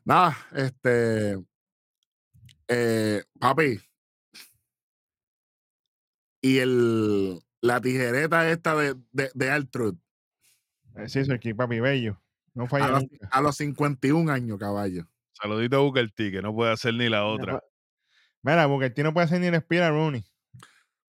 Nada, 0.05 0.37
este. 0.55 1.39
eh, 2.69 3.23
papi. 3.39 3.79
Y 6.41 6.59
el, 6.59 7.41
la 7.61 7.81
tijereta 7.81 8.51
esta 8.51 8.75
de, 8.75 8.95
de, 9.13 9.31
de 9.35 9.51
Altruth 9.51 9.99
Eh, 10.97 11.09
Sí, 11.09 11.25
soy 11.25 11.35
aquí, 11.35 11.53
papi, 11.53 11.81
bello. 11.81 12.21
No 12.55 12.67
a 12.71 12.89
los, 12.89 13.03
nunca. 13.03 13.29
a 13.31 13.41
los 13.43 13.57
51 13.57 14.33
años, 14.33 14.59
caballo. 14.59 15.07
Saludito 15.33 15.77
a 15.77 15.81
Booker 15.81 16.11
T, 16.13 16.31
que 16.31 16.41
no 16.41 16.55
puede 16.55 16.73
hacer 16.73 16.95
ni 16.95 17.09
la 17.09 17.27
otra. 17.27 17.61
Mira, 18.43 18.65
el 18.65 18.95
tío 18.95 19.05
no 19.05 19.13
puede 19.13 19.25
hacer 19.27 19.41
ni 19.41 19.51
respira 19.51 19.91
Rooney. 19.91 20.25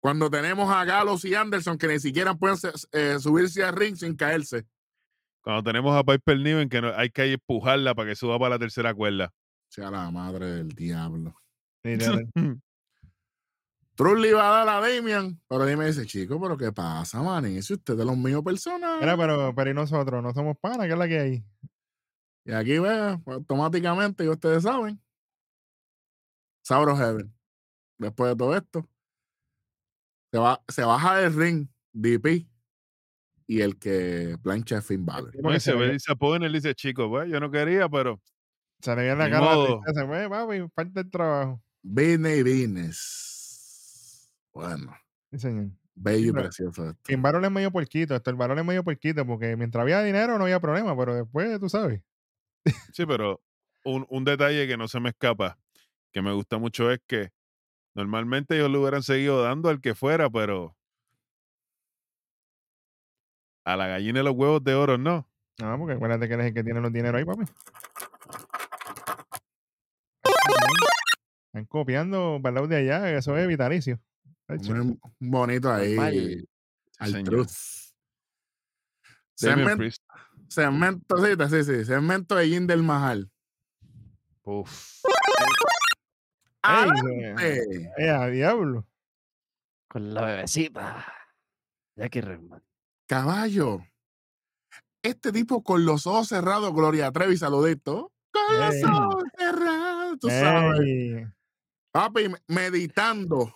Cuando 0.05 0.29
tenemos 0.29 0.71
a 0.71 0.85
Gallows 0.85 1.25
y 1.25 1.33
Anderson 1.33 1.79
que 1.79 1.87
ni 1.87 1.99
siquiera 1.99 2.35
pueden 2.35 2.55
eh, 2.91 3.17
subirse 3.19 3.63
al 3.63 3.75
ring 3.75 3.95
sin 3.95 4.15
caerse. 4.15 4.63
Cuando 5.41 5.63
tenemos 5.63 5.97
a 5.97 6.03
Piper 6.03 6.39
Niven, 6.39 6.69
que 6.69 6.79
no, 6.79 6.93
hay 6.95 7.09
que 7.09 7.33
empujarla 7.33 7.95
para 7.95 8.09
que 8.09 8.15
suba 8.15 8.37
para 8.37 8.51
la 8.51 8.59
tercera 8.59 8.93
cuerda. 8.93 9.33
Sea 9.67 9.89
la 9.89 10.11
madre 10.11 10.45
del 10.45 10.69
diablo. 10.69 11.35
Le 11.81 11.95
iba 14.29 14.47
a 14.47 14.63
dar 14.63 14.69
a 14.69 14.79
Damian, 14.87 15.41
pero 15.47 15.65
Damian 15.65 15.87
dice, 15.87 16.05
chico, 16.05 16.39
pero 16.39 16.55
¿qué 16.55 16.71
pasa, 16.71 17.23
man? 17.23 17.59
Si 17.63 17.73
usted 17.73 17.99
es 17.99 18.05
los 18.05 18.15
míos 18.15 18.43
personas. 18.43 18.99
Mira, 18.99 19.17
pero, 19.17 19.55
pero 19.55 19.71
y 19.71 19.73
nosotros, 19.73 20.21
no 20.21 20.31
somos 20.35 20.55
panas, 20.59 20.85
¿qué 20.85 20.93
es 20.93 20.99
la 20.99 21.07
que 21.07 21.19
hay? 21.19 21.43
Y 22.45 22.51
aquí 22.51 22.77
ve, 22.77 23.19
automáticamente, 23.25 24.23
y 24.23 24.27
ustedes 24.27 24.61
saben, 24.61 25.01
Sauro 26.61 26.95
Heaven. 26.95 27.33
Después 27.97 28.29
de 28.29 28.35
todo 28.35 28.55
esto, 28.55 28.87
se, 30.35 30.39
va, 30.39 30.61
se 30.67 30.83
baja 30.83 31.17
del 31.17 31.33
ring 31.33 31.67
DP 31.93 32.47
y 33.47 33.61
el 33.61 33.77
que 33.77 34.37
plancha 34.43 34.79
es 34.79 34.85
Finn 34.85 35.05
Balor. 35.05 35.31
Se 35.33 35.59
se 35.59 35.75
ve 35.75 35.99
se 35.99 36.15
pone, 36.15 36.47
él 36.47 36.53
dice, 36.53 36.73
chico, 36.75 37.09
pues, 37.09 37.29
yo 37.29 37.39
no 37.39 37.51
quería, 37.51 37.87
pero 37.87 38.21
se 38.81 38.95
le 38.95 39.03
ve 39.03 39.09
en 39.11 39.19
la 39.19 39.29
cara 39.29 39.45
modo. 39.45 39.79
tristeza. 39.81 40.05
Ve, 40.05 40.29
papi, 40.29 40.69
falta 40.75 40.99
el 41.01 41.09
trabajo. 41.11 41.61
Business 41.83 42.37
y 42.39 42.43
business. 42.43 44.29
Bueno, 44.53 44.95
Sí, 45.31 45.39
señor. 45.39 45.71
bello 45.95 46.29
y 46.29 46.33
precioso 46.33 46.89
esto. 46.89 47.01
Sin 47.05 47.21
varón 47.21 47.45
es 47.45 47.51
medio 47.51 47.71
puerquito, 47.71 48.15
esto 48.15 48.29
el 48.29 48.35
varón 48.35 48.59
es 48.59 48.65
medio 48.65 48.83
puerquito, 48.83 49.25
porque 49.25 49.55
mientras 49.55 49.83
había 49.83 50.01
dinero 50.01 50.37
no 50.37 50.43
había 50.45 50.59
problema, 50.59 50.97
pero 50.97 51.15
después, 51.15 51.59
tú 51.59 51.69
sabes. 51.69 52.01
sí, 52.93 53.05
pero 53.05 53.41
un, 53.83 54.05
un 54.09 54.23
detalle 54.25 54.67
que 54.67 54.77
no 54.77 54.87
se 54.87 54.99
me 54.99 55.09
escapa, 55.09 55.59
que 56.11 56.21
me 56.21 56.33
gusta 56.33 56.57
mucho 56.57 56.91
es 56.91 56.99
que 57.07 57.29
normalmente 57.95 58.55
ellos 58.55 58.69
le 58.69 58.77
hubieran 58.77 59.03
seguido 59.03 59.41
dando 59.41 59.69
al 59.69 59.81
que 59.81 59.95
fuera, 59.95 60.29
pero 60.29 60.75
a 63.63 63.75
la 63.75 63.87
gallina 63.87 64.19
de 64.19 64.25
los 64.25 64.35
huevos 64.35 64.63
de 64.63 64.75
oro 64.75 64.97
no. 64.97 65.27
No, 65.57 65.77
porque 65.77 65.93
acuérdate 65.93 66.27
que 66.27 66.33
él 66.35 66.41
es 66.41 66.47
el 66.47 66.53
que 66.53 66.63
tiene 66.63 66.81
los 66.81 66.93
dineros 66.93 67.17
ahí, 67.17 67.25
papi. 67.25 67.43
Están 71.47 71.65
copiando 71.65 72.39
para 72.41 72.49
el 72.49 72.55
lado 72.55 72.67
de 72.67 72.75
allá, 72.75 73.17
eso 73.17 73.37
es 73.37 73.47
vitalicio. 73.47 73.99
Un 74.49 74.99
bonito 75.19 75.71
ahí. 75.71 75.95
Normal. 75.95 76.47
Al 76.99 77.11
señor. 77.11 77.29
truth. 77.29 77.51
Damian 79.41 79.91
Segmento, 80.47 81.17
sí, 81.17 81.33
sí, 81.49 81.63
sí, 81.63 81.85
segmento 81.85 82.35
de 82.35 82.47
Jinder 82.47 82.77
Mahal. 82.77 83.29
Uf. 84.43 85.01
¡Adelante! 86.67 87.91
eh, 87.97 88.09
a 88.09 88.27
diablo. 88.27 88.87
Con 89.89 90.13
la 90.13 90.25
bebecita. 90.25 91.05
Jackie 91.95 92.21
Redman. 92.21 92.63
Caballo. 93.07 93.79
Este 95.03 95.31
tipo 95.31 95.63
con 95.63 95.85
los 95.85 96.07
ojos 96.07 96.27
cerrados, 96.29 96.73
Gloria 96.73 97.11
Trevi, 97.11 97.37
saludito. 97.37 98.11
Con 98.31 98.59
los 98.59 98.83
ojos 98.83 99.23
cerrados, 99.37 100.19
tú 100.19 100.29
sabes. 100.29 100.79
Ey, 100.81 101.25
Papi, 101.91 102.29
me- 102.29 102.39
meditando. 102.47 103.53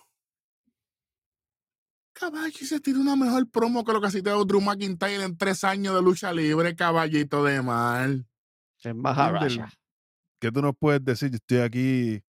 Caballo, 2.14 2.58
y 2.60 2.64
se 2.66 2.80
tiró 2.80 3.00
una 3.00 3.16
mejor 3.16 3.48
promo 3.50 3.84
que 3.84 3.92
lo 3.92 4.00
que 4.00 4.06
ha 4.08 4.10
citado 4.10 4.44
Drew 4.44 4.60
McIntyre 4.60 5.24
en 5.24 5.36
tres 5.36 5.64
años 5.64 5.94
de 5.94 6.02
lucha 6.02 6.32
libre, 6.32 6.76
caballito 6.76 7.44
de 7.44 7.62
mal. 7.62 8.26
En 8.82 8.98
Maharaja. 9.00 9.70
¿Qué 10.40 10.50
tú 10.52 10.62
nos 10.62 10.74
puedes 10.78 11.04
decir? 11.04 11.30
Yo 11.30 11.36
estoy 11.36 11.58
aquí 11.58 12.22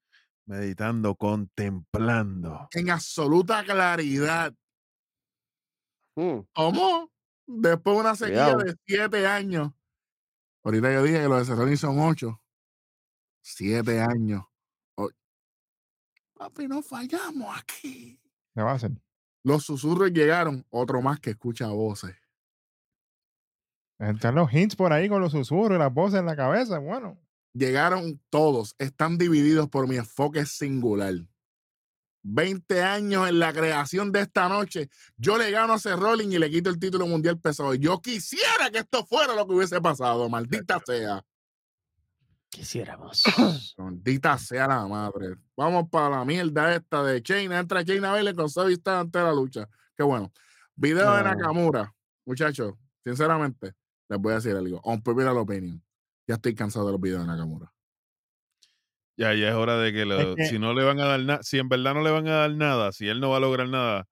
meditando, 0.51 1.15
contemplando. 1.15 2.67
en 2.73 2.89
absoluta 2.89 3.63
claridad. 3.63 4.53
Mm, 6.17 6.39
¿Cómo? 6.53 7.09
Después 7.47 7.95
de 7.95 8.01
una 8.01 8.15
sequía 8.15 8.43
Cuidado. 8.53 8.63
de 8.63 8.75
siete 8.85 9.27
años. 9.27 9.71
Ahorita 10.63 10.93
yo 10.93 11.03
dije 11.03 11.21
que 11.21 11.27
los 11.29 11.39
de 11.39 11.45
Cerroni 11.45 11.77
son 11.77 11.99
ocho. 11.99 12.41
Siete 13.41 14.01
años. 14.01 14.43
Papi, 16.33 16.67
no 16.67 16.81
fallamos 16.81 17.57
aquí. 17.57 18.19
¿Qué 18.53 18.61
va 18.61 18.71
a 18.71 18.75
hacer? 18.75 18.91
Los 19.43 19.63
susurros 19.63 20.11
llegaron, 20.11 20.65
otro 20.69 21.01
más 21.01 21.19
que 21.19 21.29
escucha 21.31 21.67
voces. 21.67 22.15
Están 23.99 24.35
los 24.35 24.51
hints 24.51 24.75
por 24.75 24.91
ahí 24.91 25.07
con 25.07 25.21
los 25.21 25.31
susurros 25.31 25.77
y 25.77 25.79
las 25.79 25.93
voces 25.93 26.19
en 26.19 26.25
la 26.25 26.35
cabeza. 26.35 26.79
Bueno, 26.79 27.17
Llegaron 27.53 28.21
todos, 28.29 28.75
están 28.79 29.17
divididos 29.17 29.67
por 29.69 29.87
mi 29.87 29.97
enfoque 29.97 30.45
singular. 30.45 31.13
20 32.23 32.83
años 32.83 33.27
en 33.27 33.39
la 33.39 33.51
creación 33.51 34.11
de 34.11 34.21
esta 34.21 34.47
noche. 34.47 34.89
Yo 35.17 35.37
le 35.37 35.51
gano 35.51 35.73
a 35.73 35.75
ese 35.77 35.95
Rolling 35.95 36.29
y 36.29 36.39
le 36.39 36.49
quito 36.49 36.69
el 36.69 36.79
título 36.79 37.07
mundial 37.07 37.39
pesado. 37.39 37.73
Yo 37.73 37.99
quisiera 37.99 38.69
que 38.71 38.79
esto 38.79 39.05
fuera 39.05 39.35
lo 39.35 39.47
que 39.47 39.53
hubiese 39.53 39.81
pasado, 39.81 40.29
maldita 40.29 40.79
sea. 40.85 41.23
Quisiéramos. 42.49 43.23
Maldita 43.77 44.37
sea 44.37 44.67
la 44.67 44.85
madre. 44.85 45.37
Vamos 45.55 45.87
para 45.89 46.17
la 46.17 46.25
mierda 46.25 46.75
esta 46.75 47.01
de 47.01 47.23
Chaina. 47.23 47.59
Entra 47.59 47.83
Chaina 47.83 48.11
Bailey 48.11 48.35
con 48.35 48.49
Zoe 48.49 48.73
está 48.73 48.99
ante 48.99 49.19
la 49.19 49.31
lucha. 49.31 49.69
Qué 49.95 50.03
bueno. 50.03 50.33
Video 50.75 51.15
de. 51.15 51.23
Nakamura. 51.23 51.95
Muchachos, 52.25 52.73
sinceramente, 53.05 53.73
les 54.09 54.19
voy 54.19 54.33
a 54.33 54.35
decir 54.35 54.53
algo. 54.53 54.81
On 54.83 55.01
popular 55.01 55.35
opinion. 55.37 55.81
Ya 56.31 56.35
estoy 56.35 56.55
cansado 56.55 56.85
de 56.87 56.93
los 56.93 57.01
videos 57.01 57.21
de 57.21 57.27
Nakamura. 57.27 57.73
Ya, 59.17 59.33
ya 59.33 59.49
es 59.49 59.55
hora 59.55 59.77
de 59.77 59.93
que, 59.93 60.05
lo- 60.05 60.35
que- 60.35 60.45
si 60.45 60.57
no 60.59 60.73
le 60.73 60.83
van 60.83 60.99
a 60.99 61.05
dar 61.05 61.19
nada, 61.21 61.43
si 61.43 61.59
en 61.59 61.69
verdad 61.69 61.93
no 61.93 62.01
le 62.01 62.11
van 62.11 62.27
a 62.27 62.31
dar 62.37 62.51
nada, 62.55 62.91
si 62.91 63.07
él 63.07 63.19
no 63.19 63.29
va 63.29 63.37
a 63.37 63.39
lograr 63.39 63.67
nada, 63.69 64.05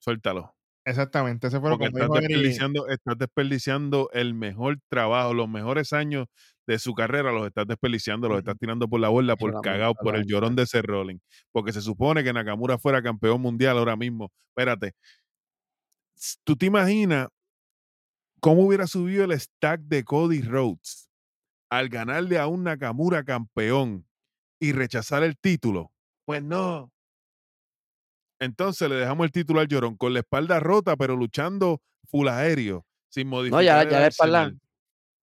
suéltalo. 0.00 0.54
exactamente. 0.84 1.46
Ese 1.48 1.60
fue 1.60 1.70
lo 1.70 1.76
Porque 1.76 1.84
que 1.84 1.88
estás 1.88 2.08
desperdiciando, 2.12 2.88
estás 2.88 3.18
desperdiciando 3.18 4.10
el 4.12 4.34
mejor 4.34 4.78
trabajo, 4.88 5.34
los 5.34 5.48
mejores 5.48 5.92
años 5.92 6.26
de 6.66 6.78
su 6.78 6.94
carrera, 6.94 7.32
los 7.32 7.46
estás 7.46 7.66
desperdiciando, 7.66 8.28
los 8.28 8.38
estás 8.38 8.56
tirando 8.58 8.88
por 8.88 9.00
la 9.00 9.08
borda, 9.08 9.36
por 9.36 9.58
cagado, 9.60 9.94
por 9.94 10.16
el 10.16 10.24
llorón 10.26 10.56
de 10.56 10.62
ese 10.64 10.82
rolling. 10.82 11.18
Porque 11.52 11.72
se 11.72 11.80
supone 11.82 12.24
que 12.24 12.32
Nakamura 12.32 12.78
fuera 12.78 13.02
campeón 13.02 13.40
mundial 13.42 13.78
ahora 13.78 13.96
mismo. 13.96 14.30
Espérate. 14.50 14.92
¿Tú 16.44 16.56
te 16.56 16.66
imaginas 16.66 17.28
cómo 18.40 18.62
hubiera 18.66 18.86
subido 18.86 19.24
el 19.24 19.38
stack 19.38 19.80
de 19.82 20.04
Cody 20.04 20.42
Rhodes 20.42 21.07
al 21.70 21.88
ganarle 21.88 22.38
a 22.38 22.46
un 22.46 22.64
Nakamura 22.64 23.24
campeón 23.24 24.06
y 24.60 24.72
rechazar 24.72 25.22
el 25.22 25.36
título? 25.38 25.92
Pues 26.24 26.42
no. 26.42 26.90
Entonces 28.40 28.88
le 28.88 28.96
dejamos 28.96 29.24
el 29.24 29.32
título 29.32 29.60
al 29.60 29.68
llorón 29.68 29.96
con 29.96 30.12
la 30.14 30.20
espalda 30.20 30.60
rota, 30.60 30.96
pero 30.96 31.16
luchando 31.16 31.80
full 32.08 32.28
aéreo, 32.28 32.84
sin 33.08 33.28
modificar. 33.28 33.58
No, 33.58 33.62
ya, 33.62 33.82
ya 33.90 34.00
la 34.00 34.06
espalda. 34.06 34.52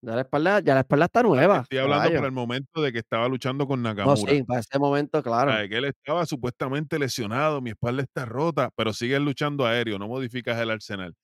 Ya 0.01 0.13
la 0.13 0.21
espalda, 0.21 0.59
ya 0.59 0.73
la 0.75 0.81
espalda 0.81 1.05
está 1.05 1.23
nueva. 1.23 1.61
Estoy 1.61 1.79
hablando 1.79 2.09
para 2.13 2.25
el 2.27 2.31
momento 2.31 2.81
de 2.81 2.91
que 2.91 2.99
estaba 2.99 3.27
luchando 3.27 3.65
con 3.65 3.81
No, 3.81 3.89
Nakamura. 3.89 4.31
sí, 4.31 4.43
para 4.43 4.59
ese 4.59 4.77
momento, 4.77 5.23
claro. 5.23 5.51
Que 5.67 5.77
él 5.77 5.85
estaba 5.85 6.25
supuestamente 6.27 6.99
lesionado, 6.99 7.59
mi 7.61 7.71
espalda 7.71 8.03
está 8.03 8.25
rota, 8.25 8.69
pero 8.75 8.93
sigues 8.93 9.19
luchando 9.19 9.65
aéreo, 9.65 9.97
no 9.97 10.07
modificas 10.07 10.59
el 10.59 10.69
arsenal. 10.69 11.15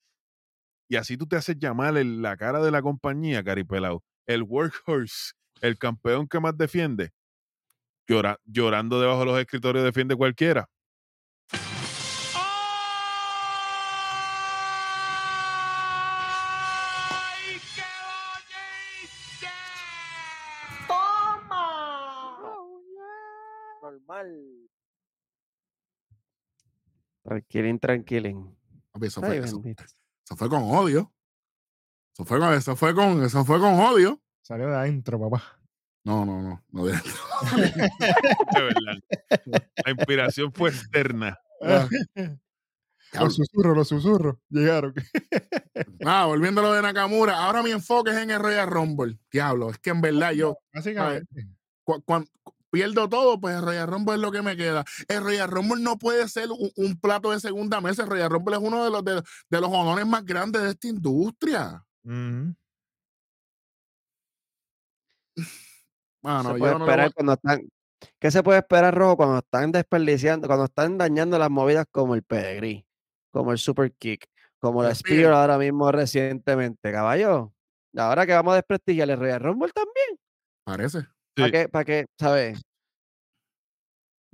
Y 0.88 0.96
así 0.96 1.16
tú 1.16 1.26
te 1.28 1.36
haces 1.36 1.56
llamar 1.58 1.96
el- 1.96 2.22
la 2.22 2.36
cara 2.36 2.60
de 2.60 2.70
la 2.72 2.82
compañía, 2.82 3.44
Caripelao, 3.44 4.02
el 4.26 4.42
workhorse, 4.42 5.32
el 5.60 5.78
campeón 5.78 6.28
que 6.28 6.40
más 6.40 6.56
defiende. 6.56 7.12
Llora- 8.06 8.38
llorando 8.44 9.00
debajo 9.00 9.20
de 9.20 9.26
los 9.26 9.38
escritorios 9.40 9.84
defiende 9.84 10.16
cualquiera. 10.16 10.68
Normal. 23.82 24.28
Tranquilín, 27.22 27.78
tranquilín. 27.78 28.56
Papi, 28.92 29.06
Eso 29.06 29.20
Ay, 29.24 29.38
fue, 29.38 29.38
eso, 29.48 29.62
eso 29.64 30.36
fue 30.36 30.48
con 30.48 30.62
odio. 30.64 31.12
Eso 32.14 32.24
fue 32.24 32.38
con, 32.38 32.52
eso 32.54 32.76
fue 32.76 32.94
con, 32.94 33.22
eso 33.24 33.44
fue 33.44 33.58
con 33.58 33.74
odio. 33.80 34.20
Salió 34.42 34.68
de 34.68 34.76
adentro, 34.76 35.18
papá. 35.20 35.42
No, 36.04 36.24
no, 36.26 36.42
no. 36.42 36.64
no 36.70 36.84
de- 36.84 36.92
De 37.52 38.62
verdad. 38.62 39.62
La 39.84 39.90
inspiración 39.92 40.52
fue 40.52 40.70
externa. 40.70 41.38
Ah. 41.62 41.88
Los 43.20 43.34
susurros, 43.36 43.76
los 43.76 43.88
susurros. 43.88 44.36
Llegaron. 44.48 44.94
Ah, 46.04 46.24
volviendo 46.26 46.60
a 46.60 46.64
lo 46.64 46.72
de 46.72 46.82
Nakamura. 46.82 47.44
Ahora 47.44 47.62
mi 47.62 47.70
enfoque 47.70 48.10
es 48.10 48.16
en 48.16 48.30
el 48.30 48.40
Royal 48.40 48.68
Rumble. 48.68 49.18
Diablo, 49.30 49.70
es 49.70 49.78
que 49.78 49.90
en 49.90 50.00
verdad 50.00 50.32
yo 50.32 50.58
Básicamente. 50.74 51.46
cu- 51.84 52.02
cuan- 52.04 52.26
cu- 52.42 52.54
pierdo 52.70 53.08
todo, 53.08 53.38
pues 53.40 53.54
el 53.56 53.62
Royal 53.62 53.86
Rumble 53.86 54.14
es 54.14 54.20
lo 54.20 54.32
que 54.32 54.42
me 54.42 54.56
queda. 54.56 54.84
El 55.08 55.22
Royal 55.22 55.48
Rumble 55.48 55.80
no 55.82 55.98
puede 55.98 56.26
ser 56.28 56.50
un, 56.50 56.70
un 56.74 56.98
plato 57.00 57.30
de 57.30 57.38
segunda 57.40 57.80
mesa. 57.80 58.02
El 58.02 58.08
Royal 58.10 58.30
Rumble 58.30 58.56
es 58.56 58.62
uno 58.62 58.82
de 58.84 58.90
los, 58.90 59.04
de, 59.04 59.22
de 59.50 59.60
los 59.60 59.70
honores 59.70 60.06
más 60.06 60.24
grandes 60.24 60.62
de 60.62 60.70
esta 60.70 60.88
industria. 60.88 61.84
Se 66.42 66.48
yo 66.48 66.58
puede 66.58 66.78
no 66.78 66.84
esperar 66.84 67.12
cuando 67.14 67.32
están. 67.34 67.68
¿Qué 68.18 68.30
se 68.30 68.42
puede 68.42 68.58
esperar, 68.58 68.94
Rojo, 68.94 69.16
cuando 69.16 69.38
están 69.38 69.70
desperdiciando, 69.72 70.46
cuando 70.48 70.64
están 70.64 70.98
dañando 70.98 71.38
las 71.38 71.50
movidas 71.50 71.86
como 71.90 72.14
el 72.14 72.22
Pedigree, 72.22 72.84
como 73.30 73.52
el 73.52 73.58
Super 73.58 73.92
Kick, 73.92 74.26
como 74.58 74.82
la 74.82 74.94
Spear. 74.94 75.18
Spear 75.18 75.32
ahora 75.34 75.58
mismo 75.58 75.90
recientemente, 75.92 76.92
caballo? 76.92 77.52
Ahora 77.96 78.26
que 78.26 78.32
vamos 78.32 78.52
a 78.52 78.56
desprestigiar 78.56 79.08
el 79.10 79.18
Royal 79.18 79.40
Rumble 79.40 79.70
también. 79.72 80.18
Parece. 80.64 81.06
¿Para 81.34 81.46
Sí. 81.46 81.52
qué? 81.52 81.68
¿Para 81.68 81.84
qué? 81.84 82.06
¿Sabes? 82.18 82.60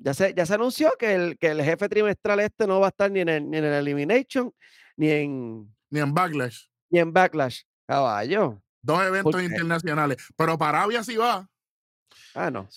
Ya 0.01 0.15
se, 0.15 0.33
ya 0.33 0.47
se 0.47 0.55
anunció 0.55 0.93
que 0.99 1.15
el, 1.15 1.39
que 1.39 1.49
el 1.49 1.63
jefe 1.63 1.89
trimestral 1.89 2.41
este 2.41 2.67
no 2.67 2.81
va 2.81 2.87
a 2.87 2.91
estar 2.91 3.11
ni 3.11 3.21
en 3.21 3.29
el, 3.29 3.51
ni 3.51 3.59
en 3.59 3.65
el 3.65 3.75
Elimination, 3.75 4.53
ni 4.97 5.11
en, 5.11 5.77
Ni 5.91 6.01
en 6.01 6.15
Backlash. 6.15 6.68
Ni 6.91 6.99
en 7.01 7.13
Backlash. 7.13 7.63
Caballo. 7.87 8.63
Dos 8.83 9.03
eventos 9.03 9.43
internacionales. 9.43 10.17
Pero 10.37 10.57
para 10.59 10.79
Arabia 10.79 11.03
sí 11.03 11.17
va. 11.17 11.49
Ah, 12.35 12.51
no. 12.51 12.69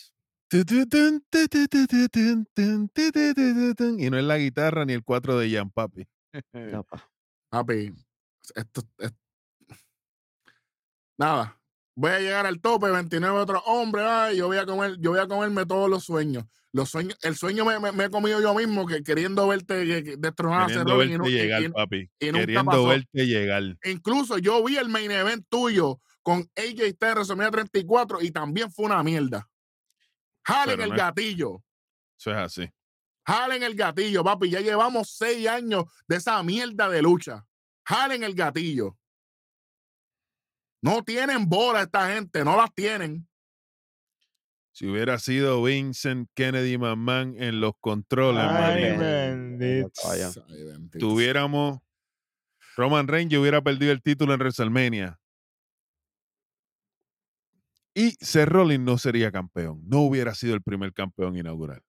Y 3.99 4.09
no 4.09 4.17
es 4.17 4.23
la 4.23 4.37
guitarra 4.37 4.83
ni 4.85 4.93
el 4.93 5.03
4 5.03 5.37
de 5.37 5.51
Jan 5.51 5.69
Papi. 5.69 6.07
no, 6.53 6.83
pa. 6.89 7.09
Papi, 7.49 7.93
esto, 8.55 8.81
es- 8.97 9.13
Nada. 11.17 11.60
Voy 11.95 12.11
a 12.11 12.19
llegar 12.19 12.45
al 12.45 12.59
tope, 12.61 12.89
29 12.89 13.37
otros 13.37 13.61
hombres. 13.65 14.05
Ay, 14.07 14.37
yo 14.37 14.47
voy 14.47 14.57
a 14.57 14.65
comer, 14.65 14.95
yo 14.99 15.11
voy 15.11 15.19
a 15.19 15.27
comerme 15.27 15.65
todos 15.65 15.89
los 15.89 16.03
sueños. 16.05 16.45
Los 16.73 16.89
sueños, 16.89 17.17
el 17.21 17.35
sueño 17.35 17.65
me, 17.65 17.79
me- 17.79 17.91
me 17.91 18.05
he 18.05 18.09
comido 18.09 18.41
yo 18.41 18.53
mismo, 18.55 18.85
que 18.87 19.03
queriendo 19.03 19.45
verte 19.47 19.85
que, 20.03 20.15
destronar 20.17 20.63
a 20.63 20.67
Queriendo 20.67 20.97
verte 20.97 21.29
y 21.29 21.33
y- 21.33 21.37
llegar, 21.37 21.63
y- 21.63 21.69
papi. 21.69 21.97
y 21.97 22.31
Queriendo 22.31 22.63
pasó. 22.65 22.85
verte 22.87 23.27
llegar. 23.27 23.63
incluso 23.83 24.37
yo 24.37 24.63
vi 24.63 24.77
el 24.77 24.87
main 24.87 25.11
event 25.11 25.45
tuyo 25.49 25.99
con 26.23 26.49
AJ 26.55 26.85
en 26.87 26.95
WrestleMania 27.15 27.51
34 27.51 28.21
y 28.21 28.31
también 28.31 28.71
fue 28.71 28.85
una 28.85 29.03
mierda. 29.03 29.49
Jalen 30.45 30.75
Pero 30.77 30.83
el 30.83 30.89
no 30.89 30.95
es- 30.95 31.01
gatillo. 31.01 31.63
Eso 32.17 32.31
es 32.31 32.37
así. 32.37 32.69
Jalen 33.25 33.63
el 33.63 33.75
gatillo, 33.75 34.23
papi. 34.23 34.49
Ya 34.49 34.61
llevamos 34.61 35.15
seis 35.17 35.47
años 35.47 35.83
de 36.07 36.15
esa 36.15 36.41
mierda 36.41 36.87
de 36.89 37.01
lucha. 37.01 37.45
Jalen 37.85 38.23
el 38.23 38.33
gatillo. 38.33 38.97
No 40.81 41.03
tienen 41.03 41.47
bola 41.47 41.83
esta 41.83 42.13
gente, 42.13 42.43
no 42.43 42.57
las 42.57 42.73
tienen. 42.73 43.27
Si 44.73 44.87
hubiera 44.87 45.19
sido 45.19 45.61
Vincent 45.61 46.29
Kennedy 46.33 46.77
McMahon 46.77 47.35
en 47.37 47.59
los 47.59 47.73
controles, 47.79 48.43
Ay, 48.43 48.83
manito, 48.83 48.99
bendito. 48.99 50.01
Ay, 50.09 50.63
bendito. 50.63 50.99
tuviéramos 50.99 51.79
Roman 52.77 53.07
Reigns 53.07 53.33
y 53.33 53.37
hubiera 53.37 53.61
perdido 53.61 53.91
el 53.91 54.01
título 54.01 54.33
en 54.33 54.39
WrestleMania. 54.39 55.19
Y 57.93 58.11
Seth 58.21 58.47
Rollins 58.47 58.83
no 58.85 58.97
sería 58.97 59.31
campeón. 59.31 59.81
No 59.85 59.99
hubiera 59.99 60.33
sido 60.33 60.55
el 60.55 60.61
primer 60.63 60.93
campeón 60.93 61.35
inaugural. 61.35 61.81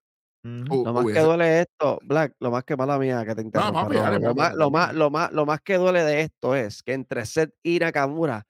Uh, 0.43 0.83
Lo 0.83 0.91
más 0.93 1.05
que 1.05 1.19
duele 1.21 1.61
es 1.61 1.67
esto, 1.69 1.99
Black, 2.03 2.35
lo 2.41 2.51
más 2.51 2.65
que 2.65 2.75
mala 2.75 2.99
mía 2.99 3.23
que 3.25 3.33
te 3.33 3.41
interrumpa, 3.43 3.83
papi, 3.83 3.95
Rojo, 3.95 4.03
dale, 4.03 4.19
lo, 4.19 4.35
papi, 4.35 4.37
más, 4.37 4.49
dale, 4.49 4.57
lo, 4.59 4.69
más, 4.71 4.87
papi. 4.87 4.97
lo, 4.97 5.09
más, 5.09 5.09
lo, 5.09 5.09
más, 5.09 5.31
lo 5.31 5.45
más 5.45 5.61
que 5.61 5.77
duele 5.77 6.03
de 6.03 6.21
esto 6.21 6.53
es 6.53 6.83
que 6.83 6.91
entre 6.91 7.25
Seth 7.25 7.53
y 7.63 7.79
Nakamura, 7.79 8.45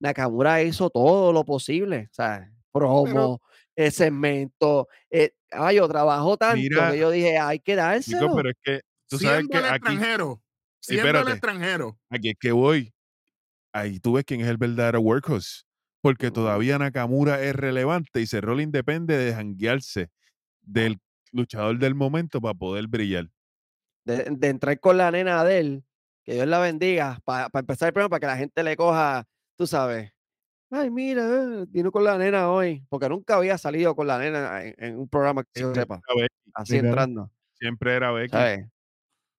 Nakamura 0.00 0.62
hizo 0.62 0.90
todo 0.90 1.32
lo 1.32 1.44
posible, 1.44 2.08
o 2.10 2.14
sea, 2.14 2.50
promo, 2.72 3.40
eh, 3.74 3.90
segmento, 3.90 4.88
eh, 5.10 5.32
caballo, 5.48 5.88
trabajó 5.88 6.36
tanto 6.36 6.56
Mira, 6.56 6.92
que 6.92 6.98
yo 6.98 7.10
dije, 7.10 7.38
hay 7.38 7.58
que 7.60 7.72
Chico, 7.72 7.82
dárselo. 7.82 8.34
pero 8.36 8.50
es 8.50 8.56
que 8.62 8.80
tú 9.08 9.18
sabes 9.18 9.38
siendo 9.38 9.50
que 9.52 9.58
el 9.58 9.64
aquí, 9.64 9.74
extranjero. 9.76 10.42
Siendo 10.80 11.02
el 11.02 11.08
espérate. 11.08 11.32
extranjero. 11.32 11.98
aquí 12.10 12.28
es 12.30 12.36
que 12.38 12.52
voy. 12.52 12.92
Ahí 13.72 14.00
tú 14.00 14.14
ves 14.14 14.24
quién 14.24 14.40
es 14.40 14.48
el 14.48 14.56
verdadero 14.56 15.00
workhorse. 15.00 15.62
Porque 16.00 16.30
todavía 16.30 16.78
Nakamura 16.78 17.42
es 17.42 17.54
relevante 17.56 18.20
y 18.20 18.26
Seth 18.26 18.44
Rollins 18.44 18.72
depende 18.72 19.16
de 19.16 19.34
janguearse 19.34 20.08
de 20.62 20.98
luchador 21.32 21.78
del 21.78 21.94
momento 21.94 22.40
para 22.40 22.54
poder 22.54 22.86
brillar. 22.86 23.28
De, 24.04 24.28
de 24.30 24.48
entrar 24.48 24.78
con 24.78 24.96
la 24.98 25.10
nena 25.10 25.42
de 25.44 25.58
él, 25.58 25.84
que 26.24 26.34
Dios 26.34 26.46
la 26.46 26.60
bendiga, 26.60 27.18
para 27.24 27.50
empezar 27.52 27.88
el 27.88 27.92
programa, 27.92 28.10
para 28.10 28.20
que 28.20 28.26
la 28.26 28.36
gente 28.36 28.62
le 28.62 28.76
coja, 28.76 29.24
tú 29.56 29.66
sabes. 29.66 30.12
Ay, 30.70 30.90
mira, 30.90 31.22
eh, 31.24 31.64
vino 31.68 31.92
con 31.92 32.02
la 32.04 32.18
nena 32.18 32.50
hoy, 32.50 32.84
porque 32.88 33.08
nunca 33.08 33.36
había 33.36 33.56
salido 33.56 33.94
con 33.94 34.06
la 34.06 34.18
nena 34.18 34.64
en, 34.64 34.74
en 34.78 34.98
un 34.98 35.08
programa 35.08 35.44
que 35.44 35.60
yo 35.60 35.72
sepa, 35.74 36.00
así 36.54 36.76
entrando. 36.76 37.30
Siempre 37.54 37.94
era 37.94 38.10
Becky. 38.10 38.36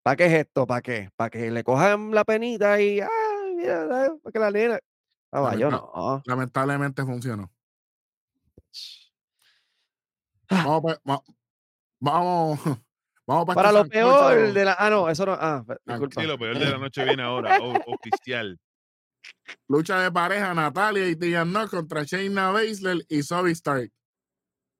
¿Para 0.03 0.15
qué 0.15 0.25
es 0.27 0.33
esto? 0.33 0.65
¿Para 0.65 0.81
qué? 0.81 1.09
¿Para 1.17 1.29
que 1.29 1.51
le 1.51 1.63
cojan 1.63 2.11
la 2.11 2.23
penita 2.23 2.79
y, 2.81 3.01
ay, 3.01 3.55
mira, 3.57 3.87
para 4.23 4.31
que 4.31 4.39
la 4.39 4.51
nena. 4.51 4.79
Caballo, 5.29 5.69
Lamenta- 5.69 5.91
no. 5.93 6.21
Lamentablemente 6.25 7.03
funcionó. 7.03 7.51
Ah. 10.49 10.63
Vamos, 10.65 10.95
va- 11.09 11.23
vamos, 11.99 12.59
vamos 13.27 13.45
pa' 13.45 13.53
Para 13.53 13.69
este 13.69 13.81
lo 13.83 13.89
peor 13.89 14.53
de 14.53 14.65
la. 14.65 14.75
Ah, 14.79 14.89
no, 14.89 15.09
eso 15.09 15.25
no. 15.25 15.33
Ah, 15.33 15.65
disculpa. 15.85 16.21
Sí, 16.21 16.27
lo 16.27 16.37
peor 16.37 16.57
de 16.57 16.65
la 16.71 16.77
noche 16.77 17.03
viene 17.03 17.23
ahora, 17.23 17.57
oficial. 17.87 18.57
Lucha 19.67 20.01
de 20.01 20.11
pareja, 20.11 20.53
Natalia 20.53 21.07
y 21.07 21.15
Tegan 21.15 21.51
Nox 21.51 21.71
contra 21.71 22.03
Shayna 22.03 22.51
Baszler 22.51 23.05
y 23.09 23.23
Zoe 23.23 23.51
Stark. 23.51 23.91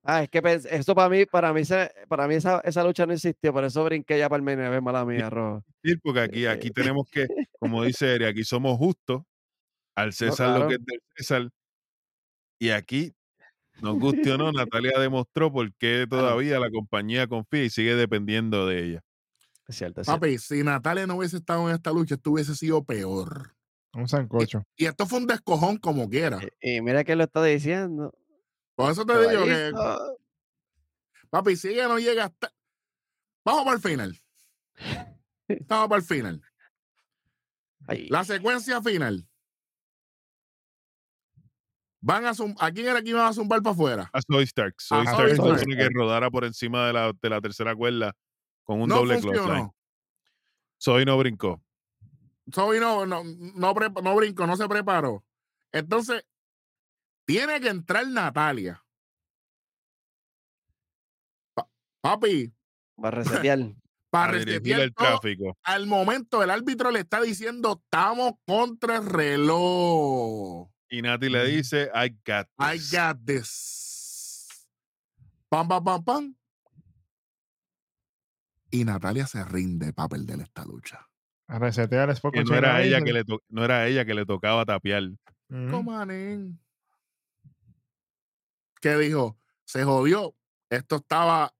Ah, 0.10 0.24
es 0.24 0.30
que 0.30 0.42
eso 0.72 0.96
para 0.96 1.10
mí, 1.10 1.26
para 1.26 1.52
mí, 1.52 1.64
para 2.08 2.30
mí 2.30 2.36
esa, 2.36 2.62
esa 2.62 2.82
lucha 2.82 3.06
no 3.06 3.12
existió, 3.12 3.52
por 3.52 3.66
eso 3.66 3.84
brinqué 3.84 4.18
ya 4.18 4.30
para 4.30 4.38
el 4.38 4.44
main 4.44 4.82
mala 4.82 5.04
mía, 5.04 5.30
Rojo. 5.30 5.66
Sí, 5.84 5.98
porque 5.98 6.22
aquí, 6.22 6.46
aquí 6.46 6.72
tenemos 6.72 7.10
que, 7.12 7.28
como 7.60 7.84
dice 7.84 8.16
Eri, 8.16 8.24
aquí 8.24 8.46
somos 8.46 8.78
justos, 8.78 9.24
al 9.96 10.14
César 10.14 10.52
lo 10.52 10.56
claro. 10.56 10.70
que 10.70 10.76
es 10.76 10.86
del 10.86 11.02
César, 11.14 11.50
y 12.58 12.70
aquí, 12.70 13.14
nos 13.82 14.00
guste 14.00 14.32
o 14.32 14.38
no, 14.38 14.54
Natalia 14.54 14.98
demostró 14.98 15.52
por 15.52 15.74
qué 15.76 16.08
todavía 16.10 16.58
la 16.58 16.72
compañía 16.72 17.28
confía 17.28 17.66
y 17.66 17.70
sigue 17.70 17.96
dependiendo 17.96 18.66
de 18.66 18.86
ella. 18.86 19.02
Es 19.68 19.76
cierto, 19.76 20.00
es 20.00 20.08
cierto. 20.08 20.22
Papi, 20.22 20.38
si 20.38 20.64
Natalia 20.64 21.06
no 21.06 21.16
hubiese 21.18 21.36
estado 21.36 21.68
en 21.68 21.76
esta 21.76 21.92
lucha, 21.92 22.16
esto 22.16 22.32
hubiese 22.32 22.56
sido 22.56 22.82
peor. 22.86 23.57
Un 23.94 24.08
sancocho. 24.08 24.64
Y 24.76 24.86
esto 24.86 25.06
fue 25.08 25.20
un 25.20 25.28
descojón 25.28 25.78
como 25.78 26.10
quiera. 26.10 26.40
Y, 26.62 26.78
y 26.78 26.82
mira 26.82 27.04
que 27.04 27.16
lo 27.16 27.24
está 27.24 27.44
diciendo. 27.44 28.14
Por 28.76 28.92
eso 28.92 29.06
te 29.06 29.14
digo 29.28 29.44
que, 29.46 29.72
papi, 31.30 31.56
si 31.56 31.70
ella 31.70 31.88
no 31.88 31.98
llega 31.98 32.26
hasta. 32.26 32.54
Vamos 33.44 33.64
para 33.64 33.76
el 33.78 33.82
final. 33.82 34.20
Vamos 35.68 35.88
para 35.90 36.00
el 36.00 36.06
final. 36.06 36.42
Ay, 37.88 38.08
La 38.10 38.24
secuencia 38.24 38.82
final. 38.82 39.28
Van 42.00 42.26
a 42.26 42.34
zum- 42.34 42.56
¿A 42.60 42.72
quién 42.72 42.88
era 42.88 43.02
que 43.02 43.10
iban 43.10 43.26
a 43.26 43.34
zumbar 43.34 43.62
para 43.62 43.74
afuera? 43.74 44.10
A 44.14 44.22
Soy 44.22 44.44
Stark. 44.44 44.76
Soy 44.80 45.00
A 45.00 45.04
Stark 45.12 45.36
supone 45.36 45.76
que 45.76 45.90
rodara 45.92 46.30
por 46.30 46.46
encima 46.46 46.88
de 46.88 46.94
la, 46.94 47.12
de 47.20 47.30
la 47.30 47.42
tercera 47.42 47.76
cuerda 47.76 48.14
con 48.64 48.82
un 48.82 48.90
no 48.90 48.98
doble 48.98 49.20
clothesline. 49.20 49.48
funcionó. 49.48 49.76
Soy 50.78 51.06
no 51.06 51.18
brincó. 51.18 51.62
Zoe 52.54 52.80
no, 52.80 53.06
no, 53.06 53.24
no, 53.24 53.74
prepa- 53.76 54.02
no 54.02 54.16
brincó, 54.16 54.48
no 54.48 54.56
se 54.56 54.68
preparó. 54.68 55.24
Entonces, 55.72 56.26
tiene 57.26 57.60
que 57.60 57.68
entrar 57.70 58.08
Natalia. 58.08 58.84
Pa- 61.54 61.70
papi, 62.02 62.54
va 63.04 63.08
a 63.10 63.12
resetear. 63.12 63.60
para 64.10 64.32
resetear 64.34 64.80
el 64.80 64.94
todo, 64.94 65.08
tráfico. 65.20 65.58
al 65.64 65.88
momento 65.88 66.42
el 66.42 66.50
árbitro 66.50 66.92
le 66.92 67.00
está 67.02 67.22
diciendo, 67.22 67.82
estamos 67.84 68.34
contra 68.46 68.98
el 68.98 69.06
reloj. 69.06 70.70
Y 70.90 71.02
Nati 71.02 71.28
le 71.30 71.46
dice, 71.46 71.92
I 71.94 72.10
got 72.26 72.48
I 72.60 72.78
this". 72.78 72.92
got 72.94 73.18
this. 73.26 74.68
Pam, 75.50 75.68
pam, 75.68 75.84
pam, 75.84 76.04
pam. 76.04 76.36
Y 78.72 78.86
Natalia 78.86 79.28
se 79.28 79.44
rinde 79.44 79.92
para 79.94 80.10
perder 80.10 80.40
esta 80.42 80.64
lucha. 80.66 81.06
A 81.48 81.60
resetear 81.60 82.10
el 82.10 82.16
spot 82.16 82.34
que 82.34 82.44
con 82.44 82.52
no 82.52 82.58
era, 82.58 82.82
ella 82.84 83.02
que 83.02 83.14
le 83.14 83.24
to- 83.24 83.42
no 83.50 83.64
era 83.64 83.88
ella 83.88 84.04
que 84.06 84.14
le 84.14 84.26
tocaba 84.26 84.66
tapear. 84.66 85.04
Comanen. 85.72 86.60
¿Qué 88.82 88.96
dijo? 88.98 89.38
Se 89.66 89.84
jodió. 89.84 90.36
Esto 90.70 90.98
estaba, 90.98 91.54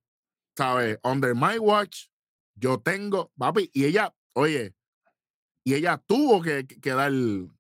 ¿sabes? 0.56 1.00
Under 1.04 1.34
my 1.36 1.58
watch. 1.60 2.08
Yo 2.56 2.80
tengo, 2.80 3.32
papi, 3.38 3.70
y 3.74 3.86
ella, 3.86 4.14
oye, 4.34 4.74
y 5.64 5.76
ella 5.76 6.02
tuvo 6.06 6.42
que, 6.42 6.66
que 6.66 6.92
dar 6.92 7.12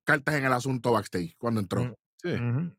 cartas 0.03 0.35
en 0.35 0.45
el 0.45 0.53
asunto 0.53 0.91
backstage 0.91 1.35
cuando 1.37 1.61
entró. 1.61 1.85
Mm. 1.85 1.93
Sí. 2.23 2.73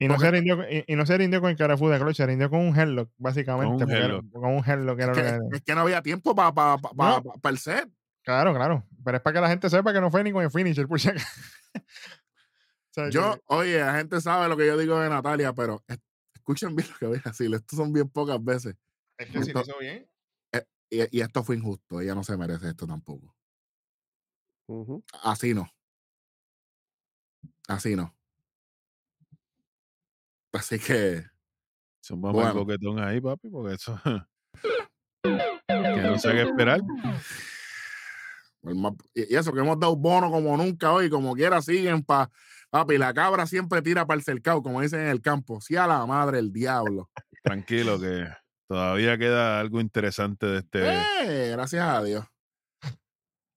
Y 0.00 0.06
no, 0.08 0.18
se 0.18 0.30
rindió, 0.30 0.56
con- 0.56 0.66
y, 0.70 0.84
y 0.86 0.96
no 0.96 1.04
se 1.06 1.18
rindió 1.18 1.40
con 1.40 1.50
el 1.50 1.56
carafu 1.56 1.88
de 1.88 1.98
clutch, 1.98 2.16
se 2.16 2.26
rindió 2.26 2.48
con 2.50 2.60
un 2.60 2.76
headlock, 2.78 3.10
básicamente. 3.18 3.84
era- 3.84 4.06
headlock. 4.06 4.30
Con 4.32 4.44
un 4.54 4.64
headlock. 4.64 4.98
era 5.00 5.12
Es 5.12 5.18
lo 5.18 5.22
que, 5.24 5.48
que- 5.50 5.56
es 5.56 5.62
que 5.62 5.74
no 5.74 5.80
había 5.82 6.02
tiempo 6.02 6.34
para 6.34 6.52
pa, 6.52 6.78
pa- 6.78 6.90
pa- 6.94 7.08
No. 7.16 7.22
pa- 7.24 7.40
pa 7.40 7.50
el 7.50 7.58
set. 7.58 7.88
Claro, 8.28 8.52
claro. 8.54 8.84
Pero 9.02 9.16
es 9.16 9.22
para 9.22 9.32
que 9.32 9.40
la 9.40 9.48
gente 9.48 9.70
sepa 9.70 9.90
que 9.90 10.02
no 10.02 10.10
fue 10.10 10.22
ni 10.22 10.32
con 10.32 10.44
el 10.44 10.50
finisher, 10.50 10.86
por 10.86 11.00
si 11.00 11.08
acaso. 11.08 11.26
O 12.90 13.00
sea, 13.00 13.08
Yo, 13.10 13.34
que- 13.36 13.40
oye, 13.46 13.78
la 13.80 13.94
gente 13.94 14.20
sabe 14.20 14.48
lo 14.48 14.56
que 14.56 14.66
yo 14.66 14.76
digo 14.76 14.98
de 15.00 15.08
Natalia, 15.08 15.52
pero 15.54 15.82
es- 15.86 15.98
escuchen 16.34 16.74
bien 16.76 16.88
lo 16.92 16.98
que 16.98 17.06
voy 17.06 17.20
a 17.24 17.28
decir. 17.30 17.54
Esto 17.54 17.76
son 17.76 17.90
bien 17.92 18.08
pocas 18.10 18.42
veces. 18.44 18.76
es 19.16 19.26
que 19.30 19.42
si 19.44 19.52
lo 19.52 19.60
esto- 19.60 19.70
hizo 19.70 19.78
bien. 19.78 20.06
Y, 20.90 21.18
y 21.18 21.20
esto 21.22 21.42
fue 21.44 21.56
injusto. 21.56 22.00
Ella 22.02 22.14
no 22.14 22.22
se 22.24 22.36
merece 22.36 22.68
esto 22.68 22.86
tampoco. 22.86 23.34
Así 25.22 25.54
no. 25.54 25.70
Así 27.68 27.94
no. 27.96 28.14
Así 30.52 30.78
que, 30.78 31.24
Son 32.00 32.20
más 32.20 32.32
Bueno. 32.32 32.52
coquetón 32.54 32.98
ahí, 32.98 33.20
papi, 33.22 33.48
porque 33.48 33.74
eso. 33.74 33.98
que 35.22 36.02
no 36.02 36.18
sé 36.18 36.32
qué 36.32 36.42
esperar. 36.42 36.80
El 38.62 38.74
más- 38.74 38.92
y 39.14 39.34
eso 39.34 39.52
que 39.52 39.60
hemos 39.60 39.78
dado 39.78 39.96
bono 39.96 40.30
como 40.30 40.56
nunca 40.56 40.92
hoy, 40.92 41.08
como 41.10 41.34
quiera 41.34 41.62
siguen 41.62 42.02
para. 42.02 42.30
Papi, 42.70 42.98
la 42.98 43.14
cabra 43.14 43.46
siempre 43.46 43.80
tira 43.80 44.06
para 44.06 44.18
el 44.18 44.24
cercado, 44.24 44.62
como 44.62 44.82
dicen 44.82 45.00
en 45.00 45.06
el 45.08 45.22
campo. 45.22 45.60
Sí 45.60 45.76
a 45.76 45.86
la 45.86 46.04
madre 46.04 46.38
el 46.38 46.52
diablo. 46.52 47.08
Tranquilo, 47.42 47.98
que 47.98 48.26
todavía 48.68 49.16
queda 49.16 49.58
algo 49.58 49.80
interesante 49.80 50.44
de 50.46 50.58
este. 50.58 50.80
Eh, 50.84 51.50
gracias 51.52 51.86
a 51.88 52.02
Dios. 52.02 52.24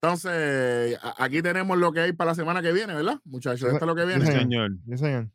Entonces, 0.02 0.98
aquí 1.18 1.42
tenemos 1.42 1.78
lo 1.78 1.92
que 1.92 2.00
hay 2.00 2.14
para 2.14 2.32
la 2.32 2.36
semana 2.36 2.62
que 2.62 2.72
viene, 2.72 2.96
¿verdad? 2.96 3.20
Muchachos, 3.24 3.64
esto 3.72 3.86
es 3.86 3.88
lo 3.88 3.96
que 3.96 4.06
viene. 4.06 4.26
Sí, 4.26 4.32
señor. 4.32 4.72
señor. 4.72 4.72
Sí, 4.88 4.98
señor. 4.98 5.30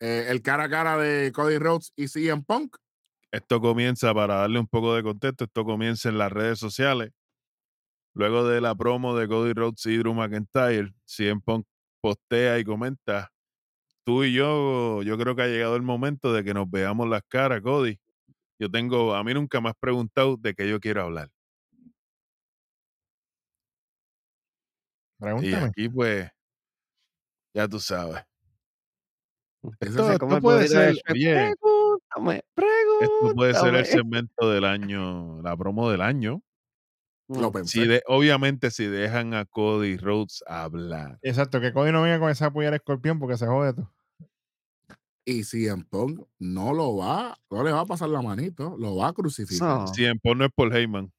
Eh, 0.00 0.26
el 0.28 0.40
cara 0.42 0.64
a 0.64 0.70
cara 0.70 0.96
de 0.96 1.30
Cody 1.32 1.58
Rhodes 1.58 1.92
y 1.96 2.08
CM 2.08 2.42
Punk. 2.42 2.76
Esto 3.30 3.60
comienza, 3.60 4.14
para 4.14 4.36
darle 4.36 4.58
un 4.60 4.66
poco 4.66 4.94
de 4.94 5.02
contexto, 5.02 5.44
esto 5.44 5.64
comienza 5.64 6.08
en 6.08 6.18
las 6.18 6.32
redes 6.32 6.58
sociales. 6.58 7.10
Luego 8.14 8.46
de 8.46 8.60
la 8.60 8.74
promo 8.74 9.16
de 9.16 9.26
Cody 9.26 9.52
Rhodes 9.54 9.86
y 9.86 9.96
Drew 9.96 10.14
McIntyre, 10.14 10.92
CM 11.04 11.40
Punk 11.40 11.66
postea 12.00 12.58
y 12.58 12.64
comenta, 12.64 13.32
tú 14.04 14.24
y 14.24 14.34
yo, 14.34 15.02
yo 15.02 15.16
creo 15.16 15.34
que 15.34 15.42
ha 15.42 15.46
llegado 15.46 15.76
el 15.76 15.82
momento 15.82 16.32
de 16.32 16.44
que 16.44 16.52
nos 16.52 16.70
veamos 16.70 17.08
las 17.08 17.22
caras, 17.28 17.62
Cody. 17.62 17.98
Yo 18.58 18.70
tengo, 18.70 19.14
a 19.14 19.24
mí 19.24 19.32
nunca 19.34 19.60
me 19.60 19.70
has 19.70 19.76
preguntado 19.76 20.36
de 20.36 20.54
qué 20.54 20.68
yo 20.68 20.78
quiero 20.80 21.02
hablar. 21.02 21.30
Y 25.18 25.22
Pregúntame. 25.24 25.66
aquí, 25.66 25.88
pues, 25.88 26.28
ya 27.54 27.68
tú 27.68 27.78
sabes. 27.80 28.22
Esto, 29.80 30.18
puede 30.40 30.66
ser, 30.66 30.94
Shrek, 30.94 31.12
oye, 31.12 31.54
Pregúntame, 31.54 32.42
esto 33.00 33.34
puede 33.34 33.54
ser 33.54 33.74
el 33.74 33.84
pregúntame. 33.84 33.84
segmento 33.84 34.50
del 34.50 34.64
año, 34.64 35.40
la 35.42 35.56
promo 35.56 35.90
del 35.90 36.00
año. 36.02 36.42
Lo 37.28 37.50
Mm. 37.50 37.52
pensé. 37.52 37.80
Si 37.80 37.86
de, 37.86 38.02
obviamente, 38.06 38.70
si 38.70 38.86
dejan 38.86 39.34
a 39.34 39.44
Cody 39.44 39.96
Rhodes 39.96 40.42
hablar. 40.46 41.18
Exacto, 41.22 41.60
que 41.60 41.72
Cody 41.72 41.92
no 41.92 42.02
venga 42.02 42.18
con 42.18 42.30
esa 42.30 42.46
apoyar 42.46 42.74
escorpión 42.74 43.18
porque 43.18 43.36
se 43.36 43.46
jode 43.46 43.74
todo. 43.74 43.92
Y 45.24 45.44
CM 45.44 45.84
Punk 45.84 46.26
no 46.40 46.72
lo 46.74 46.96
va, 46.96 47.38
no 47.48 47.62
le 47.62 47.70
va 47.70 47.80
a 47.80 47.86
pasar 47.86 48.08
la 48.08 48.22
manito, 48.22 48.76
lo 48.76 48.96
va 48.96 49.08
a 49.08 49.12
crucificar. 49.12 49.80
No. 49.80 49.86
Si 49.86 50.04
en 50.04 50.18
no 50.24 50.44
es 50.44 50.50
por 50.52 50.74
Heyman. 50.74 51.12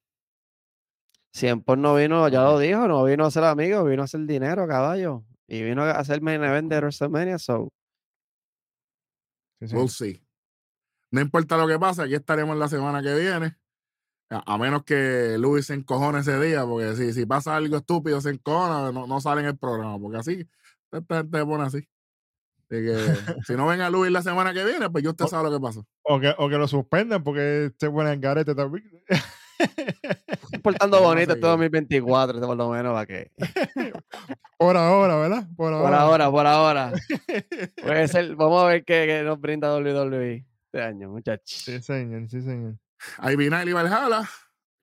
Siempre 1.32 1.76
no 1.76 1.94
vino, 1.96 2.28
ya 2.28 2.42
lo 2.42 2.58
dijo, 2.58 2.86
no 2.86 3.02
vino 3.04 3.24
a 3.24 3.30
ser 3.30 3.44
amigo, 3.44 3.82
vino 3.84 4.02
a 4.02 4.04
hacer 4.04 4.20
dinero, 4.26 4.68
caballo. 4.68 5.24
Y 5.48 5.62
vino 5.62 5.82
a 5.82 5.92
hacer 5.92 6.20
main 6.20 6.44
event 6.44 6.70
de 6.70 6.76
WrestleMania, 6.76 7.38
so. 7.38 7.72
Sí, 9.60 9.68
sí. 9.68 9.74
We'll 9.74 9.88
see. 9.88 10.20
No 11.10 11.20
importa 11.20 11.56
lo 11.56 11.66
que 11.66 11.78
pase, 11.78 12.02
aquí 12.02 12.14
estaremos 12.14 12.56
la 12.56 12.68
semana 12.68 13.02
que 13.02 13.14
viene. 13.14 13.56
A, 14.30 14.54
a 14.54 14.58
menos 14.58 14.84
que 14.84 15.36
Luis 15.38 15.66
se 15.66 15.74
encojone 15.74 16.20
ese 16.20 16.40
día, 16.40 16.64
porque 16.64 16.94
si, 16.96 17.12
si 17.12 17.26
pasa 17.26 17.54
algo 17.56 17.76
estúpido, 17.76 18.20
se 18.20 18.30
encojona, 18.30 18.90
no, 18.92 19.06
no 19.06 19.20
sale 19.20 19.42
en 19.42 19.48
el 19.48 19.56
programa, 19.56 19.98
porque 19.98 20.18
así, 20.18 20.48
esta 20.90 21.16
gente 21.18 21.38
se 21.38 21.44
pone 21.46 21.64
así. 21.64 21.78
Así 21.78 22.82
que 22.82 22.96
si 23.46 23.54
no 23.54 23.66
ven 23.66 23.80
a 23.82 23.90
Luis 23.90 24.10
la 24.10 24.22
semana 24.22 24.52
que 24.54 24.64
viene, 24.64 24.88
pues 24.90 25.04
yo 25.04 25.10
usted 25.10 25.26
O- 25.26 25.28
sabe 25.28 25.50
lo 25.50 25.56
que 25.58 25.62
pasó. 25.62 25.86
O 26.02 26.18
que, 26.18 26.34
o 26.38 26.48
que 26.48 26.56
lo 26.58 26.66
suspendan 26.66 27.22
porque 27.22 27.70
se 27.78 27.90
pone 27.90 28.12
en 28.12 28.20
garete 28.20 28.54
también. 28.54 28.84
Portando 30.62 31.00
bonito 31.00 31.32
este 31.32 31.34
seguir. 31.34 31.42
2024, 31.42 32.40
por 32.40 32.56
lo 32.56 32.70
menos, 32.70 32.92
para 32.92 33.06
que. 33.06 33.30
Por 34.58 34.76
ahora, 34.76 35.16
¿verdad? 35.16 35.46
Por 35.56 35.72
ahora. 35.74 35.84
Por 35.88 35.94
ahora, 35.94 36.30
por 36.30 36.46
ahora. 36.46 36.92
Puede 37.82 38.08
ser, 38.08 38.34
vamos 38.34 38.62
a 38.62 38.66
ver 38.66 38.84
qué, 38.84 39.04
qué 39.06 39.22
nos 39.22 39.38
brinda 39.40 39.74
WWE 39.76 40.46
este 40.66 40.82
año, 40.82 41.10
muchachos. 41.10 41.44
Sí, 41.64 41.80
señor, 41.82 42.28
sí, 42.30 42.40
señor. 42.40 42.76
Ivy 43.22 43.50
Nile 43.50 43.70
y 43.70 43.72
Valhalla, 43.72 44.28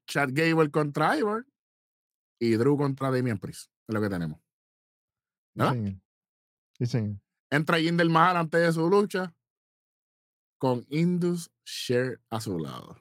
Chad 0.08 0.30
Gable 0.32 0.70
contra 0.72 1.18
Ivor 1.18 1.46
y 2.40 2.52
Drew 2.56 2.78
contra 2.78 3.12
Damian 3.12 3.38
Priest. 3.38 3.72
Es 3.88 3.94
lo 3.96 4.02
que 4.02 4.10
tenemos. 4.10 4.40
¿verdad? 5.54 5.76
Sí, 6.78 6.86
señor. 6.86 7.18
Entra 7.50 7.78
Jinder 7.80 8.08
Mahal 8.10 8.38
antes 8.38 8.62
de 8.62 8.72
su 8.72 8.90
lucha 8.90 9.34
con 10.58 10.86
Indus 10.90 11.52
Share 11.66 12.20
a 12.30 12.40
su 12.40 12.58
lado. 12.60 12.96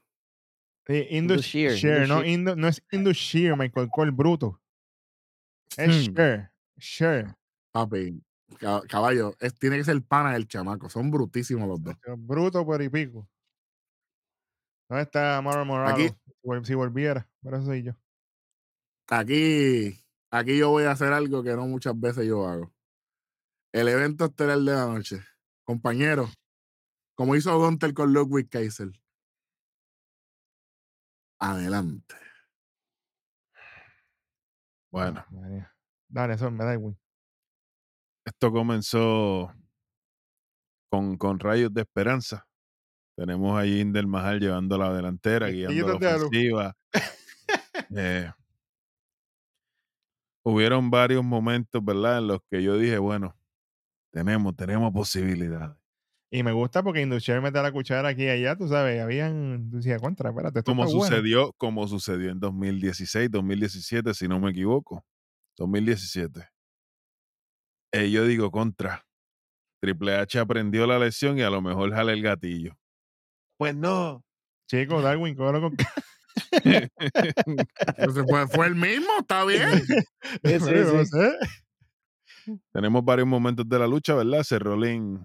Sí, 0.87 1.07
Indus 1.11 1.43
Shear, 1.43 2.27
Indus 2.27 2.47
no, 2.57 2.57
no 2.57 2.69
es 2.69 2.83
Indus 2.91 3.17
Shear, 3.17 3.57
Michael 3.57 3.89
Cole, 3.93 4.11
bruto. 4.11 4.61
Es 5.77 6.09
Hmm. 6.09 6.13
Shear. 6.15 6.53
Shear. 6.79 7.39
Papi, 7.71 8.21
ca- 8.59 8.83
caballo, 8.89 9.37
es, 9.39 9.55
tiene 9.55 9.77
que 9.77 9.85
ser 9.85 10.03
pana 10.03 10.33
del 10.33 10.49
chamaco. 10.49 10.91
Son 10.91 11.11
brutísimos 11.11 11.69
los 11.69 11.81
dos. 11.81 11.95
Bruto 12.19 12.65
por 12.67 12.83
y 12.83 12.89
pico. 12.89 13.29
¿Dónde 14.91 15.05
está 15.05 15.41
Mauro 15.41 15.65
Morales? 15.65 16.11
Aquí. 16.11 16.21
Si 16.27 16.33
vol- 16.43 16.65
Si 16.65 16.75
volviera, 16.75 17.31
pero 17.41 17.57
eso 17.59 17.67
soy 17.67 17.85
yo. 17.85 17.93
Aquí, 19.09 19.97
aquí 20.33 20.59
yo 20.59 20.71
voy 20.71 20.83
a 20.85 20.91
hacer 20.91 21.13
algo 21.13 21.45
que 21.45 21.55
no 21.55 21.67
muchas 21.69 21.99
veces 21.99 22.27
yo 22.27 22.45
hago. 22.47 22.73
El 23.73 23.87
evento 23.89 24.25
estelar 24.25 24.59
de 24.59 24.73
la 24.73 24.87
noche. 24.87 25.21
Compañero, 25.65 26.29
como 27.15 27.37
hizo 27.37 27.57
Gunter 27.57 27.95
con 27.95 28.13
Ludwig 28.13 28.49
Kaiser. 28.51 28.91
Adelante. 31.39 32.17
Bueno, 34.91 35.25
María. 35.31 35.73
Dale, 36.09 36.35
eso 36.35 36.51
me 36.51 36.65
da 36.65 36.75
igual. 36.75 36.99
esto 38.25 38.51
comenzó 38.53 39.53
con, 40.91 41.17
con 41.17 41.39
rayos 41.39 41.73
de 41.73 41.83
esperanza. 41.83 42.49
Tenemos 43.21 43.61
a 43.61 43.67
Jinder 43.67 44.07
Mahal 44.07 44.41
llevando 44.41 44.79
la 44.79 44.95
delantera, 44.95 45.49
guiando 45.51 45.89
la 45.89 45.95
ofensiva. 45.97 46.77
Eh, 47.95 48.31
hubieron 50.43 50.91
varios 50.91 51.25
momentos, 51.25 51.85
¿verdad? 51.85 52.19
En 52.19 52.29
los 52.29 52.41
que 52.49 52.63
yo 52.63 52.79
dije, 52.79 52.99
bueno, 52.99 53.37
tenemos, 54.11 54.57
tenemos 54.57 54.93
posibilidades. 54.93 55.77
Y 56.31 56.43
me 56.43 56.53
gusta 56.53 56.83
porque 56.83 57.03
Indus 57.03 57.23
Shear 57.23 57.43
mete 57.43 57.61
la 57.61 57.73
cuchara 57.73 58.09
aquí 58.09 58.25
y 58.25 58.29
allá, 58.29 58.57
tú 58.57 58.69
sabes, 58.69 59.03
habían, 59.03 59.69
tú 59.71 59.79
decías, 59.79 60.01
contra, 60.01 60.31
espérate, 60.31 60.61
esto 60.61 60.71
Como 60.71 60.85
está 60.85 60.97
bueno". 60.97 61.11
sucedió, 61.11 61.53
como 61.59 61.89
sucedió 61.89 62.31
en 62.31 62.41
2016, 62.41 63.31
2017, 63.31 64.15
si 64.15 64.29
no 64.29 64.41
me 64.41 64.51
equivoco. 64.51 65.05
2017. 65.59 66.49
Eh, 67.93 68.11
yo 68.11 68.25
digo 68.25 68.51
contra. 68.51 69.05
Triple 69.83 70.17
H 70.17 70.39
aprendió 70.39 70.87
la 70.87 70.99
lección 70.99 71.37
y 71.39 71.43
a 71.43 71.51
lo 71.51 71.61
mejor 71.61 71.93
jale 71.93 72.13
el 72.13 72.23
gatillo. 72.23 72.77
Pues 73.61 73.77
no. 73.77 74.25
Chico, 74.71 75.03
Darwin, 75.03 75.35
cógelo 75.35 75.61
con 75.61 75.77
Entonces, 76.63 78.25
pues, 78.27 78.51
fue 78.55 78.67
el 78.69 78.75
mismo, 78.75 79.11
está 79.21 79.45
bien. 79.45 79.69
Sí, 80.45 80.61
sí, 80.61 80.65
Pero 80.65 80.95
no 80.95 81.05
sí. 81.05 81.11
sé. 81.11 82.59
Tenemos 82.73 83.05
varios 83.05 83.29
momentos 83.29 83.69
de 83.69 83.79
la 83.79 83.87
lucha, 83.87 84.15
¿verdad? 84.15 84.43
Rollins, 84.59 85.21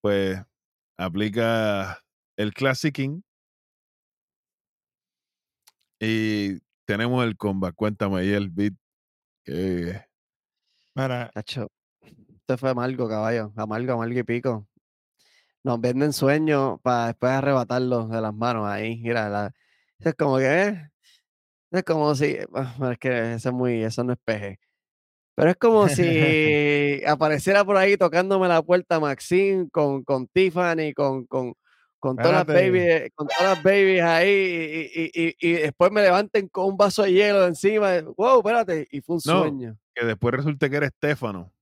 pues, 0.00 0.42
aplica 0.98 2.02
el 2.36 2.52
Classicing. 2.52 3.22
Y 6.00 6.58
tenemos 6.86 7.24
el 7.24 7.36
combat. 7.36 7.72
Cuéntame 7.72 8.18
ahí 8.18 8.32
el 8.32 8.50
beat. 8.50 8.74
Que 9.44 10.04
Mira, 10.96 11.30
Cacho, 11.32 11.70
Esto 12.02 12.58
fue 12.58 12.70
amargo, 12.70 13.08
caballo. 13.08 13.52
Amargo, 13.54 13.92
amargo 13.92 14.18
y 14.18 14.24
pico. 14.24 14.66
Nos 15.66 15.80
venden 15.80 16.12
sueños 16.12 16.78
para 16.80 17.08
después 17.08 17.32
arrebatarlos 17.32 18.08
de 18.08 18.20
las 18.20 18.32
manos 18.32 18.68
ahí. 18.68 19.00
Mira, 19.02 19.28
la- 19.28 19.52
eso 19.98 20.10
es 20.10 20.14
como 20.14 20.38
que, 20.38 20.44
¿eh? 20.62 20.90
Es 21.72 21.82
como 21.82 22.14
si, 22.14 22.36
ah, 22.54 22.72
bueno, 22.78 22.92
es 22.92 22.98
que 22.98 23.34
eso 23.34 23.48
es 23.48 23.52
muy, 23.54 23.82
eso 23.82 24.04
no 24.04 24.12
es 24.12 24.18
peje. 24.24 24.60
Pero 25.34 25.50
es 25.50 25.56
como 25.56 25.88
si 27.00 27.02
apareciera 27.04 27.64
por 27.64 27.76
ahí 27.76 27.96
tocándome 27.96 28.46
la 28.46 28.62
puerta 28.62 29.00
Maxine 29.00 29.68
con, 29.72 30.04
con 30.04 30.28
Tiffany, 30.28 30.92
con, 30.94 31.26
con, 31.26 31.54
con 31.98 32.16
todas 32.16 32.32
las 32.32 32.46
babies, 32.46 33.10
con 33.16 33.26
todas 33.26 33.56
las 33.56 33.62
babies 33.64 34.02
ahí, 34.04 34.28
y, 34.94 35.02
y- 35.02 35.26
y- 35.26 35.36
y 35.40 35.52
después 35.54 35.90
me 35.90 36.02
levanten 36.02 36.46
con 36.46 36.66
un 36.66 36.76
vaso 36.76 37.02
de 37.02 37.12
hielo 37.12 37.44
encima. 37.44 38.00
Wow, 38.16 38.38
espérate, 38.38 38.86
y 38.92 39.00
fue 39.00 39.16
un 39.16 39.22
No. 39.26 39.40
sueño. 39.40 39.76
que 39.96 40.06
después 40.06 40.32
resulte 40.32 40.70
que 40.70 40.76
era 40.76 40.86
Estefano. 40.86 41.52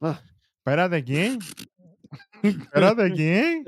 Ah, 0.00 0.20
espérate, 0.58 1.04
¿quién? 1.04 1.38
Espérate, 2.42 3.12
¿quién? 3.12 3.64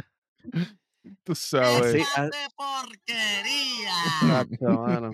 Tú 1.25 1.35
sabes. 1.35 1.93
sí, 1.93 2.03
ah, 2.17 2.29
porquería! 2.57 3.93
Chacho, 4.21 4.81
mano. 4.81 5.11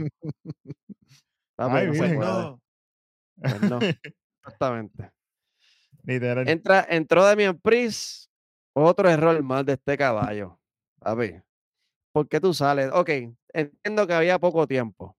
Papi, 1.56 1.76
Ay, 1.76 1.86
no 1.86 1.94
se 1.94 2.00
virgen. 2.00 2.16
puede. 2.18 2.56
Pues 3.38 3.60
no, 3.62 3.78
exactamente. 4.44 5.10
Literal. 6.04 6.48
Entra, 6.48 6.86
entró 6.88 7.24
Damian 7.24 7.58
Priest, 7.58 8.30
otro 8.74 9.08
error 9.08 9.42
más 9.42 9.64
de 9.66 9.74
este 9.74 9.96
caballo. 9.96 10.58
Papi, 11.00 11.40
¿por 12.12 12.28
qué 12.28 12.40
tú 12.40 12.52
sales? 12.54 12.90
Ok, 12.92 13.10
entiendo 13.52 14.06
que 14.06 14.14
había 14.14 14.38
poco 14.38 14.66
tiempo. 14.66 15.16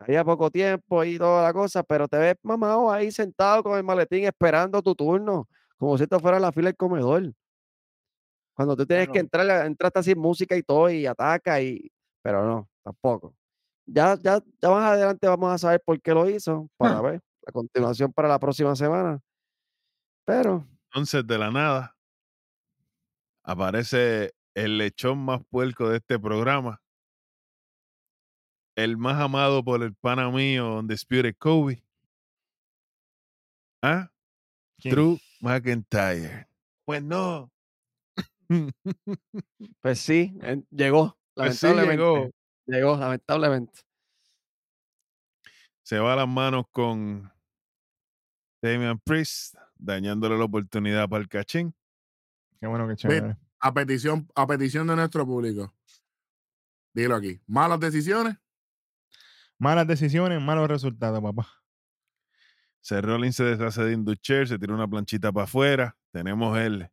Había 0.00 0.24
poco 0.24 0.50
tiempo 0.50 1.02
y 1.02 1.18
toda 1.18 1.42
la 1.42 1.52
cosa, 1.52 1.82
pero 1.82 2.06
te 2.06 2.18
ves 2.18 2.36
mamado 2.42 2.90
ahí 2.90 3.10
sentado 3.10 3.62
con 3.64 3.76
el 3.76 3.82
maletín 3.82 4.24
esperando 4.26 4.80
tu 4.80 4.94
turno, 4.94 5.48
como 5.78 5.96
si 5.96 6.04
esto 6.04 6.18
fuera 6.20 6.40
la 6.40 6.52
fila 6.52 6.68
del 6.68 6.76
comedor. 6.76 7.32
Cuando 8.54 8.76
tú 8.76 8.84
tienes 8.84 9.08
que 9.08 9.20
entrar, 9.20 9.66
entraste 9.66 10.02
sin 10.02 10.18
música 10.18 10.56
y 10.56 10.62
todo 10.62 10.90
y 10.90 11.06
ataca 11.06 11.62
y... 11.62 11.90
Pero 12.22 12.44
no, 12.44 12.68
tampoco. 12.82 13.34
Ya, 13.86 14.18
ya, 14.20 14.42
ya 14.60 14.70
más 14.70 14.92
adelante 14.92 15.28
vamos 15.28 15.52
a 15.52 15.58
saber 15.58 15.80
por 15.84 16.00
qué 16.02 16.12
lo 16.12 16.28
hizo, 16.28 16.68
para 16.76 17.00
ver 17.00 17.22
la 17.46 17.52
continuación 17.52 18.12
para 18.12 18.28
la 18.28 18.38
próxima 18.40 18.74
semana. 18.74 19.20
Pero 20.26 20.66
Entonces, 20.86 21.24
de 21.26 21.38
la 21.38 21.50
nada, 21.52 21.96
aparece 23.44 24.34
el 24.54 24.76
lechón 24.76 25.18
más 25.18 25.40
puerco 25.48 25.88
de 25.88 25.98
este 25.98 26.18
programa. 26.18 26.82
El 28.76 28.96
más 28.96 29.20
amado 29.20 29.64
por 29.64 29.82
el 29.82 29.94
pana 29.94 30.30
mío, 30.30 30.78
Undisputed 30.78 31.36
Kobe. 31.38 31.82
¿Ah? 33.82 34.10
¿Quién? 34.80 34.94
Drew 34.94 35.18
McIntyre. 35.40 36.48
Pues 36.84 37.02
no. 37.02 37.50
Pues 39.82 40.00
sí, 40.00 40.34
llegó, 40.70 41.18
Pues 41.34 41.58
sí, 41.58 41.66
lamentablemente. 41.66 42.02
llegó. 42.02 42.30
llegó. 42.66 42.96
lamentablemente. 42.96 43.80
Se 45.82 45.98
va 45.98 46.14
a 46.14 46.16
las 46.16 46.28
manos 46.28 46.64
con 46.70 47.30
Damian 48.62 48.98
Priest, 49.00 49.54
dañándole 49.76 50.36
la 50.38 50.44
oportunidad 50.44 51.08
para 51.08 51.22
el 51.22 51.28
cachín. 51.28 51.74
Qué 52.60 52.66
bueno 52.66 52.88
que 52.88 52.96
chévere. 52.96 53.36
A 53.60 53.72
petición, 53.74 54.28
a 54.34 54.46
petición 54.46 54.86
de 54.86 54.96
nuestro 54.96 55.26
público. 55.26 55.72
Dilo 56.94 57.14
aquí. 57.16 57.40
Malas 57.46 57.80
decisiones. 57.80 58.36
Malas 59.58 59.86
decisiones, 59.86 60.40
malos 60.40 60.68
resultados, 60.68 61.20
papá. 61.20 61.48
Seth 62.80 63.04
Rollins 63.04 63.36
se 63.36 63.44
deshace 63.44 63.82
de 63.84 63.92
Inducher, 63.92 64.48
se 64.48 64.58
tira 64.58 64.74
una 64.74 64.88
planchita 64.88 65.32
para 65.32 65.44
afuera. 65.44 65.96
Tenemos 66.12 66.56
el. 66.58 66.88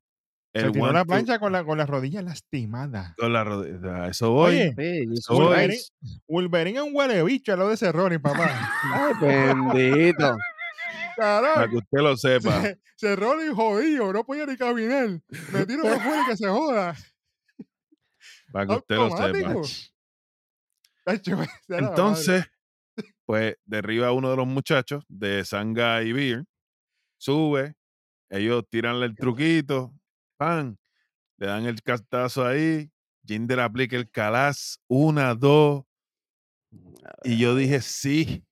Se 0.53 0.71
tiró 0.71 0.91
la 0.93 1.03
plancha 1.03 1.37
con 1.37 1.51
la, 1.51 1.65
con 1.65 1.77
la 1.77 1.85
rodilla 1.85 2.21
lastimada. 2.21 3.13
con 3.17 3.33
la 3.33 3.43
rodilla. 3.43 4.03
A 4.03 4.07
eso 4.07 4.31
voy. 4.31 4.55
Oye, 4.55 4.73
Sí, 4.77 5.13
eso 5.13 5.33
voy. 5.33 5.55
Christ. 5.67 5.93
Wolverine 6.27 6.79
es 6.79 6.83
un 6.85 6.95
huele 6.95 7.21
bicho 7.23 7.51
a 7.53 7.57
lo 7.57 7.67
de 7.69 7.75
Cerrone, 7.77 8.19
papá. 8.21 8.71
Ay, 8.93 9.13
bendito. 9.21 10.37
para 11.17 11.67
que 11.69 11.75
usted 11.77 11.99
lo 11.99 12.15
sepa. 12.15 12.63
Cerrone 12.95 13.53
jodido, 13.53 14.13
no 14.13 14.23
podía 14.23 14.45
ni 14.45 14.55
caminar. 14.55 15.19
Me 15.51 15.65
tiro 15.65 15.83
para 15.83 15.95
afuera 15.97 16.21
y 16.23 16.25
que 16.29 16.37
se 16.37 16.47
joda. 16.47 16.95
Para 18.53 18.65
que 18.67 18.73
usted 18.75 18.95
lo 18.95 19.09
sepa. 19.65 19.89
Entonces, 21.67 22.45
pues 23.26 23.55
derriba 23.65 24.07
a 24.07 24.11
uno 24.11 24.30
de 24.30 24.38
los 24.38 24.47
muchachos 24.47 25.03
de 25.07 25.43
Sanga 25.45 26.03
y 26.03 26.13
Beer, 26.13 26.45
sube, 27.17 27.76
ellos 28.30 28.63
tiranle 28.69 29.07
el 29.07 29.15
truquito, 29.15 29.93
pan, 30.38 30.77
le 31.38 31.47
dan 31.47 31.65
el 31.65 31.81
castazo 31.81 32.45
ahí, 32.45 32.91
Jinder 33.26 33.59
aplica 33.59 33.95
el 33.95 34.09
calaz, 34.09 34.80
una, 34.88 35.34
dos, 35.35 35.84
y 37.23 37.39
yo 37.39 37.55
dije 37.55 37.81
sí, 37.81 38.45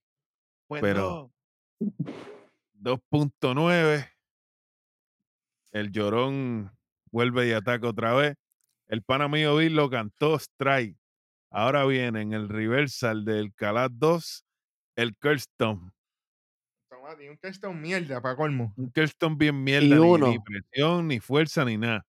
pero 0.67 1.31
2.9, 1.79 4.09
el 5.71 5.91
llorón 5.91 6.71
vuelve 7.11 7.47
y 7.47 7.51
ataca 7.51 7.87
otra 7.87 8.13
vez, 8.13 8.35
el 8.87 9.03
pana 9.03 9.27
mío 9.27 9.57
Bill 9.57 9.75
lo 9.75 9.89
cantó 9.89 10.35
strike, 10.35 10.97
ahora 11.53 11.85
viene 11.85 12.21
en 12.21 12.33
el 12.33 12.49
reversal 12.49 13.23
del 13.23 13.53
calaz 13.53 13.89
2, 13.93 14.45
el. 14.97 15.15
Toma, 16.89 17.15
tiene 17.17 17.31
un 17.31 17.37
texto 17.37 17.71
mierda 17.73 18.21
para 18.21 18.35
colmo. 18.35 18.73
Un 18.77 18.91
Kirsten 18.91 19.37
bien 19.37 19.63
mierda, 19.63 19.95
ni- 19.95 20.39
presión, 20.39 21.07
ni 21.07 21.19
fuerza, 21.19 21.65
ni 21.65 21.77
nada. 21.77 22.05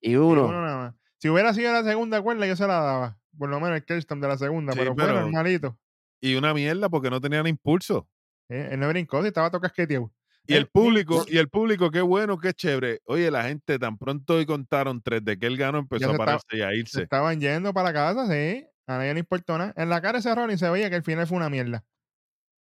Y 0.00 0.12
Y 0.12 0.16
uno. 0.16 0.46
uno 0.46 0.62
nada 0.62 0.76
más. 0.76 0.94
Si 1.18 1.28
hubiera 1.28 1.52
sido 1.52 1.72
la 1.72 1.84
segunda 1.84 2.22
cuerda, 2.22 2.46
yo 2.46 2.56
se 2.56 2.66
la 2.66 2.80
daba. 2.80 3.16
por 3.38 3.48
lo 3.48 3.60
menos 3.60 3.76
el 3.76 3.84
Kirsten 3.84 4.20
de 4.20 4.28
la 4.28 4.36
segunda, 4.36 4.72
Sí, 4.72 4.78
pero 4.80 4.94
fue 4.94 5.04
pero- 5.06 5.20
normalito. 5.22 5.78
Y 6.20 6.34
una 6.34 6.52
mierda 6.52 6.88
porque 6.90 7.08
no 7.08 7.20
tenían 7.20 7.46
impulso. 7.46 8.06
Eh, 8.50 8.70
Él 8.72 8.80
no 8.80 8.88
brincó, 8.88 9.22
si 9.22 9.28
estaba 9.28 9.50
tocasqueteado. 9.50 10.12
Y 10.46 10.54
el 10.54 10.66
público, 10.66 11.24
y 11.28 11.38
el 11.38 11.48
público, 11.48 11.90
qué 11.90 12.00
bueno, 12.02 12.36
qué 12.38 12.52
chévere. 12.52 13.00
Oye, 13.04 13.30
la 13.30 13.44
gente 13.44 13.78
tan 13.78 13.96
pronto 13.96 14.34
hoy 14.34 14.44
contaron 14.46 15.00
tres 15.00 15.24
de 15.24 15.38
que 15.38 15.46
él 15.46 15.56
ganó, 15.56 15.78
empezó 15.78 16.08
a 16.08 16.12
estaba- 16.12 16.24
pararse 16.26 16.56
y 16.56 16.60
a 16.60 16.68
Se 16.70 16.76
irse. 16.76 17.02
estaban 17.04 17.40
yendo 17.40 17.72
para 17.72 17.92
casa, 17.92 18.26
sí. 18.26 18.66
A 18.90 18.98
nadie 18.98 19.14
le 19.14 19.20
importó 19.20 19.56
nada. 19.56 19.72
En 19.76 19.88
la 19.88 20.00
cara 20.00 20.14
de 20.14 20.18
ese 20.18 20.34
Ronnie 20.34 20.58
se 20.58 20.68
veía 20.68 20.90
que 20.90 20.96
el 20.96 21.04
final 21.04 21.24
fue 21.26 21.36
una 21.36 21.48
mierda. 21.48 21.84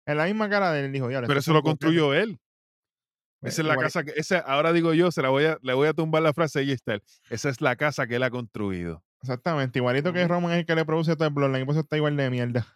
En 0.05 0.17
la 0.17 0.25
misma 0.25 0.47
cara 0.47 0.71
de 0.71 0.85
él 0.85 0.91
dijo, 0.91 1.07
"Diablo, 1.07 1.27
Pero 1.27 1.39
eso 1.39 1.51
lo 1.53 1.61
fue 1.61 1.71
un 1.71 1.73
boquete". 1.73 1.85
construyó 1.87 2.13
él. 2.13 2.39
Pues, 3.39 3.53
Esa 3.53 3.61
es 3.63 3.67
la 3.67 3.73
igual- 3.73 3.85
casa 3.87 4.03
que, 4.03 4.11
esa, 4.15 4.37
ahora 4.39 4.71
digo 4.71 4.93
yo, 4.93 5.11
se 5.11 5.21
la 5.23 5.29
voy 5.29 5.45
a, 5.45 5.57
le 5.61 5.73
voy 5.73 5.87
a 5.87 5.93
tumbar 5.93 6.21
la 6.21 6.33
frase 6.33 6.61
y 6.63 6.71
está. 6.71 6.99
Esa 7.31 7.49
es 7.49 7.61
la 7.61 7.75
casa 7.77 8.05
que 8.05 8.15
él 8.17 8.23
ha 8.23 8.29
construido. 8.29 9.03
Exactamente, 9.23 9.79
igualito 9.79 10.13
que 10.13 10.27
Roman 10.27 10.51
es 10.51 10.59
el 10.59 10.65
que 10.67 10.75
le 10.75 10.85
produce 10.85 11.15
todo 11.15 11.27
el 11.27 11.33
Bloodline, 11.33 11.63
y 11.63 11.65
por 11.65 11.73
eso 11.73 11.81
está 11.81 11.97
igual 11.97 12.15
de 12.15 12.29
mierda. 12.29 12.67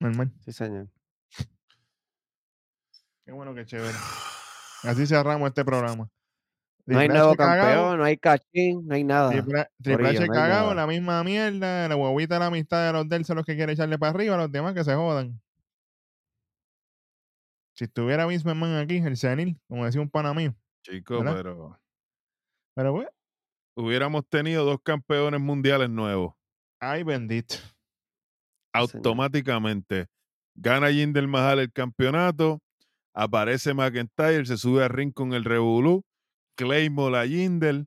Normal. 0.00 0.32
Sí, 0.44 0.52
señor. 0.52 0.88
Qué 3.24 3.32
bueno, 3.32 3.54
qué 3.54 3.64
chévere. 3.64 3.96
Así 4.84 5.06
cerramos 5.06 5.48
este 5.48 5.64
programa. 5.64 6.08
No 6.88 6.98
hay 6.98 7.08
nuevo 7.08 7.34
campeón, 7.34 7.98
no 7.98 8.04
hay 8.04 8.16
cachín, 8.16 8.86
no 8.86 8.94
hay 8.94 9.04
nada. 9.04 9.30
Triple, 9.82 10.08
H 10.08 10.26
cagado, 10.28 10.74
la 10.74 10.86
misma 10.86 11.22
mierda, 11.22 11.86
la 11.86 11.96
huevita 11.96 12.36
de 12.36 12.40
la 12.40 12.46
amistad 12.46 12.86
de 12.86 12.92
los 12.94 13.08
del 13.08 13.26
son 13.26 13.36
los 13.36 13.44
que 13.44 13.56
quiere 13.56 13.74
echarle 13.74 13.98
para 13.98 14.10
arriba, 14.10 14.38
los 14.38 14.50
demás 14.50 14.72
que 14.72 14.84
se 14.84 14.94
jodan. 14.94 15.38
Si 17.74 17.84
estuviera 17.84 18.26
Vince 18.26 18.46
McMahon 18.46 18.76
aquí, 18.76 18.96
el 18.96 19.16
senil, 19.18 19.60
como 19.68 19.84
decía 19.84 20.00
un 20.00 20.08
pana 20.08 20.32
mío. 20.32 20.54
Chicos, 20.82 21.22
¿Verdad? 21.22 21.36
pero 21.36 21.78
Pero 22.74 22.92
bueno, 22.92 23.10
hubiéramos 23.76 24.26
tenido 24.26 24.64
dos 24.64 24.78
campeones 24.82 25.40
mundiales 25.40 25.90
nuevos. 25.90 26.34
ay 26.80 27.02
bendito. 27.02 27.56
automáticamente 28.72 30.06
gana 30.54 30.90
Jinder 30.90 31.28
Mahal 31.28 31.58
el 31.58 31.72
campeonato, 31.72 32.60
aparece 33.14 33.74
McIntyre, 33.74 34.46
se 34.46 34.56
sube 34.56 34.82
a 34.84 34.88
ring 34.88 35.12
con 35.12 35.34
el 35.34 35.44
Revolú, 35.44 36.02
Claymore 36.68 37.16
a 37.16 37.24
Jinder, 37.26 37.84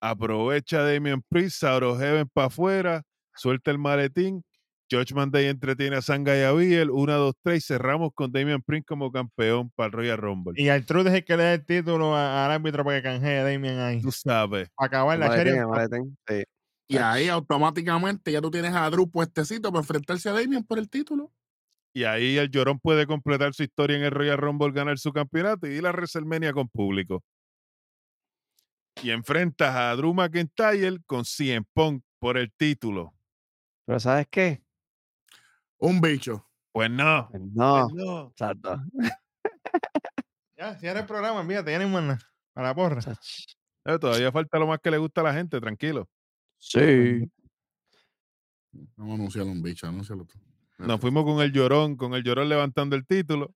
aprovecha 0.00 0.78
a 0.80 0.92
Damian 0.92 1.22
Priest, 1.28 1.58
Sauro 1.60 1.98
Heaven 1.98 2.28
para 2.32 2.46
afuera, 2.46 3.02
suelta 3.34 3.72
el 3.72 3.78
maletín, 3.78 4.44
Judgment 4.88 5.32
Day 5.32 5.46
entretiene 5.46 5.96
a 5.96 6.02
Sanga 6.02 6.38
y 6.38 6.42
a 6.42 6.52
Biel, 6.52 6.90
1, 6.90 7.12
2, 7.12 7.34
3, 7.42 7.64
cerramos 7.66 8.10
con 8.14 8.30
Damian 8.30 8.62
Priest 8.62 8.86
como 8.86 9.10
campeón 9.10 9.72
para 9.74 9.88
el 9.88 9.92
Royal 9.92 10.18
Rumble. 10.18 10.52
Y 10.56 10.68
Artrude 10.68 11.08
es 11.10 11.16
el 11.16 11.24
que 11.24 11.36
le 11.36 11.42
da 11.42 11.54
el 11.54 11.66
título 11.66 12.14
al 12.16 12.52
árbitro 12.52 12.84
para 12.84 12.98
que 12.98 13.02
canjee 13.02 13.38
a 13.38 13.42
Damien 13.44 13.78
ahí. 13.80 14.00
Tú 14.00 14.12
sabes, 14.12 14.68
Para 14.76 14.86
acabar 14.86 15.18
la 15.18 15.26
Maletín, 15.26 15.46
serie. 15.54 15.60
el 15.62 15.66
maletín, 15.66 16.18
sí. 16.28 16.44
Y 16.88 16.98
ahí 16.98 17.26
automáticamente 17.28 18.30
ya 18.30 18.40
tú 18.40 18.48
tienes 18.52 18.72
a 18.72 18.88
Drew 18.88 19.10
puestecito 19.10 19.72
para 19.72 19.80
enfrentarse 19.80 20.28
a 20.28 20.32
Damien 20.34 20.62
por 20.62 20.78
el 20.78 20.88
título. 20.88 21.32
y 21.92 22.04
ahí 22.04 22.36
el 22.36 22.48
llorón 22.50 22.78
puede 22.78 23.06
completar 23.06 23.54
su 23.54 23.64
historia 23.64 23.96
en 23.96 24.04
el 24.04 24.10
Royal 24.12 24.36
Rumble, 24.38 24.70
ganar 24.70 24.98
su 24.98 25.12
campeonato 25.12 25.66
y 25.66 25.70
ir 25.78 25.86
a 25.86 25.90
WrestleMania 25.90 26.52
con 26.52 26.68
público. 26.68 27.24
Y 29.02 29.10
enfrentas 29.10 29.74
a 29.74 29.94
Drew 29.94 30.14
McIntyre 30.14 30.98
con 31.06 31.24
CM 31.24 31.66
Punk 31.72 32.02
por 32.18 32.38
el 32.38 32.52
título. 32.52 33.14
Pero 33.84 34.00
¿sabes 34.00 34.26
qué? 34.30 34.62
Un 35.78 36.00
bicho. 36.00 36.48
Pues 36.72 36.90
no. 36.90 37.28
Pues 37.30 37.42
No, 37.54 37.88
pues 37.88 38.04
no. 38.04 38.28
exacto. 38.28 38.82
Ya, 40.56 40.74
cierra 40.78 41.00
el 41.00 41.06
programa, 41.06 41.40
hay 41.40 41.86
más 41.86 42.02
nada. 42.02 42.18
A 42.54 42.62
la 42.62 42.74
porra. 42.74 43.00
Eh, 43.84 43.98
todavía 43.98 44.32
falta 44.32 44.58
lo 44.58 44.66
más 44.66 44.78
que 44.80 44.90
le 44.90 44.96
gusta 44.96 45.20
a 45.20 45.24
la 45.24 45.34
gente, 45.34 45.60
tranquilo. 45.60 46.08
Sí. 46.58 47.30
Vamos 48.96 49.12
a 49.12 49.14
anunciar 49.14 49.44
un 49.44 49.62
bicho, 49.62 49.86
anúncialo 49.86 50.24
tú. 50.24 50.38
Nos 50.78 51.00
fuimos 51.00 51.24
con 51.24 51.42
el 51.42 51.52
llorón, 51.52 51.96
con 51.96 52.14
el 52.14 52.22
llorón 52.22 52.48
levantando 52.48 52.96
el 52.96 53.06
título. 53.06 53.54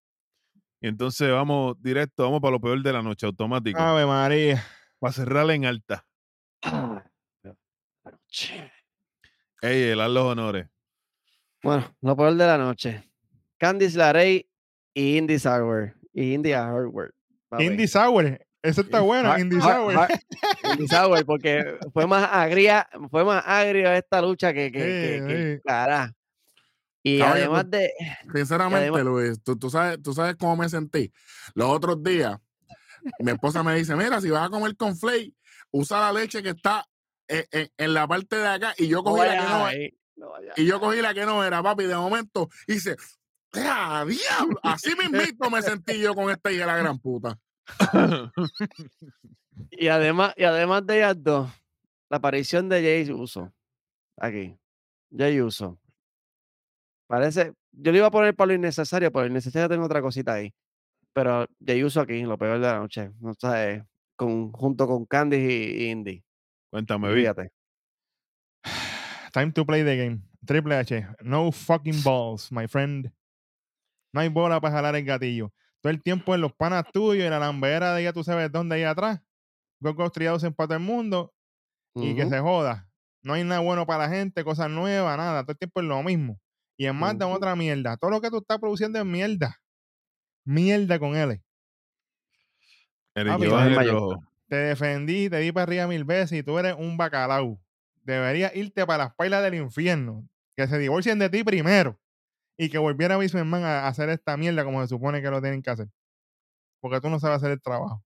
Y 0.81 0.89
entonces 0.89 1.31
vamos 1.31 1.77
directo, 1.83 2.25
vamos 2.25 2.41
para 2.41 2.53
lo 2.53 2.61
peor 2.61 2.83
de 2.83 2.93
la 2.93 3.03
noche, 3.03 3.27
automático. 3.27 3.79
Ave 3.79 4.07
María. 4.07 4.62
Para 5.01 5.12
cerrar 5.12 5.51
en 5.51 5.64
alta. 5.64 6.06
Ey, 9.62 9.82
el 9.90 10.01
haz 10.01 10.10
los 10.10 10.24
honores. 10.24 10.66
Bueno, 11.62 11.94
lo 12.01 12.16
peor 12.16 12.35
de 12.35 12.47
la 12.47 12.59
noche. 12.59 13.02
Candice 13.59 13.98
LaRey 13.98 14.48
y 14.94 15.16
Indy 15.18 15.39
Sauer. 15.39 15.94
Y 16.12 16.32
Indy 16.35 16.52
Hardware. 16.52 17.12
Indy 17.59 17.86
Sour. 17.86 18.40
Eso 18.62 18.82
está 18.82 19.01
bueno, 19.01 19.31
har- 19.32 19.40
Sour. 19.40 19.94
Indy 20.74 20.86
Sauer, 20.89 21.24
porque 21.24 21.78
fue 21.93 22.06
más 22.06 22.28
agria, 22.31 22.86
fue 23.10 23.24
más 23.24 23.43
agrio 23.47 23.90
esta 23.90 24.20
lucha 24.20 24.52
que, 24.52 24.70
que, 24.70 24.78
que, 25.27 25.60
cara. 25.64 26.12
Y 27.02 27.18
Caballo, 27.20 27.39
además 27.44 27.70
de. 27.70 27.90
Sinceramente, 28.35 28.89
además- 28.89 29.02
Luis, 29.05 29.43
tú, 29.43 29.59
tú 29.59 29.70
sabes, 29.70 30.01
tú 30.02 30.12
sabes 30.12 30.36
cómo 30.36 30.56
me 30.56 30.68
sentí. 30.68 31.10
Los 31.55 31.68
otros 31.70 32.02
días, 32.02 32.39
mi 33.20 33.32
esposa 33.32 33.62
me 33.62 33.74
dice, 33.74 33.94
mira, 33.97 34.20
si 34.20 34.31
vas 34.31 34.47
a 34.47 34.51
comer 34.51 34.77
con 34.77 34.97
flake, 34.97 35.32
usa 35.70 36.01
la 36.01 36.12
leche 36.20 36.43
que 36.43 36.51
está 36.51 36.85
en, 37.28 37.44
en- 37.52 37.68
en 37.77 37.94
la 37.94 38.06
parte 38.09 38.36
de 38.36 38.47
acá. 38.48 38.74
Y 38.78 38.89
yo 38.89 38.98
No 38.98 39.05
cogí 39.05 39.20
la 39.20 39.31
que 39.31 39.36
no, 40.16 40.31
vayas 40.31 40.55
y 40.56 40.66
yo 40.66 40.81
cogí 40.81 41.01
la 41.01 41.14
que 41.14 41.24
no 41.24 41.43
era, 41.44 41.62
papi. 41.62 41.85
De 41.85 41.94
momento 41.97 42.48
hice, 42.66 42.97
¡ah, 43.55 44.05
diablo! 44.06 44.59
Así 44.62 44.94
mismito 44.97 45.48
me 45.51 45.62
sentí 45.62 45.98
yo 45.98 46.14
con 46.14 46.31
esta 46.31 46.51
hija 46.52 46.66
la 46.66 46.77
gran 46.77 46.98
puta. 46.98 47.39
Y 49.70 49.89
además, 49.89 50.35
y 50.36 50.44
además 50.44 50.86
de 50.86 50.98
ellas 50.98 51.16
dos, 51.22 51.51
la 52.09 52.16
aparición 52.18 52.68
de 52.68 52.82
Jay 52.82 53.10
Uso. 53.12 53.52
Aquí. 54.16 54.56
Jay 55.16 55.40
Uso. 55.40 55.78
Parece. 57.06 57.52
Yo 57.72 57.93
le 57.93 57.98
iba 57.98 58.09
a 58.09 58.10
poner 58.10 58.35
para 58.35 58.48
lo 58.48 58.55
innecesario, 58.55 59.10
pero 59.12 59.24
lo 59.24 59.31
innecesario 59.31 59.68
tengo 59.68 59.85
otra 59.85 60.02
cosita 60.02 60.35
ahí. 60.35 60.52
Pero 61.12 61.47
Jay 61.65 61.82
Uso 61.82 62.01
aquí, 62.01 62.23
lo 62.23 62.39
peor 62.39 62.61
de 62.61 62.66
la 62.66 62.78
noche. 62.78 63.11
No 63.20 63.32
con, 64.16 64.53
junto 64.53 64.87
con 64.87 65.07
Candice 65.07 65.43
y, 65.43 65.85
y 65.85 65.91
Indy. 65.91 66.24
Cuéntame. 66.70 67.12
Fíjate. 67.15 67.51
Time 69.32 69.53
to 69.53 69.65
play 69.65 69.82
the 69.85 69.97
game. 69.97 70.23
Triple 70.47 70.74
H. 70.74 71.07
No 71.23 71.51
fucking 71.53 72.03
balls, 72.03 72.51
my 72.53 72.66
friend. 72.66 73.12
No 74.12 74.20
hay 74.20 74.28
bola 74.28 74.61
para 74.61 74.74
jalar 74.74 74.97
el 74.97 75.05
gatillo. 75.05 75.53
Todo 75.81 75.91
el 75.91 76.03
tiempo 76.03 76.35
en 76.35 76.43
los 76.43 76.53
panas 76.53 76.85
tuyos 76.93 77.24
y 77.24 77.31
la 77.31 77.39
lambera 77.39 77.95
de 77.95 78.03
ya 78.03 78.12
tú 78.12 78.23
sabes 78.23 78.51
dónde 78.53 78.77
ahí 78.77 78.82
atrás. 78.82 79.20
Gogos 79.81 80.12
triados 80.12 80.45
en 80.45 80.55
todo 80.55 80.74
el 80.74 80.81
mundo 80.81 81.32
y 81.95 82.15
que 82.15 82.28
se 82.28 82.39
joda. 82.41 82.89
No 83.23 83.35
hay 83.35 83.45
nada 83.45 83.61
bueno 83.61 83.87
para 83.87 84.07
la 84.07 84.15
gente, 84.15 84.45
cosas 84.45 84.70
nuevas, 84.70 85.16
nada. 85.16 85.43
Todo 85.43 85.53
el 85.53 85.59
tiempo 85.59 85.81
es 85.81 85.87
lo 85.87 86.03
mismo. 86.03 86.39
Y 86.77 86.87
en 86.87 86.97
más 86.97 87.15
Ujú. 87.15 87.28
otra 87.28 87.57
mierda. 87.57 87.97
Todo 87.97 88.11
lo 88.11 88.20
que 88.20 88.31
tú 88.31 88.39
estás 88.39 88.59
produciendo 88.59 88.99
es 88.99 89.05
mierda. 89.05 89.60
Mierda 90.51 90.98
con 90.98 91.14
él. 91.14 91.40
Eric 93.14 93.32
Papi, 93.32 93.44
el 93.44 93.90
rojo. 93.93 94.20
Te 94.48 94.56
defendí, 94.56 95.31
te 95.31 95.39
di 95.39 95.52
para 95.52 95.62
arriba 95.62 95.86
mil 95.86 96.05
veces 96.05 96.40
y 96.40 96.43
tú 96.43 96.59
eres 96.59 96.74
un 96.77 96.97
bacalao. 96.97 97.60
Deberías 98.02 98.55
irte 98.56 98.85
para 98.85 99.05
las 99.05 99.14
pailas 99.14 99.44
del 99.44 99.55
infierno. 99.55 100.28
Que 100.56 100.66
se 100.66 100.77
divorcien 100.78 101.20
de 101.20 101.31
ti 101.31 101.44
primero. 101.44 102.01
Y 102.56 102.68
que 102.68 102.78
volviera 102.78 103.16
Vince 103.16 103.36
McMahon 103.36 103.64
a 103.64 103.85
a 103.85 103.89
hacer 103.89 104.09
esta 104.09 104.36
mierda 104.36 104.64
como 104.64 104.82
se 104.82 104.89
supone 104.89 105.22
que 105.22 105.31
lo 105.31 105.40
tienen 105.40 105.62
que 105.62 105.70
hacer. 105.70 105.86
Porque 106.81 107.01
tú 107.01 107.09
no 107.09 107.20
sabes 107.20 107.36
hacer 107.36 107.52
el 107.52 107.62
trabajo. 107.62 108.02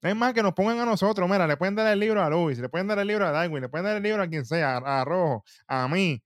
Es 0.00 0.14
más, 0.14 0.32
que 0.32 0.44
nos 0.44 0.54
pongan 0.54 0.78
a 0.78 0.84
nosotros. 0.84 1.28
Mira, 1.28 1.48
le 1.48 1.56
pueden 1.56 1.74
dar 1.74 1.92
el 1.92 1.98
libro 1.98 2.22
a 2.22 2.30
Luis, 2.30 2.60
le 2.60 2.68
pueden 2.68 2.86
dar 2.86 3.00
el 3.00 3.08
libro 3.08 3.26
a 3.26 3.32
Darwin, 3.32 3.62
le 3.62 3.68
pueden 3.68 3.84
dar 3.84 3.96
el 3.96 4.02
libro 4.04 4.22
a 4.22 4.28
quien 4.28 4.44
sea, 4.44 4.76
a, 4.76 5.00
a 5.00 5.04
Rojo, 5.04 5.44
a 5.66 5.88
mí, 5.88 6.22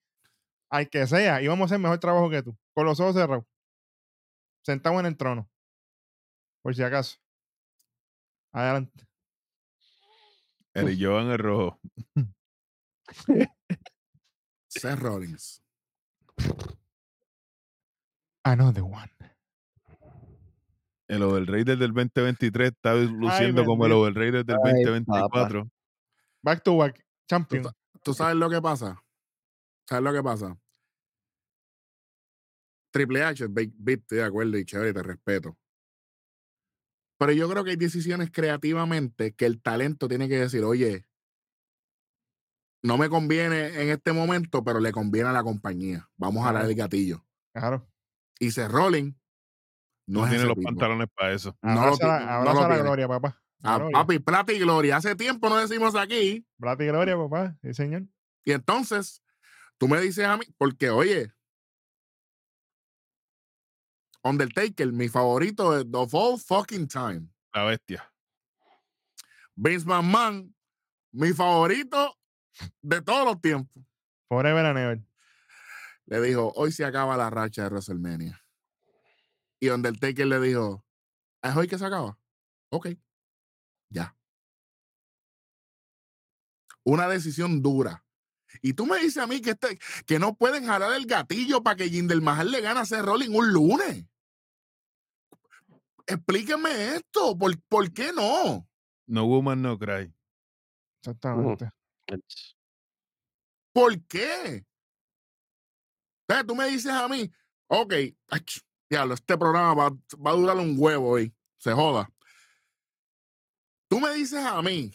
al 0.68 0.90
que 0.90 1.06
sea. 1.06 1.40
Y 1.40 1.48
vamos 1.48 1.62
a 1.62 1.66
hacer 1.66 1.78
mejor 1.78 1.98
trabajo 1.98 2.28
que 2.28 2.42
tú. 2.42 2.54
Con 2.74 2.84
los 2.84 3.00
ojos 3.00 3.14
cerrados. 3.14 3.46
Sentado 4.62 4.98
en 5.00 5.06
el 5.06 5.16
trono. 5.16 5.50
Por 6.62 6.74
si 6.74 6.82
acaso. 6.82 7.18
Adelante. 8.52 9.06
Eric 10.74 10.98
Johan 11.00 11.30
el 11.30 11.38
rojo. 11.38 11.80
Seth 14.68 14.98
Rollins. 14.98 15.62
Another 18.44 18.82
one. 18.82 19.10
El 21.08 21.22
Overrated 21.22 21.78
del 21.78 21.92
2023 21.92 22.68
está 22.68 22.94
luciendo 22.94 23.64
como 23.64 23.86
el. 23.86 23.92
Overrated 23.92 24.46
del 24.46 24.56
Ay, 24.64 24.84
2024. 24.84 25.68
Back 26.42 26.62
to 26.62 26.76
back. 26.76 27.04
Champion. 27.28 27.66
¿Tú 28.02 28.14
sabes 28.14 28.36
lo 28.36 28.48
que 28.48 28.60
pasa? 28.62 29.02
¿Sabes 29.86 30.04
lo 30.04 30.12
que 30.12 30.22
pasa? 30.22 30.58
Triple 32.92 33.22
H, 33.24 33.46
Big 33.48 33.72
Beat, 33.76 34.00
estoy 34.00 34.18
de 34.18 34.24
acuerdo 34.24 34.56
y 34.58 34.64
chévere, 34.64 34.92
te 34.92 35.02
respeto. 35.02 35.58
Pero 37.18 37.32
yo 37.32 37.48
creo 37.48 37.64
que 37.64 37.70
hay 37.70 37.76
decisiones 37.76 38.30
creativamente 38.30 39.34
que 39.34 39.46
el 39.46 39.60
talento 39.62 40.08
tiene 40.08 40.28
que 40.28 40.38
decir, 40.38 40.62
oye, 40.64 41.06
no 42.84 42.98
me 42.98 43.08
conviene 43.08 43.80
en 43.80 43.90
este 43.90 44.12
momento, 44.12 44.64
pero 44.64 44.80
le 44.80 44.92
conviene 44.92 45.28
a 45.28 45.32
la 45.32 45.42
compañía. 45.42 46.08
Vamos 46.16 46.46
a 46.46 46.52
dar 46.52 46.64
el 46.66 46.74
gatillo. 46.74 47.24
Claro. 47.54 47.88
Y 48.40 48.50
Seth 48.50 48.70
Rollins 48.70 49.14
no, 50.08 50.20
No 50.20 50.24
es 50.26 50.30
tiene 50.30 50.46
los 50.46 50.54
tipo. 50.56 50.66
pantalones 50.68 51.06
para 51.16 51.32
eso. 51.32 51.56
No 51.62 51.74
lo 51.74 51.80
abraza 51.80 51.98
ti- 51.98 52.06
la, 52.06 52.44
no 52.44 52.52
lo 52.54 52.60
la 52.60 52.66
tiene. 52.68 52.82
gloria, 52.82 53.08
papá. 53.08 53.40
Ah, 53.62 53.76
Gloria. 53.78 53.92
papi, 53.92 54.18
plata 54.18 54.52
y 54.52 54.58
gloria. 54.58 54.96
Hace 54.96 55.14
tiempo 55.14 55.48
no 55.48 55.56
decimos 55.58 55.94
aquí. 55.94 56.44
Plata 56.58 56.82
y 56.82 56.88
gloria, 56.88 57.16
papá. 57.16 57.56
Sí, 57.62 57.72
señor. 57.72 58.02
Y 58.44 58.50
entonces, 58.50 59.22
tú 59.78 59.86
me 59.86 60.00
dices 60.00 60.24
a 60.26 60.36
mí, 60.36 60.44
porque 60.58 60.90
oye, 60.90 61.32
Undertaker, 64.24 64.92
mi 64.92 65.08
favorito 65.08 65.84
de- 65.84 65.98
of 65.98 66.14
all 66.14 66.38
fucking 66.38 66.86
time. 66.88 67.28
La 67.54 67.64
bestia. 67.64 68.08
Vince 69.54 69.84
McMahon, 69.86 70.54
mi 71.12 71.32
favorito 71.32 72.16
de 72.80 73.02
todos 73.02 73.24
los 73.26 73.40
tiempos. 73.40 73.82
Forever 74.28 74.64
and 74.66 74.78
ever. 74.78 75.02
Le 76.06 76.20
dijo, 76.20 76.52
hoy 76.56 76.72
se 76.72 76.84
acaba 76.84 77.16
la 77.16 77.30
racha 77.30 77.62
de 77.64 77.68
WrestleMania. 77.70 78.42
Y 79.60 79.68
Undertaker 79.68 80.26
le 80.26 80.40
dijo, 80.40 80.84
¿es 81.42 81.54
hoy 81.56 81.68
que 81.68 81.78
se 81.78 81.84
acaba? 81.86 82.18
Ok, 82.70 82.88
ya. 83.90 84.16
Una 86.84 87.08
decisión 87.08 87.62
dura. 87.62 88.04
Y 88.60 88.74
tú 88.74 88.86
me 88.86 88.98
dices 88.98 89.18
a 89.18 89.26
mí 89.26 89.40
que, 89.40 89.50
este, 89.50 89.78
que 90.06 90.18
no 90.18 90.34
pueden 90.34 90.66
jalar 90.66 90.92
el 90.94 91.06
gatillo 91.06 91.62
para 91.62 91.76
que 91.76 91.88
Jinder 91.88 92.20
Mahal 92.20 92.50
le 92.50 92.60
gane 92.60 92.80
a 92.80 92.84
Seth 92.84 93.02
Rollins 93.04 93.34
un 93.34 93.52
lunes. 93.52 94.06
Explíqueme 96.06 96.96
esto. 96.96 97.36
¿Por, 97.36 97.60
por 97.62 97.92
qué 97.92 98.12
no? 98.12 98.68
No 99.06 99.26
woman, 99.26 99.62
no 99.62 99.78
cry. 99.78 100.12
Exactamente. 101.00 101.70
¿Por 103.72 104.00
qué? 104.06 104.64
Entonces 106.22 106.46
tú 106.46 106.54
me 106.54 106.68
dices 106.68 106.92
a 106.92 107.08
mí, 107.08 107.30
ok, 107.68 107.94
ach, 108.28 108.58
diablo, 108.88 109.14
este 109.14 109.36
programa 109.36 109.74
va, 109.74 109.90
va 110.24 110.30
a 110.30 110.34
durar 110.34 110.56
un 110.56 110.76
huevo 110.78 111.10
hoy. 111.10 111.34
Se 111.58 111.72
joda. 111.72 112.08
Tú 113.88 114.00
me 114.00 114.14
dices 114.14 114.44
a 114.44 114.62
mí, 114.62 114.90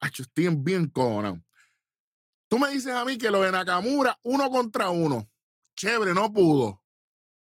ach, 0.00 0.20
estoy 0.20 0.46
en 0.46 0.62
bien 0.62 0.88
cojonado. 0.88 1.42
Tú 2.48 2.58
me 2.58 2.70
dices 2.70 2.92
a 2.92 3.04
mí 3.04 3.18
que 3.18 3.30
lo 3.30 3.42
de 3.42 3.50
Nakamura, 3.50 4.18
uno 4.22 4.50
contra 4.50 4.90
uno. 4.90 5.28
Chévere, 5.74 6.14
no 6.14 6.32
pudo. 6.32 6.83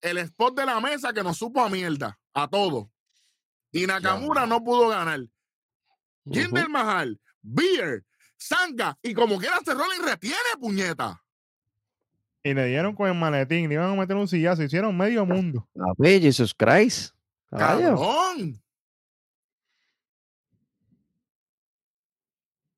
El 0.01 0.19
spot 0.19 0.57
de 0.57 0.67
la 0.67 0.81
mesa 0.81 1.13
que 1.13 1.23
nos 1.23 1.37
supo 1.37 1.61
a 1.61 1.69
mierda, 1.69 2.19
a 2.33 2.49
todos. 2.49 2.89
Y 3.73 3.87
Nakamura 3.87 4.47
no 4.47 4.63
pudo 4.63 4.89
ganar. 4.89 5.21
Jinder 6.25 6.69
Mahal, 6.69 7.21
Beer, 7.43 8.05
Sanga, 8.37 8.99
y 9.03 9.15
como 9.15 9.39
quiera 9.39 9.57
este 9.57 9.75
Rollins 9.75 10.05
retiene, 10.05 10.37
puñeta. 10.59 11.23
Y 12.43 12.55
le 12.55 12.67
dieron 12.67 12.95
con 12.95 13.09
el 13.09 13.15
maletín, 13.15 13.69
le 13.69 13.75
iban 13.75 13.91
a 13.91 13.95
meter 13.95 14.17
un 14.17 14.27
sillazo, 14.27 14.63
hicieron 14.63 14.97
medio 14.97 15.27
mundo. 15.27 15.69
Papi, 15.75 16.21
Jesus 16.21 16.55
Christ. 16.55 17.15
Cabrón. 17.51 18.63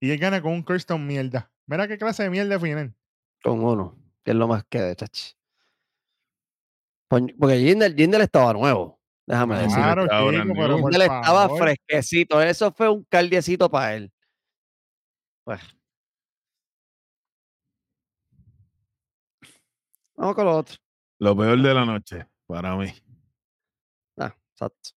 Y 0.01 0.11
él 0.11 0.19
gana 0.19 0.43
con 0.43 0.53
un 0.53 0.65
Kirsten 0.65 1.07
mierda. 1.07 1.49
Mira 1.67 1.87
qué 1.87 1.97
clase 1.97 2.25
de 2.25 2.31
mierda 2.31 2.59
final. 2.59 2.93
Con 3.43 3.63
uno, 3.63 3.97
que 4.25 4.33
es 4.33 4.37
lo 4.37 4.49
más 4.49 4.65
que 4.65 4.81
de 4.81 4.97
chachi. 4.97 5.37
Porque 7.39 7.59
Jinder, 7.59 7.95
Jinder 7.95 8.23
estaba 8.23 8.55
nuevo. 8.55 8.99
Déjame 9.27 9.59
decir. 9.59 9.77
Claro, 9.77 10.07
Jinder 10.09 11.03
estaba 11.03 11.49
favor. 11.49 11.59
fresquecito. 11.59 12.41
Eso 12.41 12.73
fue 12.73 12.89
un 12.89 13.05
caldiecito 13.05 13.71
para 13.71 13.97
él. 13.97 14.13
Pues. 15.45 15.61
Vamos 20.17 20.35
con 20.35 20.45
lo 20.47 20.57
otro. 20.57 20.77
Lo 21.19 21.37
peor 21.37 21.61
de 21.61 21.75
la 21.75 21.85
noche 21.85 22.27
para 22.47 22.77
mí. 22.77 22.87
Ah, 24.17 24.35
exacto. 24.53 24.91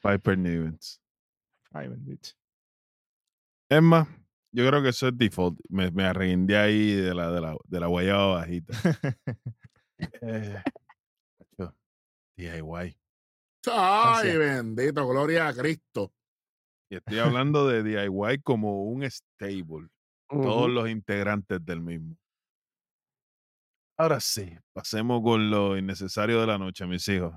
Piper 0.00 0.38
Nivens. 0.38 1.00
Ay, 1.72 1.88
bendito. 1.88 2.30
Es 3.68 3.82
más, 3.82 4.06
yo 4.52 4.66
creo 4.66 4.82
que 4.82 4.90
eso 4.90 5.08
es 5.08 5.18
default. 5.18 5.58
Me, 5.68 5.90
me 5.90 6.04
ahí 6.56 6.94
de 6.94 7.14
la, 7.14 7.30
de 7.32 7.40
la, 7.40 7.56
de 7.64 7.80
la 7.80 7.86
guayaba 7.88 8.34
bajita. 8.34 8.72
Eh, 10.22 10.62
DIY. 12.40 12.96
Ay, 13.66 14.32
Gracias. 14.32 14.38
bendito, 14.38 15.06
gloria 15.06 15.48
a 15.48 15.54
Cristo. 15.54 16.12
Y 16.88 16.96
estoy 16.96 17.18
hablando 17.18 17.68
de 17.68 17.82
DIY 17.82 18.40
como 18.42 18.84
un 18.84 19.02
stable. 19.10 19.88
Todos 20.28 20.70
los 20.70 20.88
integrantes 20.88 21.64
del 21.64 21.80
mismo. 21.80 22.16
Ahora 23.96 24.18
sí, 24.20 24.56
pasemos 24.72 25.20
con 25.22 25.50
lo 25.50 25.76
innecesario 25.76 26.40
de 26.40 26.46
la 26.46 26.56
noche, 26.56 26.86
mis 26.86 27.06
hijos. 27.08 27.34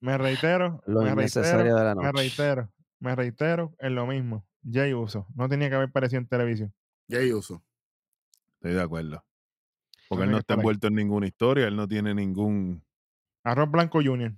Me 0.00 0.16
reitero, 0.16 0.80
Lo 0.86 1.02
me 1.02 1.10
innecesario 1.10 1.62
reitero, 1.64 1.78
de 1.78 1.84
la 1.84 1.94
me 1.94 2.02
noche. 2.04 2.18
reitero, 2.18 2.72
me 3.00 3.16
reitero 3.16 3.74
en 3.78 3.94
lo 3.94 4.06
mismo. 4.06 4.46
Jay 4.70 4.94
Uso. 4.94 5.26
No 5.34 5.48
tenía 5.48 5.68
que 5.68 5.74
haber 5.74 5.88
aparecido 5.88 6.20
en 6.20 6.28
televisión. 6.28 6.74
Jay 7.08 7.32
Uso. 7.32 7.62
Estoy 8.54 8.74
de 8.74 8.82
acuerdo. 8.82 9.24
Porque 10.08 10.20
No 10.20 10.24
él 10.24 10.30
no 10.30 10.36
me 10.36 10.40
está 10.40 10.54
envuelto 10.54 10.86
en 10.88 10.94
ninguna 10.94 11.26
historia, 11.26 11.66
él 11.66 11.76
no 11.76 11.88
tiene 11.88 12.14
ningún. 12.14 12.84
Arroz 13.44 13.70
Blanco 13.70 14.00
Jr. 14.02 14.32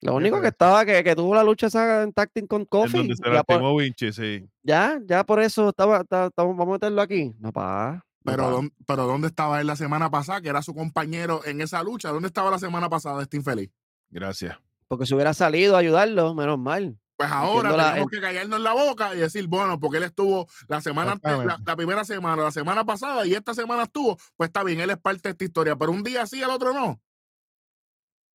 Lo 0.00 0.16
único 0.16 0.40
que 0.40 0.48
estaba 0.48 0.84
que, 0.84 1.02
que 1.02 1.16
tuvo 1.16 1.34
la 1.34 1.42
lucha 1.42 1.68
esa 1.68 2.02
en 2.02 2.12
team 2.12 2.46
con 2.46 2.60
En 2.62 2.66
Kofi. 2.66 2.98
donde 2.98 3.16
se 3.16 3.22
Ya 3.32 3.42
por, 3.42 3.80
Vinci, 3.80 4.12
sí. 4.12 4.46
ya, 4.62 5.00
ya 5.06 5.24
por 5.24 5.40
eso 5.40 5.70
estaba, 5.70 6.00
estamos- 6.00 6.32
vamos 6.56 6.68
a 6.68 6.72
meterlo 6.72 7.00
aquí. 7.00 7.34
No, 7.38 7.52
pa. 7.52 7.92
no, 7.94 8.02
Pero, 8.32 8.42
pa. 8.44 8.50
¿dón- 8.50 8.72
pero 8.86 9.06
¿dónde 9.06 9.28
estaba 9.28 9.60
él 9.62 9.66
la 9.66 9.76
semana 9.76 10.10
pasada? 10.10 10.42
Que 10.42 10.50
era 10.50 10.60
su 10.60 10.74
compañero 10.74 11.40
en 11.46 11.62
esa 11.62 11.82
lucha. 11.82 12.10
¿Dónde 12.10 12.26
estaba 12.28 12.50
la 12.50 12.58
semana 12.58 12.90
pasada 12.90 13.22
este 13.22 13.38
infeliz? 13.38 13.70
Gracias. 14.10 14.58
Porque 14.88 15.06
si 15.06 15.14
hubiera 15.14 15.32
salido 15.32 15.74
a 15.76 15.78
ayudarlo, 15.78 16.34
menos 16.34 16.58
mal. 16.58 16.98
Pues 17.16 17.30
ahora 17.30 17.70
Entiendo 17.70 17.76
la- 17.78 17.88
tenemos 17.92 18.10
que 18.10 18.20
callarnos 18.20 18.60
la 18.60 18.72
boca 18.74 19.14
y 19.14 19.18
decir, 19.20 19.46
bueno, 19.46 19.78
porque 19.80 19.98
él 19.98 20.02
estuvo 20.02 20.46
la 20.68 20.80
semana 20.82 21.14
la, 21.22 21.58
la 21.64 21.76
primera 21.76 22.04
semana, 22.04 22.42
la 22.42 22.50
semana 22.50 22.84
pasada 22.84 23.24
y 23.24 23.32
esta 23.34 23.54
semana 23.54 23.84
estuvo, 23.84 24.18
pues 24.36 24.48
está 24.48 24.64
bien, 24.64 24.80
él 24.80 24.90
es 24.90 24.98
parte 24.98 25.22
de 25.28 25.30
esta 25.30 25.44
historia, 25.44 25.76
pero 25.76 25.92
un 25.92 26.02
día 26.02 26.26
sí, 26.26 26.42
el 26.42 26.50
otro 26.50 26.74
no. 26.74 27.00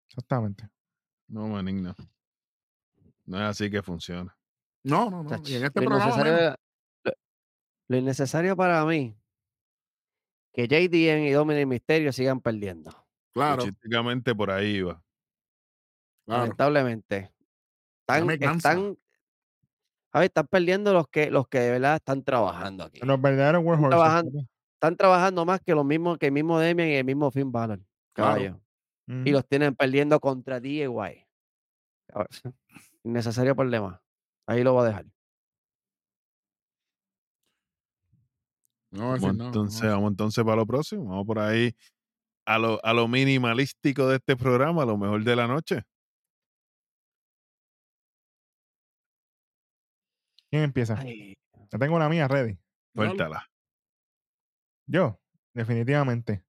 Exactamente. 0.10 0.68
No, 1.28 1.48
manín, 1.48 1.84
no. 1.84 1.96
No 3.26 3.38
es 3.38 3.44
así 3.44 3.70
que 3.70 3.82
funciona. 3.84 4.36
No, 4.84 5.10
no, 5.10 5.24
no. 5.24 5.42
Y 5.46 5.56
en 5.56 5.66
este 5.66 5.82
lo, 5.82 5.96
innecesario, 5.96 6.56
lo- 7.04 7.14
lo 7.88 7.98
innecesario 7.98 8.56
para 8.58 8.84
mí, 8.86 9.16
que 10.54 10.68
JDN 10.68 11.28
y 11.28 11.32
Dominic 11.32 11.68
Mysterio 11.68 12.12
sigan 12.12 12.40
perdiendo. 12.42 12.92
Claro, 13.32 13.58
Luchísticamente 13.58 14.34
por 14.34 14.50
ahí 14.50 14.78
iba. 14.78 15.04
claro. 16.26 16.44
Lamentablemente. 16.44 17.32
Están, 18.08 18.30
están, 18.32 18.98
a 20.12 20.20
ver, 20.20 20.26
están 20.30 20.48
perdiendo 20.48 20.94
los 20.94 21.08
que, 21.08 21.30
los 21.30 21.48
que 21.48 21.60
de 21.60 21.72
verdad 21.72 21.98
están 21.98 22.24
trabajando 22.24 22.86
aquí. 22.86 23.00
Los 23.04 23.22
verdaderos 23.22 23.64
Y 29.10 29.32
los 29.32 29.48
tienen 29.48 29.76
perdiendo 29.76 30.20
contra 30.20 30.60
DIY. 30.60 31.26
A 32.14 32.20
ver, 32.20 32.28
Innecesario 33.04 33.56
problema. 33.56 34.02
Ahí 34.48 34.64
lo 34.64 34.74
voy 34.74 34.84
a 34.86 34.88
dejar. 34.90 35.06
No, 38.92 39.18
Vamos 39.20 39.38
no, 39.38 39.46
entonces, 39.48 39.84
no. 39.84 39.90
vamos 39.90 40.12
entonces 40.12 40.44
para 40.44 40.58
lo 40.58 40.66
próximo. 40.66 41.06
Vamos 41.10 41.26
por 41.26 41.40
ahí 41.40 41.72
a 42.46 42.58
lo, 42.60 42.84
a 42.84 42.94
lo 42.94 43.08
minimalístico 43.08 44.08
de 44.08 44.18
este 44.18 44.36
programa, 44.36 44.84
a 44.84 44.86
lo 44.86 44.98
mejor 44.98 45.24
de 45.24 45.36
la 45.36 45.48
noche. 45.48 45.84
¿Quién 50.50 50.64
empieza? 50.64 50.98
Ay, 50.98 51.36
Ya 51.72 51.78
tengo 51.78 52.00
la 52.00 52.10
mía 52.10 52.28
ready. 52.28 52.58
Suéltala. 52.96 53.46
Yo, 54.88 55.20
definitivamente. 55.54 56.44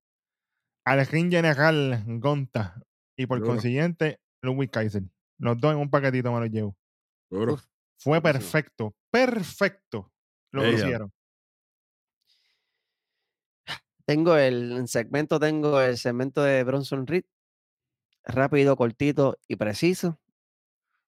Al 0.90 1.06
ring 1.06 1.30
general 1.30 2.02
Gonta. 2.18 2.82
Y 3.16 3.26
por 3.26 3.38
Duro. 3.38 3.52
consiguiente, 3.52 4.18
Ludwig 4.42 4.72
Kaiser. 4.72 5.04
Los 5.38 5.60
dos 5.60 5.72
en 5.72 5.78
un 5.78 5.88
paquetito 5.88 6.32
me 6.32 6.40
los 6.40 6.50
llevo. 6.50 6.76
Duro. 7.30 7.60
Fue 7.96 8.20
perfecto. 8.20 8.92
Perfecto. 9.08 10.10
Lo 10.50 10.62
que 10.62 10.72
hicieron. 10.72 11.12
Tengo 14.04 14.36
el 14.36 14.72
en 14.72 14.88
segmento, 14.88 15.38
tengo 15.38 15.80
el 15.80 15.96
segmento 15.96 16.42
de 16.42 16.64
Bronson 16.64 17.06
Reed. 17.06 17.22
Rápido, 18.24 18.74
cortito 18.74 19.38
y 19.46 19.54
preciso. 19.54 20.18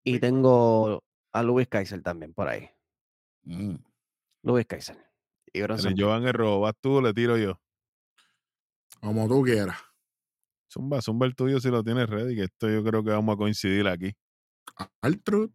Y 0.05 0.21
tengo 0.21 1.03
a 1.33 1.43
Luis 1.43 1.67
Kaiser 1.67 2.03
también 2.03 2.35
por 2.35 2.47
ahí. 2.47 2.71
Mm. 3.43 3.75
Luis 4.45 4.65
Kaiser. 4.65 4.97
Y. 5.53 5.61
Joan 5.99 6.25
Herro, 6.25 6.61
vas 6.61 6.75
tú, 6.81 6.99
o 6.99 7.03
le 7.03 7.13
tiro 7.13 7.37
yo. 7.37 7.61
Como 9.03 9.27
tú 9.29 9.43
quieras. 9.43 9.77
Zumba, 10.73 11.03
zumba 11.03 11.27
el 11.27 11.35
tuyo 11.35 11.61
si 11.61 11.69
lo 11.69 11.83
tienes 11.83 12.09
ready, 12.09 12.37
que 12.37 12.45
esto 12.45 12.70
yo 12.70 12.83
creo 12.85 13.03
que 13.05 13.11
vamos 13.11 13.35
a 13.35 13.37
coincidir 13.37 13.87
aquí. 13.89 14.12
Altruth. 15.03 15.53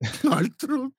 Altruth. 0.30 0.92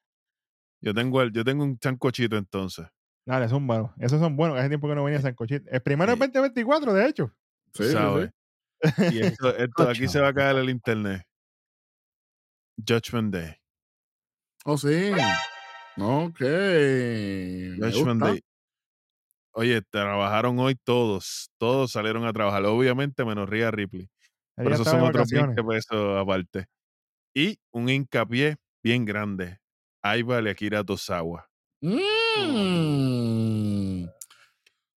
Yo 0.82 0.94
tengo, 0.94 1.22
el, 1.22 1.32
yo 1.32 1.44
tengo 1.44 1.64
un 1.64 1.78
chancochito 1.78 2.36
entonces. 2.38 2.86
Dale, 3.26 3.48
zúmbalo. 3.48 3.94
Esos 4.00 4.20
son 4.20 4.36
buenos. 4.36 4.58
Hace 4.58 4.68
tiempo 4.70 4.88
que 4.88 4.96
no 4.96 5.04
venía 5.04 5.22
Sancochit. 5.22 5.64
El 5.72 5.82
primero 5.82 6.12
es 6.12 6.18
Sí. 6.18 6.20
2024, 6.26 6.94
de 6.94 7.08
hecho. 7.08 7.36
Sí, 7.74 7.92
¿sabes? 7.92 8.30
sí. 8.96 9.04
Y 9.14 9.20
esto, 9.22 9.50
esto 9.58 9.90
aquí 9.90 10.08
se 10.08 10.20
va 10.20 10.28
a 10.30 10.34
caer 10.34 10.58
el 10.58 10.70
internet. 10.70 11.24
Judgment 12.78 13.34
Day. 13.34 13.56
Oh, 14.66 14.78
sí. 14.78 15.12
Ok. 15.98 16.40
Me 16.42 17.92
Judgment. 17.92 18.22
Day. 18.22 18.42
Oye, 19.58 19.82
trabajaron 19.90 20.60
hoy 20.60 20.76
todos. 20.76 21.50
Todos 21.58 21.92
salieron 21.92 22.26
a 22.26 22.34
trabajar. 22.34 22.66
Obviamente, 22.66 23.24
menos 23.24 23.48
Rhea 23.50 23.72
Ripley. 23.72 24.10
Pero 24.56 24.74
esos 24.74 24.86
son 24.86 25.00
otros 25.02 25.30
vacaciones. 25.30 25.56
20 25.56 25.64
pesos 25.64 26.22
aparte. 26.22 26.66
Y 27.34 27.58
un 27.72 27.88
hincapié 27.90 28.58
bien 28.84 29.06
grande. 29.06 29.60
Aiba 30.04 30.42
y 30.42 30.50
Akira 30.50 30.84
Tosawa. 30.84 31.48
Mm. 31.82 32.00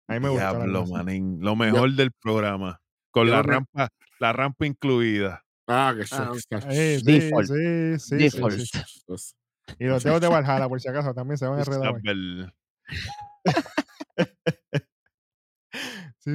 A 0.08 0.14
mí 0.14 0.20
me 0.20 0.30
Diablo, 0.30 0.86
manín. 0.86 1.38
Lo 1.40 1.54
mejor 1.54 1.92
del 1.92 2.10
programa. 2.12 2.80
Con 3.12 3.26
yo 3.26 3.32
la 3.34 3.42
me- 3.42 3.52
rampa, 3.52 3.88
la 4.18 4.32
rampa 4.32 4.66
incluida. 4.66 5.44
Ah, 5.68 5.94
que 5.96 6.04
Ah, 6.14 6.32
Eh, 6.70 6.98
sí, 6.98 7.04
Default. 7.04 7.48
sí, 7.98 7.98
sí, 7.98 8.16
Y 9.78 9.84
los 9.84 10.02
dedos 10.02 10.20
de 10.20 10.28
Valhalla, 10.28 10.68
por 10.68 10.80
si 10.80 10.88
acaso, 10.88 11.14
también 11.14 11.36
se 11.38 11.46
van 11.46 11.58
a 11.58 11.62
enredar. 11.62 12.02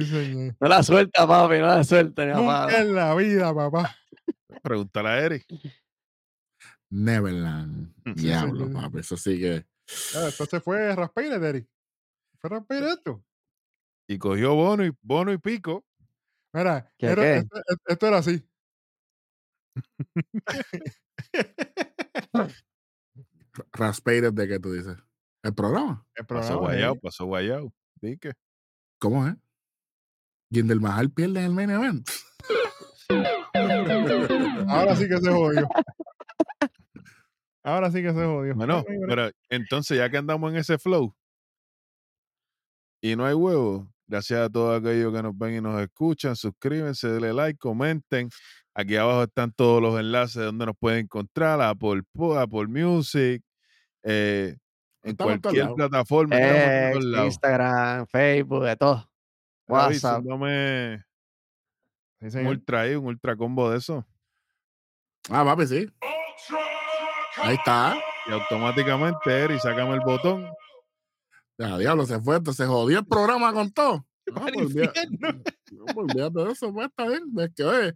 Sí, 0.00 0.06
señor. 0.06 0.56
No 0.60 0.68
la 0.68 0.82
suelta, 0.82 1.26
papi, 1.26 1.58
no 1.58 1.66
la 1.66 1.84
suelta, 1.84 2.24
ni 2.24 2.32
a 2.32 2.36
Nunca 2.36 2.80
en 2.80 2.94
la 2.94 3.14
vida, 3.14 3.54
papá. 3.54 3.94
Pregúntale 4.62 5.08
a 5.08 5.20
Eric. 5.24 5.46
Neverland. 6.90 7.94
Sí, 8.04 8.12
Diablo, 8.14 8.70
papi. 8.72 8.98
Eso 8.98 9.16
sí 9.16 9.38
que. 9.38 9.66
Ah, 10.16 10.26
Entonces 10.30 10.62
fue 10.62 10.94
Raspeire, 10.94 11.38
Derek. 11.38 11.68
Fue 12.40 12.50
Raspeire 12.50 12.88
esto. 12.90 13.24
Y 14.08 14.18
cogió 14.18 14.54
bono 14.54 14.84
y, 14.84 14.92
bono 15.02 15.32
y 15.32 15.38
pico. 15.38 15.84
Mira, 16.52 16.90
¿Qué, 16.98 17.06
era- 17.06 17.22
qué? 17.22 17.36
Esto, 17.38 17.60
esto 17.86 18.06
era 18.06 18.18
así. 18.18 18.46
Raspeires 23.72 24.34
de 24.34 24.48
que 24.48 24.58
tú 24.60 24.72
dices. 24.72 24.96
El 25.42 25.54
programa. 25.54 26.06
El 26.14 26.26
Pasó 26.26 26.48
programa, 26.48 26.60
guayao, 26.60 26.96
pasó 27.00 27.24
guayao. 27.26 27.72
Di 28.00 28.18
que. 28.18 28.32
¿Cómo 28.98 29.26
es? 29.26 29.34
Mahal 30.80 31.10
pierde 31.10 31.40
en 31.40 31.46
el 31.46 31.52
main 31.52 31.70
event. 31.70 32.08
Ahora 34.68 34.96
sí 34.96 35.08
que 35.08 35.18
se 35.18 35.30
jodió. 35.30 35.68
Ahora 37.62 37.90
sí 37.90 38.02
que 38.02 38.08
se 38.08 38.24
jodió. 38.24 38.54
Bueno, 38.54 38.84
pero 39.08 39.30
entonces 39.48 39.98
ya 39.98 40.10
que 40.10 40.18
andamos 40.18 40.52
en 40.52 40.58
ese 40.58 40.78
flow 40.78 41.14
y 43.04 43.16
no 43.16 43.26
hay 43.26 43.34
huevo, 43.34 43.86
gracias 44.06 44.40
a 44.40 44.48
todos 44.48 44.80
aquellos 44.80 45.12
que 45.12 45.22
nos 45.22 45.36
ven 45.36 45.56
y 45.56 45.60
nos 45.60 45.78
escuchan, 45.80 46.34
suscríbanse, 46.36 47.08
denle 47.08 47.34
like, 47.34 47.58
comenten. 47.58 48.30
Aquí 48.74 48.96
abajo 48.96 49.24
están 49.24 49.52
todos 49.52 49.82
los 49.82 50.00
enlaces 50.00 50.36
de 50.36 50.44
donde 50.46 50.66
nos 50.66 50.74
pueden 50.78 51.00
encontrar, 51.00 51.60
Apple, 51.60 52.02
Apple 52.38 52.66
Music, 52.66 53.42
eh, 54.02 54.56
en 55.02 55.10
Estamos 55.10 55.34
en 55.34 55.40
cualquier 55.40 55.74
plataforma. 55.74 56.34
estamos 56.34 56.62
en 56.62 56.92
todos 56.92 56.96
Ex, 56.96 57.04
lados. 57.04 57.26
Instagram, 57.26 58.06
Facebook, 58.06 58.64
de 58.64 58.76
todo. 58.76 59.10
WhatsApp. 59.68 60.22
Sí, 62.20 62.38
un 62.38 62.46
ultra 62.46 62.80
ahí, 62.80 62.94
un 62.94 63.06
ultra 63.06 63.36
combo 63.36 63.70
de 63.70 63.78
eso. 63.78 64.06
Ah, 65.30 65.44
papi, 65.44 65.66
sí. 65.66 65.90
Ahí 67.36 67.54
está. 67.56 67.96
Y 68.26 68.32
automáticamente, 68.32 69.30
Eri, 69.30 69.58
sácame 69.58 69.94
el 69.94 70.00
botón. 70.00 70.46
Ya, 71.58 71.76
diablo, 71.78 72.06
se 72.06 72.20
fue. 72.20 72.40
Se 72.52 72.66
jodió 72.66 72.98
el 73.00 73.06
programa 73.06 73.52
con 73.52 73.70
todo. 73.72 74.06
No, 74.26 74.40
pues, 74.52 74.72
pues, 74.72 75.96
olvídate 75.96 76.40
de 76.44 76.50
eso, 76.52 76.72
pues 76.72 76.88
está 76.88 77.06
bien. 77.06 77.22
Es 77.38 77.50
que, 77.54 77.62
oye, 77.64 77.94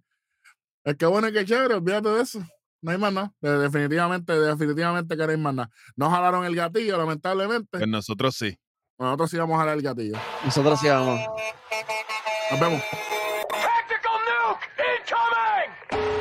es 0.85 0.97
que 0.97 1.07
bueno 1.07 1.28
y 1.28 1.32
que 1.32 1.45
chévere, 1.47 1.74
olvídate 1.74 2.09
de 2.11 2.20
eso. 2.20 2.47
No 2.82 2.90
hay 2.90 2.99
más 2.99 3.12
nada. 3.12 3.32
De- 3.40 3.59
definitivamente, 3.59 4.39
definitivamente 4.39 5.16
que 5.16 5.24
no 5.24 5.31
hay 5.31 5.36
más 5.39 5.55
nada. 5.55 5.70
No 5.97 6.11
jalaron 6.11 6.45
el 6.45 6.55
gatillo, 6.55 6.99
lamentablemente. 6.99 7.78
Pues 7.78 7.89
nosotros 7.89 8.36
sí. 8.36 8.59
Nosotros 8.99 9.31
sí 9.31 9.37
vamos 9.37 9.55
a 9.55 9.59
jalar 9.61 9.77
el 9.77 9.83
gatillo. 9.83 10.19
Nosotros 10.45 10.81
sí 10.81 10.89
vamos. 10.89 11.20
Nos 12.51 12.61
vemos. 12.61 12.83
Tactical 13.49 14.19
nuke 14.27 14.66
incoming! 14.99 16.18